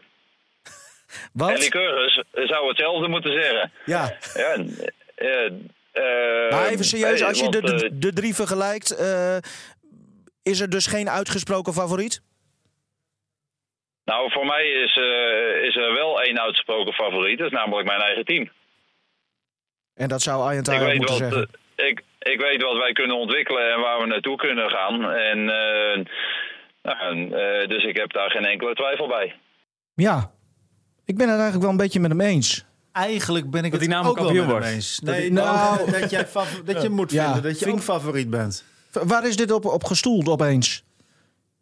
En 1.08 1.30
Want, 1.32 1.58
Lycurgus 1.58 2.22
zou 2.32 2.68
hetzelfde 2.68 3.08
moeten 3.08 3.32
zeggen. 3.32 3.72
ja, 3.84 4.16
Ja, 4.34 4.56
maar 6.50 6.68
even 6.68 6.84
serieus, 6.84 7.22
als 7.22 7.40
je 7.40 7.48
de, 7.48 7.60
want, 7.60 7.80
de, 7.80 7.98
de 7.98 8.12
drie 8.12 8.34
vergelijkt, 8.34 8.90
is 10.42 10.60
er 10.60 10.70
dus 10.70 10.86
geen 10.86 11.10
uitgesproken 11.10 11.72
favoriet? 11.72 12.22
Nou, 14.10 14.30
voor 14.32 14.46
mij 14.46 14.64
is, 14.84 14.96
eh, 14.96 15.66
is 15.68 15.76
er 15.76 15.92
wel 15.94 16.22
één 16.22 16.40
uitgesproken 16.40 16.92
favoriet. 16.92 17.38
Dat 17.38 17.46
is 17.46 17.58
namelijk 17.58 17.88
mijn 17.88 18.00
eigen 18.00 18.24
team. 18.24 18.50
En 19.94 20.08
dat 20.08 20.22
zou 20.22 20.42
weet, 20.88 20.96
moeten 20.98 21.18
wat, 21.18 21.32
zeggen. 21.32 21.48
eh, 21.74 21.86
ik, 21.88 22.02
ik 22.18 22.40
weet 22.40 22.62
wat 22.62 22.76
wij 22.76 22.92
kunnen 22.92 23.16
ontwikkelen 23.16 23.72
en 23.72 23.80
waar 23.80 24.00
we 24.00 24.06
naartoe 24.06 24.36
kunnen 24.36 24.70
gaan. 24.70 25.10
En, 25.10 25.38
eh, 25.38 26.04
nou, 26.82 27.32
eh, 27.32 27.68
dus 27.68 27.84
ik 27.84 27.96
heb 27.96 28.12
daar 28.12 28.30
geen 28.30 28.44
enkele 28.44 28.74
twijfel 28.74 29.08
bij. 29.08 29.34
Ja, 29.94 30.30
ik 31.04 31.16
ben 31.16 31.26
het 31.28 31.34
eigenlijk 31.34 31.62
wel 31.62 31.70
een 31.70 31.76
beetje 31.84 32.00
met 32.00 32.10
hem 32.10 32.20
eens. 32.20 32.64
Eigenlijk 32.92 33.50
ben 33.50 33.64
ik 33.64 33.70
Dat 33.70 33.80
het 33.80 33.88
Dynamo 33.88 34.08
ook 34.08 34.18
wel 34.18 34.34
hem 34.34 34.46
wordt. 34.46 34.66
eens. 34.66 34.96
Dat 34.96 35.14
Nee, 35.14 35.20
die- 35.22 35.32
nou, 35.32 35.90
dat, 35.90 36.10
jij 36.10 36.26
dat 36.64 36.82
je 36.82 36.88
moet 36.88 37.10
Ja, 37.10 37.24
vinden 37.24 37.42
dat 37.42 37.58
je 37.58 37.64
vind- 37.64 37.76
ook 37.76 37.82
favoriet 37.82 38.30
bent. 38.30 38.64
Waar 38.92 39.26
is 39.26 39.36
dit 39.36 39.50
op, 39.50 39.64
op 39.64 39.84
gestoeld 39.84 40.28
opeens? 40.28 40.84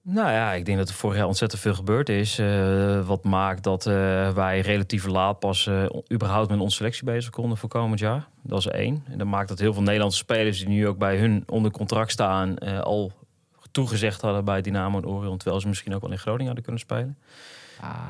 Nou 0.09 0.31
ja, 0.31 0.53
ik 0.53 0.65
denk 0.65 0.79
dat 0.79 0.89
er 0.89 0.95
vorig 0.95 1.17
jaar 1.17 1.27
ontzettend 1.27 1.61
veel 1.63 1.75
gebeurd 1.75 2.09
is. 2.09 2.39
eh, 2.39 3.07
wat 3.07 3.25
maakt 3.25 3.63
dat 3.63 3.87
eh, 3.87 3.95
wij 4.35 4.61
relatief 4.61 5.07
laat 5.07 5.39
pas 5.39 5.67
eh, 5.67 5.85
überhaupt 6.13 6.51
met 6.51 6.61
onze 6.61 6.77
selectie 6.77 7.05
bezig 7.05 7.31
konden 7.31 7.57
voor 7.59 7.69
komend 7.69 8.01
jaar. 8.01 8.29
Dat 8.43 8.59
is 8.59 8.67
één. 8.67 9.05
En 9.11 9.19
dat 9.19 9.27
maakt 9.27 9.49
dat 9.49 9.59
heel 9.59 9.73
veel 9.73 9.83
Nederlandse 9.83 10.19
spelers 10.19 10.59
die 10.59 10.69
nu 10.69 10.87
ook 10.89 10.99
bij 10.99 11.17
hun 11.19 11.43
onder 11.47 11.71
contract 11.71 12.11
staan... 12.11 12.59
eh, 12.59 12.81
al 12.81 13.13
toegezegd 13.71 14.21
hadden 14.21 14.45
bij 14.45 14.61
Dynamo 14.61 14.99
en 14.99 15.07
Orion... 15.07 15.37
terwijl 15.39 15.61
ze 15.61 15.69
misschien 15.69 15.95
ook 15.95 16.01
wel 16.01 16.11
in 16.11 16.19
Groningen 16.19 16.47
hadden 16.47 16.65
kunnen 16.65 16.81
spelen. 16.83 17.19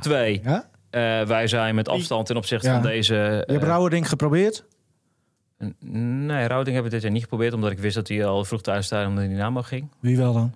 Twee, 0.01 0.41
Ja? 0.45 0.69
eh, 0.91 1.27
wij 1.27 1.47
zijn 1.47 1.75
met 1.75 1.89
afstand 1.89 2.27
ten 2.27 2.37
opzichte 2.37 2.67
Ja. 2.67 2.73
van 2.75 2.83
deze... 2.83 3.15
Je 3.47 3.53
hebt 3.53 3.65
Rauwerding 3.65 4.09
geprobeerd? 4.09 4.65
Nee, 5.81 6.47
Routing 6.47 6.75
hebben 6.75 6.83
we 6.85 6.89
dit 6.91 7.03
jaar 7.03 7.11
niet 7.13 7.23
geprobeerd... 7.23 7.53
omdat 7.53 7.71
ik 7.71 7.79
wist 7.79 7.95
dat 7.95 8.09
hij 8.09 8.27
al 8.27 8.45
vroeg 8.45 8.63
thuis 8.63 8.93
om 8.93 9.15
de 9.17 9.29
Dynamo 9.29 9.63
ging. 9.63 9.89
Wie 10.01 10.17
wel 10.17 10.33
dan? 10.33 10.55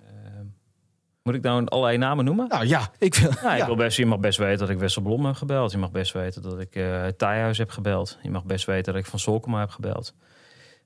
Moet 1.23 1.35
ik 1.35 1.41
nou 1.41 1.65
allerlei 1.65 1.97
namen 1.97 2.25
noemen? 2.25 2.47
Nou 2.47 2.67
ja, 2.67 2.89
ik 2.97 3.15
wil. 3.15 3.31
Nou, 3.41 3.53
ik 3.53 3.59
ja. 3.59 3.65
wil 3.65 3.75
best, 3.75 3.97
je 3.97 4.05
mag 4.05 4.19
best 4.19 4.37
weten 4.37 4.57
dat 4.57 4.69
ik 4.69 4.79
Wessel 4.79 5.01
Blom 5.01 5.25
heb 5.25 5.35
gebeld. 5.35 5.71
Je 5.71 5.77
mag 5.77 5.91
best 5.91 6.13
weten 6.13 6.41
dat 6.41 6.59
ik 6.59 6.75
eh 6.75 7.05
Thijhuis 7.17 7.57
heb 7.57 7.69
gebeld. 7.69 8.17
Je 8.21 8.29
mag 8.29 8.43
best 8.43 8.65
weten 8.65 8.93
dat 8.93 9.01
ik 9.01 9.09
Van 9.09 9.19
Solkema 9.19 9.59
heb 9.59 9.69
gebeld. 9.69 10.13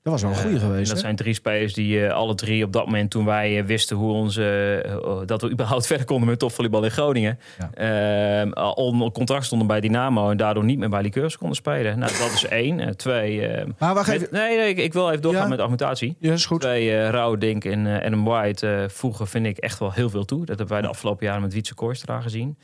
Dat 0.06 0.14
was 0.20 0.24
wel 0.24 0.30
een 0.32 0.42
goede 0.50 0.56
Eh, 0.56 0.62
geweest. 0.62 0.78
en 0.82 0.86
dat 0.86 0.94
hè? 0.96 1.00
zijn 1.02 1.16
drie 1.16 1.34
spelers 1.34 1.74
die 1.74 2.06
eh, 2.06 2.12
alle 2.14 2.34
drie 2.34 2.64
op 2.64 2.72
dat 2.72 2.84
moment 2.84 3.10
toen 3.10 3.24
wij 3.24 3.58
eh, 3.58 3.64
wisten 3.64 3.96
hoe 3.96 4.12
onze, 4.12 4.80
eh, 4.86 5.18
dat 5.26 5.42
we 5.42 5.50
überhaupt 5.50 5.86
verder 5.92 6.06
konden 6.06 6.28
met 6.28 6.38
topvolleybal 6.38 6.84
in 6.84 6.90
Groningen. 6.90 7.38
eh, 7.74 8.52
al 8.52 8.72
onder 8.72 9.10
contract 9.12 9.44
stonden 9.44 9.66
bij 9.66 9.80
Dynamo 9.80 10.30
en 10.30 10.36
daardoor 10.36 10.64
niet 10.64 10.78
meer 10.78 10.88
bij 10.88 11.02
Liqueurs 11.02 11.36
konden 11.38 11.56
spelen. 11.56 11.98
Nou, 11.98 12.12
dat 12.18 12.32
is 12.32 12.44
één. 12.46 12.96
Twee. 12.96 13.46
eh, 13.46 13.66
Maar 13.78 13.94
wacht 13.94 14.06
met- 14.06 14.16
even. 14.16 14.28
nee, 14.32 14.56
nee, 14.56 14.68
ik, 14.68 14.78
ik 14.78 14.92
wil 14.92 15.08
even 15.10 15.22
doorgaan 15.22 15.42
Ja. 15.42 15.48
met 15.48 15.58
argumentatie. 15.58 16.16
Ja, 16.18 16.32
is 16.32 16.46
goed. 16.46 16.60
Twee, 16.60 16.86
uh, 16.90 17.08
Rauwdink 17.08 17.64
en 17.64 17.86
Adam 17.86 18.24
White 18.24 18.86
voegen 18.90 19.26
vind 19.26 19.46
ik 19.46 19.58
echt 19.58 19.78
wel 19.78 19.92
heel 19.92 20.10
veel 20.10 20.24
toe. 20.24 20.38
Dat 20.38 20.48
hebben 20.58 20.68
wij 20.68 20.80
de 20.80 20.88
afgelopen 20.88 21.26
jaren 21.26 21.42
met 21.42 21.52
Wietse 21.52 21.74
Kooistra 21.74 22.20
gezien. 22.20 22.56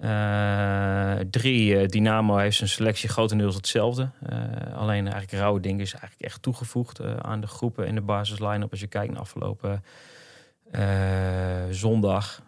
Eh, 0.00 1.14
drie, 1.30 1.78
eh, 1.78 1.88
Dynamo 1.88 2.36
heeft 2.36 2.56
zijn 2.56 2.68
selectie 2.68 3.08
grotendeels 3.08 3.54
hetzelfde. 3.54 4.10
Eh, 4.26 4.38
alleen 4.76 5.02
eigenlijk 5.02 5.32
Rauwdink 5.32 5.80
is 5.80 5.92
eigenlijk 5.92 6.22
echt 6.22 6.42
toegevoegd 6.42 7.00
aan 7.22 7.40
de 7.40 7.46
groepen 7.46 7.86
in 7.86 7.94
de 7.94 8.00
basis 8.00 8.38
line-up. 8.38 8.70
Als 8.70 8.80
je 8.80 8.86
kijkt 8.86 9.12
naar 9.12 9.20
afgelopen 9.20 9.84
zondag. 11.70 12.42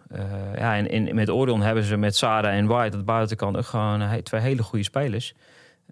Ja, 0.57 0.77
en, 0.77 0.89
en 0.91 1.15
met 1.15 1.31
Orion 1.31 1.63
hebben 1.63 1.85
ze 1.85 1.97
met 1.97 2.17
Sada 2.17 2.51
en 2.51 2.67
White 2.67 2.93
aan 2.93 2.99
de 2.99 3.05
buitenkant 3.05 3.67
gewoon 3.67 4.23
twee 4.23 4.41
hele 4.41 4.63
goede 4.63 4.85
spelers. 4.85 5.35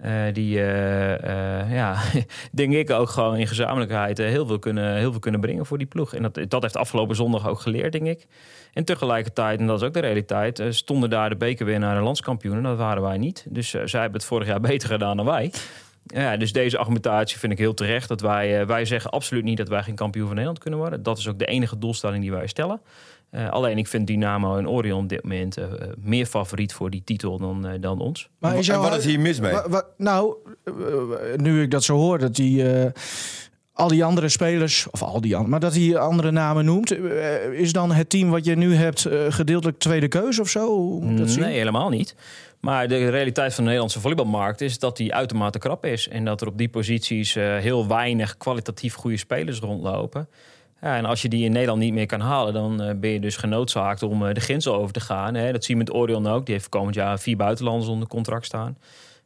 Eh, 0.00 0.22
die, 0.32 0.60
eh, 0.60 1.60
eh, 1.62 1.72
ja, 1.72 2.02
denk 2.52 2.72
ik 2.72 2.90
ook 2.90 3.08
gewoon 3.08 3.36
in 3.36 3.46
gezamenlijkheid 3.46 4.18
heel, 4.18 4.46
veel 4.46 4.58
kunnen, 4.58 4.96
heel 4.96 5.10
veel 5.10 5.20
kunnen 5.20 5.40
brengen 5.40 5.66
voor 5.66 5.78
die 5.78 5.86
ploeg. 5.86 6.14
En 6.14 6.22
dat, 6.22 6.38
dat 6.48 6.62
heeft 6.62 6.76
afgelopen 6.76 7.16
zondag 7.16 7.48
ook 7.48 7.60
geleerd, 7.60 7.92
denk 7.92 8.06
ik. 8.06 8.26
En 8.72 8.84
tegelijkertijd, 8.84 9.60
en 9.60 9.66
dat 9.66 9.80
is 9.80 9.86
ook 9.86 9.92
de 9.92 10.00
realiteit, 10.00 10.62
stonden 10.68 11.10
daar 11.10 11.28
de 11.28 11.36
bekerwinnaar 11.36 11.96
en 11.96 12.02
landskampioenen. 12.02 12.62
Dat 12.62 12.76
waren 12.76 13.02
wij 13.02 13.18
niet. 13.18 13.46
Dus 13.48 13.70
zij 13.70 14.00
hebben 14.00 14.12
het 14.12 14.24
vorig 14.24 14.46
jaar 14.46 14.60
beter 14.70 14.88
gedaan 14.88 15.16
dan 15.16 15.26
wij. 15.26 15.52
Ja, 16.06 16.36
dus 16.36 16.52
deze 16.52 16.78
argumentatie 16.78 17.38
vind 17.38 17.52
ik 17.52 17.58
heel 17.58 17.74
terecht. 17.74 18.08
Dat 18.08 18.20
wij, 18.20 18.66
wij 18.66 18.84
zeggen 18.84 19.10
absoluut 19.10 19.44
niet 19.44 19.56
dat 19.56 19.68
wij 19.68 19.82
geen 19.82 19.94
kampioen 19.94 20.24
van 20.24 20.34
Nederland 20.34 20.62
kunnen 20.62 20.80
worden. 20.80 21.02
Dat 21.02 21.18
is 21.18 21.28
ook 21.28 21.38
de 21.38 21.46
enige 21.46 21.78
doelstelling 21.78 22.22
die 22.22 22.32
wij 22.32 22.46
stellen. 22.46 22.80
Eh, 23.34 23.50
alleen 23.50 23.78
ik 23.78 23.86
vind 23.88 24.06
Dynamo 24.06 24.56
en 24.56 24.68
Orion 24.68 25.02
op 25.02 25.08
dit 25.08 25.22
moment 25.22 25.56
eh, 25.56 25.64
eh, 25.64 25.70
meer 25.98 26.26
favoriet 26.26 26.72
voor 26.72 26.90
die 26.90 27.02
titel 27.04 27.38
dan, 27.38 27.66
eh, 27.66 27.72
dan 27.80 28.00
ons. 28.00 28.28
Maar 28.38 28.58
is 28.58 28.68
en 28.68 28.80
wat 28.80 28.96
is 28.96 29.04
hier 29.04 29.20
mis 29.20 29.40
mee? 29.40 29.52
Nou, 29.96 30.34
nu 31.36 31.62
ik 31.62 31.70
dat 31.70 31.84
zo 31.84 31.96
hoor, 31.96 32.18
dat 32.18 32.34
die 32.34 32.72
eh, 32.72 32.90
al 33.72 33.88
die 33.88 34.04
andere 34.04 34.28
spelers, 34.28 34.86
of 34.90 35.02
al 35.02 35.20
die 35.20 35.32
andere, 35.34 35.50
maar 35.50 35.60
dat 35.60 35.74
hij 35.74 35.98
andere 35.98 36.30
namen 36.30 36.64
noemt, 36.64 36.96
is 37.52 37.72
dan 37.72 37.92
het 37.92 38.10
team 38.10 38.30
wat 38.30 38.44
je 38.44 38.56
nu 38.56 38.74
hebt 38.74 39.04
eh, 39.04 39.20
gedeeltelijk 39.28 39.78
tweede 39.78 40.08
keuze 40.08 40.40
of 40.40 40.48
zo? 40.48 40.66
Hoe 40.66 41.00
moet 41.00 41.10
ik 41.10 41.18
dat 41.18 41.30
zien? 41.30 41.42
Nee, 41.42 41.56
helemaal 41.56 41.88
niet. 41.88 42.14
Maar 42.60 42.88
de 42.88 43.08
realiteit 43.08 43.48
van 43.48 43.56
de 43.56 43.62
Nederlandse 43.64 44.00
volleybalmarkt 44.00 44.60
is 44.60 44.78
dat 44.78 44.96
die 44.96 45.14
uitermate 45.14 45.58
krap 45.58 45.84
is. 45.84 46.08
En 46.08 46.24
dat 46.24 46.40
er 46.40 46.46
op 46.46 46.58
die 46.58 46.68
posities 46.68 47.36
eh, 47.36 47.56
heel 47.56 47.88
weinig 47.88 48.36
kwalitatief 48.36 48.94
goede 48.94 49.16
spelers 49.16 49.58
rondlopen. 49.58 50.28
Ja, 50.80 50.96
en 50.96 51.04
als 51.04 51.22
je 51.22 51.28
die 51.28 51.44
in 51.44 51.52
Nederland 51.52 51.80
niet 51.80 51.92
meer 51.92 52.06
kan 52.06 52.20
halen, 52.20 52.52
dan 52.52 52.82
eh, 52.82 52.94
ben 52.96 53.10
je 53.10 53.20
dus 53.20 53.36
genoodzaakt 53.36 54.02
om 54.02 54.26
eh, 54.26 54.34
de 54.34 54.40
grens 54.40 54.68
over 54.68 54.92
te 54.92 55.00
gaan. 55.00 55.34
Hè. 55.34 55.52
Dat 55.52 55.64
zie 55.64 55.74
je 55.74 55.80
met 55.80 55.94
Orion 55.94 56.26
ook. 56.26 56.46
Die 56.46 56.54
heeft 56.54 56.68
komend 56.68 56.94
jaar 56.94 57.18
vier 57.18 57.36
buitenlanders 57.36 57.88
onder 57.90 58.08
contract 58.08 58.44
staan. 58.44 58.78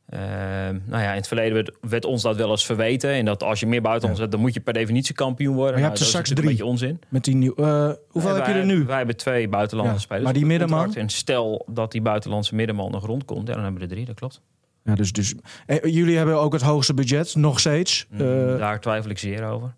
Ehm, 0.08 0.78
nou 0.84 1.02
ja, 1.02 1.10
in 1.10 1.16
het 1.16 1.26
verleden 1.26 1.54
werd, 1.54 1.70
werd 1.80 2.04
ons 2.04 2.22
dat 2.22 2.36
wel 2.36 2.50
eens 2.50 2.66
verweten. 2.66 3.10
En 3.10 3.24
dat 3.24 3.42
als 3.42 3.60
je 3.60 3.66
meer 3.66 3.80
buitenlanders 3.82 4.20
hebt, 4.20 4.32
dan 4.32 4.40
moet 4.40 4.54
je 4.54 4.60
per 4.60 4.72
definitie 4.72 5.14
kampioen 5.14 5.54
worden. 5.54 5.72
Maar 5.80 5.82
je 5.82 5.88
Nou, 5.88 5.98
hebt 5.98 6.08
er 6.08 6.14
dat 6.14 6.22
is 6.22 6.28
straks 6.28 6.42
natuurlijk 6.42 6.70
een 6.70 6.78
beetje 6.78 6.86
onzin. 6.86 7.00
Met 7.08 7.24
die 7.24 7.34
nieuw, 7.34 7.54
eh, 7.54 7.90
hoeveel 8.08 8.34
heb 8.34 8.46
je 8.46 8.52
er 8.52 8.64
nu? 8.64 8.84
Wij 8.84 8.96
hebben 8.96 9.16
twee 9.16 9.48
buitenlandse 9.48 9.94
Ja, 9.94 10.00
spelers. 10.00 10.24
maar 10.24 10.32
die 10.34 10.46
middenman? 10.46 10.94
En 10.94 11.08
stel 11.08 11.66
dat 11.70 11.92
die 11.92 12.02
buitenlandse 12.02 12.54
middenman 12.54 12.90
nog 12.90 13.06
rondkomt, 13.06 13.48
ja, 13.48 13.54
dan 13.54 13.62
hebben 13.62 13.80
we 13.80 13.86
er 13.86 13.92
drie, 13.94 14.06
dat 14.06 14.14
klopt. 14.14 14.40
Ja, 14.84 14.94
dus, 14.94 15.12
dus, 15.12 15.34
jullie 15.82 16.16
hebben 16.16 16.40
ook 16.40 16.52
het 16.52 16.62
hoogste 16.62 16.94
budget, 16.94 17.34
nog 17.34 17.60
steeds. 17.60 18.06
Mm, 18.10 18.18
Daar 18.58 18.80
twijfel 18.80 19.10
ik 19.10 19.18
zeer 19.18 19.44
over. 19.44 19.74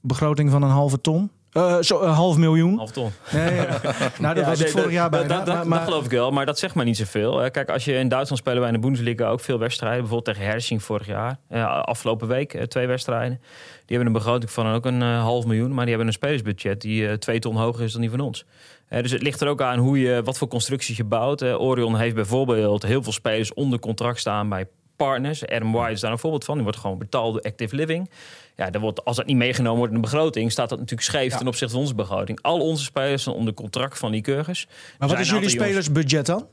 Begroting 0.00 0.50
van 0.50 0.62
een 0.62 0.70
halve 0.70 1.00
ton. 1.00 1.30
Eh, 1.52 1.78
zo, 1.80 2.00
een 2.00 2.12
half 2.12 2.36
miljoen. 2.36 2.76
Half 2.76 2.90
ton. 2.90 3.10
Nee, 3.32 3.50
nou, 4.20 4.34
dat 4.34 4.36
Ja, 4.44 4.44
was 4.50 4.58
het 4.58 4.70
vorig 4.70 4.90
jaar 4.92 5.10
bijna. 5.10 5.26
Dat, 5.28 5.46
dat, 5.46 5.54
maar, 5.54 5.66
maar- 5.66 5.78
dat 5.78 5.88
geloof 5.88 6.04
ik 6.04 6.10
wel, 6.10 6.30
maar 6.30 6.46
dat 6.46 6.58
zegt 6.58 6.74
maar 6.74 6.84
niet 6.84 6.96
zoveel. 6.96 7.50
Kijk, 7.50 7.70
als 7.70 7.84
je 7.84 7.92
in 7.92 8.08
Duitsland 8.08 8.40
spelen 8.40 8.58
wij 8.58 8.68
in 8.68 8.74
de 8.74 8.80
Bundesliga 8.80 9.28
ook 9.28 9.40
veel 9.40 9.58
wedstrijden. 9.58 9.98
Bijvoorbeeld 10.00 10.36
tegen 10.36 10.50
Hersing 10.50 10.82
vorig 10.82 11.06
jaar. 11.06 11.38
Eh, 11.48 11.82
afgelopen 11.82 12.28
week 12.28 12.54
eh, 12.54 12.62
twee 12.62 12.86
wedstrijden. 12.86 13.38
Die 13.86 13.96
hebben 13.96 14.06
een 14.06 14.12
begroting 14.22 14.50
van 14.50 14.66
ook 14.72 14.84
een 14.86 15.00
half 15.02 15.44
miljoen. 15.46 15.68
Maar 15.68 15.80
die 15.80 15.88
hebben 15.88 16.06
een 16.06 16.12
spelersbudget 16.12 16.80
die 16.80 17.18
twee 17.18 17.38
ton 17.38 17.56
hoger 17.56 17.84
is 17.84 17.92
dan 17.92 18.00
die 18.00 18.10
van 18.10 18.20
ons. 18.20 18.44
Dus 18.88 19.10
het 19.10 19.22
ligt 19.22 19.40
er 19.40 19.48
ook 19.48 19.62
aan 19.62 19.78
hoe 19.78 20.00
je, 20.00 20.22
wat 20.24 20.38
voor 20.38 20.48
constructies 20.48 20.96
je 20.96 21.04
bouwt. 21.04 21.42
Orion 21.42 21.96
heeft 21.96 22.14
bijvoorbeeld 22.14 22.82
heel 22.82 23.02
veel 23.02 23.12
spelers 23.12 23.54
onder 23.54 23.78
contract 23.78 24.18
staan 24.20 24.48
bij 24.48 24.66
partners. 24.98 25.46
Adam 25.46 25.72
White 25.72 25.92
is 25.92 26.00
daar 26.00 26.12
een 26.12 26.18
voorbeeld 26.18 26.44
van. 26.44 26.54
Die 26.54 26.62
wordt 26.62 26.78
gewoon 26.78 26.98
betaald 26.98 27.32
door 27.32 27.42
Active 27.42 27.76
Living. 27.76 28.10
Ja, 28.56 28.70
dan 28.70 28.80
wordt, 28.80 29.04
als 29.04 29.16
dat 29.16 29.26
niet 29.26 29.36
meegenomen 29.36 29.78
wordt 29.78 29.92
in 29.94 30.00
de 30.00 30.08
begroting, 30.08 30.52
staat 30.52 30.68
dat 30.68 30.78
natuurlijk 30.78 31.08
scheef 31.08 31.36
ten 31.36 31.46
opzichte 31.46 31.72
van 31.72 31.82
onze 31.82 31.94
begroting. 31.94 32.42
Al 32.42 32.60
onze 32.60 32.84
spelers 32.84 33.22
zijn 33.22 33.34
onder 33.36 33.54
contract 33.54 33.98
van 33.98 34.12
die 34.12 34.20
Lycurgus. 34.26 34.68
maar 34.98 35.08
wat 35.08 35.18
is 35.18 35.30
jullie 35.30 35.48
spelersbudget 35.48 36.26
dan? 36.26 36.46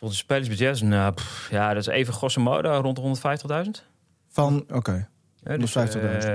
Onze 0.00 0.16
spelersbudget 0.16 0.74
is, 0.74 0.82
nou, 0.82 1.12
pff, 1.12 1.50
ja, 1.50 1.74
dat 1.74 1.86
is 1.86 1.86
even 1.86 2.14
grosso 2.14 2.40
modo 2.40 2.80
rond 2.80 2.96
de 2.96 3.64
150.000. 3.64 3.70
Van, 4.28 4.64
oké. 4.72 5.08
Dus 5.44 5.74
150.000, 5.74 6.30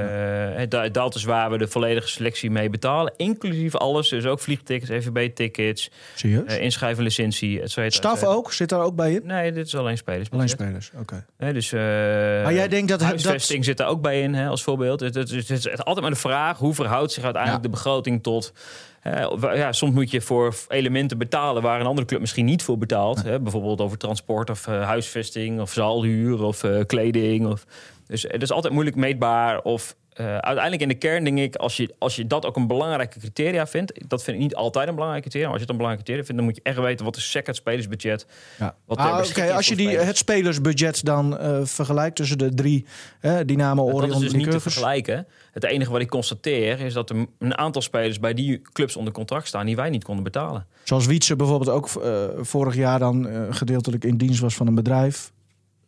eh, 0.55 0.63
da- 0.69 0.89
dat 0.89 1.15
is 1.15 1.23
waar 1.23 1.51
we 1.51 1.57
de 1.57 1.67
volledige 1.67 2.07
selectie 2.07 2.51
mee 2.51 2.69
betalen. 2.69 3.13
Inclusief 3.17 3.75
alles. 3.75 4.09
Dus 4.09 4.25
ook 4.25 4.39
vliegtickets, 4.39 4.89
EVB-tickets, 4.89 5.89
uh, 6.25 6.61
inschrijven 6.61 7.03
licentie, 7.03 7.61
et 7.61 7.71
cetera. 7.71 7.89
Staf 7.89 8.23
ook? 8.23 8.53
Zit 8.53 8.69
daar 8.69 8.81
ook 8.81 8.95
bij 8.95 9.13
in? 9.13 9.21
Nee, 9.23 9.51
dit 9.51 9.65
is 9.65 9.75
alleen 9.75 9.97
spelers. 9.97 10.29
Alleen 10.31 10.49
spelers, 10.49 10.91
oké. 10.99 11.25
Dus, 11.37 11.71
uh, 11.73 11.79
Maar 11.81 12.53
jij 12.53 12.67
denkt 12.67 12.89
dat... 12.89 13.01
huisvesting 13.01 13.65
zit 13.65 13.77
daar 13.77 13.87
ook 13.87 14.01
bij 14.01 14.21
in, 14.21 14.33
hè, 14.33 14.47
als 14.47 14.63
voorbeeld. 14.63 14.99
Het, 14.99 15.15
het, 15.15 15.29
het, 15.31 15.47
het 15.47 15.65
is 15.65 15.77
altijd 15.83 16.01
maar 16.01 16.09
de 16.13 16.19
vraag, 16.19 16.57
hoe 16.57 16.73
verhoudt 16.73 17.11
zich 17.11 17.23
uiteindelijk 17.23 17.63
Ja. 17.63 17.69
de 17.69 17.75
begroting 17.75 18.23
tot... 18.23 18.53
eh, 19.01 19.27
ja, 19.55 19.71
soms 19.71 19.93
moet 19.93 20.11
je 20.11 20.21
voor 20.21 20.55
elementen 20.67 21.17
betalen 21.17 21.61
waar 21.61 21.79
een 21.79 21.85
andere 21.85 22.07
club 22.07 22.19
misschien 22.19 22.45
niet 22.45 22.63
voor 22.63 22.77
betaalt. 22.77 23.23
Hè, 23.23 23.39
bijvoorbeeld 23.39 23.81
over 23.81 23.97
transport 23.97 24.49
of 24.49 24.67
eh, 24.67 24.83
huisvesting 24.83 25.59
of 25.61 25.71
zaalhuur 25.73 26.43
of 26.43 26.63
eh, 26.63 26.79
kleding. 26.85 27.47
Of, 27.47 27.65
dus 28.09 28.23
het 28.27 28.41
is 28.41 28.51
altijd 28.51 28.73
moeilijk 28.73 28.95
meetbaar 28.97 29.61
of... 29.61 29.95
eh, 30.13 30.25
uiteindelijk 30.25 30.81
in 30.81 30.87
de 30.87 30.95
kern 30.95 31.23
denk 31.23 31.37
ik, 31.37 31.55
als 31.55 31.77
je, 31.77 31.95
als 31.97 32.15
je 32.15 32.27
dat 32.27 32.45
ook 32.45 32.55
een 32.55 32.67
belangrijke 32.67 33.19
criteria 33.19 33.67
vindt, 33.67 34.09
dat 34.09 34.23
vind 34.23 34.37
ik 34.37 34.43
niet 34.43 34.55
altijd 34.55 34.87
een 34.87 34.93
belangrijke 34.93 35.29
criteria. 35.29 35.49
Maar 35.49 35.59
als 35.59 35.65
je 35.65 35.71
het 35.71 35.79
een 35.79 35.83
belangrijke 35.85 36.03
criteria 36.11 36.25
vindt, 36.25 36.41
dan 36.41 36.45
moet 36.45 36.55
je 36.55 36.69
echt 36.71 36.87
weten 36.87 37.05
wat 37.05 37.15
is 37.15 37.31
sec 37.31 37.45
het 37.45 37.55
spelersbudget. 37.55 38.25
Ja. 38.59 38.75
Wat 38.85 38.97
Ah, 38.97 39.25
Oké, 39.29 39.53
als 39.53 39.67
je 39.67 39.75
die, 39.75 39.87
spelers. 39.87 40.07
het 40.07 40.17
spelersbudget 40.17 41.05
dan 41.05 41.37
eh, 41.37 41.59
vergelijkt 41.63 42.15
tussen 42.15 42.37
de 42.37 42.53
drie, 42.53 42.85
hè, 43.19 43.45
Dynamo, 43.45 43.83
Orion, 43.83 43.99
dat 44.09 44.21
is 44.21 44.31
dus 44.31 44.33
niet 44.33 44.51
te 44.51 44.59
vergelijken. 44.59 45.27
Het 45.51 45.63
enige 45.63 45.91
wat 45.91 46.01
ik 46.01 46.09
constateer 46.09 46.79
is 46.79 46.93
dat 46.93 47.09
er 47.09 47.25
een 47.39 47.57
aantal 47.57 47.81
spelers 47.81 48.19
bij 48.19 48.33
die 48.33 48.61
clubs 48.73 48.95
onder 48.95 49.13
contract 49.13 49.47
staan 49.47 49.65
die 49.65 49.75
wij 49.75 49.89
niet 49.89 50.03
konden 50.03 50.23
betalen. 50.23 50.67
Zoals 50.83 51.05
Wietse 51.05 51.35
bijvoorbeeld 51.35 51.69
ook 51.69 51.89
eh, 52.03 52.23
vorig 52.37 52.75
jaar 52.75 52.99
dan 52.99 53.27
eh, 53.27 53.41
gedeeltelijk 53.49 54.03
in 54.03 54.17
dienst 54.17 54.39
was 54.39 54.55
van 54.55 54.67
een 54.67 54.75
bedrijf. 54.75 55.31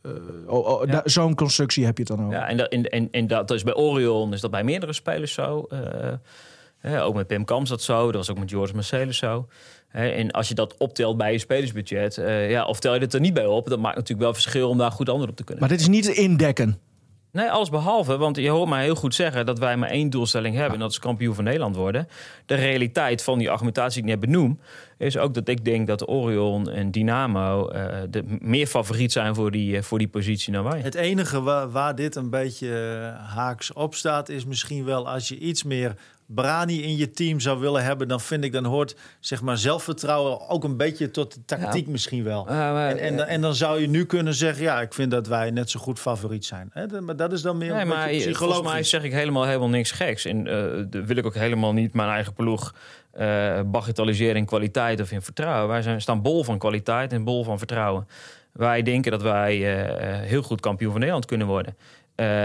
Eh, 0.01 0.11
oh, 0.47 0.67
oh, 0.67 0.87
Ja. 0.87 1.01
Zo'n 1.05 1.35
constructie 1.35 1.85
heb 1.85 1.97
je 1.97 2.03
het 2.03 2.17
dan 2.17 2.25
ook. 2.25 2.31
Ja, 2.31 2.47
en, 2.47 2.57
dat, 2.57 2.67
en, 2.67 2.89
en, 2.89 3.07
en 3.11 3.27
dat 3.27 3.51
is 3.51 3.63
bij 3.63 3.75
Orion 3.75 4.33
is 4.33 4.41
dat 4.41 4.51
bij 4.51 4.63
meerdere 4.63 4.93
spelers 4.93 5.33
zo. 5.33 5.67
Eh, 6.81 7.05
ook 7.05 7.15
met 7.15 7.27
Pim 7.27 7.45
Kams 7.45 7.69
dat 7.69 7.81
zo. 7.81 8.05
Dat 8.05 8.15
was 8.15 8.29
ook 8.29 8.39
met 8.39 8.49
Joris 8.49 8.71
Marcellus 8.71 9.17
zo. 9.17 9.47
En 9.91 10.31
als 10.31 10.47
je 10.47 10.53
dat 10.53 10.77
optelt 10.77 11.17
bij 11.17 11.31
je 11.31 11.37
spelersbudget, 11.37 12.17
eh, 12.17 12.49
ja, 12.49 12.65
of 12.65 12.79
tel 12.79 12.93
je 12.93 12.99
het 12.99 13.13
er 13.13 13.19
niet 13.19 13.33
bij 13.33 13.45
op, 13.45 13.69
dat 13.69 13.79
maakt 13.79 13.95
natuurlijk 13.95 14.21
wel 14.21 14.33
verschil 14.33 14.69
om 14.69 14.77
daar 14.77 14.91
goed 14.91 15.09
antwoord 15.09 15.29
op 15.29 15.35
te 15.35 15.43
kunnen. 15.43 15.63
Maar 15.63 15.71
dit 15.71 15.81
is 15.81 15.87
niet 15.87 16.07
indekken. 16.07 16.79
Nee, 17.31 17.51
alles 17.51 17.69
behalve. 17.69 18.17
Want 18.17 18.37
je 18.37 18.49
hoort 18.49 18.69
mij 18.69 18.83
heel 18.83 18.95
goed 18.95 19.15
zeggen 19.15 19.45
dat 19.45 19.59
wij 19.59 19.77
maar 19.77 19.89
één 19.89 20.09
doelstelling 20.09 20.55
hebben. 20.55 20.73
En 20.73 20.79
dat 20.79 20.91
is 20.91 20.99
kampioen 20.99 21.35
van 21.35 21.43
Nederland 21.43 21.75
worden. 21.75 22.07
De 22.45 22.55
realiteit 22.55 23.23
van 23.23 23.37
die 23.37 23.49
argumentatie 23.49 24.01
die 24.01 24.11
ik 24.11 24.19
net 24.19 24.29
benoem... 24.29 24.59
is 24.97 25.17
ook 25.17 25.33
dat 25.33 25.47
ik 25.47 25.65
denk 25.65 25.87
dat 25.87 26.07
Orion 26.07 26.69
en 26.69 26.91
Dynamo... 26.91 27.67
eh, 27.67 27.97
de 28.09 28.23
meer 28.39 28.67
favoriet 28.67 29.11
zijn 29.11 29.35
voor 29.35 29.51
die, 29.51 29.77
eh, 29.77 29.83
voor 29.83 29.97
die 29.97 30.07
positie 30.07 30.53
dan 30.53 30.63
wij. 30.63 30.79
Het 30.79 30.95
enige 30.95 31.41
waar, 31.71 31.95
dit 31.95 32.15
een 32.15 32.29
beetje 32.29 32.69
eh, 32.69 33.35
haaks 33.35 33.73
op 33.73 33.95
staat, 33.95 34.29
is 34.29 34.45
misschien 34.45 34.85
wel 34.85 35.09
als 35.09 35.27
je 35.27 35.37
iets 35.37 35.63
meer 35.63 35.95
Brani 36.35 36.83
in 36.83 36.95
je 36.97 37.11
team 37.11 37.39
zou 37.39 37.59
willen 37.59 37.83
hebben, 37.83 38.07
dan 38.07 38.21
vind 38.21 38.43
ik 38.43 38.51
dan 38.51 38.65
hoort 38.65 38.95
zeg 39.19 39.41
maar 39.41 39.57
zelfvertrouwen 39.57 40.49
ook 40.49 40.63
een 40.63 40.77
beetje 40.77 41.11
tot 41.11 41.33
de 41.33 41.39
tactiek 41.45 41.87
misschien 41.87 42.23
wel. 42.23 42.47
Eh, 42.47 42.53
maar, 42.55 42.89
En, 42.95 42.99
en, 43.19 43.27
en 43.27 43.41
dan 43.41 43.55
zou 43.55 43.81
je 43.81 43.87
nu 43.87 44.05
kunnen 44.05 44.33
zeggen, 44.33 44.63
ja, 44.63 44.81
ik 44.81 44.93
vind 44.93 45.11
dat 45.11 45.27
wij 45.27 45.51
net 45.51 45.69
zo 45.69 45.79
goed 45.79 45.99
favoriet 45.99 46.45
zijn. 46.45 46.69
Hè, 46.73 47.01
maar 47.01 47.15
dat 47.15 47.31
is 47.31 47.41
dan 47.41 47.57
meer 47.57 47.71
Nee, 47.71 47.81
een 47.81 47.87
maar 47.87 47.97
volgens 47.97 48.23
mij 48.23 48.33
psychologisch. 48.33 48.89
zeg 48.89 49.03
ik 49.03 49.11
helemaal, 49.11 49.45
helemaal 49.45 49.69
niks 49.69 49.91
geks. 49.91 50.25
En 50.25 50.37
eh, 50.47 50.53
de- 50.89 51.05
wil 51.05 51.15
ik 51.17 51.25
ook 51.25 51.35
helemaal 51.35 51.73
niet 51.73 51.93
mijn 51.93 52.09
eigen 52.09 52.33
ploeg 52.33 52.73
eh 53.11 53.59
bagatelliseren 53.65 54.35
in 54.35 54.45
kwaliteit 54.45 55.01
of 55.01 55.11
in 55.11 55.21
vertrouwen. 55.21 55.67
Wij 55.67 55.81
zijn, 55.81 56.01
staan 56.01 56.21
bol 56.21 56.43
van 56.43 56.57
kwaliteit 56.57 57.13
en 57.13 57.23
bol 57.23 57.43
van 57.43 57.57
vertrouwen. 57.57 58.07
Wij 58.51 58.81
denken 58.83 59.11
dat 59.11 59.21
wij 59.21 59.83
eh, 59.85 60.19
heel 60.27 60.41
goed 60.41 60.59
kampioen 60.59 60.89
van 60.89 60.99
Nederland 60.99 61.25
kunnen 61.25 61.47
worden. 61.47 61.75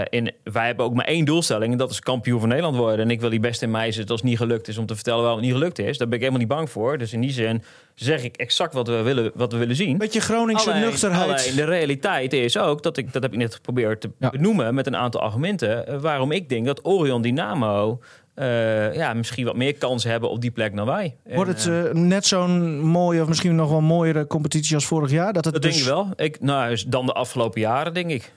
En 0.09 0.33
wij 0.43 0.65
hebben 0.65 0.85
ook 0.85 0.93
maar 0.93 1.05
één 1.05 1.25
doelstelling 1.25 1.71
en 1.71 1.77
dat 1.77 1.91
is 1.91 1.99
kampioen 1.99 2.39
van 2.39 2.49
Nederland 2.49 2.75
worden. 2.75 2.99
En 3.05 3.11
ik 3.11 3.19
wil 3.21 3.29
die 3.29 3.39
best 3.39 3.61
in 3.61 3.71
mij 3.71 3.91
zitten 3.91 4.11
als 4.11 4.21
het 4.21 4.29
niet 4.29 4.37
gelukt 4.39 4.67
is 4.67 4.77
om 4.77 4.85
te 4.85 4.95
vertellen 4.95 5.19
waarom 5.21 5.37
het 5.39 5.47
niet 5.47 5.57
gelukt 5.57 5.79
is. 5.79 5.97
Daar 5.97 6.07
ben 6.07 6.15
ik 6.17 6.23
helemaal 6.23 6.39
niet 6.47 6.55
bang 6.55 6.69
voor. 6.69 6.97
Dus 6.97 7.13
in 7.13 7.21
die 7.21 7.31
zin 7.31 7.63
zeg 7.95 8.23
ik 8.23 8.35
exact 8.37 8.73
wat 8.73 8.87
we 8.87 9.01
willen, 9.01 9.31
wat 9.35 9.51
we 9.51 9.57
willen 9.57 9.75
zien. 9.75 9.97
Beetje 9.97 10.19
Groningse 10.19 10.69
Alleen- 10.69 10.81
nuchterheid. 10.81 11.29
Alleen 11.29 11.55
de 11.55 11.63
realiteit 11.63 12.33
is 12.33 12.57
ook, 12.57 12.83
dat, 12.83 12.97
ik, 12.97 13.13
dat 13.13 13.21
heb 13.23 13.31
ik 13.31 13.37
net 13.37 13.55
geprobeerd 13.55 14.01
te 14.01 14.09
Ja. 14.19 14.29
benoemen 14.29 14.73
met 14.75 14.87
een 14.87 14.95
aantal 14.95 15.21
argumenten, 15.21 15.87
eh, 15.87 15.97
waarom 15.99 16.31
ik 16.31 16.49
denk 16.49 16.65
dat 16.65 16.85
Orion 16.85 17.21
Dynamo 17.21 17.99
eh, 18.37 18.93
ja, 18.95 19.13
misschien 19.13 19.45
wat 19.45 19.55
meer 19.55 19.77
kansen 19.77 20.11
hebben 20.11 20.29
op 20.29 20.41
die 20.41 20.51
plek 20.51 20.75
dan 20.75 20.85
wij. 20.85 21.15
Wordt 21.23 21.51
het 21.51 21.67
eh, 21.67 21.85
eh, 21.85 21.93
net 21.93 22.25
zo'n 22.25 22.79
mooie 22.79 23.21
of 23.21 23.27
misschien 23.27 23.55
nog 23.55 23.69
wel 23.69 23.81
mooiere 23.81 24.27
competitie 24.27 24.75
als 24.75 24.85
vorig 24.85 25.11
jaar? 25.11 25.33
Dat 25.33 25.45
het 25.45 25.53
dat 25.53 25.63
dus... 25.63 25.71
denk 25.71 25.85
ik 25.85 25.93
wel. 25.93 26.25
Ik, 26.25 26.41
nou, 26.41 26.83
dan 26.87 27.05
de 27.05 27.13
afgelopen 27.13 27.61
jaren, 27.61 27.93
denk 27.93 28.09
ik. 28.09 28.31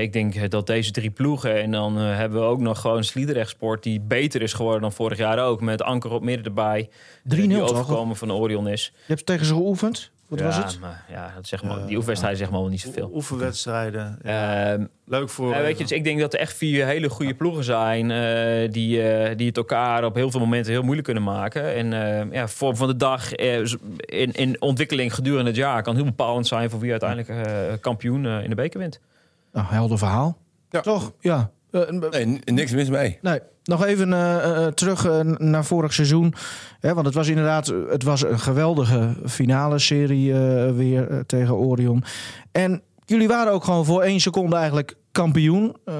Ik 0.00 0.12
denk 0.12 0.50
dat 0.50 0.66
deze 0.66 0.90
drie 0.90 1.10
ploegen... 1.10 1.62
en 1.62 1.70
dan 1.70 1.96
hebben 1.96 2.40
we 2.40 2.46
ook 2.46 2.60
nog 2.60 2.80
gewoon 2.80 3.04
Sliedrecht 3.04 3.50
Sport... 3.50 3.82
die 3.82 4.00
beter 4.00 4.42
is 4.42 4.52
geworden 4.52 4.80
dan 4.80 4.92
vorig 4.92 5.18
jaar 5.18 5.38
ook. 5.38 5.60
Met 5.60 5.82
Anker 5.82 6.10
op 6.10 6.22
midden 6.22 6.44
erbij. 6.44 6.88
3-0 6.88 6.90
eh, 7.28 7.36
die 7.36 7.62
overkomen 7.62 8.16
van 8.16 8.28
de 8.28 8.34
Orion 8.34 8.68
is. 8.68 8.92
Je 8.94 9.12
hebt 9.14 9.26
tegen 9.26 9.46
ze 9.46 9.54
geoefend? 9.54 10.10
Wat 10.30 10.38
ja, 10.38 10.44
was 10.44 10.56
het? 10.56 10.80
Maar, 10.80 11.04
ja, 11.08 11.32
dat 11.34 11.46
zeg 11.46 11.62
maar, 11.62 11.86
die 11.86 11.96
oefenwedstrijd 11.96 12.38
zegt 12.38 12.50
maar 12.50 12.60
wel 12.60 12.68
niet 12.68 12.80
zoveel. 12.80 13.10
Oefenwedstrijden. 13.14 14.18
Ja. 14.22 14.72
Ehm, 14.72 14.84
Leuk 15.04 15.28
voor. 15.28 15.54
Ja, 15.54 15.60
weet 15.62 15.76
je, 15.76 15.82
dus 15.82 15.92
ik 15.92 16.04
denk 16.04 16.20
dat 16.20 16.34
er 16.34 16.40
echt 16.40 16.56
vier 16.56 16.86
hele 16.86 17.08
goede 17.08 17.34
ploegen 17.34 17.64
zijn 17.64 18.10
eh, 18.10 18.72
die, 18.72 19.02
eh, 19.02 19.36
die 19.36 19.46
het 19.46 19.56
elkaar 19.56 20.04
op 20.04 20.14
heel 20.14 20.30
veel 20.30 20.40
momenten 20.40 20.72
heel 20.72 20.82
moeilijk 20.82 21.04
kunnen 21.04 21.22
maken. 21.22 21.74
En 21.74 21.92
eh, 21.92 22.32
ja, 22.32 22.48
vorm 22.48 22.76
van 22.76 22.88
de 22.88 22.96
dag 22.96 23.34
in, 23.34 24.32
in 24.32 24.60
ontwikkeling 24.60 25.14
gedurende 25.14 25.50
het 25.50 25.58
jaar 25.58 25.82
kan 25.82 25.94
heel 25.94 26.04
bepalend 26.04 26.46
zijn 26.46 26.70
voor 26.70 26.80
wie 26.80 26.90
uiteindelijk 26.90 27.28
eh, 27.28 27.72
kampioen 27.80 28.26
eh, 28.26 28.42
in 28.42 28.48
de 28.48 28.56
beker 28.56 28.78
wint. 28.78 29.00
Nou, 29.52 29.66
helder 29.68 29.98
verhaal. 29.98 30.38
Ja. 30.70 30.80
Toch? 30.80 31.12
Ja. 31.20 31.50
Eh, 31.70 31.80
een- 31.86 32.04
Nee, 32.10 32.40
niks 32.44 32.72
mis 32.72 32.88
mee. 32.88 33.18
Nee, 33.22 33.40
nog 33.64 33.84
even 33.84 34.12
eh, 34.12 34.64
eh, 34.66 34.72
terug 34.72 35.04
eh, 35.06 35.20
naar 35.20 35.64
vorig 35.64 35.92
seizoen. 35.92 36.34
Hè, 36.80 36.94
want 36.94 37.06
het 37.06 37.14
was 37.14 37.28
inderdaad 37.28 37.68
eh, 37.68 37.76
het 37.88 38.02
was 38.02 38.24
een 38.24 38.38
geweldige 38.38 39.14
finale 39.26 39.78
serie 39.78 40.32
eh, 40.32 40.72
weer 40.76 41.10
eh, 41.10 41.18
tegen 41.26 41.56
Orion. 41.56 42.04
En 42.52 42.82
jullie 43.04 43.28
waren 43.28 43.52
ook 43.52 43.64
gewoon 43.64 43.84
voor 43.84 44.02
één 44.02 44.20
seconde 44.20 44.56
eigenlijk 44.56 44.94
kampioen. 45.12 45.76
Eh, 45.84 45.94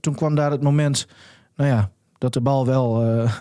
toen 0.00 0.14
kwam 0.14 0.34
daar 0.34 0.50
het 0.50 0.62
moment, 0.62 1.06
nou 1.56 1.70
ja, 1.70 1.90
dat 2.18 2.32
de 2.32 2.40
bal 2.40 2.66
wel 2.66 3.02
eh, 3.02 3.32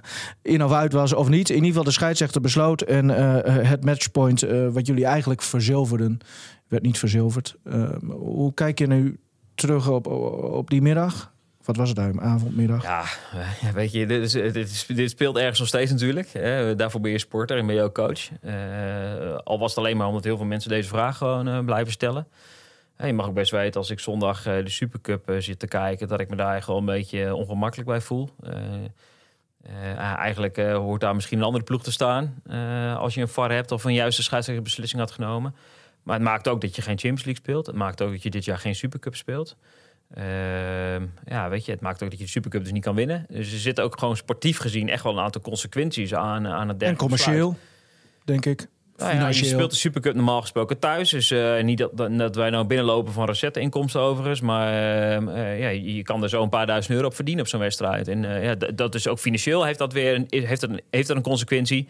in 0.42 0.64
of 0.64 0.72
uit 0.72 0.94
was 0.94 1.14
of 1.14 1.30
niet. 1.30 1.50
In 1.50 1.56
ieder 1.56 1.68
geval 1.70 1.84
de 1.84 1.92
scheidsrechter 1.92 2.42
besloot. 2.42 2.82
En 2.82 3.10
eh, 3.10 3.58
eh, 3.60 3.70
het 3.70 3.86
matchpoint 3.86 4.42
eh, 4.44 4.68
wat 4.68 4.88
jullie 4.88 5.06
eigenlijk 5.06 5.42
verzilverden, 5.42 6.18
werd 6.68 6.84
niet 6.84 7.00
verzilverd. 7.00 7.56
Eh, 7.64 7.90
hoe 8.10 8.54
kijk 8.54 8.80
je 8.80 8.88
nu 8.88 9.20
terug 9.56 9.90
op, 9.90 10.08
op 10.54 10.70
die 10.70 10.82
middag? 10.82 11.33
Wat 11.64 11.76
was 11.76 11.90
het 11.90 11.98
eigenlijk? 11.98 12.28
Avondmiddag? 12.28 12.84
Ja, 12.84 13.04
weet 13.74 13.92
je, 13.92 14.06
dit, 14.06 14.88
dit, 14.88 15.10
speelt 15.10 15.38
ergens 15.38 15.60
nog 15.60 15.68
steeds 15.68 15.92
natuurlijk. 15.92 16.32
Daarvoor 16.78 17.02
ben 17.02 17.12
je 17.12 17.18
sporter 17.18 17.58
en 17.58 17.66
ben 17.66 17.76
je 17.76 17.82
ook 17.82 17.94
coach. 17.94 18.30
Eh, 18.42 19.36
al 19.44 19.60
was 19.60 19.70
het 19.70 19.80
alleen 19.80 19.98
maar 19.98 20.08
omdat 20.08 20.24
heel 20.24 20.38
veel 20.38 20.46
mensen 20.46 20.70
deze 20.70 20.88
vraag 20.88 21.18
gewoon 21.18 21.48
eh, 21.48 21.60
blijven 21.60 21.92
stellen. 21.92 22.28
Je 22.98 23.14
mag 23.14 23.28
ook 23.28 23.34
best 23.34 23.52
weten 23.52 23.80
als 23.80 23.90
ik 23.90 24.00
zondag 24.00 24.46
eh, 24.46 24.64
de 24.64 24.70
Supercup 24.70 25.30
eh, 25.30 25.38
zit 25.40 25.60
te 25.60 25.68
kijken... 25.68 26.08
dat 26.08 26.20
ik 26.20 26.30
me 26.30 26.36
daar 26.36 26.62
gewoon 26.62 26.80
een 26.80 26.86
beetje 26.86 27.36
ongemakkelijk 27.36 27.90
bij 27.90 28.02
voel. 28.02 28.30
Eigenlijk 29.98 30.58
hoort 30.58 31.02
daar 31.02 31.16
misschien 31.16 31.38
een 31.38 31.44
andere 31.44 31.64
ploeg 31.64 31.84
te 31.84 31.92
staan... 31.92 32.42
als 32.98 33.14
je 33.14 33.22
een 33.22 33.28
VAR 33.28 33.52
hebt 33.52 33.72
of 33.72 33.84
een 33.84 33.94
juiste 33.94 34.24
scheidsrechterbeslissing 34.24 35.02
had 35.02 35.12
genomen. 35.12 35.56
Maar 36.04 36.16
het 36.16 36.24
maakt 36.24 36.48
ook 36.48 36.62
dat 36.62 36.76
je 36.76 36.82
geen 36.82 36.98
Champions 36.98 37.24
League 37.24 37.44
speelt. 37.44 37.66
Het 37.66 37.76
maakt 37.76 38.02
ook 38.02 38.12
dat 38.12 38.24
je 38.24 38.30
dit 38.30 38.46
jaar 38.46 38.58
geen 38.58 38.76
Supercup 38.76 39.16
speelt. 39.16 39.58
Ehm, 40.14 41.06
ja, 41.26 41.50
weet 41.50 41.66
je, 41.66 41.72
het 41.72 41.82
maakt 41.82 42.04
ook 42.04 42.10
dat 42.10 42.20
je 42.20 42.26
de 42.26 42.32
Supercup 42.32 42.64
dus 42.64 42.72
niet 42.72 42.84
kan 42.84 42.96
winnen. 42.96 43.26
Dus 43.30 43.52
er 43.54 43.60
zitten 43.60 43.84
ook 43.84 44.00
gewoon 44.00 44.18
sportief 44.18 44.58
gezien 44.58 44.90
echt 44.90 45.04
wel 45.04 45.14
een 45.14 45.24
aantal 45.24 45.42
consequenties 45.42 46.14
aan, 46.14 46.48
aan 46.48 46.68
het 46.68 46.80
derde 46.80 46.94
En 46.94 47.00
commercieel, 47.00 47.58
denk 48.24 48.46
ik. 48.46 48.68
Nou 48.98 49.16
ja, 49.16 49.28
je 49.28 49.34
speelt 49.46 49.72
de 49.72 49.78
Supercup 49.78 50.16
normaal 50.16 50.42
gesproken 50.42 50.80
thuis. 50.80 51.10
Dus 51.10 51.32
eh, 51.32 51.64
niet 51.64 51.78
dat, 51.78 51.92
dat, 52.18 52.36
wij 52.36 52.50
nou 52.50 52.66
binnenlopen 52.66 53.14
van 53.14 53.26
recette-inkomsten 53.26 54.02
overigens. 54.02 54.42
Maar 54.42 54.68
ehm, 54.68 55.28
eh, 55.28 55.60
ja, 55.60 55.70
je 55.70 56.04
kan 56.04 56.24
er 56.24 56.30
zo 56.30 56.44
een 56.44 56.50
paar 56.50 56.66
duizend 56.66 56.96
euro 56.96 57.08
op 57.08 57.16
verdienen 57.16 57.44
op 57.44 57.50
zo'n 57.50 57.60
wedstrijd. 57.60 58.08
En 58.08 58.26
eh, 58.26 58.44
ja, 58.44 58.56
dat 58.76 58.96
is 58.96 59.08
ook 59.08 59.20
financieel 59.20 59.64
heeft 59.64 59.80
dat 59.80 59.94
weer 59.94 60.16
een, 60.16 60.26
heeft 60.30 60.62
dat 60.62 60.70
een, 60.70 60.82
heeft 60.90 61.08
dat 61.08 61.18
een 61.18 61.24
consequentie. 61.24 61.88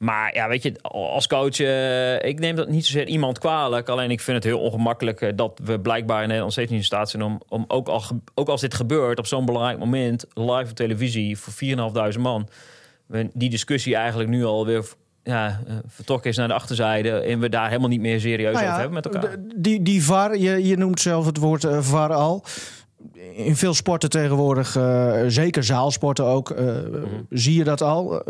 Maar 0.00 0.34
ja, 0.34 0.48
weet 0.48 0.62
je, 0.62 0.74
als 0.82 1.26
coach, 1.26 1.60
eh, 1.60 2.22
ik 2.24 2.38
neem 2.38 2.56
dat 2.56 2.68
niet 2.68 2.86
zozeer 2.86 3.06
iemand 3.06 3.38
kwalijk. 3.38 3.88
Alleen 3.88 4.10
ik 4.10 4.20
vind 4.20 4.36
het 4.36 4.46
heel 4.46 4.60
ongemakkelijk 4.60 5.20
eh, 5.20 5.32
dat 5.34 5.60
we 5.64 5.80
blijkbaar 5.80 6.20
in 6.20 6.26
Nederland 6.26 6.52
steeds 6.52 6.70
niet 6.70 6.78
in 6.78 6.84
staat 6.84 7.10
zijn 7.10 7.22
om, 7.22 7.40
om 7.48 7.64
ook, 7.68 7.88
al, 7.88 8.02
ook 8.34 8.48
als 8.48 8.60
dit 8.60 8.74
gebeurt 8.74 9.18
op 9.18 9.26
zo'n 9.26 9.44
belangrijk 9.44 9.78
moment, 9.78 10.26
live 10.34 10.70
op 10.70 10.76
televisie 10.76 11.38
voor 11.38 11.52
4.500 12.14 12.18
man, 12.20 12.48
die 13.32 13.50
discussie 13.50 13.94
eigenlijk 13.94 14.30
nu 14.30 14.44
alweer 14.44 14.84
ja, 15.22 15.60
eh, 15.66 15.74
vertrokken 15.86 16.30
is 16.30 16.36
naar 16.36 16.48
de 16.48 16.54
achterzijde 16.54 17.10
en 17.10 17.40
we 17.40 17.48
daar 17.48 17.68
helemaal 17.68 17.88
niet 17.88 18.00
meer 18.00 18.20
serieus 18.20 18.52
Nou 18.52 18.64
ja, 18.64 18.70
over 18.70 18.80
hebben 18.80 19.02
met 19.02 19.14
elkaar. 19.14 19.36
Die, 19.56 19.82
die 19.82 20.04
VAR, 20.04 20.36
je, 20.36 20.66
je 20.66 20.76
noemt 20.76 21.00
zelf 21.00 21.26
het 21.26 21.36
woord 21.36 21.66
VAR 21.80 22.12
al. 22.12 22.44
In 23.34 23.56
veel 23.56 23.74
sporten 23.74 24.10
tegenwoordig, 24.10 24.76
zeker 25.26 25.64
zaalsporten 25.64 26.24
ook, 26.24 26.54
Mhm. 26.56 27.04
zie 27.30 27.56
je 27.56 27.64
dat 27.64 27.82
al. 27.82 28.22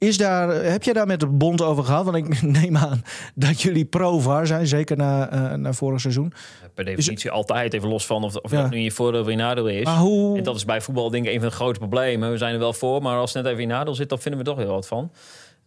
Is 0.00 0.18
daar, 0.18 0.48
heb 0.48 0.82
jij 0.82 0.92
daar 0.92 1.06
met 1.06 1.20
de 1.20 1.26
bond 1.26 1.62
over 1.62 1.84
gehad? 1.84 2.04
Want 2.04 2.16
ik 2.16 2.42
neem 2.62 2.76
aan 2.76 3.02
dat 3.34 3.60
jullie 3.62 3.84
pro-VAR 3.84 4.46
zijn, 4.46 4.66
zeker 4.66 4.96
na, 4.96 5.30
eh, 5.30 5.54
na 5.54 5.72
vorig 5.72 6.00
seizoen. 6.00 6.32
Per 6.74 6.84
definitie 6.84 7.30
altijd, 7.30 7.72
even 7.74 7.88
los 7.88 8.06
van 8.06 8.24
of, 8.24 8.36
of 8.36 8.50
Ja. 8.50 8.62
dat 8.62 8.70
nu 8.70 8.78
je 8.78 8.90
voordeel 8.90 9.20
of 9.20 9.28
je 9.28 9.36
nadeel 9.36 9.68
is. 9.68 9.84
Maar 9.84 9.96
hoe... 9.96 10.36
En 10.38 10.42
dat 10.42 10.56
is 10.56 10.64
bij 10.64 10.80
voetbal 10.80 11.10
denk 11.10 11.26
ik 11.26 11.32
een 11.32 11.40
van 11.40 11.48
de 11.48 11.54
grote 11.54 11.78
problemen. 11.78 12.30
We 12.30 12.36
zijn 12.38 12.52
er 12.52 12.58
wel 12.58 12.72
voor, 12.72 13.02
maar 13.02 13.16
als 13.16 13.32
het 13.32 13.42
net 13.42 13.52
even 13.52 13.64
in 13.64 13.68
nadeel 13.68 13.94
zit, 13.94 14.08
dan 14.08 14.18
vinden 14.18 14.40
we 14.40 14.46
toch 14.46 14.58
heel 14.58 14.72
wat 14.72 14.86
van. 14.86 15.12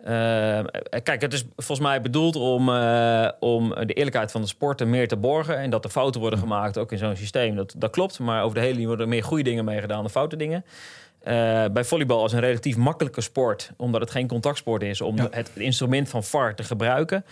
Eh, 0.03 0.59
kijk, 1.03 1.21
het 1.21 1.34
is 1.34 1.45
volgens 1.55 1.88
mij 1.88 2.01
bedoeld 2.01 2.36
om, 2.36 2.69
eh, 2.69 3.27
om 3.39 3.69
de 3.69 3.93
eerlijkheid 3.93 4.31
van 4.31 4.41
de 4.41 4.47
sporten 4.47 4.89
meer 4.89 5.07
te 5.07 5.17
borgen. 5.17 5.57
En 5.57 5.69
dat 5.69 5.84
er 5.84 5.89
fouten 5.89 6.21
worden 6.21 6.39
gemaakt, 6.39 6.77
ook 6.77 6.91
in 6.91 6.97
zo'n 6.97 7.15
systeem. 7.15 7.55
Dat, 7.55 7.73
dat 7.77 7.91
klopt, 7.91 8.19
maar 8.19 8.43
over 8.43 8.53
de 8.55 8.59
hele 8.59 8.71
linie 8.71 8.88
worden 8.88 9.05
er 9.05 9.11
meer 9.11 9.23
goede 9.23 9.43
dingen 9.43 9.65
mee 9.65 9.79
gedaan 9.81 10.01
dan 10.01 10.09
foute 10.09 10.36
dingen. 10.36 10.65
Eh, 11.24 11.65
bij 11.74 11.84
volleybal 11.84 12.21
als 12.21 12.34
een 12.34 12.39
relatief 12.39 12.78
makkelijke 12.78 13.21
sport, 13.21 13.71
omdat 13.78 14.01
het 14.01 14.11
geen 14.11 14.28
contactsport 14.28 14.82
is, 14.84 15.01
om 15.01 15.17
Ja. 15.17 15.28
het 15.32 15.51
instrument 15.53 16.09
van 16.09 16.24
VAR 16.24 16.55
te 16.55 16.63
gebruiken. 16.63 17.26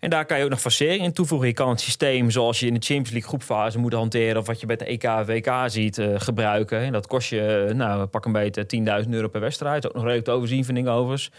En 0.00 0.10
daar 0.10 0.24
kan 0.26 0.38
je 0.38 0.44
ook 0.44 0.50
nog 0.50 0.60
facering 0.60 1.02
in 1.02 1.12
toevoegen. 1.12 1.48
Je 1.48 1.54
kan 1.54 1.68
het 1.68 1.80
systeem 1.80 2.30
zoals 2.30 2.60
je 2.60 2.66
in 2.66 2.74
de 2.74 2.80
Champions 2.80 3.10
League 3.10 3.28
groepfase 3.28 3.78
moet 3.78 3.92
hanteren... 3.92 4.36
of 4.36 4.46
wat 4.46 4.60
je 4.60 4.66
bij 4.66 4.76
de 4.76 4.84
EK, 4.84 5.02
WK 5.26 5.52
ziet, 5.66 5.98
eh, 5.98 6.08
gebruiken. 6.16 6.78
En 6.78 6.92
dat 6.92 7.06
kost 7.06 7.28
je, 7.28 7.66
eh, 7.68 7.74
nou, 7.74 8.06
pak 8.06 8.24
een 8.24 8.32
beetje 8.32 8.66
10.000 8.66 9.14
euro 9.14 9.28
per 9.28 9.40
wedstrijd. 9.40 9.86
Ook 9.86 9.92
nog 9.92 10.02
redelijk 10.02 10.24
te 10.26 10.30
overzien, 10.32 10.64
vind 10.64 10.78
ik 10.78 10.86
overigens. 10.86 11.30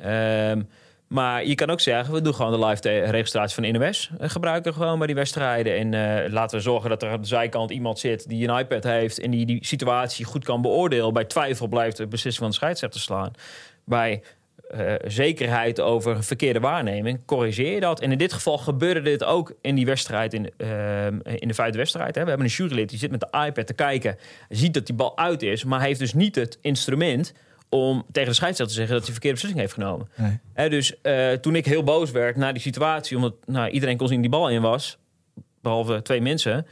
Ehm, 0.00 0.62
maar 1.12 1.46
je 1.46 1.54
kan 1.54 1.70
ook 1.70 1.80
zeggen, 1.80 2.14
we 2.14 2.20
doen 2.20 2.34
gewoon 2.34 2.60
de 2.60 2.66
live 2.66 3.00
registratie 3.10 3.54
van 3.54 3.80
NOS. 3.80 4.10
eh, 4.18 4.28
gebruiken 4.28 4.74
gewoon 4.74 4.98
bij 4.98 5.06
die 5.06 5.16
wedstrijden. 5.16 5.76
En 5.76 5.94
eh, 6.24 6.32
laten 6.32 6.56
we 6.56 6.62
zorgen 6.62 6.90
dat 6.90 7.02
er 7.02 7.10
aan 7.10 7.20
de 7.20 7.26
zijkant 7.26 7.70
iemand 7.70 7.98
zit 7.98 8.28
die 8.28 8.48
een 8.48 8.58
iPad 8.58 8.84
heeft... 8.84 9.20
en 9.20 9.30
die 9.30 9.46
die 9.46 9.66
situatie 9.66 10.24
goed 10.24 10.44
kan 10.44 10.62
beoordelen. 10.62 11.12
Bij 11.12 11.24
twijfel 11.24 11.66
blijft 11.66 11.96
de 11.96 12.06
beslissing 12.06 12.42
van 12.42 12.48
de 12.48 12.54
scheidsrechter 12.54 13.00
slaan. 13.00 13.30
Bij 13.84 14.22
eh, 14.70 14.94
zekerheid 15.04 15.80
over 15.80 16.24
verkeerde 16.24 16.60
waarneming, 16.60 17.24
corrigeer 17.24 17.74
je 17.74 17.80
dat. 17.80 18.00
En 18.00 18.12
in 18.12 18.18
dit 18.18 18.32
geval 18.32 18.58
gebeurde 18.58 19.00
dit 19.00 19.24
ook 19.24 19.54
in 19.60 19.74
die 19.74 19.86
wedstrijd, 19.86 20.34
in, 20.34 20.50
ehm, 20.56 21.18
in 21.24 21.48
de 21.48 21.54
vijfde 21.54 21.78
wedstrijd. 21.78 22.14
Hè. 22.14 22.22
We 22.22 22.28
hebben 22.28 22.46
een 22.46 22.52
jurylid 22.52 22.88
die 22.88 22.98
zit 22.98 23.10
met 23.10 23.20
de 23.20 23.44
iPad 23.46 23.66
te 23.66 23.74
kijken, 23.74 24.16
ziet 24.48 24.74
dat 24.74 24.86
die 24.86 24.94
bal 24.94 25.18
uit 25.18 25.42
is, 25.42 25.64
maar 25.64 25.80
heeft 25.80 25.98
dus 25.98 26.14
niet 26.14 26.34
het 26.34 26.58
instrument 26.60 27.32
om 27.74 28.04
tegen 28.12 28.28
de 28.28 28.34
scheidsrechter 28.34 28.66
te 28.66 28.80
zeggen 28.82 28.94
dat 28.94 29.02
hij 29.02 29.12
verkeerde 29.12 29.34
beslissing 29.34 29.60
heeft 29.60 29.72
genomen. 29.72 30.08
Nee. 30.54 30.68
Dus 30.68 31.00
eh, 31.00 31.32
toen 31.32 31.54
ik 31.54 31.66
heel 31.66 31.82
boos 31.82 32.10
werd 32.10 32.36
naar 32.36 32.52
die 32.52 32.62
situatie, 32.62 33.16
omdat 33.16 33.34
nou, 33.46 33.70
iedereen 33.70 33.96
kon 33.96 34.08
zien 34.08 34.20
die 34.20 34.30
bal 34.30 34.50
in 34.50 34.62
was, 34.62 34.98
behalve 35.60 36.02
twee 36.02 36.20
mensen, 36.20 36.66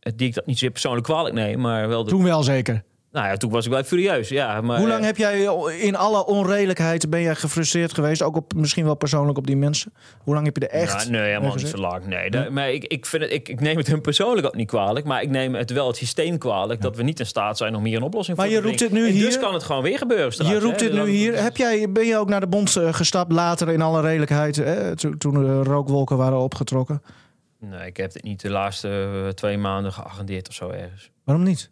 eh, 0.00 0.12
die 0.16 0.28
ik 0.28 0.34
dat 0.34 0.46
niet 0.46 0.58
zeer 0.58 0.70
persoonlijk 0.70 1.04
kwalijk 1.04 1.34
neem, 1.34 1.60
maar 1.60 1.88
wel 1.88 2.04
de... 2.04 2.10
Toen 2.10 2.24
wel 2.24 2.42
zeker. 2.42 2.82
Nou 3.12 3.26
ja, 3.26 3.36
toen 3.36 3.50
was 3.50 3.64
ik 3.64 3.70
wel 3.70 3.82
furieus, 3.84 4.28
ja. 4.28 4.60
Maar, 4.60 4.78
Hoe 4.78 4.88
lang 4.88 5.00
eh, 5.00 5.06
heb 5.06 5.16
jij 5.16 5.40
in 5.78 5.96
alle 5.96 6.26
onredelijkheid 6.26 7.10
ben 7.10 7.22
jij 7.22 7.34
gefrustreerd 7.34 7.94
geweest? 7.94 8.22
Ook 8.22 8.36
op, 8.36 8.54
misschien 8.54 8.84
wel 8.84 8.94
persoonlijk 8.94 9.38
op 9.38 9.46
die 9.46 9.56
mensen. 9.56 9.92
Hoe 10.22 10.34
lang 10.34 10.46
heb 10.46 10.56
je 10.56 10.66
er 10.68 10.80
echt? 10.80 10.94
Nou, 10.96 11.10
nee, 11.10 11.20
helemaal 11.22 11.54
niet 11.54 11.68
zo 11.68 11.76
lang. 11.76 12.06
Nee, 12.06 12.50
maar 12.50 12.70
ik, 12.70 12.84
ik, 12.84 13.06
vind 13.06 13.22
het, 13.22 13.32
ik, 13.32 13.48
ik 13.48 13.60
neem 13.60 13.76
het 13.76 13.86
hun 13.86 14.00
persoonlijk 14.00 14.46
ook 14.46 14.54
niet 14.54 14.66
kwalijk. 14.68 15.06
Maar 15.06 15.22
ik 15.22 15.28
neem 15.30 15.54
het 15.54 15.70
wel 15.70 15.86
het 15.86 15.96
systeem 15.96 16.38
kwalijk 16.38 16.80
dat 16.80 16.96
we 16.96 17.02
niet 17.02 17.20
in 17.20 17.26
staat 17.26 17.56
zijn 17.56 17.74
om 17.74 17.84
hier 17.84 17.96
een 17.96 18.02
oplossing 18.02 18.36
Maar 18.36 18.46
voor 18.46 18.54
je 18.54 18.60
te 18.60 18.66
roept 18.66 18.78
brengen. 18.78 18.94
dit 18.94 19.04
nu 19.04 19.12
En 19.18 19.24
Dus 19.24 19.34
hier- 19.34 19.44
kan 19.44 19.54
het 19.54 19.62
gewoon 19.62 19.82
weer 19.82 19.98
gebeuren. 19.98 20.32
straks, 20.32 20.50
Je 20.50 20.56
hè. 20.56 20.62
roept 20.62 20.78
dit 20.78 20.92
Dus 20.92 21.04
nu 21.04 21.10
hier. 21.10 21.42
Heb 21.42 21.56
jij, 21.56 21.92
ben 21.92 22.06
je 22.06 22.16
ook 22.16 22.28
naar 22.28 22.40
de 22.40 22.46
bond 22.48 22.76
eh, 22.76 22.92
gestapt 22.94 23.32
later 23.32 23.68
in 23.68 23.82
alle 23.82 24.00
redelijkheid? 24.00 24.56
Hè, 24.56 24.96
to- 24.96 25.16
toen 25.18 25.34
de 25.34 25.62
rookwolken 25.62 26.16
waren 26.16 26.38
opgetrokken? 26.38 27.02
Nee, 27.60 27.86
ik 27.86 27.96
heb 27.96 28.12
dit 28.12 28.22
niet 28.22 28.40
de 28.40 28.50
laatste 28.50 28.88
eh, 29.24 29.28
twee 29.28 29.58
maanden 29.58 29.92
geagendeerd 29.92 30.48
of 30.48 30.54
zo 30.54 30.68
ergens. 30.68 31.10
Waarom 31.24 31.44
niet? 31.44 31.70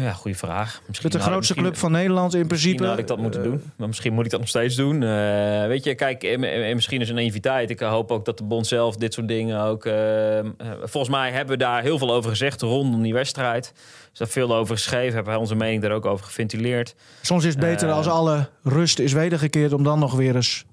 Ja, 0.00 0.12
goede 0.12 0.36
vraag. 0.36 0.74
Het 0.78 0.88
Misschien 0.88 1.08
is 1.10 1.14
de 1.16 1.20
grootste 1.22 1.54
club 1.54 1.76
van 1.76 1.92
Nederland 1.92 2.34
in 2.34 2.46
principe. 2.46 2.68
Misschien 2.68 2.88
had 2.90 2.98
ik 2.98 3.06
dat 3.06 3.18
moeten 3.18 3.40
Eh, 3.42 3.46
doen. 3.46 3.62
Maar 3.76 3.86
misschien 3.86 4.12
moet 4.12 4.24
ik 4.24 4.30
dat 4.30 4.40
nog 4.40 4.48
steeds 4.48 4.74
doen. 4.76 5.02
Eh, 5.02 5.66
weet 5.66 5.84
je, 5.84 5.94
kijk, 5.94 6.22
en, 6.22 6.44
en- 6.44 6.64
en 6.64 6.74
misschien 6.74 7.00
is 7.00 7.08
het 7.08 7.16
een 7.16 7.22
naïviteit. 7.22 7.70
Ik 7.70 7.80
hoop 7.80 8.10
ook 8.10 8.24
dat 8.24 8.38
de 8.38 8.44
bond 8.44 8.66
zelf 8.66 8.96
dit 8.96 9.14
soort 9.14 9.28
dingen 9.28 9.60
ook... 9.60 9.84
eh, 9.84 10.38
eh, 10.38 10.46
volgens 10.82 11.08
mij 11.12 11.30
hebben 11.32 11.58
we 11.58 11.64
daar 11.64 11.82
heel 11.82 11.98
veel 11.98 12.12
over 12.12 12.30
gezegd 12.30 12.62
rondom 12.62 13.02
die 13.02 13.12
wedstrijd. 13.14 13.72
Is 14.12 14.18
daar 14.18 14.28
veel 14.28 14.54
over 14.54 14.74
geschreven. 14.76 15.14
Hebben 15.14 15.32
wij 15.32 15.40
onze 15.42 15.54
mening 15.54 15.82
daar 15.82 15.92
ook 15.92 16.06
over 16.06 16.26
geventileerd. 16.26 16.94
Soms 17.22 17.44
is 17.44 17.50
het 17.54 17.60
beter 17.62 17.88
Eh. 17.88 17.94
als 17.96 18.06
alle 18.08 18.48
rust 18.62 18.98
is 18.98 19.12
wedergekeerd 19.12 19.72
om 19.72 19.82
dan 19.82 19.98
nog 19.98 20.14
weer 20.14 20.34
eens... 20.36 20.64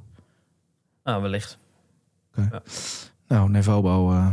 Nou, 1.04 1.22
wellicht. 1.22 1.58
Nou, 3.28 3.50
Nevobo 3.50 4.12
eh 4.12 4.28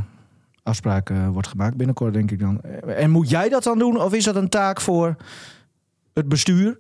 afspraak 0.63 1.11
eh, 1.11 1.29
wordt 1.29 1.49
gemaakt 1.49 1.77
binnenkort, 1.77 2.13
denk 2.15 2.31
ik 2.31 2.39
dan. 2.39 2.61
Eh, 2.63 3.03
En 3.03 3.11
moet 3.11 3.31
jij 3.31 3.49
dat 3.49 3.63
dan 3.63 3.79
doen? 3.79 4.01
Of 4.01 4.13
is 4.15 4.25
dat 4.25 4.37
een 4.37 4.49
taak 4.49 4.81
voor 4.81 5.17
het 6.15 6.29
bestuur? 6.29 6.79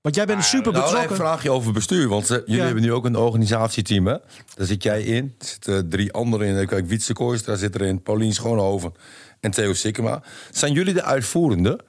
Want 0.00 0.16
jij 0.16 0.26
bent 0.26 0.44
super 0.44 0.72
Nou, 0.72 0.84
betrokken. 0.84 1.10
een 1.10 1.16
vraagje 1.16 1.50
over 1.50 1.72
bestuur. 1.72 2.08
Want 2.08 2.30
eh, 2.30 2.36
jullie 2.38 2.56
Ja. 2.56 2.64
hebben 2.64 2.82
nu 2.82 2.92
ook 2.92 3.04
een 3.04 3.16
organisatieteam, 3.16 4.06
hè? 4.06 4.16
Daar 4.54 4.66
zit 4.66 4.82
jij 4.82 5.02
in. 5.02 5.34
Er 5.38 5.46
zitten 5.46 5.88
drie 5.88 6.12
anderen 6.12 6.46
in. 6.46 6.66
Kijk, 6.66 6.86
Wietse 6.86 7.12
Kooijs, 7.12 7.44
daar 7.44 7.56
zit 7.56 7.74
erin. 7.74 8.02
Paulien 8.02 8.32
Schoonhoven 8.32 8.92
en 9.40 9.50
Theo 9.50 9.72
Sikkema. 9.72 10.22
Zijn 10.50 10.72
jullie 10.72 10.94
de 10.94 11.02
uitvoerende? 11.02 11.80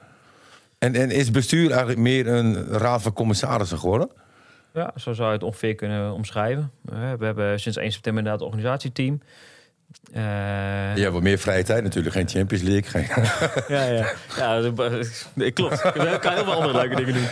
En, 0.78 0.94
en 0.94 1.10
is 1.10 1.30
bestuur 1.30 1.68
eigenlijk 1.70 1.98
meer 2.00 2.26
een 2.28 2.64
raad 2.66 3.02
van 3.02 3.12
commissarissen 3.12 3.78
geworden? 3.78 4.08
Ja, 4.72 4.92
zo 4.96 5.12
zou 5.12 5.28
je 5.28 5.34
het 5.34 5.42
ongeveer 5.42 5.74
kunnen 5.74 6.12
omschrijven. 6.12 6.70
We 7.18 7.24
hebben 7.24 7.60
sinds 7.60 7.78
1 7.78 7.92
september 7.92 8.22
inderdaad 8.22 8.40
een 8.46 8.52
organisatieteam. 8.52 9.20
Eh, 10.12 10.22
Je 10.96 11.00
hebt 11.00 11.12
wat 11.12 11.22
meer 11.22 11.38
vrije 11.38 11.62
tijd 11.62 11.82
natuurlijk. 11.82 12.14
Geen 12.14 12.28
Champions 12.28 12.64
League. 12.64 12.90
Geen... 12.90 13.06
Ja, 13.76 13.84
ja. 13.84 14.12
ja 14.36 14.60
nee, 15.34 15.50
klopt. 15.50 15.84
Ik 15.84 16.20
kan 16.20 16.32
heel 16.32 16.44
veel 16.44 16.52
andere 16.52 16.72
leuke 16.72 16.94
dingen 16.94 17.14
doen. 17.14 17.26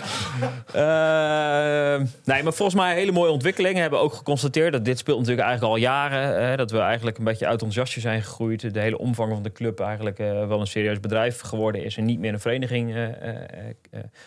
Eh, 0.73 2.01
nee, 2.25 2.43
maar 2.43 2.53
volgens 2.53 2.75
mij 2.75 2.95
hele 2.95 3.13
mooie 3.13 3.31
ontwikkelingen. 3.31 3.81
Hebben 3.81 4.01
ook 4.01 4.15
geconstateerd 4.15 4.73
dat 4.73 4.85
dit 4.85 4.99
speelt 4.99 5.19
natuurlijk 5.19 5.47
eigenlijk 5.47 5.77
al 5.77 5.81
jaren. 5.83 6.49
Hè, 6.49 6.57
dat 6.57 6.71
we 6.71 6.79
eigenlijk 6.79 7.19
een 7.19 7.25
beetje 7.25 7.47
uit 7.47 7.63
ons 7.63 7.75
jasje 7.75 8.01
zijn 8.01 8.23
gegroeid. 8.23 8.75
De 8.75 8.81
hele 8.81 8.99
omvang 8.99 9.33
van 9.33 9.43
de 9.43 9.53
club 9.53 9.81
eigenlijk 9.81 10.19
eh, 10.19 10.47
wel 10.47 10.61
een 10.61 10.67
serieus 10.67 11.01
bedrijf 11.01 11.41
geworden 11.41 11.85
is. 11.85 11.97
En 11.97 12.05
niet 12.05 12.19
meer 12.19 12.33
een 12.33 12.41
vereniging 12.41 13.13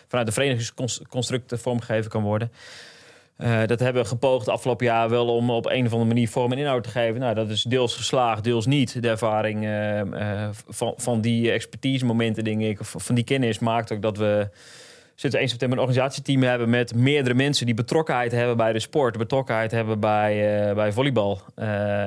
vanuit 0.08 0.26
de 0.26 0.32
verenigingsconstruct 0.32 1.52
vormgegeven 1.56 2.10
kan 2.10 2.22
worden. 2.22 2.52
Eh, 3.38 3.66
dat 3.66 3.80
hebben 3.80 4.02
we 4.02 4.08
gepoogd 4.08 4.48
afgelopen 4.48 4.86
jaar 4.86 5.08
wel 5.08 5.34
om 5.34 5.50
op 5.50 5.66
een 5.66 5.86
of 5.86 5.92
andere 5.92 6.08
manier 6.08 6.28
vorm 6.28 6.52
en 6.52 6.58
inhoud 6.58 6.82
te 6.82 6.88
geven. 6.88 7.20
Nou, 7.20 7.34
dat 7.34 7.50
is 7.50 7.62
deels 7.62 7.96
geslaagd, 7.96 8.44
deels 8.44 8.66
niet. 8.66 9.02
De 9.02 9.08
ervaring 9.08 9.64
eh, 9.64 10.00
eh, 10.00 10.48
van, 10.68 10.94
van 10.96 11.20
die 11.20 11.50
expertise 11.50 12.04
momenten, 12.04 12.44
denk 12.44 12.60
ik, 12.60 12.80
of 12.80 12.94
van 12.96 13.14
die 13.14 13.24
kennis 13.24 13.58
maakt 13.58 13.92
ook 13.92 14.02
dat 14.02 14.16
we 14.16 14.48
sinds 15.14 15.36
1 15.36 15.48
september 15.48 15.78
een 15.78 15.84
organisatieteam 15.84 16.42
hebben 16.42 16.70
met 16.70 16.94
meerdere 16.94 17.34
mensen 17.34 17.66
die 17.66 17.74
betrokkenheid 17.74 18.32
hebben 18.32 18.56
bij 18.56 18.72
de 18.72 18.80
sport, 18.80 19.18
betrokkenheid 19.18 19.70
hebben 19.70 20.00
bij, 20.00 20.74
bij 20.74 20.92
volleybal, 20.92 21.40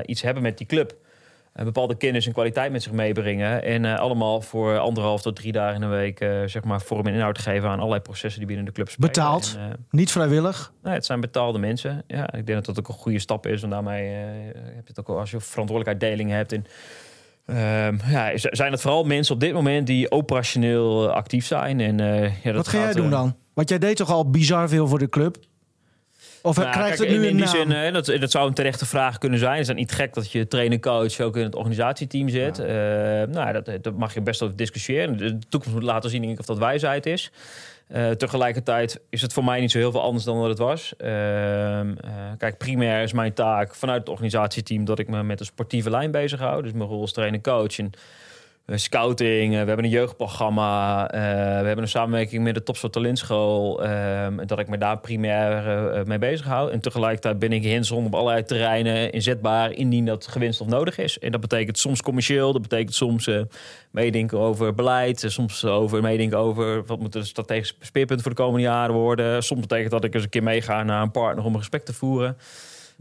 iets 0.06 0.22
hebben 0.22 0.44
met 0.44 0.58
die 0.58 0.68
club. 0.68 0.96
Een 1.54 1.66
bepaalde 1.66 1.96
kennis 1.96 2.26
en 2.26 2.34
kwaliteit 2.34 2.72
met 2.72 2.84
zich 2.84 2.92
meebrengen. 2.92 3.64
En 3.64 3.86
eh, 3.86 4.00
allemaal 4.00 4.42
voor 4.42 4.78
anderhalf 4.78 5.22
tot 5.22 5.36
drie 5.36 5.52
dagen 5.52 5.76
in 5.76 5.82
de 5.82 5.88
week 5.88 6.20
eh, 6.20 6.44
zeg 6.46 6.64
maar 6.64 6.82
vorm 6.82 7.08
en 7.08 7.14
inhoud 7.14 7.36
te 7.36 7.42
geven 7.42 7.70
aan 7.70 7.78
allerlei 7.78 8.02
processen 8.02 8.40
die 8.40 8.48
binnen 8.48 8.66
de 8.66 8.72
club 8.72 8.90
spelen. 8.90 9.10
Betaald? 9.10 9.56
En, 9.58 9.70
eh, 9.70 9.78
Niet 9.90 10.12
vrijwillig. 10.12 10.74
Nee, 10.84 10.94
het 10.94 11.06
zijn 11.06 11.20
betaalde 11.20 11.60
mensen. 11.60 12.04
Ja, 12.08 12.34
ik 12.34 12.46
denk 12.46 12.66
dat 12.66 12.66
dat 12.66 12.80
ook 12.80 12.88
een 12.88 13.02
goede 13.02 13.20
stap 13.20 13.48
is. 13.48 13.62
Want 13.62 13.74
daarmee 13.74 14.08
heb 14.54 14.56
je 14.56 14.82
het 14.86 15.00
ook 15.00 15.08
al 15.08 15.20
als 15.20 15.32
je 15.32 15.40
verantwoordelijkheid 15.40 16.30
hebt. 16.30 16.52
En, 16.52 16.66
ehm, 17.46 18.12
ja, 18.12 18.32
zijn 18.36 18.72
het 18.72 18.82
vooral 18.82 19.04
mensen 19.04 19.34
op 19.34 19.40
dit 19.40 19.54
moment 19.54 19.88
die 19.88 20.12
operationeel 20.12 21.12
actief 21.12 21.46
zijn. 21.46 21.80
En, 21.80 21.98
ja, 21.98 22.32
dat 22.44 22.56
Wat 22.56 22.68
ga 22.68 22.78
jij 22.78 22.94
doen 22.94 23.10
dan? 23.10 23.36
Want 23.54 23.70
jij 23.70 23.80
deed 23.80 23.96
toch 23.96 24.10
al 24.10 24.30
bizar 24.30 24.70
veel 24.70 24.88
voor 24.88 25.00
de 25.00 25.10
club? 25.10 25.38
Of 26.42 26.58
nou, 26.58 26.70
krijgt 26.72 26.98
kijk, 26.98 27.10
het 27.10 27.10
nu 27.10 27.16
in, 27.16 27.22
in 27.22 27.30
een 27.30 27.36
die 27.36 27.46
naam? 27.46 27.56
zin, 27.56 27.72
eh, 27.72 27.94
dat, 27.94 28.06
dat 28.06 28.32
zou 28.32 28.48
een 28.48 28.54
terechte 28.54 28.86
vraag 28.86 29.18
kunnen 29.18 29.40
zijn. 29.40 29.52
Het 29.52 29.62
is 29.62 29.68
dan 29.68 29.76
niet 29.76 29.92
gek 29.92 30.14
dat 30.14 30.32
je 30.32 30.48
trainer-coach 30.48 31.20
ook 31.20 31.38
in 31.38 31.44
het 31.44 31.56
organisatieteam 31.56 32.30
zit. 32.30 32.60
Eh, 32.60 32.68
nou, 32.68 33.52
dat, 33.52 33.84
dat 33.84 33.98
mag 33.98 34.14
je 34.14 34.22
best 34.22 34.42
over 34.42 34.56
discussiëren. 34.56 35.18
De 35.18 35.40
toekomst 35.50 35.76
moet 35.76 35.84
laten 35.84 36.10
zien 36.10 36.22
denk 36.22 36.34
ik, 36.34 36.40
of 36.40 36.46
dat 36.46 36.58
wijsheid 36.58 37.06
is. 37.06 37.32
Eh, 37.92 38.10
tegelijkertijd 38.10 39.00
is 39.10 39.22
het 39.22 39.34
voor 39.34 39.44
mij 39.44 39.60
niet 39.60 39.72
zo 39.72 39.78
heel 39.78 39.92
veel 39.92 40.02
anders 40.02 40.24
dan 40.24 40.40
dat 40.40 40.50
het 40.50 40.58
was. 40.58 40.94
Ehm, 40.98 41.10
eh, 41.10 42.12
kijk, 42.38 42.58
primair 42.58 43.04
is 43.04 43.14
mijn 43.14 43.34
taak 43.34 43.76
vanuit 43.76 44.00
het 44.00 44.10
organisatieteam 44.10 44.86
dat 44.86 45.00
ik 45.00 45.08
me 45.08 45.24
met 45.24 45.38
de 45.38 45.44
sportieve 45.44 45.90
lijn 45.90 46.12
bezighoud. 46.12 46.64
Dus 46.64 46.72
mijn 46.72 46.90
rol 46.90 47.02
als 47.02 47.14
trainer-coach 47.14 47.78
en 47.78 47.86
eh, 47.86 48.00
scouting. 48.68 49.54
eh, 49.54 49.60
we 49.62 49.68
hebben 49.68 49.86
een 49.86 49.92
jeugdprogramma. 49.92 51.10
eh, 51.12 51.20
we 51.60 51.66
hebben 51.66 51.78
een 51.78 51.88
samenwerking 51.88 52.44
met 52.44 52.54
de 52.54 52.64
Topsport 52.64 52.94
Talentschool. 52.94 53.84
ehm, 53.84 54.46
dat 54.46 54.60
ik 54.60 54.68
me 54.68 54.78
daar 54.78 55.00
primair 55.00 55.68
eh, 55.94 56.04
mee 56.04 56.18
bezighoud. 56.18 56.72
En 56.72 56.80
tegelijkertijd 56.80 57.40
ben 57.40 57.52
ik 57.52 57.72
hands-on 57.72 58.06
op 58.06 58.16
allerlei 58.16 58.44
terreinen 58.44 59.12
inzetbaar 59.12 59.72
indien 59.72 60.06
dat 60.06 60.28
gewenst 60.28 60.62
of 60.62 60.68
nodig 60.68 60.98
is. 60.98 61.20
En 61.20 61.32
dat 61.32 61.42
betekent 61.42 61.78
soms 61.78 62.02
commercieel. 62.02 62.54
Dat 62.54 62.62
betekent 62.62 62.96
soms 62.96 63.28
eh, 63.28 63.42
meedenken 63.92 64.40
over 64.40 64.74
beleid. 64.76 65.24
eh, 65.24 65.30
Soms 65.30 65.66
over 65.66 66.02
meedenken 66.02 66.38
over 66.38 66.86
wat 66.86 67.00
moeten 67.00 67.20
de 67.22 67.28
strategische 67.28 67.76
speerpunten 67.80 68.26
voor 68.26 68.36
de 68.36 68.42
komende 68.42 68.62
jaren 68.68 68.96
worden. 68.96 69.44
Soms 69.44 69.62
betekent 69.62 69.92
dat 69.92 70.04
ik 70.04 70.14
eens 70.14 70.24
een 70.24 70.30
keer 70.30 70.44
meega 70.44 70.84
naar 70.84 71.02
een 71.02 71.12
partner 71.12 71.46
om 71.46 71.54
een 71.54 71.60
gesprek 71.60 71.86
te 71.86 71.94
voeren. 71.94 72.38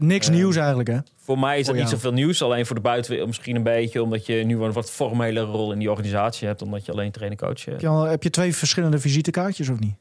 Niks 0.01 0.27
eh, 0.27 0.33
nieuws 0.33 0.55
eigenlijk, 0.55 0.89
hè? 0.89 0.97
Voor 1.17 1.39
mij 1.39 1.59
is 1.59 1.65
dat 1.65 1.75
niet 1.75 1.89
zoveel 1.89 2.13
nieuws. 2.13 2.41
Alleen 2.41 2.65
voor 2.65 2.75
de 2.75 2.81
buitenwereld 2.81 3.27
misschien 3.27 3.55
een 3.55 3.63
beetje. 3.63 4.03
Omdat 4.03 4.25
je 4.25 4.33
nu 4.33 4.61
een 4.61 4.71
wat 4.71 4.91
formele 4.91 5.39
rol 5.41 5.71
in 5.71 5.79
die 5.79 5.89
organisatie 5.89 6.47
hebt. 6.47 6.61
Omdat 6.61 6.85
je 6.85 6.91
alleen 6.91 7.11
trainer-coach 7.11 7.65
hebt. 7.65 7.65
Heb 7.65 7.79
je, 7.79 7.87
al, 7.87 8.03
heb 8.03 8.23
je 8.23 8.29
twee 8.29 8.55
verschillende 8.55 8.99
visitekaartjes 8.99 9.69
of 9.69 9.79
niet? 9.79 9.95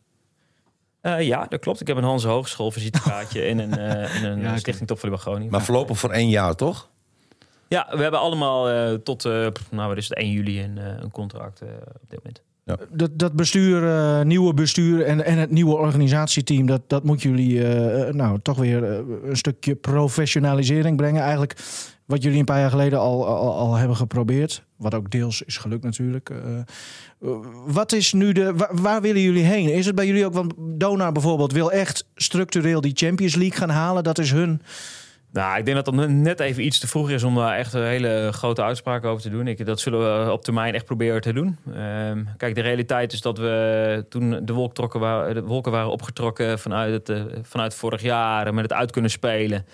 Eh, 1.01 1.27
ja, 1.27 1.47
dat 1.49 1.61
klopt. 1.61 1.81
Ik 1.81 1.87
heb 1.87 1.97
een 1.97 2.03
Hans 2.05 2.25
Hogeschool 2.25 2.71
visitekaartje 2.71 3.47
in 3.51 3.59
een, 3.59 3.79
eh, 3.79 4.17
in 4.17 4.25
een 4.25 4.41
Ja, 4.41 4.53
eh. 4.53 4.59
Stichting 4.59 4.89
Topvolleybal 4.89 5.23
Groningen. 5.25 5.51
Maar 5.53 5.63
voorlopig 5.63 5.99
voor 5.99 6.11
één 6.11 6.29
jaar, 6.29 6.55
toch? 6.55 6.89
Ja, 7.69 7.87
we 7.91 8.03
hebben 8.03 8.21
allemaal 8.21 8.69
eh, 8.71 8.95
tot, 8.95 9.25
eh, 9.25 9.47
nou, 9.71 9.89
wat 9.89 9.97
is 9.97 10.09
het, 10.09 10.19
1 10.19 10.31
juli 10.31 10.65
een, 10.65 10.79
eh, 10.79 10.87
een 11.01 11.11
contract 11.11 11.61
eh, 11.61 11.69
op 12.03 12.09
dit 12.11 12.19
moment. 12.19 12.43
Dat, 12.93 13.11
dat 13.19 13.33
bestuur, 13.33 13.89
eh, 13.89 14.25
nieuwe 14.25 14.55
bestuur 14.55 15.03
en, 15.03 15.25
en 15.25 15.39
het 15.39 15.51
nieuwe 15.51 15.77
organisatieteam, 15.77 16.67
dat, 16.67 16.83
dat 16.87 17.05
moet 17.05 17.23
jullie 17.23 17.65
eh, 17.65 18.09
eh, 18.09 18.15
nou 18.15 18.39
toch 18.43 18.59
weer 18.59 18.83
een 19.25 19.37
stukje 19.37 19.75
professionalisering 19.75 20.97
brengen. 20.97 21.23
Eigenlijk 21.23 21.57
wat 22.05 22.23
jullie 22.23 22.39
een 22.39 22.45
paar 22.45 22.61
jaar 22.61 22.71
geleden 22.71 22.99
al, 22.99 23.27
al, 23.27 23.75
hebben 23.75 23.97
geprobeerd. 23.97 24.63
Wat 24.77 24.95
ook 24.95 25.11
deels 25.11 25.43
is 25.43 25.57
gelukt 25.57 25.85
natuurlijk. 25.85 26.31
Wat 27.67 27.93
is 27.93 28.13
nu 28.13 28.33
de. 28.33 28.55
Waar, 28.55 28.71
waar 28.73 29.01
willen 29.01 29.23
jullie 29.23 29.45
heen? 29.45 29.73
Is 29.73 29.87
het 29.87 29.95
bij 29.95 30.07
jullie 30.07 30.27
ook? 30.27 30.35
Want 30.35 30.55
Donar 30.59 31.13
bijvoorbeeld 31.13 31.53
wil 31.53 31.73
echt 31.73 32.07
structureel 32.15 32.81
die 32.81 32.93
Champions 32.95 33.35
League 33.35 33.59
gaan 33.59 33.71
halen. 33.71 34.05
Dat 34.05 34.19
is 34.19 34.33
hun. 34.33 34.63
Nou, 35.33 35.59
ik 35.59 35.65
denk 35.65 35.85
dat 35.85 35.95
dat 35.95 36.09
net 36.09 36.41
even 36.41 36.65
iets 36.65 36.79
te 36.79 36.89
vroeg 36.89 37.11
is 37.11 37.23
om 37.23 37.35
daar 37.35 37.57
echt 37.57 37.73
een 37.73 37.85
hele 37.85 38.29
grote 38.33 38.63
uitspraken 38.63 39.09
over 39.11 39.23
te 39.23 39.31
doen. 39.31 39.47
Ik, 39.47 39.67
dat 39.67 39.81
zullen 39.81 40.25
we 40.27 40.33
op 40.33 40.43
termijn 40.45 40.75
echt 40.75 40.85
proberen 40.85 41.21
te 41.21 41.33
doen. 41.33 41.57
Ehm, 41.75 42.25
kijk, 42.37 42.55
de 42.55 42.61
realiteit 42.61 43.13
is 43.13 43.21
dat 43.21 43.39
we 43.39 44.07
toen 44.09 44.31
de, 44.31 44.45
de 44.45 44.53
wolken 45.43 45.71
waren 45.71 45.91
opgetrokken 45.91 46.59
vanuit, 46.59 46.93
het, 46.93 47.09
eh, 47.09 47.23
vanuit 47.43 47.75
vorig 47.75 48.03
jaar 48.03 48.55
met 48.55 48.63
het 48.63 48.73
uit 48.73 48.91
kunnen 48.91 49.11
spelen. 49.11 49.67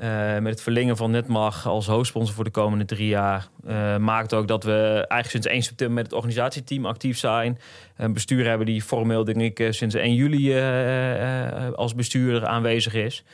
eh, 0.00 0.32
met 0.38 0.52
het 0.52 0.62
verlengen 0.62 0.96
van 0.96 1.10
Netmag 1.10 1.66
als 1.66 1.86
hoofdsponsor 1.86 2.34
voor 2.34 2.44
de 2.44 2.50
komende 2.50 2.84
drie 2.84 3.08
jaar. 3.08 3.48
eh, 3.66 3.96
maakt 3.96 4.34
ook 4.34 4.48
dat 4.48 4.64
we 4.64 4.72
eigenlijk 5.08 5.30
sinds 5.30 5.46
1 5.46 5.62
september 5.62 5.94
met 5.96 6.04
het 6.04 6.14
organisatieteam 6.14 6.86
actief 6.86 7.18
zijn. 7.18 7.58
Een 7.96 8.12
bestuur 8.12 8.46
hebben 8.48 8.66
die 8.66 8.82
formeel, 8.82 9.24
denk 9.24 9.40
ik, 9.40 9.60
eh, 9.60 9.70
sinds 9.70 9.94
1 9.94 10.14
juli 10.14 10.52
eh, 10.52 11.66
eh, 11.66 11.72
als 11.72 11.94
bestuurder 11.94 12.46
aanwezig 12.46 12.94
is. 12.94 13.24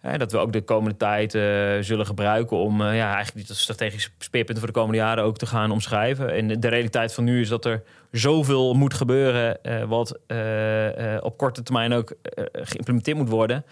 Hè, 0.00 0.18
dat 0.18 0.32
we 0.32 0.38
ook 0.38 0.52
de 0.52 0.60
komende 0.62 0.96
tijd 0.96 1.34
eh, 1.34 1.42
zullen 1.80 2.06
gebruiken 2.06 2.56
om 2.56 2.80
eh, 2.80 2.96
ja, 2.96 3.14
eigenlijk 3.14 3.46
die 3.46 3.56
strategische 3.56 4.10
speerpunten 4.18 4.58
voor 4.64 4.72
de 4.72 4.78
komende 4.78 4.98
jaren 4.98 5.24
ook 5.24 5.36
te 5.38 5.46
gaan 5.46 5.70
omschrijven. 5.70 6.32
En 6.34 6.60
de, 6.60 6.68
realiteit 6.68 7.14
van 7.14 7.24
nu 7.24 7.40
is 7.40 7.48
dat 7.48 7.64
er 7.64 7.82
zoveel 8.10 8.74
moet 8.74 8.94
gebeuren, 8.94 9.62
eh, 9.62 9.84
wat 9.84 10.18
eh, 10.26 11.14
eh, 11.16 11.24
op 11.24 11.36
korte 11.38 11.62
termijn 11.62 11.92
ook 11.92 12.12
geïmplementeerd 12.52 13.16
moet 13.16 13.28
worden. 13.28 13.64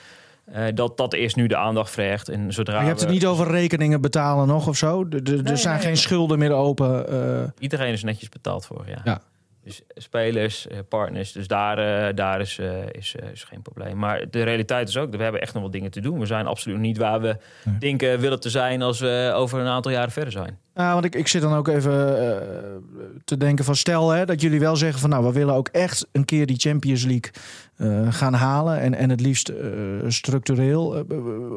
eh, 0.53 0.65
dat 0.75 0.97
dat 0.97 1.13
eerst 1.13 1.37
nu 1.37 1.47
de 1.47 1.57
aandacht 1.57 1.91
vraagt. 1.91 2.29
En 2.29 2.53
zodra 2.53 2.73
Maar 2.75 2.83
je 2.83 2.89
hebt 2.89 3.01
het 3.01 3.09
we- 3.09 3.15
niet 3.15 3.27
over 3.27 3.51
rekeningen 3.51 4.01
betalen 4.01 4.47
nog 4.47 4.67
of 4.69 4.77
zo. 4.77 5.09
De, 5.09 5.23
de- 5.23 5.41
er 5.45 5.59
zijn 5.59 5.73
nee, 5.75 5.83
geen 5.83 5.93
nee. 5.93 6.01
schulden 6.01 6.39
meer 6.39 6.53
open. 6.53 7.09
eh. 7.09 7.49
Iedereen 7.59 7.93
is 7.93 8.03
netjes 8.03 8.29
betaald 8.29 8.67
voor, 8.67 8.85
ja. 8.87 9.01
Ja. 9.05 9.21
Dus 9.69 9.83
spelers, 9.95 10.67
eh, 10.67 10.79
partners, 10.89 11.33
dus 11.33 11.47
daar, 11.47 11.79
eh, 11.79 12.15
daar 12.15 12.41
is, 12.41 12.59
eh, 12.59 12.87
is, 12.93 13.15
eh, 13.19 13.31
is 13.31 13.45
geen 13.45 13.63
probleem. 13.63 13.99
Maar 13.99 14.25
de 14.31 14.43
realiteit 14.43 14.89
is 14.89 14.97
ook, 14.97 15.17
we 15.17 15.23
hebben 15.23 15.41
echt 15.41 15.55
nog 15.55 15.63
wat 15.63 15.73
dingen 15.73 15.91
te 15.91 16.01
doen. 16.01 16.19
We 16.19 16.27
zijn 16.27 16.47
absoluut 16.47 16.79
niet 16.79 16.99
waar 16.99 17.21
we 17.21 17.37
denken 17.79 18.21
willen 18.21 18.41
te 18.41 18.51
zijn 18.51 18.83
als 18.83 19.01
we 19.01 19.33
over 19.35 19.61
een 19.61 19.67
aantal 19.67 19.93
jaren 19.93 20.11
verder 20.11 20.33
zijn. 20.33 20.59
Ja, 20.79 20.93
want 20.93 21.05
ik, 21.05 21.15
ik 21.15 21.29
zit 21.29 21.43
dan 21.43 21.55
ook 21.55 21.69
even 21.69 22.21
eh, 22.21 22.47
te 23.25 23.37
denken 23.37 23.65
van 23.65 23.77
stel 23.77 24.11
hè, 24.11 24.25
dat 24.25 24.41
jullie 24.41 24.61
wel 24.61 24.77
zeggen 24.77 25.01
van 25.01 25.11
nou 25.11 25.25
we 25.25 25.33
willen 25.33 25.55
ook 25.55 25.69
echt 25.69 26.07
een 26.13 26.25
keer 26.25 26.47
die 26.47 26.59
Champions 26.59 27.05
League 27.05 27.31
eh, 27.77 28.13
gaan 28.13 28.35
halen 28.35 28.81
en, 28.81 28.95
en 28.95 29.11
het 29.11 29.21
liefst 29.21 29.49
eh, 29.49 29.69
structureel. 30.09 30.97
Eh, 30.97 31.03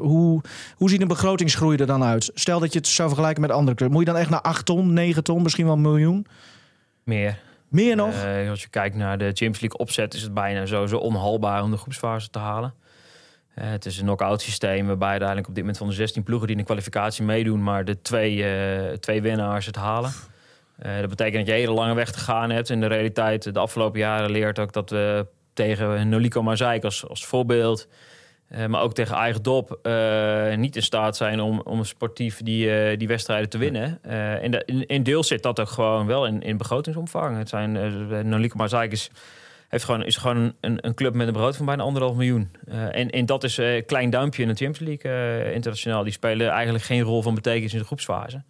hoe, 0.01 0.41
hoe 0.75 0.89
ziet 0.89 1.01
een 1.01 1.07
begrotingsgroei 1.07 1.77
er 1.77 1.85
dan 1.85 2.03
uit? 2.03 2.31
Stel 2.33 2.59
dat 2.59 2.73
je 2.73 2.79
het 2.79 2.87
zou 2.87 3.07
vergelijken 3.07 3.41
met 3.41 3.51
andere 3.51 3.77
clubs. 3.77 3.91
Moet 3.91 4.05
je 4.05 4.11
dan 4.11 4.21
echt 4.21 4.29
naar 4.29 4.41
8 4.41 4.65
ton, 4.65 4.93
9 4.93 5.23
ton, 5.23 5.41
misschien 5.41 5.65
wel 5.65 5.73
een 5.73 5.81
miljoen? 5.81 6.25
Meer. 7.03 7.39
Meer 7.71 7.95
nog? 7.95 8.13
Eh, 8.13 8.49
als 8.49 8.61
je 8.61 8.69
kijkt 8.69 8.95
naar 8.95 9.17
de 9.17 9.25
Champions 9.25 9.59
League 9.59 9.79
opzet, 9.79 10.13
is 10.13 10.21
het 10.21 10.33
bijna 10.33 10.65
sowieso 10.65 10.97
onhaalbaar 10.97 11.63
om 11.63 11.71
de 11.71 11.77
groepsfase 11.77 12.29
te 12.29 12.39
halen. 12.39 12.73
Eh, 13.53 13.69
het 13.69 13.85
is 13.85 13.97
een 13.97 14.03
knock-out 14.03 14.41
systeem 14.41 14.87
waarbij 14.87 15.09
uiteindelijk 15.09 15.47
op 15.47 15.53
dit 15.53 15.63
moment 15.63 15.79
van 15.79 15.89
de 15.89 15.93
16 15.93 16.23
ploegen 16.23 16.47
die 16.47 16.55
in 16.55 16.61
de 16.61 16.67
kwalificatie 16.67 17.23
meedoen, 17.23 17.63
maar 17.63 17.85
de 17.85 18.01
twee, 18.01 18.43
eh, 18.43 18.97
twee 18.97 19.21
winnaars 19.21 19.65
het 19.65 19.75
halen. 19.75 20.11
Dat 20.77 21.09
betekent 21.09 21.17
dat 21.17 21.45
je 21.45 21.53
een 21.53 21.59
hele 21.59 21.73
lange 21.73 21.93
weg 21.93 22.11
te 22.11 22.19
gaan 22.19 22.49
hebt. 22.49 22.69
En 22.69 22.79
de 22.79 22.85
realiteit 22.87 23.53
de 23.53 23.59
afgelopen 23.59 23.99
jaren 23.99 24.31
leert 24.31 24.59
ook 24.59 24.73
dat 24.73 24.89
we 24.89 25.27
tegen 25.53 26.09
Noliko 26.09 26.43
Mazaik 26.43 26.83
als 26.83 27.25
voorbeeld, 27.25 27.87
eh, 28.51 28.65
maar 28.65 28.81
ook 28.81 28.93
tegen 28.93 29.15
eigen 29.15 29.43
dop, 29.43 29.79
eh, 29.81 30.55
niet 30.55 30.75
in 30.75 30.83
staat 30.83 31.17
zijn 31.17 31.39
om, 31.41 31.61
om 31.63 31.83
sportief 31.83 32.41
die, 32.41 32.71
eh, 32.71 32.97
die 32.97 33.07
wedstrijden 33.07 33.49
te 33.49 33.57
winnen. 33.57 34.03
En 34.41 34.65
in, 34.65 34.85
in 34.85 35.03
deel 35.03 35.23
zit 35.23 35.43
dat 35.43 35.59
ook 35.59 35.69
gewoon 35.69 36.05
wel 36.07 36.25
in, 36.25 36.41
in 36.41 36.57
begrotingsomvang. 36.57 37.37
Het 37.37 37.49
zijn, 37.49 37.75
uh, 38.27 38.53
Mazaik 38.53 38.91
is 38.91 39.09
heeft 39.67 39.83
gewoon, 39.83 40.03
is 40.03 40.17
gewoon 40.17 40.53
een, 40.61 40.77
een 40.87 40.93
club 40.93 41.13
met 41.13 41.27
een 41.27 41.33
brood 41.33 41.55
van 41.57 41.65
bijna 41.65 41.83
anderhalf 41.83 42.15
miljoen. 42.15 42.51
En, 42.67 43.09
en 43.09 43.25
dat 43.25 43.43
is 43.43 43.57
een 43.57 43.85
klein 43.85 44.09
duimpje 44.09 44.41
in 44.41 44.47
de 44.47 44.55
Champions 44.55 45.03
League 45.03 45.53
internationaal. 45.53 46.03
Die 46.03 46.13
spelen 46.13 46.49
eigenlijk 46.49 46.83
geen 46.83 47.01
rol 47.01 47.21
van 47.21 47.35
betekenis 47.35 47.73
in 47.73 47.79
de 47.79 47.85
groepsfase. 47.85 48.43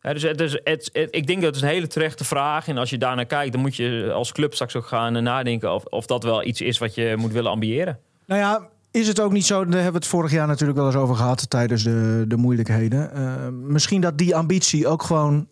Dus 0.00 0.22
het, 0.22 0.40
is- 0.40 0.60
het, 0.64 0.90
ik 1.10 1.26
denk 1.26 1.42
dat 1.42 1.54
het 1.54 1.64
een 1.64 1.70
hele 1.70 1.86
terechte 1.86 2.24
vraag. 2.24 2.68
En 2.68 2.78
als 2.78 2.90
je 2.90 2.98
daarnaar 2.98 3.26
kijkt, 3.26 3.52
dan 3.52 3.60
moet 3.60 3.76
je 3.76 4.10
als 4.12 4.32
club 4.32 4.54
straks 4.54 4.76
ook 4.76 4.86
gaan 4.86 5.22
nadenken 5.22 5.74
of, 5.74 5.84
of 5.84 6.06
dat 6.06 6.22
wel 6.22 6.44
iets 6.44 6.60
is 6.60 6.78
wat 6.78 6.94
je 6.94 7.14
moet 7.16 7.32
willen 7.32 7.50
ambiëren. 7.50 7.98
Nou 8.26 8.40
ja, 8.40 8.68
is 8.98 9.08
het 9.08 9.20
ook 9.20 9.32
niet 9.32 9.46
zo, 9.46 9.64
daar 9.64 9.72
hebben 9.74 9.92
we 9.92 9.98
het 9.98 10.06
vorig 10.06 10.30
jaar 10.32 10.46
natuurlijk 10.46 10.78
wel 10.78 10.86
eens 10.86 10.96
over 10.96 11.16
gehad 11.16 11.50
tijdens 11.50 11.82
de, 11.82 12.24
de 12.28 12.36
moeilijkheden. 12.36 13.12
Eh, 13.12 13.48
misschien 13.52 14.00
dat 14.00 14.18
die 14.18 14.36
ambitie 14.36 14.86
ook 14.88 15.02
gewoon 15.02 15.48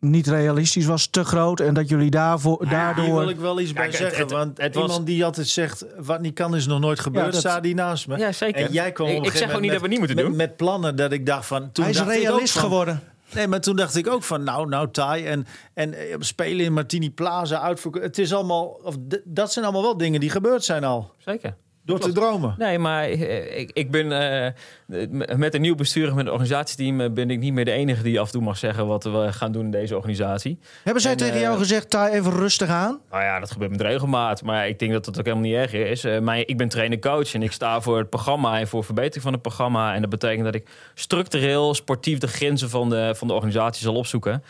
niet 0.00 0.26
realistisch 0.26 0.86
was, 0.86 1.06
te 1.06 1.24
groot. 1.24 1.60
En 1.60 1.74
dat 1.74 1.88
jullie 1.88 2.10
daarvoor, 2.10 2.58
Hier 2.60 2.70
daardoor... 2.70 3.18
wil 3.18 3.28
ik 3.28 3.36
wel 3.38 3.60
iets 3.60 3.72
bij 3.72 3.86
het- 3.86 3.94
zeggen. 3.96 4.18
het- 4.20 4.30
want 4.30 4.58
het 4.60 4.74
was- 4.74 4.84
iemand 4.84 5.06
die 5.06 5.24
altijd 5.24 5.48
zegt... 5.48 5.84
wat 5.98 6.20
niet 6.20 6.34
kan 6.34 6.54
is 6.56 6.66
nog 6.66 6.80
nooit 6.80 7.00
gebeurd, 7.00 7.24
Ja, 7.26 7.30
dat- 7.30 7.40
staat 7.40 7.62
die 7.62 7.74
naast 7.74 8.08
me. 8.08 8.18
Ja, 8.18 8.32
zeker. 8.32 8.66
En 8.66 8.72
jij 8.72 8.92
kwam 8.92 9.08
Ik- 9.08 9.16
op 9.16 9.20
een 9.24 9.30
ik 9.30 9.36
zeg 9.36 9.54
ook 9.54 9.60
niet 9.60 9.70
dat 9.70 9.80
we 9.80 9.86
het 9.86 9.90
niet 9.90 9.98
moeten 9.98 10.16
met, 10.16 10.26
doen. 10.26 10.36
Met 10.36 10.56
plannen 10.56 10.96
dat 10.96 11.12
ik 11.12 11.26
dacht 11.26 11.46
van... 11.46 11.72
Toen 11.72 11.84
Hij 11.84 11.92
is 11.92 11.98
dacht 11.98 12.10
ik 12.10 12.16
ook 12.18 12.22
realist 12.22 12.52
van- 12.52 12.62
geworden. 12.62 13.00
Nee, 13.34 13.46
maar 13.48 13.60
toen 13.60 13.76
dacht 13.76 13.96
ik 13.96 14.08
ook 14.08 14.22
van, 14.22 14.42
nou, 14.42 14.68
nou, 14.68 14.90
Tai. 14.90 15.24
En, 15.24 15.46
en 15.74 15.94
eh, 15.94 16.16
spelen 16.18 16.64
in 16.64 16.72
Martini 16.72 17.10
Plaza, 17.10 17.60
uitvoeren. 17.60 18.02
Het 18.02 18.18
is 18.18 18.34
allemaal... 18.34 18.64
Of, 18.82 18.96
dat 19.24 19.52
zijn 19.52 19.64
allemaal 19.64 19.82
wel 19.82 19.96
dingen 19.96 20.20
die 20.20 20.30
gebeurd 20.30 20.64
zijn 20.64 20.84
al. 20.84 21.10
Zeker. 21.18 21.54
Door 21.84 21.98
te 21.98 22.12
dromen. 22.12 22.54
Nee, 22.58 22.78
maar 22.78 23.04
eh, 23.04 23.58
ik, 23.58 23.70
ik 23.72 23.90
ben 23.90 24.12
eh, 24.12 25.36
met 25.36 25.54
een 25.54 25.60
nieuw 25.60 25.74
bestuur 25.74 26.08
en 26.08 26.14
met 26.14 26.26
een 26.26 26.32
organisatieteam 26.32 27.00
eh, 27.00 27.10
ben 27.10 27.30
ik 27.30 27.38
niet 27.38 27.52
meer 27.52 27.64
de 27.64 27.70
enige 27.70 28.02
die 28.02 28.20
af 28.20 28.26
en 28.26 28.32
toe 28.32 28.42
mag 28.42 28.56
zeggen 28.56 28.86
wat 28.86 29.04
we 29.04 29.32
gaan 29.32 29.52
doen 29.52 29.64
in 29.64 29.70
deze 29.70 29.96
organisatie. 29.96 30.58
Hebben 30.82 31.02
zij 31.02 31.10
En, 31.10 31.16
tegen 31.16 31.40
jou 31.40 31.58
gezegd, 31.58 31.90
Ta, 31.90 32.10
even 32.10 32.32
rustig 32.32 32.68
aan? 32.68 33.00
Nou 33.10 33.22
ja, 33.22 33.40
dat 33.40 33.50
gebeurt 33.50 33.70
met 33.70 33.80
regelmaat. 33.80 34.42
Maar 34.42 34.68
ik 34.68 34.78
denk 34.78 34.92
dat 34.92 35.04
dat 35.04 35.18
ook 35.18 35.24
helemaal 35.24 35.48
niet 35.48 35.54
erg 35.54 35.72
is. 35.72 36.20
Maar 36.20 36.38
ik 36.38 36.56
ben 36.56 36.68
trainer-coach 36.68 37.34
en 37.34 37.42
ik 37.42 37.52
sta 37.52 37.80
voor 37.80 37.98
het 37.98 38.10
programma 38.10 38.58
en 38.58 38.68
voor 38.68 38.84
verbetering 38.84 39.22
van 39.22 39.32
het 39.32 39.42
programma. 39.42 39.94
En 39.94 40.00
dat 40.00 40.10
betekent 40.10 40.44
dat 40.44 40.54
ik 40.54 40.68
structureel, 40.94 41.74
sportief 41.74 42.18
de 42.18 42.28
grenzen 42.28 42.70
van 42.70 42.90
de, 42.90 43.14
van 43.16 43.28
de 43.28 43.34
organisatie 43.34 43.82
zal 43.82 43.94
opzoeken. 43.94 44.42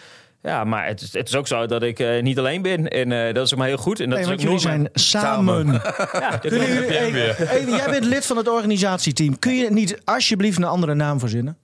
Ja, 0.44 0.64
maar 0.64 0.86
het 0.86 1.00
is, 1.00 1.12
het 1.12 1.28
is 1.28 1.34
ook 1.36 1.46
zo 1.46 1.66
dat 1.66 1.82
ik 1.82 1.98
eh, 1.98 2.22
niet 2.22 2.38
alleen 2.38 2.62
ben. 2.62 2.88
En 2.88 3.12
eh, 3.12 3.34
dat 3.34 3.46
is 3.46 3.52
ook 3.52 3.58
maar 3.58 3.68
heel 3.68 3.76
goed. 3.76 4.00
En 4.00 4.10
dat 4.10 4.18
Nee, 4.18 4.26
is 4.28 4.32
ook 4.32 4.40
jullie 4.40 4.58
zijn 4.58 4.88
samen. 4.92 5.66
Ja, 6.12 6.30
dat 6.30 6.42
jullie, 6.42 6.68
heb 6.68 7.68
jij 7.68 7.90
bent 7.90 8.04
lid 8.04 8.26
van 8.26 8.36
het 8.36 8.48
organisatieteam. 8.48 9.38
Kun 9.38 9.54
je 9.54 9.70
niet 9.70 10.00
alsjeblieft 10.04 10.56
een 10.56 10.64
andere 10.64 10.94
naam 10.94 11.18
verzinnen? 11.18 11.58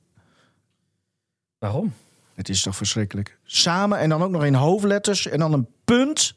Waarom? 1.58 1.94
Het 2.34 2.48
is 2.48 2.62
toch 2.62 2.76
verschrikkelijk. 2.76 3.38
Samen 3.44 3.98
en 3.98 4.08
dan 4.08 4.22
ook 4.22 4.30
nog 4.30 4.44
in 4.44 4.54
hoofdletters 4.54 5.26
en 5.28 5.38
dan 5.38 5.52
een 5.52 5.68
punt. 5.84 6.34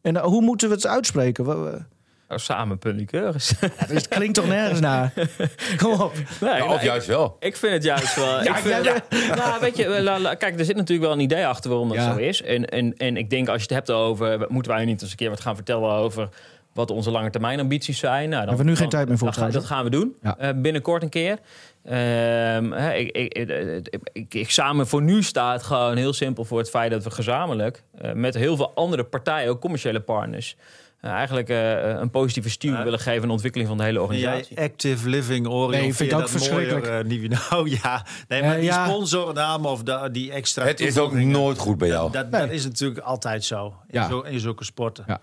En 0.00 0.14
dan, 0.14 0.24
hoe 0.24 0.42
moeten 0.42 0.68
we 0.68 0.74
het 0.74 0.86
uitspreken? 0.86 1.88
Oh, 2.30 2.36
samen 2.38 2.78
puntlikeuris. 2.78 3.52
Het 3.76 4.08
klinkt 4.08 4.34
toch 4.34 4.46
nergens 4.46 4.80
naar? 4.80 5.12
Kom 5.82 6.00
op. 6.00 6.12
Nee, 6.40 6.50
Ja, 6.50 6.58
nou, 6.58 6.74
of 6.74 6.82
juist 6.82 7.06
wel. 7.06 7.36
Ik 7.40 7.56
vind 7.56 7.72
het 7.72 7.82
juist 7.84 8.14
wel. 8.14 8.40
ik 8.50 8.54
vind, 8.54 8.84
jij 8.84 9.02
nou, 9.36 9.60
weet 9.60 9.76
je, 9.76 10.02
la- 10.02 10.18
la- 10.18 10.34
kijk, 10.34 10.58
er 10.58 10.64
zit 10.64 10.76
natuurlijk 10.76 11.06
wel 11.08 11.12
een 11.16 11.22
idee 11.24 11.46
achter 11.46 11.70
waarom 11.70 11.88
dat 11.88 11.96
Ja. 11.96 12.12
zo 12.12 12.18
is. 12.18 12.42
En, 12.42 12.64
en, 12.64 12.94
en 12.96 13.16
ik 13.16 13.30
denk 13.30 13.48
als 13.48 13.56
je 13.56 13.62
het 13.62 13.72
hebt 13.86 13.90
over, 13.90 14.46
moeten 14.48 14.72
wij 14.72 14.84
niet 14.84 15.02
eens 15.02 15.10
een 15.10 15.16
keer 15.16 15.30
wat 15.30 15.40
gaan 15.40 15.54
vertellen 15.54 15.90
over 15.90 16.28
wat 16.72 16.90
onze 16.90 17.10
lange 17.10 17.30
termijn 17.30 17.60
ambities 17.60 17.98
zijn. 17.98 18.28
Nou, 18.28 18.30
dan, 18.30 18.48
Hebben 18.48 18.64
we 18.64 18.70
nu 18.70 18.76
geen 18.76 18.88
tijd 18.88 19.08
meer 19.08 19.18
voor 19.18 19.50
Dat 19.50 19.64
gaan 19.64 19.84
we 19.84 19.90
doen. 19.90 20.14
Ja. 20.22 20.38
Eh, 20.38 20.48
binnenkort 20.56 21.02
een 21.02 21.08
keer. 21.08 21.38
Ehm, 21.84 22.70
hè, 22.72 22.92
ik, 22.94 23.10
ik, 23.16 23.34
ik, 23.34 23.98
ik, 24.12 24.34
ik- 24.34 24.50
samen 24.50 24.86
voor 24.86 25.02
nu 25.02 25.22
staat 25.22 25.62
gewoon 25.62 25.96
heel 25.96 26.12
simpel 26.12 26.44
voor 26.44 26.58
het 26.58 26.70
feit 26.70 26.90
dat 26.90 27.04
we 27.04 27.10
gezamenlijk 27.10 27.82
eh, 27.98 28.12
met 28.12 28.34
heel 28.34 28.56
veel 28.56 28.72
andere 28.74 29.04
partijen, 29.04 29.50
ook 29.50 29.60
commerciële 29.60 30.00
partners, 30.00 30.56
eigenlijk 31.00 31.48
eh, 31.48 31.88
een 31.88 32.10
positieve 32.10 32.50
stuur 32.50 32.72
Ja. 32.72 32.84
willen 32.84 32.98
geven 32.98 33.20
aan 33.20 33.26
de 33.26 33.32
ontwikkeling 33.32 33.68
van 33.68 33.78
de 33.78 33.84
hele 33.84 33.94
Jij 33.98 34.02
organisatie. 34.08 34.58
active 34.60 35.08
living 35.08 35.46
Orion. 35.46 35.70
Nee, 35.70 35.94
vind 35.94 35.98
ik 36.12 36.18
ook 36.18 36.22
mooier, 36.22 36.28
verschrikkelijk. 36.28 36.86
eh, 36.86 37.48
nou 37.50 37.70
ja, 37.82 38.06
nee, 38.28 38.42
maar 38.42 38.54
Eh, 38.54 38.60
die 38.60 38.72
sponsornaam 38.72 39.66
of 39.66 39.82
die 40.12 40.32
extra. 40.32 40.64
Het 40.64 40.80
is 40.80 40.98
ook 40.98 41.12
nooit 41.12 41.58
goed 41.58 41.78
bij 41.78 41.88
jou. 41.88 42.12
Dat, 42.12 42.30
Nee. 42.30 42.40
dat 42.40 42.50
is 42.50 42.64
natuurlijk 42.64 43.00
altijd 43.00 43.44
zo. 43.44 43.66
In, 43.66 43.72
Ja. 44.00 44.08
zo, 44.08 44.20
in 44.20 44.40
zulke 44.40 44.64
sporten. 44.64 45.04
Ja. 45.06 45.20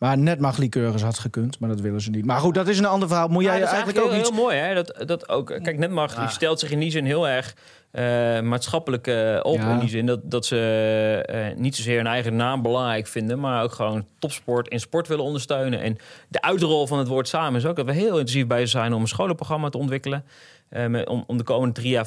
Maar 0.00 0.18
net 0.18 0.40
mag 0.40 0.56
Lycurgus 0.56 1.02
had 1.02 1.18
gekund, 1.18 1.58
maar 1.58 1.68
dat 1.68 1.80
willen 1.80 2.00
ze 2.00 2.10
niet. 2.10 2.24
Maar 2.24 2.40
goed, 2.40 2.54
dat 2.54 2.68
is 2.68 2.78
een 2.78 2.84
ander 2.84 3.08
verhaal. 3.08 3.28
Moet 3.28 3.42
jij 3.44 3.54
Ja, 3.54 3.58
dat 3.58 3.68
is 3.68 3.74
eigenlijk 3.74 4.04
ook 4.04 4.12
eigenlijk 4.12 4.36
niet... 4.36 4.40
heel, 4.40 4.50
heel 4.50 4.60
mooi, 4.60 4.78
hè? 4.78 4.94
Dat, 4.96 5.08
dat 5.08 5.28
ook, 5.28 5.46
kijk, 5.46 5.78
net 5.78 5.90
mag, 5.90 6.14
die 6.14 6.28
stelt 6.28 6.60
zich 6.60 6.70
in 6.70 6.78
die 6.78 6.90
zin 6.90 7.04
heel 7.04 7.28
erg 7.28 7.54
eh, 7.90 8.40
maatschappelijk 8.40 9.06
eh, 9.06 9.38
op. 9.42 9.56
Ja. 9.56 9.72
In 9.72 9.78
die 9.78 9.88
zin 9.88 10.06
dat, 10.06 10.20
dat 10.22 10.46
ze 10.46 11.22
eh, 11.26 11.56
niet 11.56 11.76
zozeer 11.76 11.96
hun 11.96 12.06
eigen 12.06 12.36
naam 12.36 12.62
belangrijk 12.62 13.06
vinden, 13.06 13.40
maar 13.40 13.62
ook 13.62 13.72
gewoon 13.72 14.04
topsport 14.18 14.68
in 14.68 14.80
sport 14.80 15.08
willen 15.08 15.24
ondersteunen. 15.24 15.80
En 15.80 15.96
de 16.28 16.42
uitrol 16.42 16.86
van 16.86 16.98
het 16.98 17.08
woord 17.08 17.28
samen 17.28 17.60
is 17.60 17.66
ook 17.66 17.76
dat 17.76 17.86
we 17.86 17.92
heel 17.92 18.18
intensief 18.18 18.46
bij 18.46 18.60
ze 18.60 18.66
zijn 18.66 18.92
om 18.92 19.00
een 19.00 19.08
scholenprogramma 19.08 19.68
te 19.68 19.78
ontwikkelen. 19.78 20.24
met- 20.88 21.08
om, 21.08 21.24
om 21.26 21.36
de 21.36 21.44
komende 21.44 21.74
drie 21.74 21.90
jaar 21.90 22.06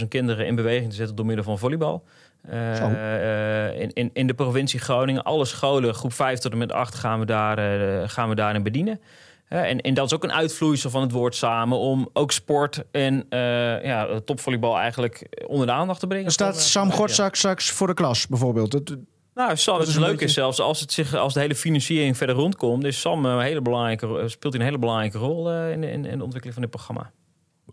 25.000 0.00 0.08
kinderen 0.08 0.46
in 0.46 0.54
beweging 0.54 0.90
te 0.90 0.96
zetten 0.96 1.16
door 1.16 1.26
middel 1.26 1.44
van 1.44 1.58
volleybal. 1.58 2.04
Eh, 2.48 3.68
eh, 3.68 3.80
in, 3.80 3.92
in, 3.92 4.10
in 4.12 4.26
de 4.26 4.34
provincie 4.34 4.80
Groningen, 4.80 5.22
alle 5.22 5.44
scholen, 5.44 5.94
groep 5.94 6.12
5 6.12 6.38
tot 6.38 6.52
en 6.52 6.58
met 6.58 6.72
8, 6.72 6.94
gaan 6.94 7.18
we, 7.18 7.26
daar, 7.26 7.58
eh, 7.58 8.08
gaan 8.08 8.28
we 8.28 8.34
daarin 8.34 8.62
bedienen. 8.62 9.00
Hè, 9.44 9.60
en, 9.60 9.80
en 9.80 9.94
dat 9.94 10.06
is 10.06 10.14
ook 10.14 10.24
een 10.24 10.32
uitvloeisel 10.32 10.90
van 10.90 11.02
het 11.02 11.12
woord 11.12 11.34
samen 11.34 11.78
om 11.78 12.08
ook 12.12 12.32
sport 12.32 12.84
en 12.90 13.26
eh, 13.28 13.38
ja, 13.84 14.20
topvolleybal 14.24 14.78
eigenlijk 14.78 15.44
onder 15.46 15.66
de 15.66 15.72
aandacht 15.72 16.00
te 16.00 16.06
brengen. 16.06 16.26
Er 16.26 16.32
staat 16.32 16.60
Sam. 16.60 16.92
Gortzak 16.92 17.34
straks 17.34 17.70
voor 17.70 17.86
de 17.86 17.94
klas, 17.94 18.26
bijvoorbeeld. 18.26 18.72
Het- 18.72 18.96
Nou, 19.34 19.56
Sam, 19.56 19.78
het 19.78 19.88
is 19.88 19.94
beetje- 19.94 20.24
is 20.24 20.32
zelfs 20.34 20.60
als, 20.60 20.80
het 20.80 20.92
zich, 20.92 21.14
als 21.14 21.34
de 21.34 21.40
hele 21.40 21.54
financiering 21.54 22.16
verder 22.16 22.36
rondkomt, 22.36 22.84
is 22.84 23.00
Sam 23.00 23.24
een 23.26 23.40
hele 23.40 23.62
belangrijke, 23.62 24.22
speelt 24.28 24.52
hij 24.52 24.62
een 24.62 24.68
hele 24.68 24.78
belangrijke 24.78 25.18
rol 25.18 25.50
eh, 25.50 25.70
in, 25.72 25.80
de, 25.80 25.90
in, 25.90 26.04
in 26.04 26.18
de 26.18 26.24
ontwikkeling 26.24 26.52
van 26.52 26.62
dit 26.62 26.70
programma. 26.70 27.10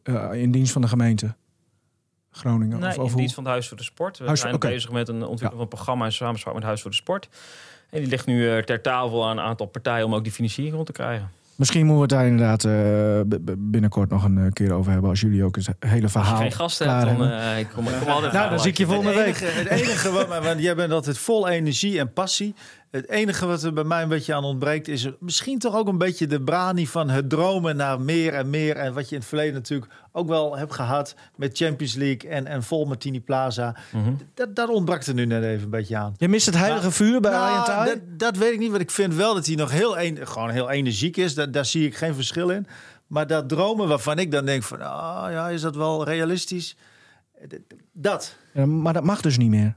eh, 0.04 0.42
in 0.42 0.52
dienst 0.52 0.72
van 0.72 0.82
de 0.82 0.88
gemeente 0.88 1.36
Groningen. 2.32 2.80
Nee, 2.80 2.90
of, 2.90 2.98
of 2.98 3.12
in 3.12 3.18
dienst 3.18 3.34
van 3.34 3.44
het 3.44 3.52
Huis 3.54 3.68
voor 3.68 3.78
de 3.78 3.84
Sport. 3.84 4.18
We 4.18 4.26
Huis- 4.26 4.40
zijn 4.40 4.60
bezig 4.60 4.92
met 4.92 5.08
een 5.08 5.16
ontwikkeling 5.16 5.52
van 5.54 5.62
een 5.62 5.68
programma 5.68 6.06
in 6.06 6.12
samenspraak 6.12 6.54
met 6.54 6.62
het 6.62 6.72
Huis 6.72 6.82
voor 6.82 6.92
de 6.92 6.98
Sport. 6.98 7.30
En 7.90 8.00
die 8.00 8.10
ligt 8.10 8.26
nu 8.26 8.50
eh, 8.52 8.64
ter 8.64 8.82
tafel 8.82 9.26
aan 9.28 9.38
een 9.38 9.44
aantal 9.44 9.66
partijen 9.66 10.06
om 10.06 10.16
ook 10.16 10.24
die 10.24 10.32
financiering 10.32 10.74
rond 10.76 10.86
te 10.86 10.92
krijgen. 10.92 11.32
Misschien 11.56 11.86
moeten 11.86 12.08
we 12.08 12.16
het 12.24 12.24
daar 12.24 12.32
inderdaad 12.32 12.64
eh, 12.64 13.56
binnenkort 13.58 14.10
nog 14.10 14.24
een 14.24 14.38
eh, 14.38 14.52
keer 14.52 14.72
over 14.72 14.92
hebben. 14.92 15.10
Als 15.10 15.20
jullie 15.22 15.44
ook 15.44 15.56
het 15.56 15.70
hele 15.80 16.04
Als 16.04 16.12
verhaal 16.12 16.38
geen 16.38 16.52
gasten 16.52 16.86
klaar 16.86 17.08
hebt, 17.08 17.20
dan 17.20 17.58
ik 17.58 17.68
kom, 17.76 17.88
ik 17.88 18.00
kom 18.00 18.08
altijd 18.08 18.34
Nou, 18.34 18.50
dan 18.50 18.60
zie 18.60 18.70
ik 18.72 18.78
je 18.78 18.86
volgende 18.86 19.14
het 19.14 19.26
week. 19.40 19.42
enige, 19.42 19.60
Het 19.60 19.68
enige 19.68 20.12
wat, 20.12 20.28
maar- 20.28 20.42
want 20.44 20.60
jij 20.62 20.76
bent 20.76 20.92
altijd 20.92 21.18
vol 21.18 21.48
energie 21.48 22.00
en 22.00 22.14
passie. 22.14 22.56
Het 22.92 23.10
enige 23.10 23.46
wat 23.46 23.64
er 23.64 23.74
bij 23.74 23.84
mij 23.84 24.02
een 24.02 24.10
beetje 24.10 24.34
aan 24.34 24.44
ontbreekt 24.44 24.88
is 24.88 25.08
misschien 25.20 25.60
toch 25.60 25.76
ook 25.76 25.88
een 25.88 25.98
beetje 25.98 26.28
de 26.28 26.42
brani 26.42 26.88
van 26.88 27.10
het 27.10 27.30
dromen 27.30 27.76
naar 27.76 28.02
meer 28.02 28.34
en 28.34 28.50
meer. 28.50 28.76
En 28.76 28.94
wat 28.94 29.10
je 29.10 29.16
in 29.16 29.20
het 29.22 29.30
verleden 29.30 29.54
natuurlijk 29.54 29.92
ook 30.12 30.28
wel 30.28 30.58
hebt 30.58 30.74
gehad 30.74 31.16
met 31.36 31.58
Champions 31.58 31.94
League 31.96 32.30
en, 32.30 32.46
en 32.48 32.64
vol 32.64 32.86
Martini 32.86 33.22
Plaza. 33.22 33.76
Mhm. 33.92 34.14
Dat, 34.34 34.56
dat 34.56 34.70
ontbrak 34.70 35.04
er 35.04 35.14
nu 35.14 35.26
net 35.26 35.44
even 35.44 35.64
een 35.64 35.70
beetje 35.70 35.98
aan. 35.98 36.14
Je 36.18 36.28
mist 36.28 36.46
het 36.46 36.56
heilige 36.58 36.92
vuur 36.92 37.20
bij 37.20 37.32
Nou, 37.32 37.86
dat, 37.86 38.00
dat 38.08 38.38
weet 38.38 38.54
ik 38.54 38.60
niet, 38.60 38.70
want 38.70 38.82
ik 38.82 38.92
vind 38.92 39.14
wel 39.16 39.34
dat 39.34 39.46
hij 39.46 39.56
nog 39.56 39.72
heel, 39.72 40.00
een, 40.00 40.28
gewoon 40.28 40.50
heel 40.50 40.70
energiek 40.70 41.18
is. 41.18 41.34
Da- 41.36 41.46
daar 41.46 41.66
zie 41.66 41.86
ik 41.86 41.96
geen 41.96 42.16
verschil 42.16 42.50
in. 42.50 42.68
Maar 43.08 43.28
dat 43.28 43.50
dromen 43.50 43.88
waarvan 43.88 44.20
ik 44.20 44.32
dan 44.32 44.46
denk 44.46 44.64
van, 44.64 44.82
ah 44.82 45.32
ja, 45.32 45.50
is 45.50 45.62
dat 45.62 45.76
wel 45.76 46.04
realistisch? 46.04 46.76
Dat. 47.94 48.36
Ja, 48.54 48.66
maar 48.66 48.94
dat 48.94 49.04
mag 49.04 49.22
dus 49.22 49.38
niet 49.38 49.50
meer. 49.50 49.76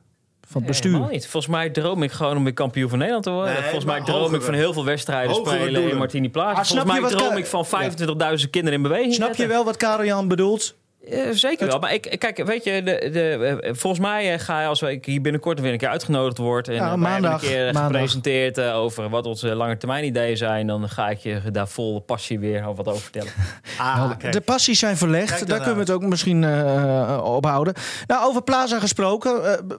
Van 0.52 0.60
het 0.60 0.70
bestuur. 0.70 0.90
Helemaal 0.92 1.12
niet. 1.12 1.26
Volgens 1.26 1.52
mij 1.52 1.70
droom 1.70 2.02
ik 2.02 2.12
gewoon 2.12 2.36
om 2.36 2.44
weer 2.44 2.52
kampioen 2.52 2.88
van 2.88 2.98
Nederland 2.98 3.24
te 3.24 3.30
worden. 3.30 3.52
Nee, 3.52 3.62
Volgens 3.62 3.84
mij 3.84 4.00
droom 4.00 4.18
hogere- 4.20 4.36
ik 4.36 4.42
van 4.42 4.54
heel 4.54 4.72
veel 4.72 4.84
wedstrijden 4.84 5.34
spelen 5.34 5.90
in. 5.90 5.96
Martini 5.96 6.30
Plaza. 6.30 6.60
Ah, 6.60 6.64
Volgens 6.66 7.00
mij 7.00 7.10
droom 7.10 7.36
ik 7.36 7.46
van 7.46 7.66
25.000 7.66 8.50
kinderen 8.50 8.72
in 8.78 8.82
beweging 8.82 9.14
Snap 9.14 9.34
je 9.34 9.46
wel 9.46 9.64
wat 9.64 9.76
Karel 9.76 10.04
Jan 10.04 10.28
bedoelt? 10.28 10.74
Eh, 11.10 11.20
zeker 11.30 11.66
wel. 11.66 11.78
Maar 11.78 11.92
ik, 11.94 12.16
kijk, 12.18 12.44
weet 12.44 12.64
je, 12.64 12.82
de, 12.82 13.08
de, 13.12 13.58
eh, 13.60 13.70
volgens 13.74 14.02
mij 14.02 14.32
eh, 14.32 14.38
ga 14.40 14.60
je 14.60 14.66
als 14.66 14.82
ik 14.82 15.04
hier 15.04 15.20
binnenkort 15.20 15.60
weer 15.60 15.72
een 15.72 15.78
keer 15.78 15.88
uitgenodigd 15.88 16.38
word 16.38 16.68
en 16.68 16.74
Ja, 16.74 16.90
eh, 16.92 16.94
maandag, 16.98 17.42
een 17.42 17.48
keer 17.48 17.58
eh, 17.66 17.72
maandag. 17.72 17.84
gepresenteerd 17.92 18.58
eh, 18.58 18.76
over 18.76 19.08
wat 19.08 19.26
onze 19.26 19.54
lange 19.54 19.76
termijn 19.76 20.04
ideeën 20.04 20.36
zijn, 20.36 20.66
dan 20.66 20.88
ga 20.88 21.08
ik 21.10 21.18
je 21.18 21.40
daar 21.52 21.68
vol 21.68 22.00
passie 22.00 22.38
weer 22.38 22.74
wat 22.74 22.88
over 22.88 23.00
vertellen. 23.02 23.32
Ah, 23.78 24.10
de 24.30 24.40
passies 24.40 24.78
zijn 24.78 24.96
verlegd. 24.96 25.46
Daar 25.48 25.56
kunnen 25.58 25.74
we 25.74 25.80
het 25.80 25.90
ook 25.90 26.02
misschien 26.02 26.44
eh 26.44 27.20
ophouden. 27.24 27.74
Nou, 28.06 28.26
over 28.28 28.42
Plaza 28.42 28.78
gesproken. 28.78 29.52
eh, 29.58 29.76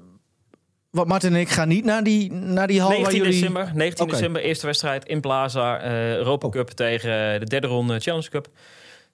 wat 0.94 1.08
Martin 1.08 1.34
en 1.34 1.40
ik 1.40 1.50
gaan 1.50 1.68
niet 1.68 1.86
naar 1.86 2.04
die, 2.04 2.32
naar 2.32 2.68
die 2.68 2.80
hal 2.82 2.90
19 2.90 3.04
waar 3.20 3.26
jullie... 3.26 3.40
december, 3.40 3.72
19 3.76 4.06
Oké. 4.06 4.14
december, 4.16 4.42
eerste 4.42 4.66
wedstrijd 4.66 5.06
in 5.06 5.22
Plaza. 5.22 5.80
eh 5.80 6.16
Europa 6.16 6.46
Oh. 6.48 6.52
Cup 6.52 6.70
tegen 6.70 7.40
de 7.40 7.46
derde 7.46 7.68
ronde 7.68 8.00
Challenge 8.00 8.30
Cup. 8.30 8.48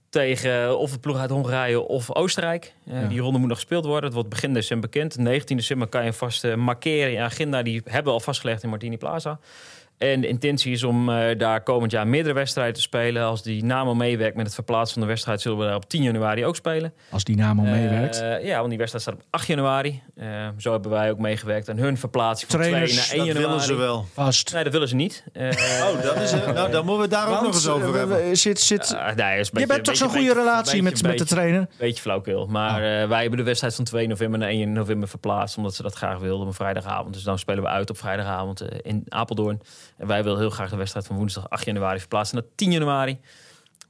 Tegen 0.10 0.64
eh, 0.66 0.72
of 0.80 0.92
de 0.92 1.00
ploeg 1.00 1.18
uit 1.18 1.30
Hongarije 1.30 1.82
of 1.88 2.16
Oostenrijk. 2.16 2.74
Eh, 2.88 3.02
Ja. 3.02 3.08
Die 3.08 3.20
ronde 3.20 3.40
moet 3.40 3.48
nog 3.48 3.58
gespeeld 3.58 3.86
worden. 3.86 4.04
Het 4.04 4.14
wordt 4.14 4.30
begin 4.30 4.54
december 4.54 4.90
bekend. 4.90 5.18
19 5.18 5.58
december 5.58 5.88
kan 5.88 6.06
je 6.06 6.14
vast 6.14 6.56
markeren 6.56 7.08
in 7.08 7.14
je 7.18 7.22
agenda. 7.22 7.62
Die 7.64 7.82
hebben 7.86 8.04
we 8.06 8.12
al 8.12 8.20
vastgelegd 8.20 8.64
in 8.64 8.70
Martini 8.70 8.98
Plaza. 8.98 9.40
En 10.00 10.22
de 10.22 10.28
intentie 10.28 10.72
is 10.72 10.84
om 10.84 11.10
eh, 11.10 11.38
daar 11.38 11.62
komend 11.64 11.92
jaar 11.92 12.08
meerdere 12.08 12.34
wedstrijden 12.34 12.74
te 12.74 12.82
spelen. 12.82 13.24
Als 13.24 13.44
die 13.44 13.64
NAMO 13.64 13.96
meewerkt 13.96 14.36
met 14.36 14.46
het 14.46 14.56
verplaatsen 14.56 14.94
van 14.94 15.02
de 15.02 15.08
wedstrijd... 15.08 15.42
zullen 15.42 15.58
we 15.58 15.64
daar 15.66 15.76
op 15.76 15.90
10 15.90 16.04
januari 16.04 16.46
ook 16.46 16.56
spelen. 16.56 16.94
Als 17.10 17.24
die 17.24 17.36
naam 17.36 17.60
al 17.60 17.66
meewerkt. 17.66 18.22
Eh, 18.22 18.46
ja, 18.46 18.58
want 18.58 18.70
die 18.70 18.78
wedstrijd 18.78 19.04
staat 19.06 19.16
op 19.16 19.22
8 19.30 19.48
januari. 19.48 20.02
Eh, 20.16 20.48
zo 20.58 20.72
hebben 20.72 20.92
wij 20.92 21.12
ook 21.12 21.18
meegewerkt 21.20 21.70
aan 21.70 21.78
hun 21.78 21.98
verplaatsing 21.98 22.52
van 22.52 22.60
2 22.60 22.72
Trainers, 22.72 22.96
naar 22.96 23.10
1 23.10 23.18
dat 23.18 23.28
januari. 23.28 23.48
willen 23.52 23.66
ze 23.68 23.76
wel. 23.76 24.06
Vast. 24.14 24.54
Nee, 24.54 24.64
dat 24.64 24.72
willen 24.74 24.88
ze 24.88 24.96
niet. 24.96 25.24
Eh, 25.34 25.48
Oh, 25.94 26.02
dat 26.04 26.16
is, 26.16 26.32
nou, 26.32 26.72
dan 26.72 26.86
moeten 26.86 26.96
we 26.96 27.02
het 27.02 27.12
daar 27.12 27.28
ook 27.30 27.42
nog 27.42 27.54
eens 27.54 27.68
over 27.68 27.90
eh, 27.90 27.94
hebben. 27.96 28.28
we- 28.30 28.36
Zit, 28.36 28.60
zit, 28.60 28.98
nee, 29.16 29.40
is 29.40 29.50
een 29.54 29.60
je 29.60 29.68
bent 29.68 29.84
toch 29.84 29.96
zo'n 29.96 30.10
goede 30.10 30.26
beetje- 30.26 30.40
relatie 30.40 30.82
beetje- 30.84 31.04
met, 31.08 31.18
met 31.18 31.28
de 31.28 31.36
trainer? 31.36 31.68
Beetje 31.78 32.02
flauwkul. 32.02 32.46
Maar 32.48 32.70
Oh. 32.82 33.02
eh, 33.02 33.08
wij 33.10 33.22
hebben 33.22 33.38
de 33.38 33.46
wedstrijd 33.46 33.76
van 33.76 33.84
2 33.86 34.08
november 34.08 34.40
naar 34.40 34.50
1 34.50 34.72
november 34.74 35.08
verplaatst. 35.10 35.58
Omdat 35.58 35.76
ze 35.76 35.82
dat 35.82 35.94
graag 35.94 36.20
wilden 36.20 36.42
op 36.42 36.48
een 36.48 36.54
vrijdagavond. 36.54 37.14
Dus 37.14 37.24
dan 37.24 37.40
spelen 37.40 37.64
we 37.64 37.70
uit 37.70 37.90
op 37.90 37.98
vrijdagavond 37.98 38.62
eh, 38.62 38.78
in 38.82 39.04
Apeldoorn. 39.10 39.62
En 40.00 40.08
wij 40.08 40.24
willen 40.24 40.40
heel 40.40 40.50
graag 40.50 40.70
de 40.70 40.76
wedstrijd 40.76 41.06
van 41.08 41.16
woensdag 41.16 41.50
8 41.50 41.66
januari 41.66 42.00
verplaatsen 42.00 42.36
naar 42.38 42.46
10 42.56 42.72
januari. 42.72 43.20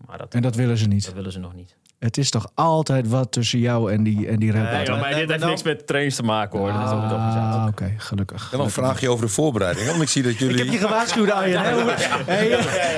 Maar 0.07 0.17
dat, 0.17 0.33
En 0.33 0.41
dat 0.41 0.55
willen 0.55 0.77
ze 0.77 0.87
niet. 0.87 1.05
dat 1.05 1.13
willen 1.13 1.31
ze 1.31 1.39
nog 1.39 1.53
niet. 1.53 1.75
Het 1.99 2.17
is 2.17 2.29
toch 2.29 2.51
altijd 2.53 3.07
wat 3.07 3.31
tussen 3.31 3.59
jou 3.59 3.91
en 3.91 4.03
die, 4.03 4.15
en 4.27 4.39
die? 4.39 4.51
Nee, 4.51 4.61
Nee, 4.61 4.89
maar- 4.99 5.13
dit 5.15 5.29
heeft 5.29 5.45
niks 5.45 5.63
met 5.63 5.87
trainers 5.87 6.15
te 6.15 6.23
maken 6.23 6.59
hoor. 6.59 6.71
Dat 6.73 6.81
is 6.85 6.91
ook. 6.91 7.01
Ah, 7.01 7.65
oké, 7.69 7.93
gelukkig. 7.97 8.43
En 8.51 8.57
dan 8.57 8.65
een 8.65 8.71
vraagje 8.71 9.09
over 9.09 9.25
de 9.25 9.31
voorbereiding. 9.31 9.87
Want 9.87 10.01
ik 10.01 10.09
zie 10.09 10.23
dat 10.23 10.37
jullie... 10.37 10.53
Ik 10.57 10.63
heb 10.63 10.73
je 10.73 10.77
gewaarschuwd, 10.87 11.31
Arjen. 11.31 11.61
hè? 11.61 11.81
Hoe- 11.81 11.91
Hij, 11.91 12.47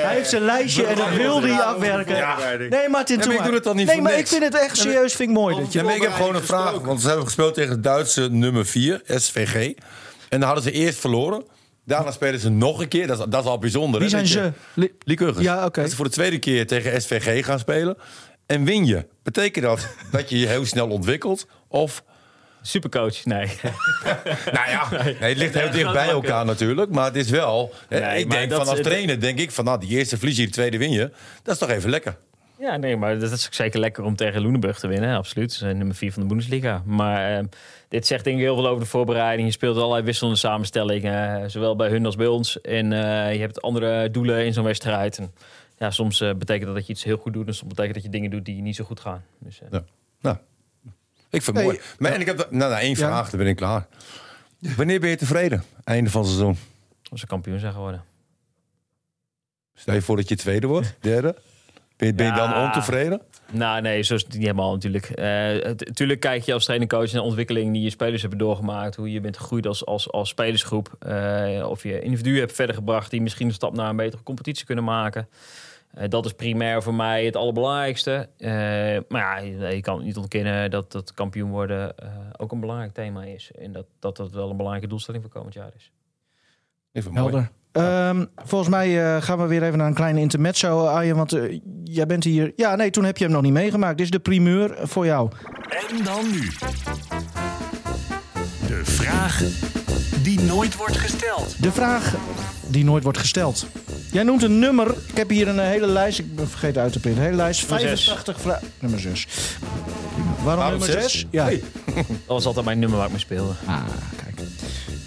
hij 0.04 0.14
heeft 0.16 0.30
zijn 0.30 0.42
lijstje 0.42 0.86
en 0.86 0.96
dat 0.96 1.10
wil 1.10 1.42
hij 1.42 1.62
afwerken. 1.62 2.70
Nee, 2.70 2.90
Martin, 2.90 3.18
maar 3.18 3.32
ik 3.36 3.44
doe 3.44 3.54
het 3.54 3.64
dan 3.64 3.76
niet 3.76 3.86
Nee, 3.86 3.96
voor 3.96 4.04
maar 4.04 4.16
niks. 4.16 4.32
ik 4.34 4.38
vind 4.42 4.54
het 4.54 4.62
echt 4.64 4.78
serieus 4.78 5.14
vind 5.16 5.30
ik 5.30 5.36
mooi. 5.36 5.56
Dat 5.56 5.74
je, 5.74 5.80
Ja, 5.80 5.86
maar 5.86 5.96
ik 5.96 6.02
heb 6.02 6.12
gewoon 6.14 6.36
een 6.36 6.44
vraag. 6.44 6.72
Want 6.80 7.02
ze 7.02 7.08
hebben 7.08 7.26
gespeeld 7.26 7.54
tegen 7.54 7.72
het 7.72 7.84
Duitse 7.84 8.28
nummer 8.32 8.66
4, 8.66 9.02
SVG. 9.06 9.56
En 10.30 10.40
dan 10.40 10.42
hadden 10.44 10.64
ze 10.64 10.72
eerst 10.72 11.00
verloren. 11.00 11.44
Daarna 11.86 12.12
spelen 12.12 12.40
ze 12.40 12.50
nog 12.50 12.80
een 12.82 12.88
keer. 12.88 13.08
Dat 13.08 13.20
is, 13.20 13.26
dat 13.30 13.44
is 13.44 13.50
al 13.50 13.58
bijzonder. 13.58 14.00
Wie 14.02 14.10
hè, 14.16 14.26
zijn 14.26 14.44
dat 14.44 14.54
ze? 14.76 14.92
Lycurgus. 15.04 15.44
Ja, 15.44 15.66
oké. 15.66 15.82
Dat 15.82 15.90
ze 15.90 15.96
voor 15.96 16.06
de 16.06 16.12
tweede 16.12 16.40
keer 16.40 16.68
tegen 16.68 17.02
SVG 17.02 17.46
gaan 17.46 17.60
spelen. 17.60 17.98
En 18.46 18.64
win 18.64 18.86
je. 18.86 19.06
Betekent 19.24 19.66
dat 19.66 19.88
dat 20.12 20.30
je 20.30 20.40
je 20.40 20.48
heel 20.48 20.66
snel 20.66 20.88
ontwikkelt? 20.90 21.48
Of, 21.68 22.04
Supercoach, 22.62 23.26
nee. 23.26 23.46
nou 24.54 24.70
ja, 24.70 24.88
nee, 25.20 25.30
het 25.30 25.38
ligt 25.38 25.54
heel 25.54 25.72
dicht 25.72 25.94
bij 25.94 26.10
elkaar 26.10 26.46
natuurlijk. 26.46 26.92
Maar 26.92 27.06
het 27.06 27.16
is 27.16 27.30
wel... 27.30 27.74
hè, 27.88 28.00
Nee, 28.00 28.20
ik 28.20 28.32
denk 28.32 28.50
dat 28.50 28.60
van 28.60 28.68
als 28.70 28.80
is- 28.80 28.86
trainer, 28.86 29.20
denk 29.20 29.40
ik 29.40 29.52
van... 29.52 29.66
Nou, 29.66 29.80
die 29.80 29.90
eerste 29.90 30.18
verlies 30.18 30.38
je, 30.38 30.46
de 30.46 30.52
tweede 30.52 30.78
win 30.78 30.92
je. 30.92 31.12
Dat 31.44 31.54
is 31.54 31.60
toch 31.60 31.70
even 31.70 31.90
lekker. 31.90 32.18
Ja, 32.62 32.78
nee, 32.78 32.98
maar 32.98 33.20
dat 33.20 33.32
is 33.32 33.46
ook 33.46 33.54
zeker 33.54 33.80
lekker 33.80 34.04
om 34.04 34.16
tegen 34.16 34.42
Loenenburg 34.42 34.80
te 34.80 34.88
winnen. 34.88 35.16
Absoluut. 35.16 35.52
Ze 35.54 35.58
zijn 35.58 35.78
nummer 35.78 35.96
4 35.96 36.12
van 36.14 36.22
de 36.22 36.28
Bundesliga. 36.28 36.82
Maar 36.86 37.38
eh, 37.38 37.46
dit 37.88 38.08
zegt 38.08 38.24
denk 38.24 38.38
ik 38.38 38.44
heel 38.44 38.56
veel 38.56 38.68
over 38.68 38.84
de 38.84 38.90
voorbereiding. 38.90 39.48
Je 39.48 39.54
speelt 39.54 39.78
allerlei 39.78 40.04
wisselende 40.04 40.38
samenstellingen. 40.38 41.42
eh, 41.44 41.50
zowel 41.50 41.76
bij 41.76 41.90
hun 41.90 42.06
als 42.06 42.16
bij 42.16 42.28
ons. 42.28 42.62
En 42.62 42.94
eh, 42.94 43.34
je 43.34 43.40
hebt 43.40 43.62
andere 43.62 44.12
doelen 44.12 44.46
in 44.46 44.54
zo'n 44.54 44.64
wedstrijd. 44.64 45.18
En, 45.18 45.34
ja, 45.78 45.92
soms 45.92 46.22
eh, 46.22 46.34
betekent 46.34 46.66
dat 46.66 46.76
dat 46.76 46.86
je 46.88 46.94
iets 46.94 47.04
heel 47.04 47.18
goed 47.18 47.34
doet. 47.34 47.48
En 47.48 47.56
soms 47.56 47.70
betekent 47.70 47.94
dat 47.94 48.04
je 48.04 48.10
dingen 48.10 48.30
doet 48.30 48.46
die 48.46 48.62
niet 48.62 48.76
zo 48.76 48.84
goed 48.84 49.00
gaan. 49.00 49.24
Dus, 49.40 49.62
eh, 49.62 49.68
Ja. 49.72 49.84
Nou, 50.22 50.38
ik 51.30 51.42
vind 51.42 51.46
het 51.46 51.56
Nee, 51.56 51.66
mooi. 51.66 51.80
Maar, 52.00 52.12
en 52.12 52.20
ik 52.20 52.26
heb 52.26 52.38
nou, 52.38 52.56
nou, 52.56 52.74
één 52.74 52.90
Ja. 52.90 52.96
vraag, 52.96 53.30
dan 53.30 53.40
ben 53.40 53.48
ik 53.50 53.56
klaar. 53.56 53.88
Wanneer 54.78 55.00
ben 55.00 55.10
je 55.10 55.16
tevreden? 55.16 55.64
Einde 55.84 56.10
van 56.10 56.22
het 56.22 56.30
seizoen. 56.30 56.58
Als 57.12 57.20
ze 57.20 57.28
kampioen 57.28 57.60
zijn 57.60 57.74
geworden. 57.74 58.04
Stel 59.76 59.94
je 59.94 60.02
voor 60.02 60.16
dat 60.16 60.30
je 60.30 60.36
tweede 60.36 60.68
wordt, 60.68 60.96
derde. 61.00 61.36
Ben 62.02 62.10
je, 62.10 62.16
ben 62.16 62.26
je 62.26 62.32
dan 62.34 62.56
ontevreden? 62.64 63.22
Nou, 63.52 63.82
nee, 63.82 64.02
zo 64.02 64.14
is 64.16 64.24
het 64.24 64.34
niet 64.34 64.42
helemaal 64.42 64.72
natuurlijk. 64.72 65.06
Eh, 65.10 65.26
het- 65.48 65.90
Tuurlijk 65.94 66.20
kijk 66.20 66.44
je 66.44 66.54
als 66.54 66.64
trainer-coach 66.66 67.12
naar 67.12 67.22
de 67.22 67.28
ontwikkeling 67.28 67.74
die 67.74 67.82
je 67.82 67.90
spelers 67.90 68.22
hebben 68.22 68.40
doorgemaakt. 68.40 68.96
Hoe 68.96 69.12
je 69.12 69.22
bent 69.22 69.38
gegroeid 69.38 69.68
als, 69.68 69.86
als, 69.86 70.12
als 70.12 70.30
spelersgroep. 70.30 70.96
Eh, 71.00 71.68
of 71.70 71.84
je 71.84 72.02
individuen 72.02 72.40
hebt 72.40 72.52
verder 72.52 72.76
gebracht 72.76 73.12
die 73.12 73.22
misschien 73.22 73.48
een 73.48 73.54
stap 73.54 73.76
naar 73.76 73.90
een 73.90 73.96
betere 73.96 74.24
competitie 74.24 74.66
kunnen 74.66 74.84
maken. 74.84 75.28
Eh, 75.94 76.10
dat 76.10 76.26
is 76.26 76.34
primair 76.34 76.84
voor 76.84 76.94
mij 76.94 77.26
het 77.26 77.36
allerbelangrijkste. 77.36 78.30
Maar 79.08 79.22
ja, 79.22 79.38
je, 79.68 79.82
kan 79.82 80.04
niet 80.04 80.18
ontkennen 80.18 80.72
dat 80.72 80.92
dat 80.92 81.14
kampioen 81.14 81.50
worden 81.50 81.96
ook 82.38 82.52
een 82.52 82.60
belangrijk 82.60 82.94
thema 82.94 83.24
is. 83.24 83.52
En 83.60 83.72
dat, 83.72 83.86
dat 84.00 84.18
dat 84.18 84.32
wel 84.32 84.50
een 84.50 84.56
belangrijke 84.58 84.88
doelstelling 84.90 85.24
voor 85.24 85.32
komend 85.34 85.54
jaar 85.54 85.72
is. 85.76 85.92
Even 86.92 87.14
mooi. 87.14 87.24
Helder. 87.24 87.52
Ehm, 87.72 88.26
volgens 88.46 88.70
mij 88.70 89.16
eh, 89.16 89.22
gaan 89.22 89.38
we 89.38 89.46
weer 89.46 89.64
even 89.64 89.78
naar 89.78 89.88
een 89.88 89.94
kleine 89.94 90.20
intermezzo, 90.20 90.86
Arjen. 90.86 91.16
Want 91.16 91.34
eh, 91.34 91.60
jij 91.84 92.06
bent 92.06 92.24
hier... 92.24 92.54
Ja, 92.56 92.76
nee, 92.76 92.90
toen 92.90 93.04
heb 93.04 93.18
je 93.18 93.24
hem 93.24 93.34
nog 93.34 93.42
niet 93.42 93.54
meegemaakt. 93.54 93.98
Dit 93.98 94.06
is 94.06 94.12
de 94.12 94.20
primeur 94.20 94.78
voor 94.82 95.06
jou. 95.06 95.30
En 95.90 96.04
dan 96.04 96.32
nu. 96.32 96.50
De 98.68 98.82
vraag 98.84 99.42
die 100.24 100.40
nooit 100.40 100.76
wordt 100.76 100.98
gesteld. 100.98 101.62
De 101.62 101.72
vraag 101.72 102.16
die 102.68 102.84
nooit 102.84 103.04
wordt 103.04 103.18
gesteld. 103.18 103.66
Jij 104.12 104.24
noemt 104.24 104.44
een 104.44 104.60
nummer. 104.60 104.88
Ik 105.08 105.18
heb 105.18 105.30
hier 105.30 105.48
een 105.48 105.60
eh, 105.60 105.66
hele 105.66 105.88
lijst. 105.88 106.20
Ik 106.20 106.36
ben 106.36 106.48
vergeten 106.50 106.82
uit 106.82 106.92
te 106.94 107.00
printen. 107.00 107.22
Een 107.22 107.30
hele 107.30 107.42
lijst. 107.42 107.70
Nummer 107.70 107.88
zes. 107.90 108.04
85 108.04 108.42
vragen. 108.42 108.68
Nummer 108.80 109.00
6. 109.00 109.28
Waarom, 110.44 110.46
Waarom 110.46 110.70
nummer 110.80 111.02
zes? 111.02 111.12
6? 111.12 111.26
Ja. 111.30 111.44
Hey. 111.44 111.64
Dat 111.96 112.06
was 112.26 112.46
altijd 112.46 112.66
mijn 112.66 112.80
nummer 112.80 112.98
waar 112.98 113.06
ik 113.08 113.12
mee 113.12 113.22
speelde. 113.22 113.54
Ah, 113.66 113.82
kijk. 114.24 114.48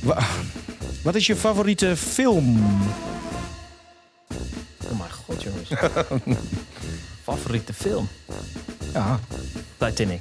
Wa- 0.02 0.22
Wat 1.04 1.14
is 1.14 1.26
je 1.26 1.36
favoriete 1.36 1.96
film? 1.96 2.62
Oh 4.90 4.98
mijn 4.98 5.10
god, 5.26 5.42
jongens. 5.42 5.68
Favoriete 7.22 7.72
film? 7.74 8.08
Ja, 8.92 9.20
Titanic. 9.78 10.20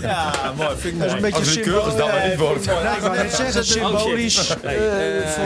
Ja, 0.00 0.52
mooi. 0.56 0.76
Vind 0.76 0.94
ik 0.94 0.98
dat 0.98 1.08
is 1.08 1.14
een 1.14 1.20
beetje 1.20 1.38
Als 1.38 1.48
het 1.54 1.60
keurige 1.60 1.96
dan 1.96 2.08
maar 2.08 2.28
niet 2.28 2.38
wordt. 2.38 2.66
Nee, 2.66 2.74
ik 2.94 3.00
wou 3.00 3.16
net 3.16 3.34
zeggen, 3.34 3.64
symbolisch. 3.64 4.56
Nee, 4.62 4.76
eh, 4.76 5.18
eh, 5.22 5.28
voor- 5.28 5.44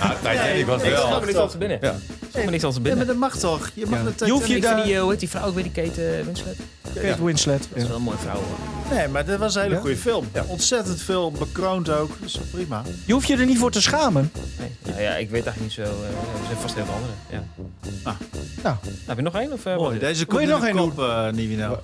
Ja, 0.00 0.14
Titanic 0.14 0.66
was 0.66 0.82
Ik 0.82 0.90
wel. 0.90 1.20
me 1.20 1.26
niks 1.26 1.38
aan 1.38 1.48
te 1.48 1.58
binnen. 1.58 1.78
Ja. 1.80 1.96
Ik 2.34 2.44
me 2.44 2.50
niks 2.50 2.64
aan 2.64 2.70
te 2.70 2.76
Ja, 2.76 2.82
binnen. 2.82 2.96
maar 2.96 3.06
dat 3.06 3.16
mag 3.16 3.36
toch? 3.38 3.70
Je 3.74 3.86
mag 3.86 3.98
Ja. 3.98 4.04
het 4.04 4.20
Je 4.24 4.30
hoeft 4.30 4.46
je 4.48 4.56
Ik 4.56 4.62
daar- 4.62 4.82
die, 4.84 4.94
eh, 4.94 5.00
hoe 5.00 5.10
heet 5.10 5.20
die 5.20 5.28
vrouw 5.28 5.44
ook 5.46 5.54
weer, 5.54 5.62
die 5.62 5.72
Kate 5.72 6.20
Winslet? 6.24 6.56
Kate 6.94 7.24
Winslet. 7.24 7.68
Dat 7.72 7.82
is 7.82 7.88
wel 7.88 7.96
een 7.96 8.02
mooie 8.02 8.18
vrouw. 8.18 8.34
hoor. 8.34 8.96
Nee, 8.96 9.08
maar 9.08 9.24
dat 9.24 9.38
was 9.38 9.54
een 9.54 9.62
hele 9.62 9.74
Ja? 9.74 9.80
goede 9.80 9.96
film. 9.96 10.26
Ontzettend 10.46 11.02
veel 11.02 11.30
bekroond 11.32 11.90
ook. 11.90 12.10
Dus 12.20 12.38
prima. 12.50 12.82
Je 13.04 13.12
hoeft 13.12 13.26
je 13.28 13.36
er 13.36 13.46
niet 13.46 13.58
voor 13.58 13.70
te 13.70 13.80
schamen. 13.82 14.30
Nee. 14.58 14.68
Nou 14.86 15.00
ja, 15.02 15.10
ik 15.16 15.30
weet 15.30 15.46
eigenlijk 15.46 15.60
niet 15.60 15.86
zo. 15.86 15.92
eh, 15.92 16.08
er 16.08 16.46
zijn 16.46 16.58
vast 16.58 16.74
heel 16.74 16.84
veel 16.84 16.94
andere. 16.94 17.12
Ja. 17.30 18.16
Nou, 18.62 18.76
Heb 19.06 19.16
je 19.16 19.22
nog 19.22 19.34
één? 19.34 19.52
Of, 19.52 19.64
Mooi. 19.64 19.76
wat? 19.78 20.00
Deze 20.00 20.16
Wil 20.16 20.26
komt 20.26 20.40
je 20.40 20.46
in 20.46 20.52
nog 20.52 20.60
de 20.60 20.66
één 20.66 20.76
kop, 20.76 20.98
eh 20.98 21.28
Nivino. 21.32 21.80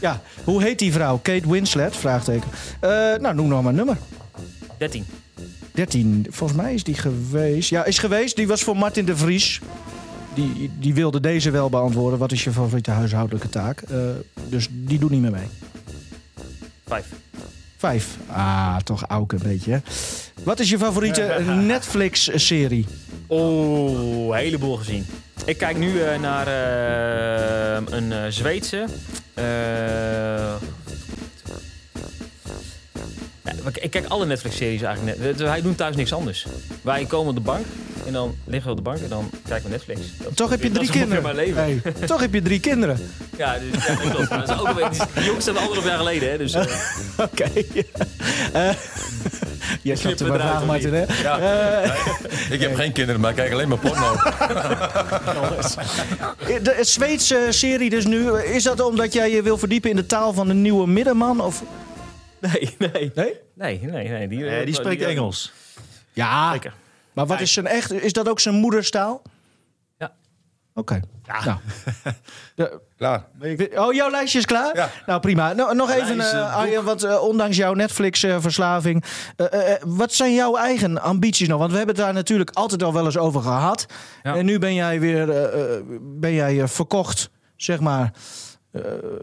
ja. 0.00 0.20
Hoe 0.44 0.62
heet 0.62 0.78
die 0.78 0.92
vrouw? 0.92 1.18
Kate 1.22 1.48
Winslet? 1.50 1.96
Vraagteken. 1.96 2.48
Eh, 2.80 2.90
nou, 2.90 3.34
noem 3.34 3.48
nog 3.48 3.60
maar 3.62 3.70
een 3.70 3.76
nummer. 3.76 3.96
13. 4.78 5.04
13. 5.72 6.26
Volgens 6.30 6.60
mij 6.60 6.74
is 6.74 6.84
die 6.84 6.94
geweest. 6.94 7.70
Ja, 7.70 7.84
is 7.84 7.98
geweest. 7.98 8.36
Die 8.36 8.46
was 8.46 8.62
voor 8.62 8.76
Martin 8.76 9.04
de 9.04 9.16
Vries. 9.16 9.60
Die, 10.34 10.70
die 10.78 10.94
wilde 10.94 11.20
deze 11.20 11.50
wel 11.50 11.68
beantwoorden. 11.70 12.18
Wat 12.18 12.32
is 12.32 12.44
je 12.44 12.52
favoriete 12.52 12.90
huishoudelijke 12.90 13.48
taak? 13.48 13.80
Eh, 13.80 13.98
dus 14.48 14.68
die 14.70 14.98
doet 14.98 15.10
niet 15.10 15.20
meer 15.20 15.30
mee. 15.30 15.46
5. 16.86 17.06
Vijf. 17.76 18.16
Ah, 18.26 18.76
toch 18.76 19.10
ook 19.10 19.32
een 19.32 19.40
beetje. 19.42 19.70
hè? 19.72 19.78
Wat 20.42 20.60
is 20.60 20.70
je 20.70 20.78
favoriete 20.78 21.42
Netflix-serie? 21.66 22.86
Oh, 23.26 24.26
een 24.36 24.42
heleboel 24.42 24.76
gezien. 24.76 25.06
Ik 25.44 25.58
kijk 25.58 25.78
nu 25.78 26.00
eh, 26.00 26.20
naar 26.20 26.46
eh, 26.46 27.82
een 27.96 28.12
eh, 28.12 28.18
Zweedse. 28.28 28.84
Ik 33.80 33.90
kijk 33.90 34.06
alle 34.08 34.26
Netflix-series 34.26 34.82
eigenlijk 34.82 35.18
net. 35.18 35.40
Wij 35.40 35.62
doen 35.62 35.74
thuis 35.74 35.96
niks 35.96 36.12
anders. 36.12 36.46
Wij 36.82 37.04
komen 37.04 37.28
op 37.28 37.34
de 37.34 37.40
bank 37.40 37.66
en 38.06 38.12
dan 38.12 38.34
liggen 38.44 38.64
we 38.64 38.70
op 38.78 38.84
de 38.84 38.90
bank 38.90 39.02
en 39.02 39.08
dan 39.08 39.30
kijken 39.48 39.64
we 39.64 39.70
Netflix. 39.70 40.00
Dat 40.22 40.36
Toch 40.36 40.50
heb 40.50 40.62
je 40.62 40.70
drie 40.70 40.90
kinderen. 40.90 41.22
mijn 41.22 41.34
leven. 41.36 41.62
Hey, 41.62 41.80
toch 42.06 42.20
heb 42.20 42.34
je 42.34 42.42
drie 42.42 42.60
kinderen. 42.60 42.98
Ja, 43.36 43.58
dus, 43.58 43.84
ja, 43.86 43.94
dat 43.94 44.10
klopt. 44.10 44.28
Dat 44.30 44.48
is 44.48 44.58
ook 44.58 44.90
die 45.14 45.24
jongens 45.24 45.44
zijn 45.44 45.56
anderhalf 45.56 45.84
jaar 45.86 45.96
geleden, 45.98 46.30
hè? 46.30 46.38
Dus, 46.38 46.52
eh, 46.54 46.64
Oké. 47.30 47.44
Eh, 48.52 48.68
Jij 49.82 49.96
snapt 49.96 50.20
eruit, 50.20 50.40
vraag, 50.40 50.64
Martin, 50.64 50.94
hè? 50.94 51.04
Ja. 51.22 51.38
Eh, 51.84 51.90
Ik 52.50 52.60
heb 52.60 52.74
geen 52.74 52.92
kinderen, 52.92 53.20
maar 53.20 53.30
ik 53.30 53.36
kijk 53.36 53.52
alleen 53.52 53.68
maar 53.68 53.78
porno. 53.78 54.14
de 56.62 56.76
Zweedse 56.80 57.46
serie 57.48 57.90
dus 57.90 58.04
nu. 58.06 58.32
Is 58.38 58.62
dat 58.62 58.80
omdat 58.80 59.12
jij 59.12 59.30
je 59.30 59.42
wil 59.42 59.58
verdiepen 59.58 59.90
in 59.90 59.96
de 59.96 60.06
taal 60.06 60.32
van 60.32 60.48
de 60.48 60.54
nieuwe 60.54 60.86
middenman? 60.86 61.40
Of... 61.40 61.62
nee, 62.38 62.76
nee. 62.78 63.10
Nee? 63.14 63.34
Nee, 63.54 63.80
nee, 63.82 64.08
nee. 64.08 64.28
Die, 64.28 64.38
Nee, 64.38 64.64
die 64.64 64.74
spreekt 64.74 65.02
eh, 65.02 65.08
Engels. 65.08 65.52
Ja. 66.12 66.52
Zeker. 66.52 66.72
Maar 67.12 67.26
wat 67.26 67.40
is 67.40 67.52
zijn 67.52 67.66
echt... 67.66 67.92
Is 67.92 68.12
dat 68.12 68.28
ook 68.28 68.40
zijn 68.40 68.54
moederstaal? 68.54 69.22
Ja. 69.98 70.12
Oké. 70.74 71.00
Nou. 71.44 71.58
De- 72.54 72.80
Klaar. 72.96 73.24
Oh, 73.74 73.92
jouw 73.94 74.10
lijstje 74.10 74.38
is 74.38 74.44
klaar? 74.44 74.76
Ja. 74.76 74.90
Nou, 75.06 75.20
prima. 75.20 75.52
Nou, 75.52 75.74
nog 75.74 75.90
even, 75.90 76.16
Lijst, 76.16 76.32
eh, 76.32 76.38
eh, 76.38 76.56
Arjen, 76.56 76.84
want 76.84 77.02
eh, 77.02 77.22
ondanks 77.22 77.56
jouw 77.56 77.72
Netflix-verslaving... 77.74 79.04
eh, 79.36 79.74
wat 79.84 80.12
zijn 80.12 80.34
jouw 80.34 80.56
eigen 80.56 81.00
ambities 81.02 81.48
nog? 81.48 81.58
Want 81.58 81.70
we 81.70 81.76
hebben 81.76 81.94
het 81.94 82.04
daar 82.04 82.14
natuurlijk 82.14 82.50
altijd 82.50 82.82
al 82.82 82.92
wel 82.92 83.04
eens 83.04 83.16
over 83.18 83.42
gehad. 83.42 83.86
Ja. 84.22 84.34
En 84.36 84.44
nu 84.44 84.58
ben 84.58 84.74
jij 84.74 85.00
weer 85.00 85.30
eh, 85.30 85.76
eh, 85.76 85.82
ben 86.00 86.32
jij, 86.32 86.60
eh, 86.62 86.68
verkocht, 86.68 87.30
zeg 87.56 87.80
maar... 87.80 88.12
eh, 88.72 88.82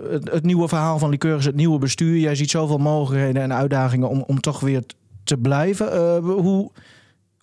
het, 0.10 0.32
het 0.32 0.44
nieuwe 0.44 0.68
verhaal 0.68 1.00
van 1.00 1.10
Liqueurs, 1.10 1.46
het 1.46 1.56
nieuwe 1.56 1.80
bestuur. 1.80 2.18
Jij 2.18 2.36
ziet 2.36 2.50
zoveel 2.50 2.78
mogelijkheden 2.78 3.42
en 3.42 3.54
uitdagingen 3.54 4.10
om, 4.10 4.24
om 4.28 4.40
toch 4.40 4.60
weer 4.60 4.84
te 5.24 5.38
blijven. 5.38 5.92
Eh, 5.92 6.18
hoe... 6.18 6.72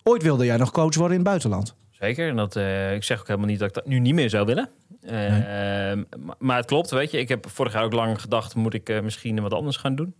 Ooit 0.03 0.23
wilde 0.23 0.45
jij 0.45 0.57
nog 0.57 0.71
coach 0.71 0.95
worden 0.95 1.17
in 1.17 1.19
het 1.19 1.29
buitenland. 1.29 1.75
Zeker. 1.89 2.29
En 2.29 2.35
dat, 2.35 2.55
eh, 2.55 2.93
ik 2.93 3.03
zeg 3.03 3.19
ook 3.19 3.27
helemaal 3.27 3.47
niet 3.47 3.59
dat 3.59 3.67
ik 3.67 3.73
dat 3.73 3.85
nu 3.85 3.99
niet 3.99 4.13
meer 4.13 4.29
zou 4.29 4.45
willen. 4.45 4.69
Maar, 6.25 6.35
maar 6.39 6.57
het 6.57 6.65
klopt, 6.65 6.89
weet 6.89 7.11
je. 7.11 7.17
Ik 7.17 7.29
heb 7.29 7.49
vorig 7.49 7.73
jaar 7.73 7.83
ook 7.83 7.93
lang 7.93 8.21
gedacht, 8.21 8.55
moet 8.55 8.73
ik 8.73 9.01
misschien 9.03 9.41
wat 9.41 9.53
anders 9.53 9.77
gaan 9.77 9.95
doen. 9.95 10.15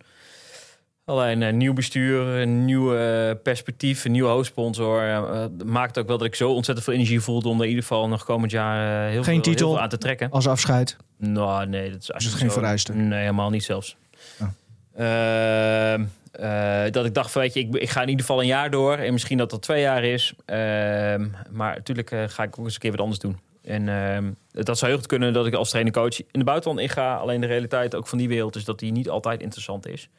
Alleen 1.07 1.41
een 1.41 1.57
nieuw 1.57 1.73
bestuur, 1.73 2.21
een 2.27 2.65
nieuw 2.65 2.95
eh, 2.95 3.31
perspectief, 3.43 4.05
een 4.05 4.11
nieuwe 4.11 4.29
hoofdsponsor. 4.29 5.09
eh, 5.09 5.45
maakt 5.65 5.97
ook 5.97 6.07
wel 6.07 6.17
dat 6.17 6.27
ik 6.27 6.35
zo 6.35 6.51
ontzettend 6.51 6.85
veel 6.85 6.93
energie 6.95 7.21
voelde 7.21 7.49
om 7.49 7.55
er 7.57 7.63
in 7.63 7.69
ieder 7.69 7.83
geval 7.83 8.07
nog 8.07 8.23
komend 8.25 8.51
jaar 8.51 9.05
eh, 9.05 9.11
heel, 9.11 9.23
Geen 9.23 9.23
veel, 9.23 9.33
heel 9.33 9.41
titel? 9.41 9.69
veel 9.71 9.79
aan 9.81 9.89
te 9.89 9.97
trekken. 9.97 10.29
Als 10.31 10.47
afscheid. 10.47 10.97
Nou, 11.17 11.65
nee, 11.67 11.91
dat 11.91 12.01
is 12.01 12.09
eigenlijk 12.09 12.41
geen 12.41 12.51
vereiste? 12.51 12.93
Nee, 12.93 13.19
helemaal 13.19 13.49
niet 13.49 13.63
zelfs. 13.63 13.95
Oh. 14.41 14.47
Ehm, 14.95 16.03
eh, 16.31 16.91
dat 16.91 17.05
ik 17.05 17.13
dacht 17.13 17.31
van, 17.31 17.41
weet 17.41 17.53
je, 17.53 17.59
ik, 17.59 17.75
ik 17.75 17.89
ga 17.89 18.01
in 18.01 18.09
ieder 18.09 18.25
geval 18.25 18.41
een 18.41 18.47
jaar 18.47 18.69
door. 18.71 18.95
En 18.97 19.13
misschien 19.13 19.37
dat 19.37 19.49
dat 19.49 19.61
twee 19.61 19.81
jaar 19.81 20.03
is. 20.03 20.33
Ehm, 20.45 21.27
maar 21.49 21.75
natuurlijk 21.75 22.11
eh, 22.11 22.23
ga 22.27 22.43
ik 22.43 22.59
ook 22.59 22.65
eens 22.65 22.73
een 22.73 22.79
keer 22.79 22.91
wat 22.91 22.99
anders 22.99 23.19
doen. 23.19 23.39
En 23.63 23.89
ehm, 23.89 24.31
dat 24.51 24.77
zou 24.77 24.91
heel 24.91 24.99
goed 24.99 25.09
kunnen 25.09 25.33
dat 25.33 25.45
ik 25.47 25.53
als 25.53 25.69
trainer-coach 25.69 26.19
in 26.19 26.25
het 26.31 26.45
buitenland 26.45 26.79
inga. 26.79 27.15
Alleen 27.15 27.41
de 27.41 27.47
realiteit 27.47 27.95
ook 27.95 28.07
van 28.07 28.17
die 28.17 28.27
wereld 28.27 28.55
is 28.55 28.65
dat 28.65 28.79
die 28.79 28.91
niet 28.91 29.09
altijd 29.09 29.41
interessant 29.41 29.87
is. 29.87 30.09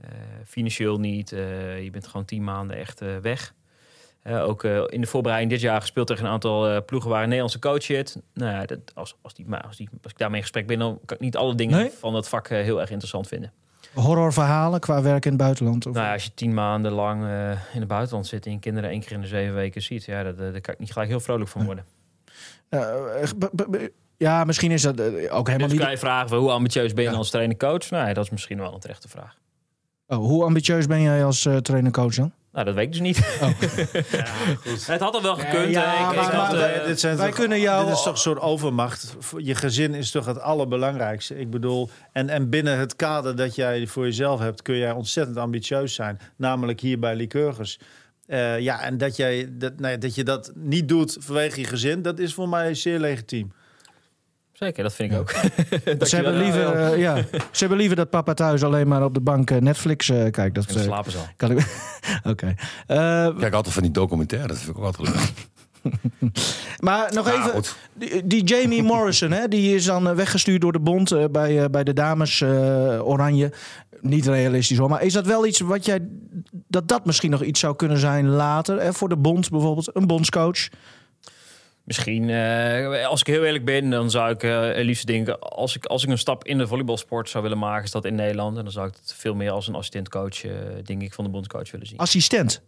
Eh, 0.00 0.08
financieel 0.46 0.98
niet. 0.98 1.32
Eh, 1.32 1.82
je 1.82 1.90
bent 1.90 2.06
gewoon 2.06 2.24
tien 2.26 2.44
maanden 2.44 2.76
echt 2.76 3.00
eh, 3.00 3.16
weg. 3.22 3.54
Ook 4.24 4.64
in 4.64 5.00
de 5.00 5.06
voorbereiding 5.06 5.52
dit 5.52 5.60
jaar 5.60 5.80
gespeeld 5.80 6.06
tegen 6.06 6.24
een 6.24 6.30
aantal 6.30 6.84
ploegen 6.84 7.10
waar 7.10 7.18
een 7.18 7.24
Nederlandse 7.28 7.58
coach 7.58 7.82
zit. 7.82 8.16
Nou 8.34 8.52
ja, 8.52 8.64
dat, 8.64 8.78
als, 8.94 9.16
als, 9.22 9.34
die, 9.34 9.46
als, 9.54 9.76
die, 9.76 9.88
als 10.02 10.12
ik 10.12 10.18
daarmee 10.18 10.36
in 10.36 10.42
gesprek 10.42 10.66
ben, 10.66 10.78
dan 10.78 10.98
kan 11.04 11.16
ik 11.16 11.22
niet 11.22 11.36
alle 11.36 11.54
dingen 11.54 11.78
Nee? 11.78 11.90
van 11.90 12.12
dat 12.12 12.28
vak 12.28 12.48
heel 12.48 12.80
erg 12.80 12.90
interessant 12.90 13.28
vinden. 13.28 13.52
Horrorverhalen 13.94 14.80
qua 14.80 15.02
werk 15.02 15.24
in 15.24 15.30
het 15.32 15.40
buitenland. 15.40 15.86
Of... 15.86 15.94
Nou 15.94 16.06
ja, 16.06 16.12
als 16.12 16.24
je 16.24 16.34
tien 16.34 16.54
maanden 16.54 16.92
lang 16.92 17.22
in 17.72 17.78
het 17.78 17.86
buitenland 17.88 18.26
zit 18.26 18.46
en 18.46 18.52
je 18.52 18.58
kinderen 18.58 18.90
één 18.90 19.00
keer 19.00 19.12
in 19.12 19.20
de 19.20 19.26
zeven 19.26 19.54
weken 19.54 19.82
ziet, 19.82 20.04
ja, 20.04 20.22
dat, 20.22 20.38
daar 20.38 20.60
kan 20.60 20.74
ik 20.74 20.80
niet 20.80 20.92
gelijk 20.92 21.10
heel 21.10 21.20
vrolijk 21.20 21.50
van 21.50 21.64
worden. 21.64 21.84
Ja, 24.16 24.44
misschien 24.44 24.70
is 24.70 24.82
dat 24.82 25.00
ook 25.00 25.46
helemaal 25.46 25.58
Dus 25.58 25.70
niet... 25.70 25.80
kan 25.80 25.90
je 25.90 25.98
vragen, 25.98 26.36
hoe 26.36 26.50
ambitieus 26.50 26.92
ben 26.92 27.04
je 27.04 27.10
Ja. 27.10 27.16
als 27.16 27.30
trainer-coach? 27.30 27.90
Nou 27.90 28.08
ja, 28.08 28.14
dat 28.14 28.24
is 28.24 28.30
misschien 28.30 28.58
wel 28.58 28.74
een 28.74 28.80
terechte 28.80 29.08
vraag. 29.08 29.36
Oh, 30.10 30.18
hoe 30.18 30.44
ambitieus 30.44 30.86
ben 30.86 31.02
jij 31.02 31.24
als 31.24 31.46
eh 31.46 31.56
trainer-coach 31.56 32.14
dan? 32.14 32.32
Nou, 32.52 32.64
dat 32.64 32.74
weet 32.74 32.84
ik 32.84 32.92
dus 32.92 33.00
niet. 33.00 33.16
het 34.86 35.00
had 35.00 35.14
al 35.14 35.22
wel 35.22 35.36
gekund. 35.36 35.70
ja, 35.70 35.92
ik, 35.94 36.16
maar- 36.16 36.26
ik 36.26 36.32
maar 36.32 36.46
had, 36.46 36.56
wij- 36.56 36.80
eh, 36.80 36.86
dit 36.86 37.00
zijn 37.00 37.16
wij 37.16 37.26
toch- 37.26 37.36
kunnen 37.38 37.60
jou- 37.60 37.84
Dit 37.86 37.94
is 37.94 38.02
toch 38.02 38.12
een 38.12 38.18
soort 38.18 38.40
overmacht. 38.40 39.16
Je 39.36 39.54
gezin 39.54 39.94
is 39.94 40.10
toch 40.10 40.26
het 40.26 40.40
allerbelangrijkste. 40.40 41.38
Ik 41.38 41.50
bedoel, 41.50 41.90
en, 42.12 42.28
en 42.28 42.48
binnen 42.50 42.78
het 42.78 42.96
kader 42.96 43.36
dat 43.36 43.54
jij 43.54 43.86
voor 43.86 44.04
jezelf 44.04 44.40
hebt, 44.40 44.62
kun 44.62 44.76
jij 44.76 44.90
ontzettend 44.92 45.36
ambitieus 45.36 45.94
zijn. 45.94 46.18
Namelijk 46.36 46.80
hier 46.80 46.98
bij 46.98 47.14
Lycurgus. 47.14 47.78
Eh, 48.26 48.58
ja, 48.60 48.80
en 48.82 48.98
dat, 48.98 49.16
jij, 49.16 49.48
dat, 49.52 49.78
nou 49.78 49.92
ja, 49.92 49.98
dat 49.98 50.14
je 50.14 50.24
dat 50.24 50.52
niet 50.54 50.88
doet 50.88 51.16
vanwege 51.20 51.60
je 51.60 51.66
gezin, 51.66 52.02
dat 52.02 52.18
is 52.18 52.34
voor 52.34 52.48
mij 52.48 52.74
zeer 52.74 52.98
legitiem. 52.98 53.52
Zeker, 54.60 54.82
dat 54.82 54.92
vind 54.94 55.12
ik 55.12 55.18
ook. 55.18 55.30
Ze 56.08 56.14
hebben, 56.14 56.36
liever, 56.36 56.72
eh, 56.74 56.98
ja, 56.98 57.16
ze 57.30 57.58
hebben 57.58 57.78
liever 57.78 57.96
dat 57.96 58.10
papa 58.10 58.34
thuis 58.34 58.64
alleen 58.64 58.88
maar 58.88 59.04
op 59.04 59.14
de 59.14 59.20
bank 59.20 59.50
eh, 59.50 59.58
Netflix 59.58 60.08
eh, 60.08 60.30
kijkt. 60.30 60.54
Dat 60.54 60.64
slapen 60.68 61.12
ze 61.12 61.18
al. 61.18 61.24
kan 61.36 61.50
ik. 61.50 61.66
Oké. 62.32 62.54
Eh, 62.86 62.96
kijk 63.38 63.54
altijd 63.54 63.74
van 63.74 63.82
die 63.82 63.92
documentaires, 63.92 64.48
dat 64.48 64.58
vind 64.58 64.70
ik 64.70 64.78
ook 64.78 64.84
altijd 64.84 65.08
leuk. 65.08 65.32
maar 66.86 67.14
nog 67.14 67.26
Ja, 67.26 67.46
even. 67.48 67.62
Die, 67.94 68.26
die 68.26 68.44
Jamie 68.44 68.82
Morrison, 68.82 69.30
hè, 69.30 69.48
die 69.48 69.74
is 69.74 69.84
dan 69.84 70.14
weggestuurd 70.14 70.60
door 70.60 70.72
de 70.72 70.80
bond 70.80 71.12
eh, 71.12 71.24
bij, 71.30 71.62
eh, 71.62 71.68
bij 71.70 71.84
de 71.84 71.92
dames 71.92 72.40
eh, 72.40 72.48
Oranje. 73.08 73.52
Niet 74.00 74.26
realistisch 74.26 74.78
hoor, 74.78 74.88
maar 74.88 75.02
is 75.02 75.12
dat 75.12 75.26
wel 75.26 75.46
iets 75.46 75.60
wat 75.60 75.84
jij. 75.84 76.08
dat 76.68 76.88
dat 76.88 77.04
misschien 77.04 77.30
nog 77.30 77.42
iets 77.42 77.60
zou 77.60 77.76
kunnen 77.76 77.98
zijn 77.98 78.28
later? 78.28 78.80
Hè, 78.82 78.92
voor 78.92 79.08
de 79.08 79.16
bond 79.16 79.50
bijvoorbeeld, 79.50 79.96
een 79.96 80.06
bondscoach. 80.06 80.68
Misschien, 81.90 82.30
eh, 82.30 83.06
als 83.06 83.20
ik 83.20 83.26
heel 83.26 83.44
eerlijk 83.44 83.64
ben, 83.64 83.90
dan 83.90 84.10
zou 84.10 84.30
ik 84.30 84.42
het 84.42 84.84
liefst 84.84 85.06
denken... 85.06 85.40
Als 85.40 85.76
ik, 85.76 85.84
als 85.84 86.02
ik 86.02 86.08
een 86.08 86.18
stap 86.18 86.44
in 86.44 86.58
de 86.58 86.66
volleybalsport 86.66 87.28
zou 87.28 87.42
willen 87.42 87.58
maken, 87.58 87.84
is 87.84 87.90
dat 87.90 88.04
in 88.04 88.14
Nederland. 88.14 88.56
En 88.56 88.62
dan 88.62 88.72
zou 88.72 88.88
ik 88.88 88.94
het 89.00 89.14
veel 89.14 89.34
meer 89.34 89.50
als 89.50 89.68
een 89.68 89.74
assistentcoach, 89.74 90.44
eh, 90.44 90.52
denk 90.84 91.02
ik, 91.02 91.12
van 91.12 91.24
de 91.24 91.30
bondscoach 91.30 91.70
willen 91.70 91.86
zien. 91.86 91.98
Assistent. 91.98 92.62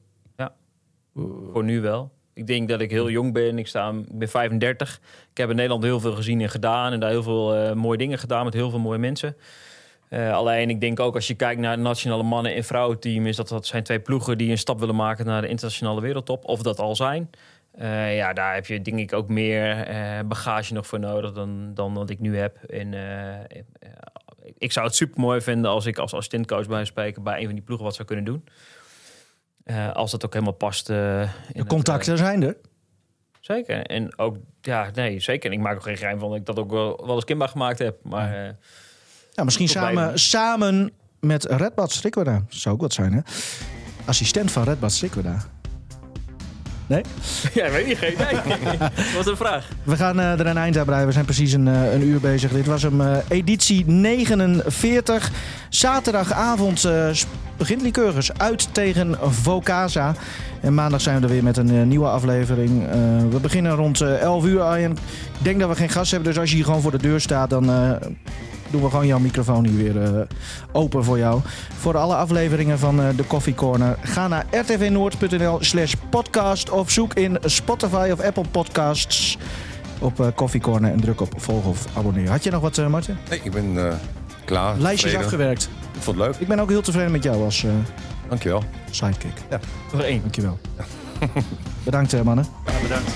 Voor 1.53 1.65
nu 1.65 1.81
wel. 1.81 2.13
Ik 2.35 2.47
denk 2.47 2.69
dat 2.69 2.81
ik 2.81 2.91
heel 2.91 3.11
jong 3.11 3.33
ben. 3.33 3.59
Ik, 3.59 3.67
sta, 3.67 3.91
ik 3.91 4.19
ben 4.19 4.29
35. 4.29 5.01
Ik 5.31 5.37
heb 5.37 5.51
in 5.51 5.57
Nederland 5.57 5.83
heel 5.83 6.01
veel 6.01 6.15
gezien 6.15 6.41
en 6.41 6.51
gedaan. 6.51 6.93
En 6.93 7.01
daar 7.01 7.11
heel 7.11 7.23
veel 7.23 7.75
mooie 7.75 7.99
dingen 7.99 8.19
gedaan 8.19 8.45
met 8.45 8.55
heel 8.55 8.71
veel 8.71 8.79
mooie 8.79 8.99
mensen. 8.99 9.37
Alleen 10.11 10.71
ik 10.71 10.81
denk 10.81 11.01
ook 11.01 11.15
als 11.15 11.27
je 11.27 11.35
kijkt 11.35 11.61
naar 11.61 11.71
het 11.71 11.81
nationale 11.81 12.23
mannen- 12.23 12.55
en 12.55 12.65
vrouwenteam, 12.65 13.27
is 13.27 13.37
dat 13.37 13.49
dat 13.49 13.67
zijn 13.67 13.83
twee 13.83 14.01
ploegen 14.01 14.39
die 14.39 14.51
een 14.51 14.59
stap 14.59 14.79
willen 14.79 14.97
maken 14.97 15.27
naar 15.27 15.43
de 15.43 15.49
internationale 15.49 16.01
wereldtop, 16.01 16.45
of 16.45 16.63
dat 16.63 16.79
al 16.79 16.97
zijn. 16.97 17.31
Eh, 17.73 18.17
ja, 18.17 18.33
daar 18.33 18.55
heb 18.55 18.67
je 18.67 18.83
denk 18.83 18.99
ik 18.99 19.13
ook 19.13 19.29
meer 19.29 19.87
eh, 19.87 20.21
bagage 20.25 20.73
nog 20.73 20.87
voor 20.87 20.99
nodig 20.99 21.33
dan, 21.33 21.75
dan 21.75 21.95
wat 21.95 22.11
ik 22.11 22.19
nu 22.19 22.37
heb. 22.37 22.57
En 22.57 22.95
eh, 22.95 23.61
ik 24.59 24.73
zou 24.73 24.87
het 24.87 24.95
super 24.95 25.21
mooi 25.21 25.41
vinden 25.41 25.71
als 25.71 25.87
ik 25.87 25.99
als 25.99 26.13
assistentcoach 26.13 26.67
bij 26.67 26.85
spreken 26.85 27.23
bij 27.23 27.39
een 27.39 27.45
van 27.45 27.55
die 27.55 27.65
ploegen 27.65 27.87
wat 27.87 27.95
zou 27.95 28.09
kunnen 28.09 28.25
doen. 28.25 28.45
Als 29.93 30.11
dat 30.11 30.25
ook 30.25 30.33
helemaal 30.33 30.55
past. 30.55 30.87
De 30.87 31.27
het, 31.53 31.67
contacten 31.67 32.19
zijn 32.19 32.43
er. 32.43 32.57
Zeker. 33.41 33.87
En 33.87 34.19
ook, 34.19 34.37
ja, 34.61 34.91
nee, 34.95 35.21
zeker. 35.21 35.51
En 35.51 35.57
ik 35.57 35.63
maak 35.63 35.75
ook 35.75 35.83
geen 35.83 35.97
geheim 35.97 36.19
van 36.19 36.29
dat 36.29 36.39
ik 36.39 36.47
dat 36.47 36.59
ook 36.59 36.71
wel, 36.71 37.07
wel 37.07 37.15
eens 37.15 37.25
kenbaar 37.25 37.49
gemaakt 37.49 37.79
heb. 37.79 37.97
Maar 38.03 38.57
Ja, 39.33 39.45
misschien 39.45 39.69
samen, 39.69 40.19
samen 40.19 40.93
met 41.21 41.45
Redbad 41.45 41.93
Strikweda. 41.93 42.45
Zou 42.49 42.75
ook 42.75 42.81
wat 42.81 42.93
zijn, 42.93 43.13
hè? 43.13 43.21
Assistent 44.05 44.51
van 44.51 44.63
Redbad 44.63 44.93
Strikweda. 44.93 45.62
Nee? 46.93 47.03
ja, 47.65 47.71
weet 47.71 47.87
niet, 47.87 47.99
geen 47.99 48.13
idee. 48.13 48.79
Wat 49.17 49.27
een 49.27 49.37
vraag. 49.37 49.69
We 49.83 49.97
gaan 49.97 50.21
eh, 50.21 50.41
er 50.41 50.47
een 50.47 50.57
eind 50.57 50.79
aan 50.79 50.85
breien. 50.85 51.07
We 51.07 51.13
zijn 51.13 51.25
precies 51.25 51.53
een, 51.53 51.69
eh, 51.69 51.93
een 51.93 52.03
uur 52.03 52.21
bezig. 52.21 52.53
Dit 52.53 52.67
was 52.67 52.83
hem 52.83 53.01
eh, 53.01 53.17
editie 53.29 53.87
49. 53.87 55.31
Zaterdagavond 55.69 56.89
begint 57.57 57.83
Lycurgus 57.83 58.39
uit 58.39 58.75
tegen 58.75 59.17
Vocasa. 59.21 60.15
En 60.61 60.75
maandag 60.75 61.01
zijn 61.01 61.17
we 61.17 61.23
er 61.23 61.33
weer 61.33 61.43
met 61.43 61.57
een 61.57 61.89
nieuwe 61.89 62.09
aflevering. 62.09 62.87
We 63.31 63.41
beginnen 63.41 63.75
rond 63.75 64.01
eh 64.01 64.21
11 64.21 64.45
uur, 64.45 64.61
Arjen. 64.61 64.91
Ik 65.39 65.45
denk 65.45 65.61
dat 65.61 65.69
we 65.69 65.77
geen 65.77 65.89
gast 65.89 66.11
hebben, 66.11 66.29
dus 66.29 66.41
als 66.41 66.51
je 66.51 66.57
hier 66.57 66.65
gewoon 66.65 66.81
voor 66.81 66.91
de 66.91 66.99
deur 66.99 67.21
staat... 67.21 67.51
dan 67.51 67.71
doen 68.73 68.83
we 68.83 68.91
gewoon 68.91 69.07
jouw 69.07 69.19
microfoon 69.19 69.67
hier 69.67 69.77
weer 69.93 70.03
eh, 70.03 70.21
open 70.73 71.05
voor 71.05 71.19
jou. 71.19 71.41
Voor 71.79 71.97
alle 71.97 72.15
afleveringen 72.15 72.79
van 72.79 73.01
eh, 73.01 73.07
de 73.17 73.27
Coffee 73.27 73.55
Corner... 73.55 73.97
ga 74.03 74.29
naar 74.29 74.47
rtvnoord.nl 74.51 75.59
slash 75.61 75.95
podcast... 76.11 76.71
of 76.71 76.91
zoek 76.91 77.15
in 77.15 77.39
Spotify 77.45 78.09
of 78.13 78.21
Apple 78.21 78.45
Podcasts 78.51 79.39
op 80.03 80.21
eh 80.21 80.27
Coffee 80.35 80.61
Corner... 80.61 80.93
en 80.93 81.01
druk 81.01 81.21
op 81.21 81.35
volgen 81.37 81.71
of 81.71 81.87
abonneren. 81.97 82.31
Had 82.31 82.45
je 82.45 82.51
nog 82.51 82.61
wat, 82.61 82.79
eh 82.79 82.87
Martin? 82.87 83.17
Nee, 83.31 83.41
ik 83.43 83.53
ben 83.53 83.87
eh, 83.89 83.95
klaar. 84.45 84.77
Lijstjes 84.79 85.13
tevreden. 85.13 85.25
afgewerkt. 85.25 85.69
Ik 85.95 86.03
vond 86.03 86.17
het 86.17 86.27
leuk. 86.27 86.37
Ik 86.39 86.49
ben 86.49 86.61
ook 86.61 86.69
heel 86.69 86.83
tevreden 86.83 87.13
met 87.13 87.23
jou 87.23 87.45
als 87.45 87.65
eh, 87.65 87.71
Dankjewel. 88.29 88.65
sidekick. 88.91 89.33
Nog 89.93 90.03
één. 90.03 90.21
Dankjewel. 90.21 90.59
Bedankt, 91.85 92.25
mannen. 92.25 92.47
Ja, 92.67 92.73
bedankt. 92.83 93.11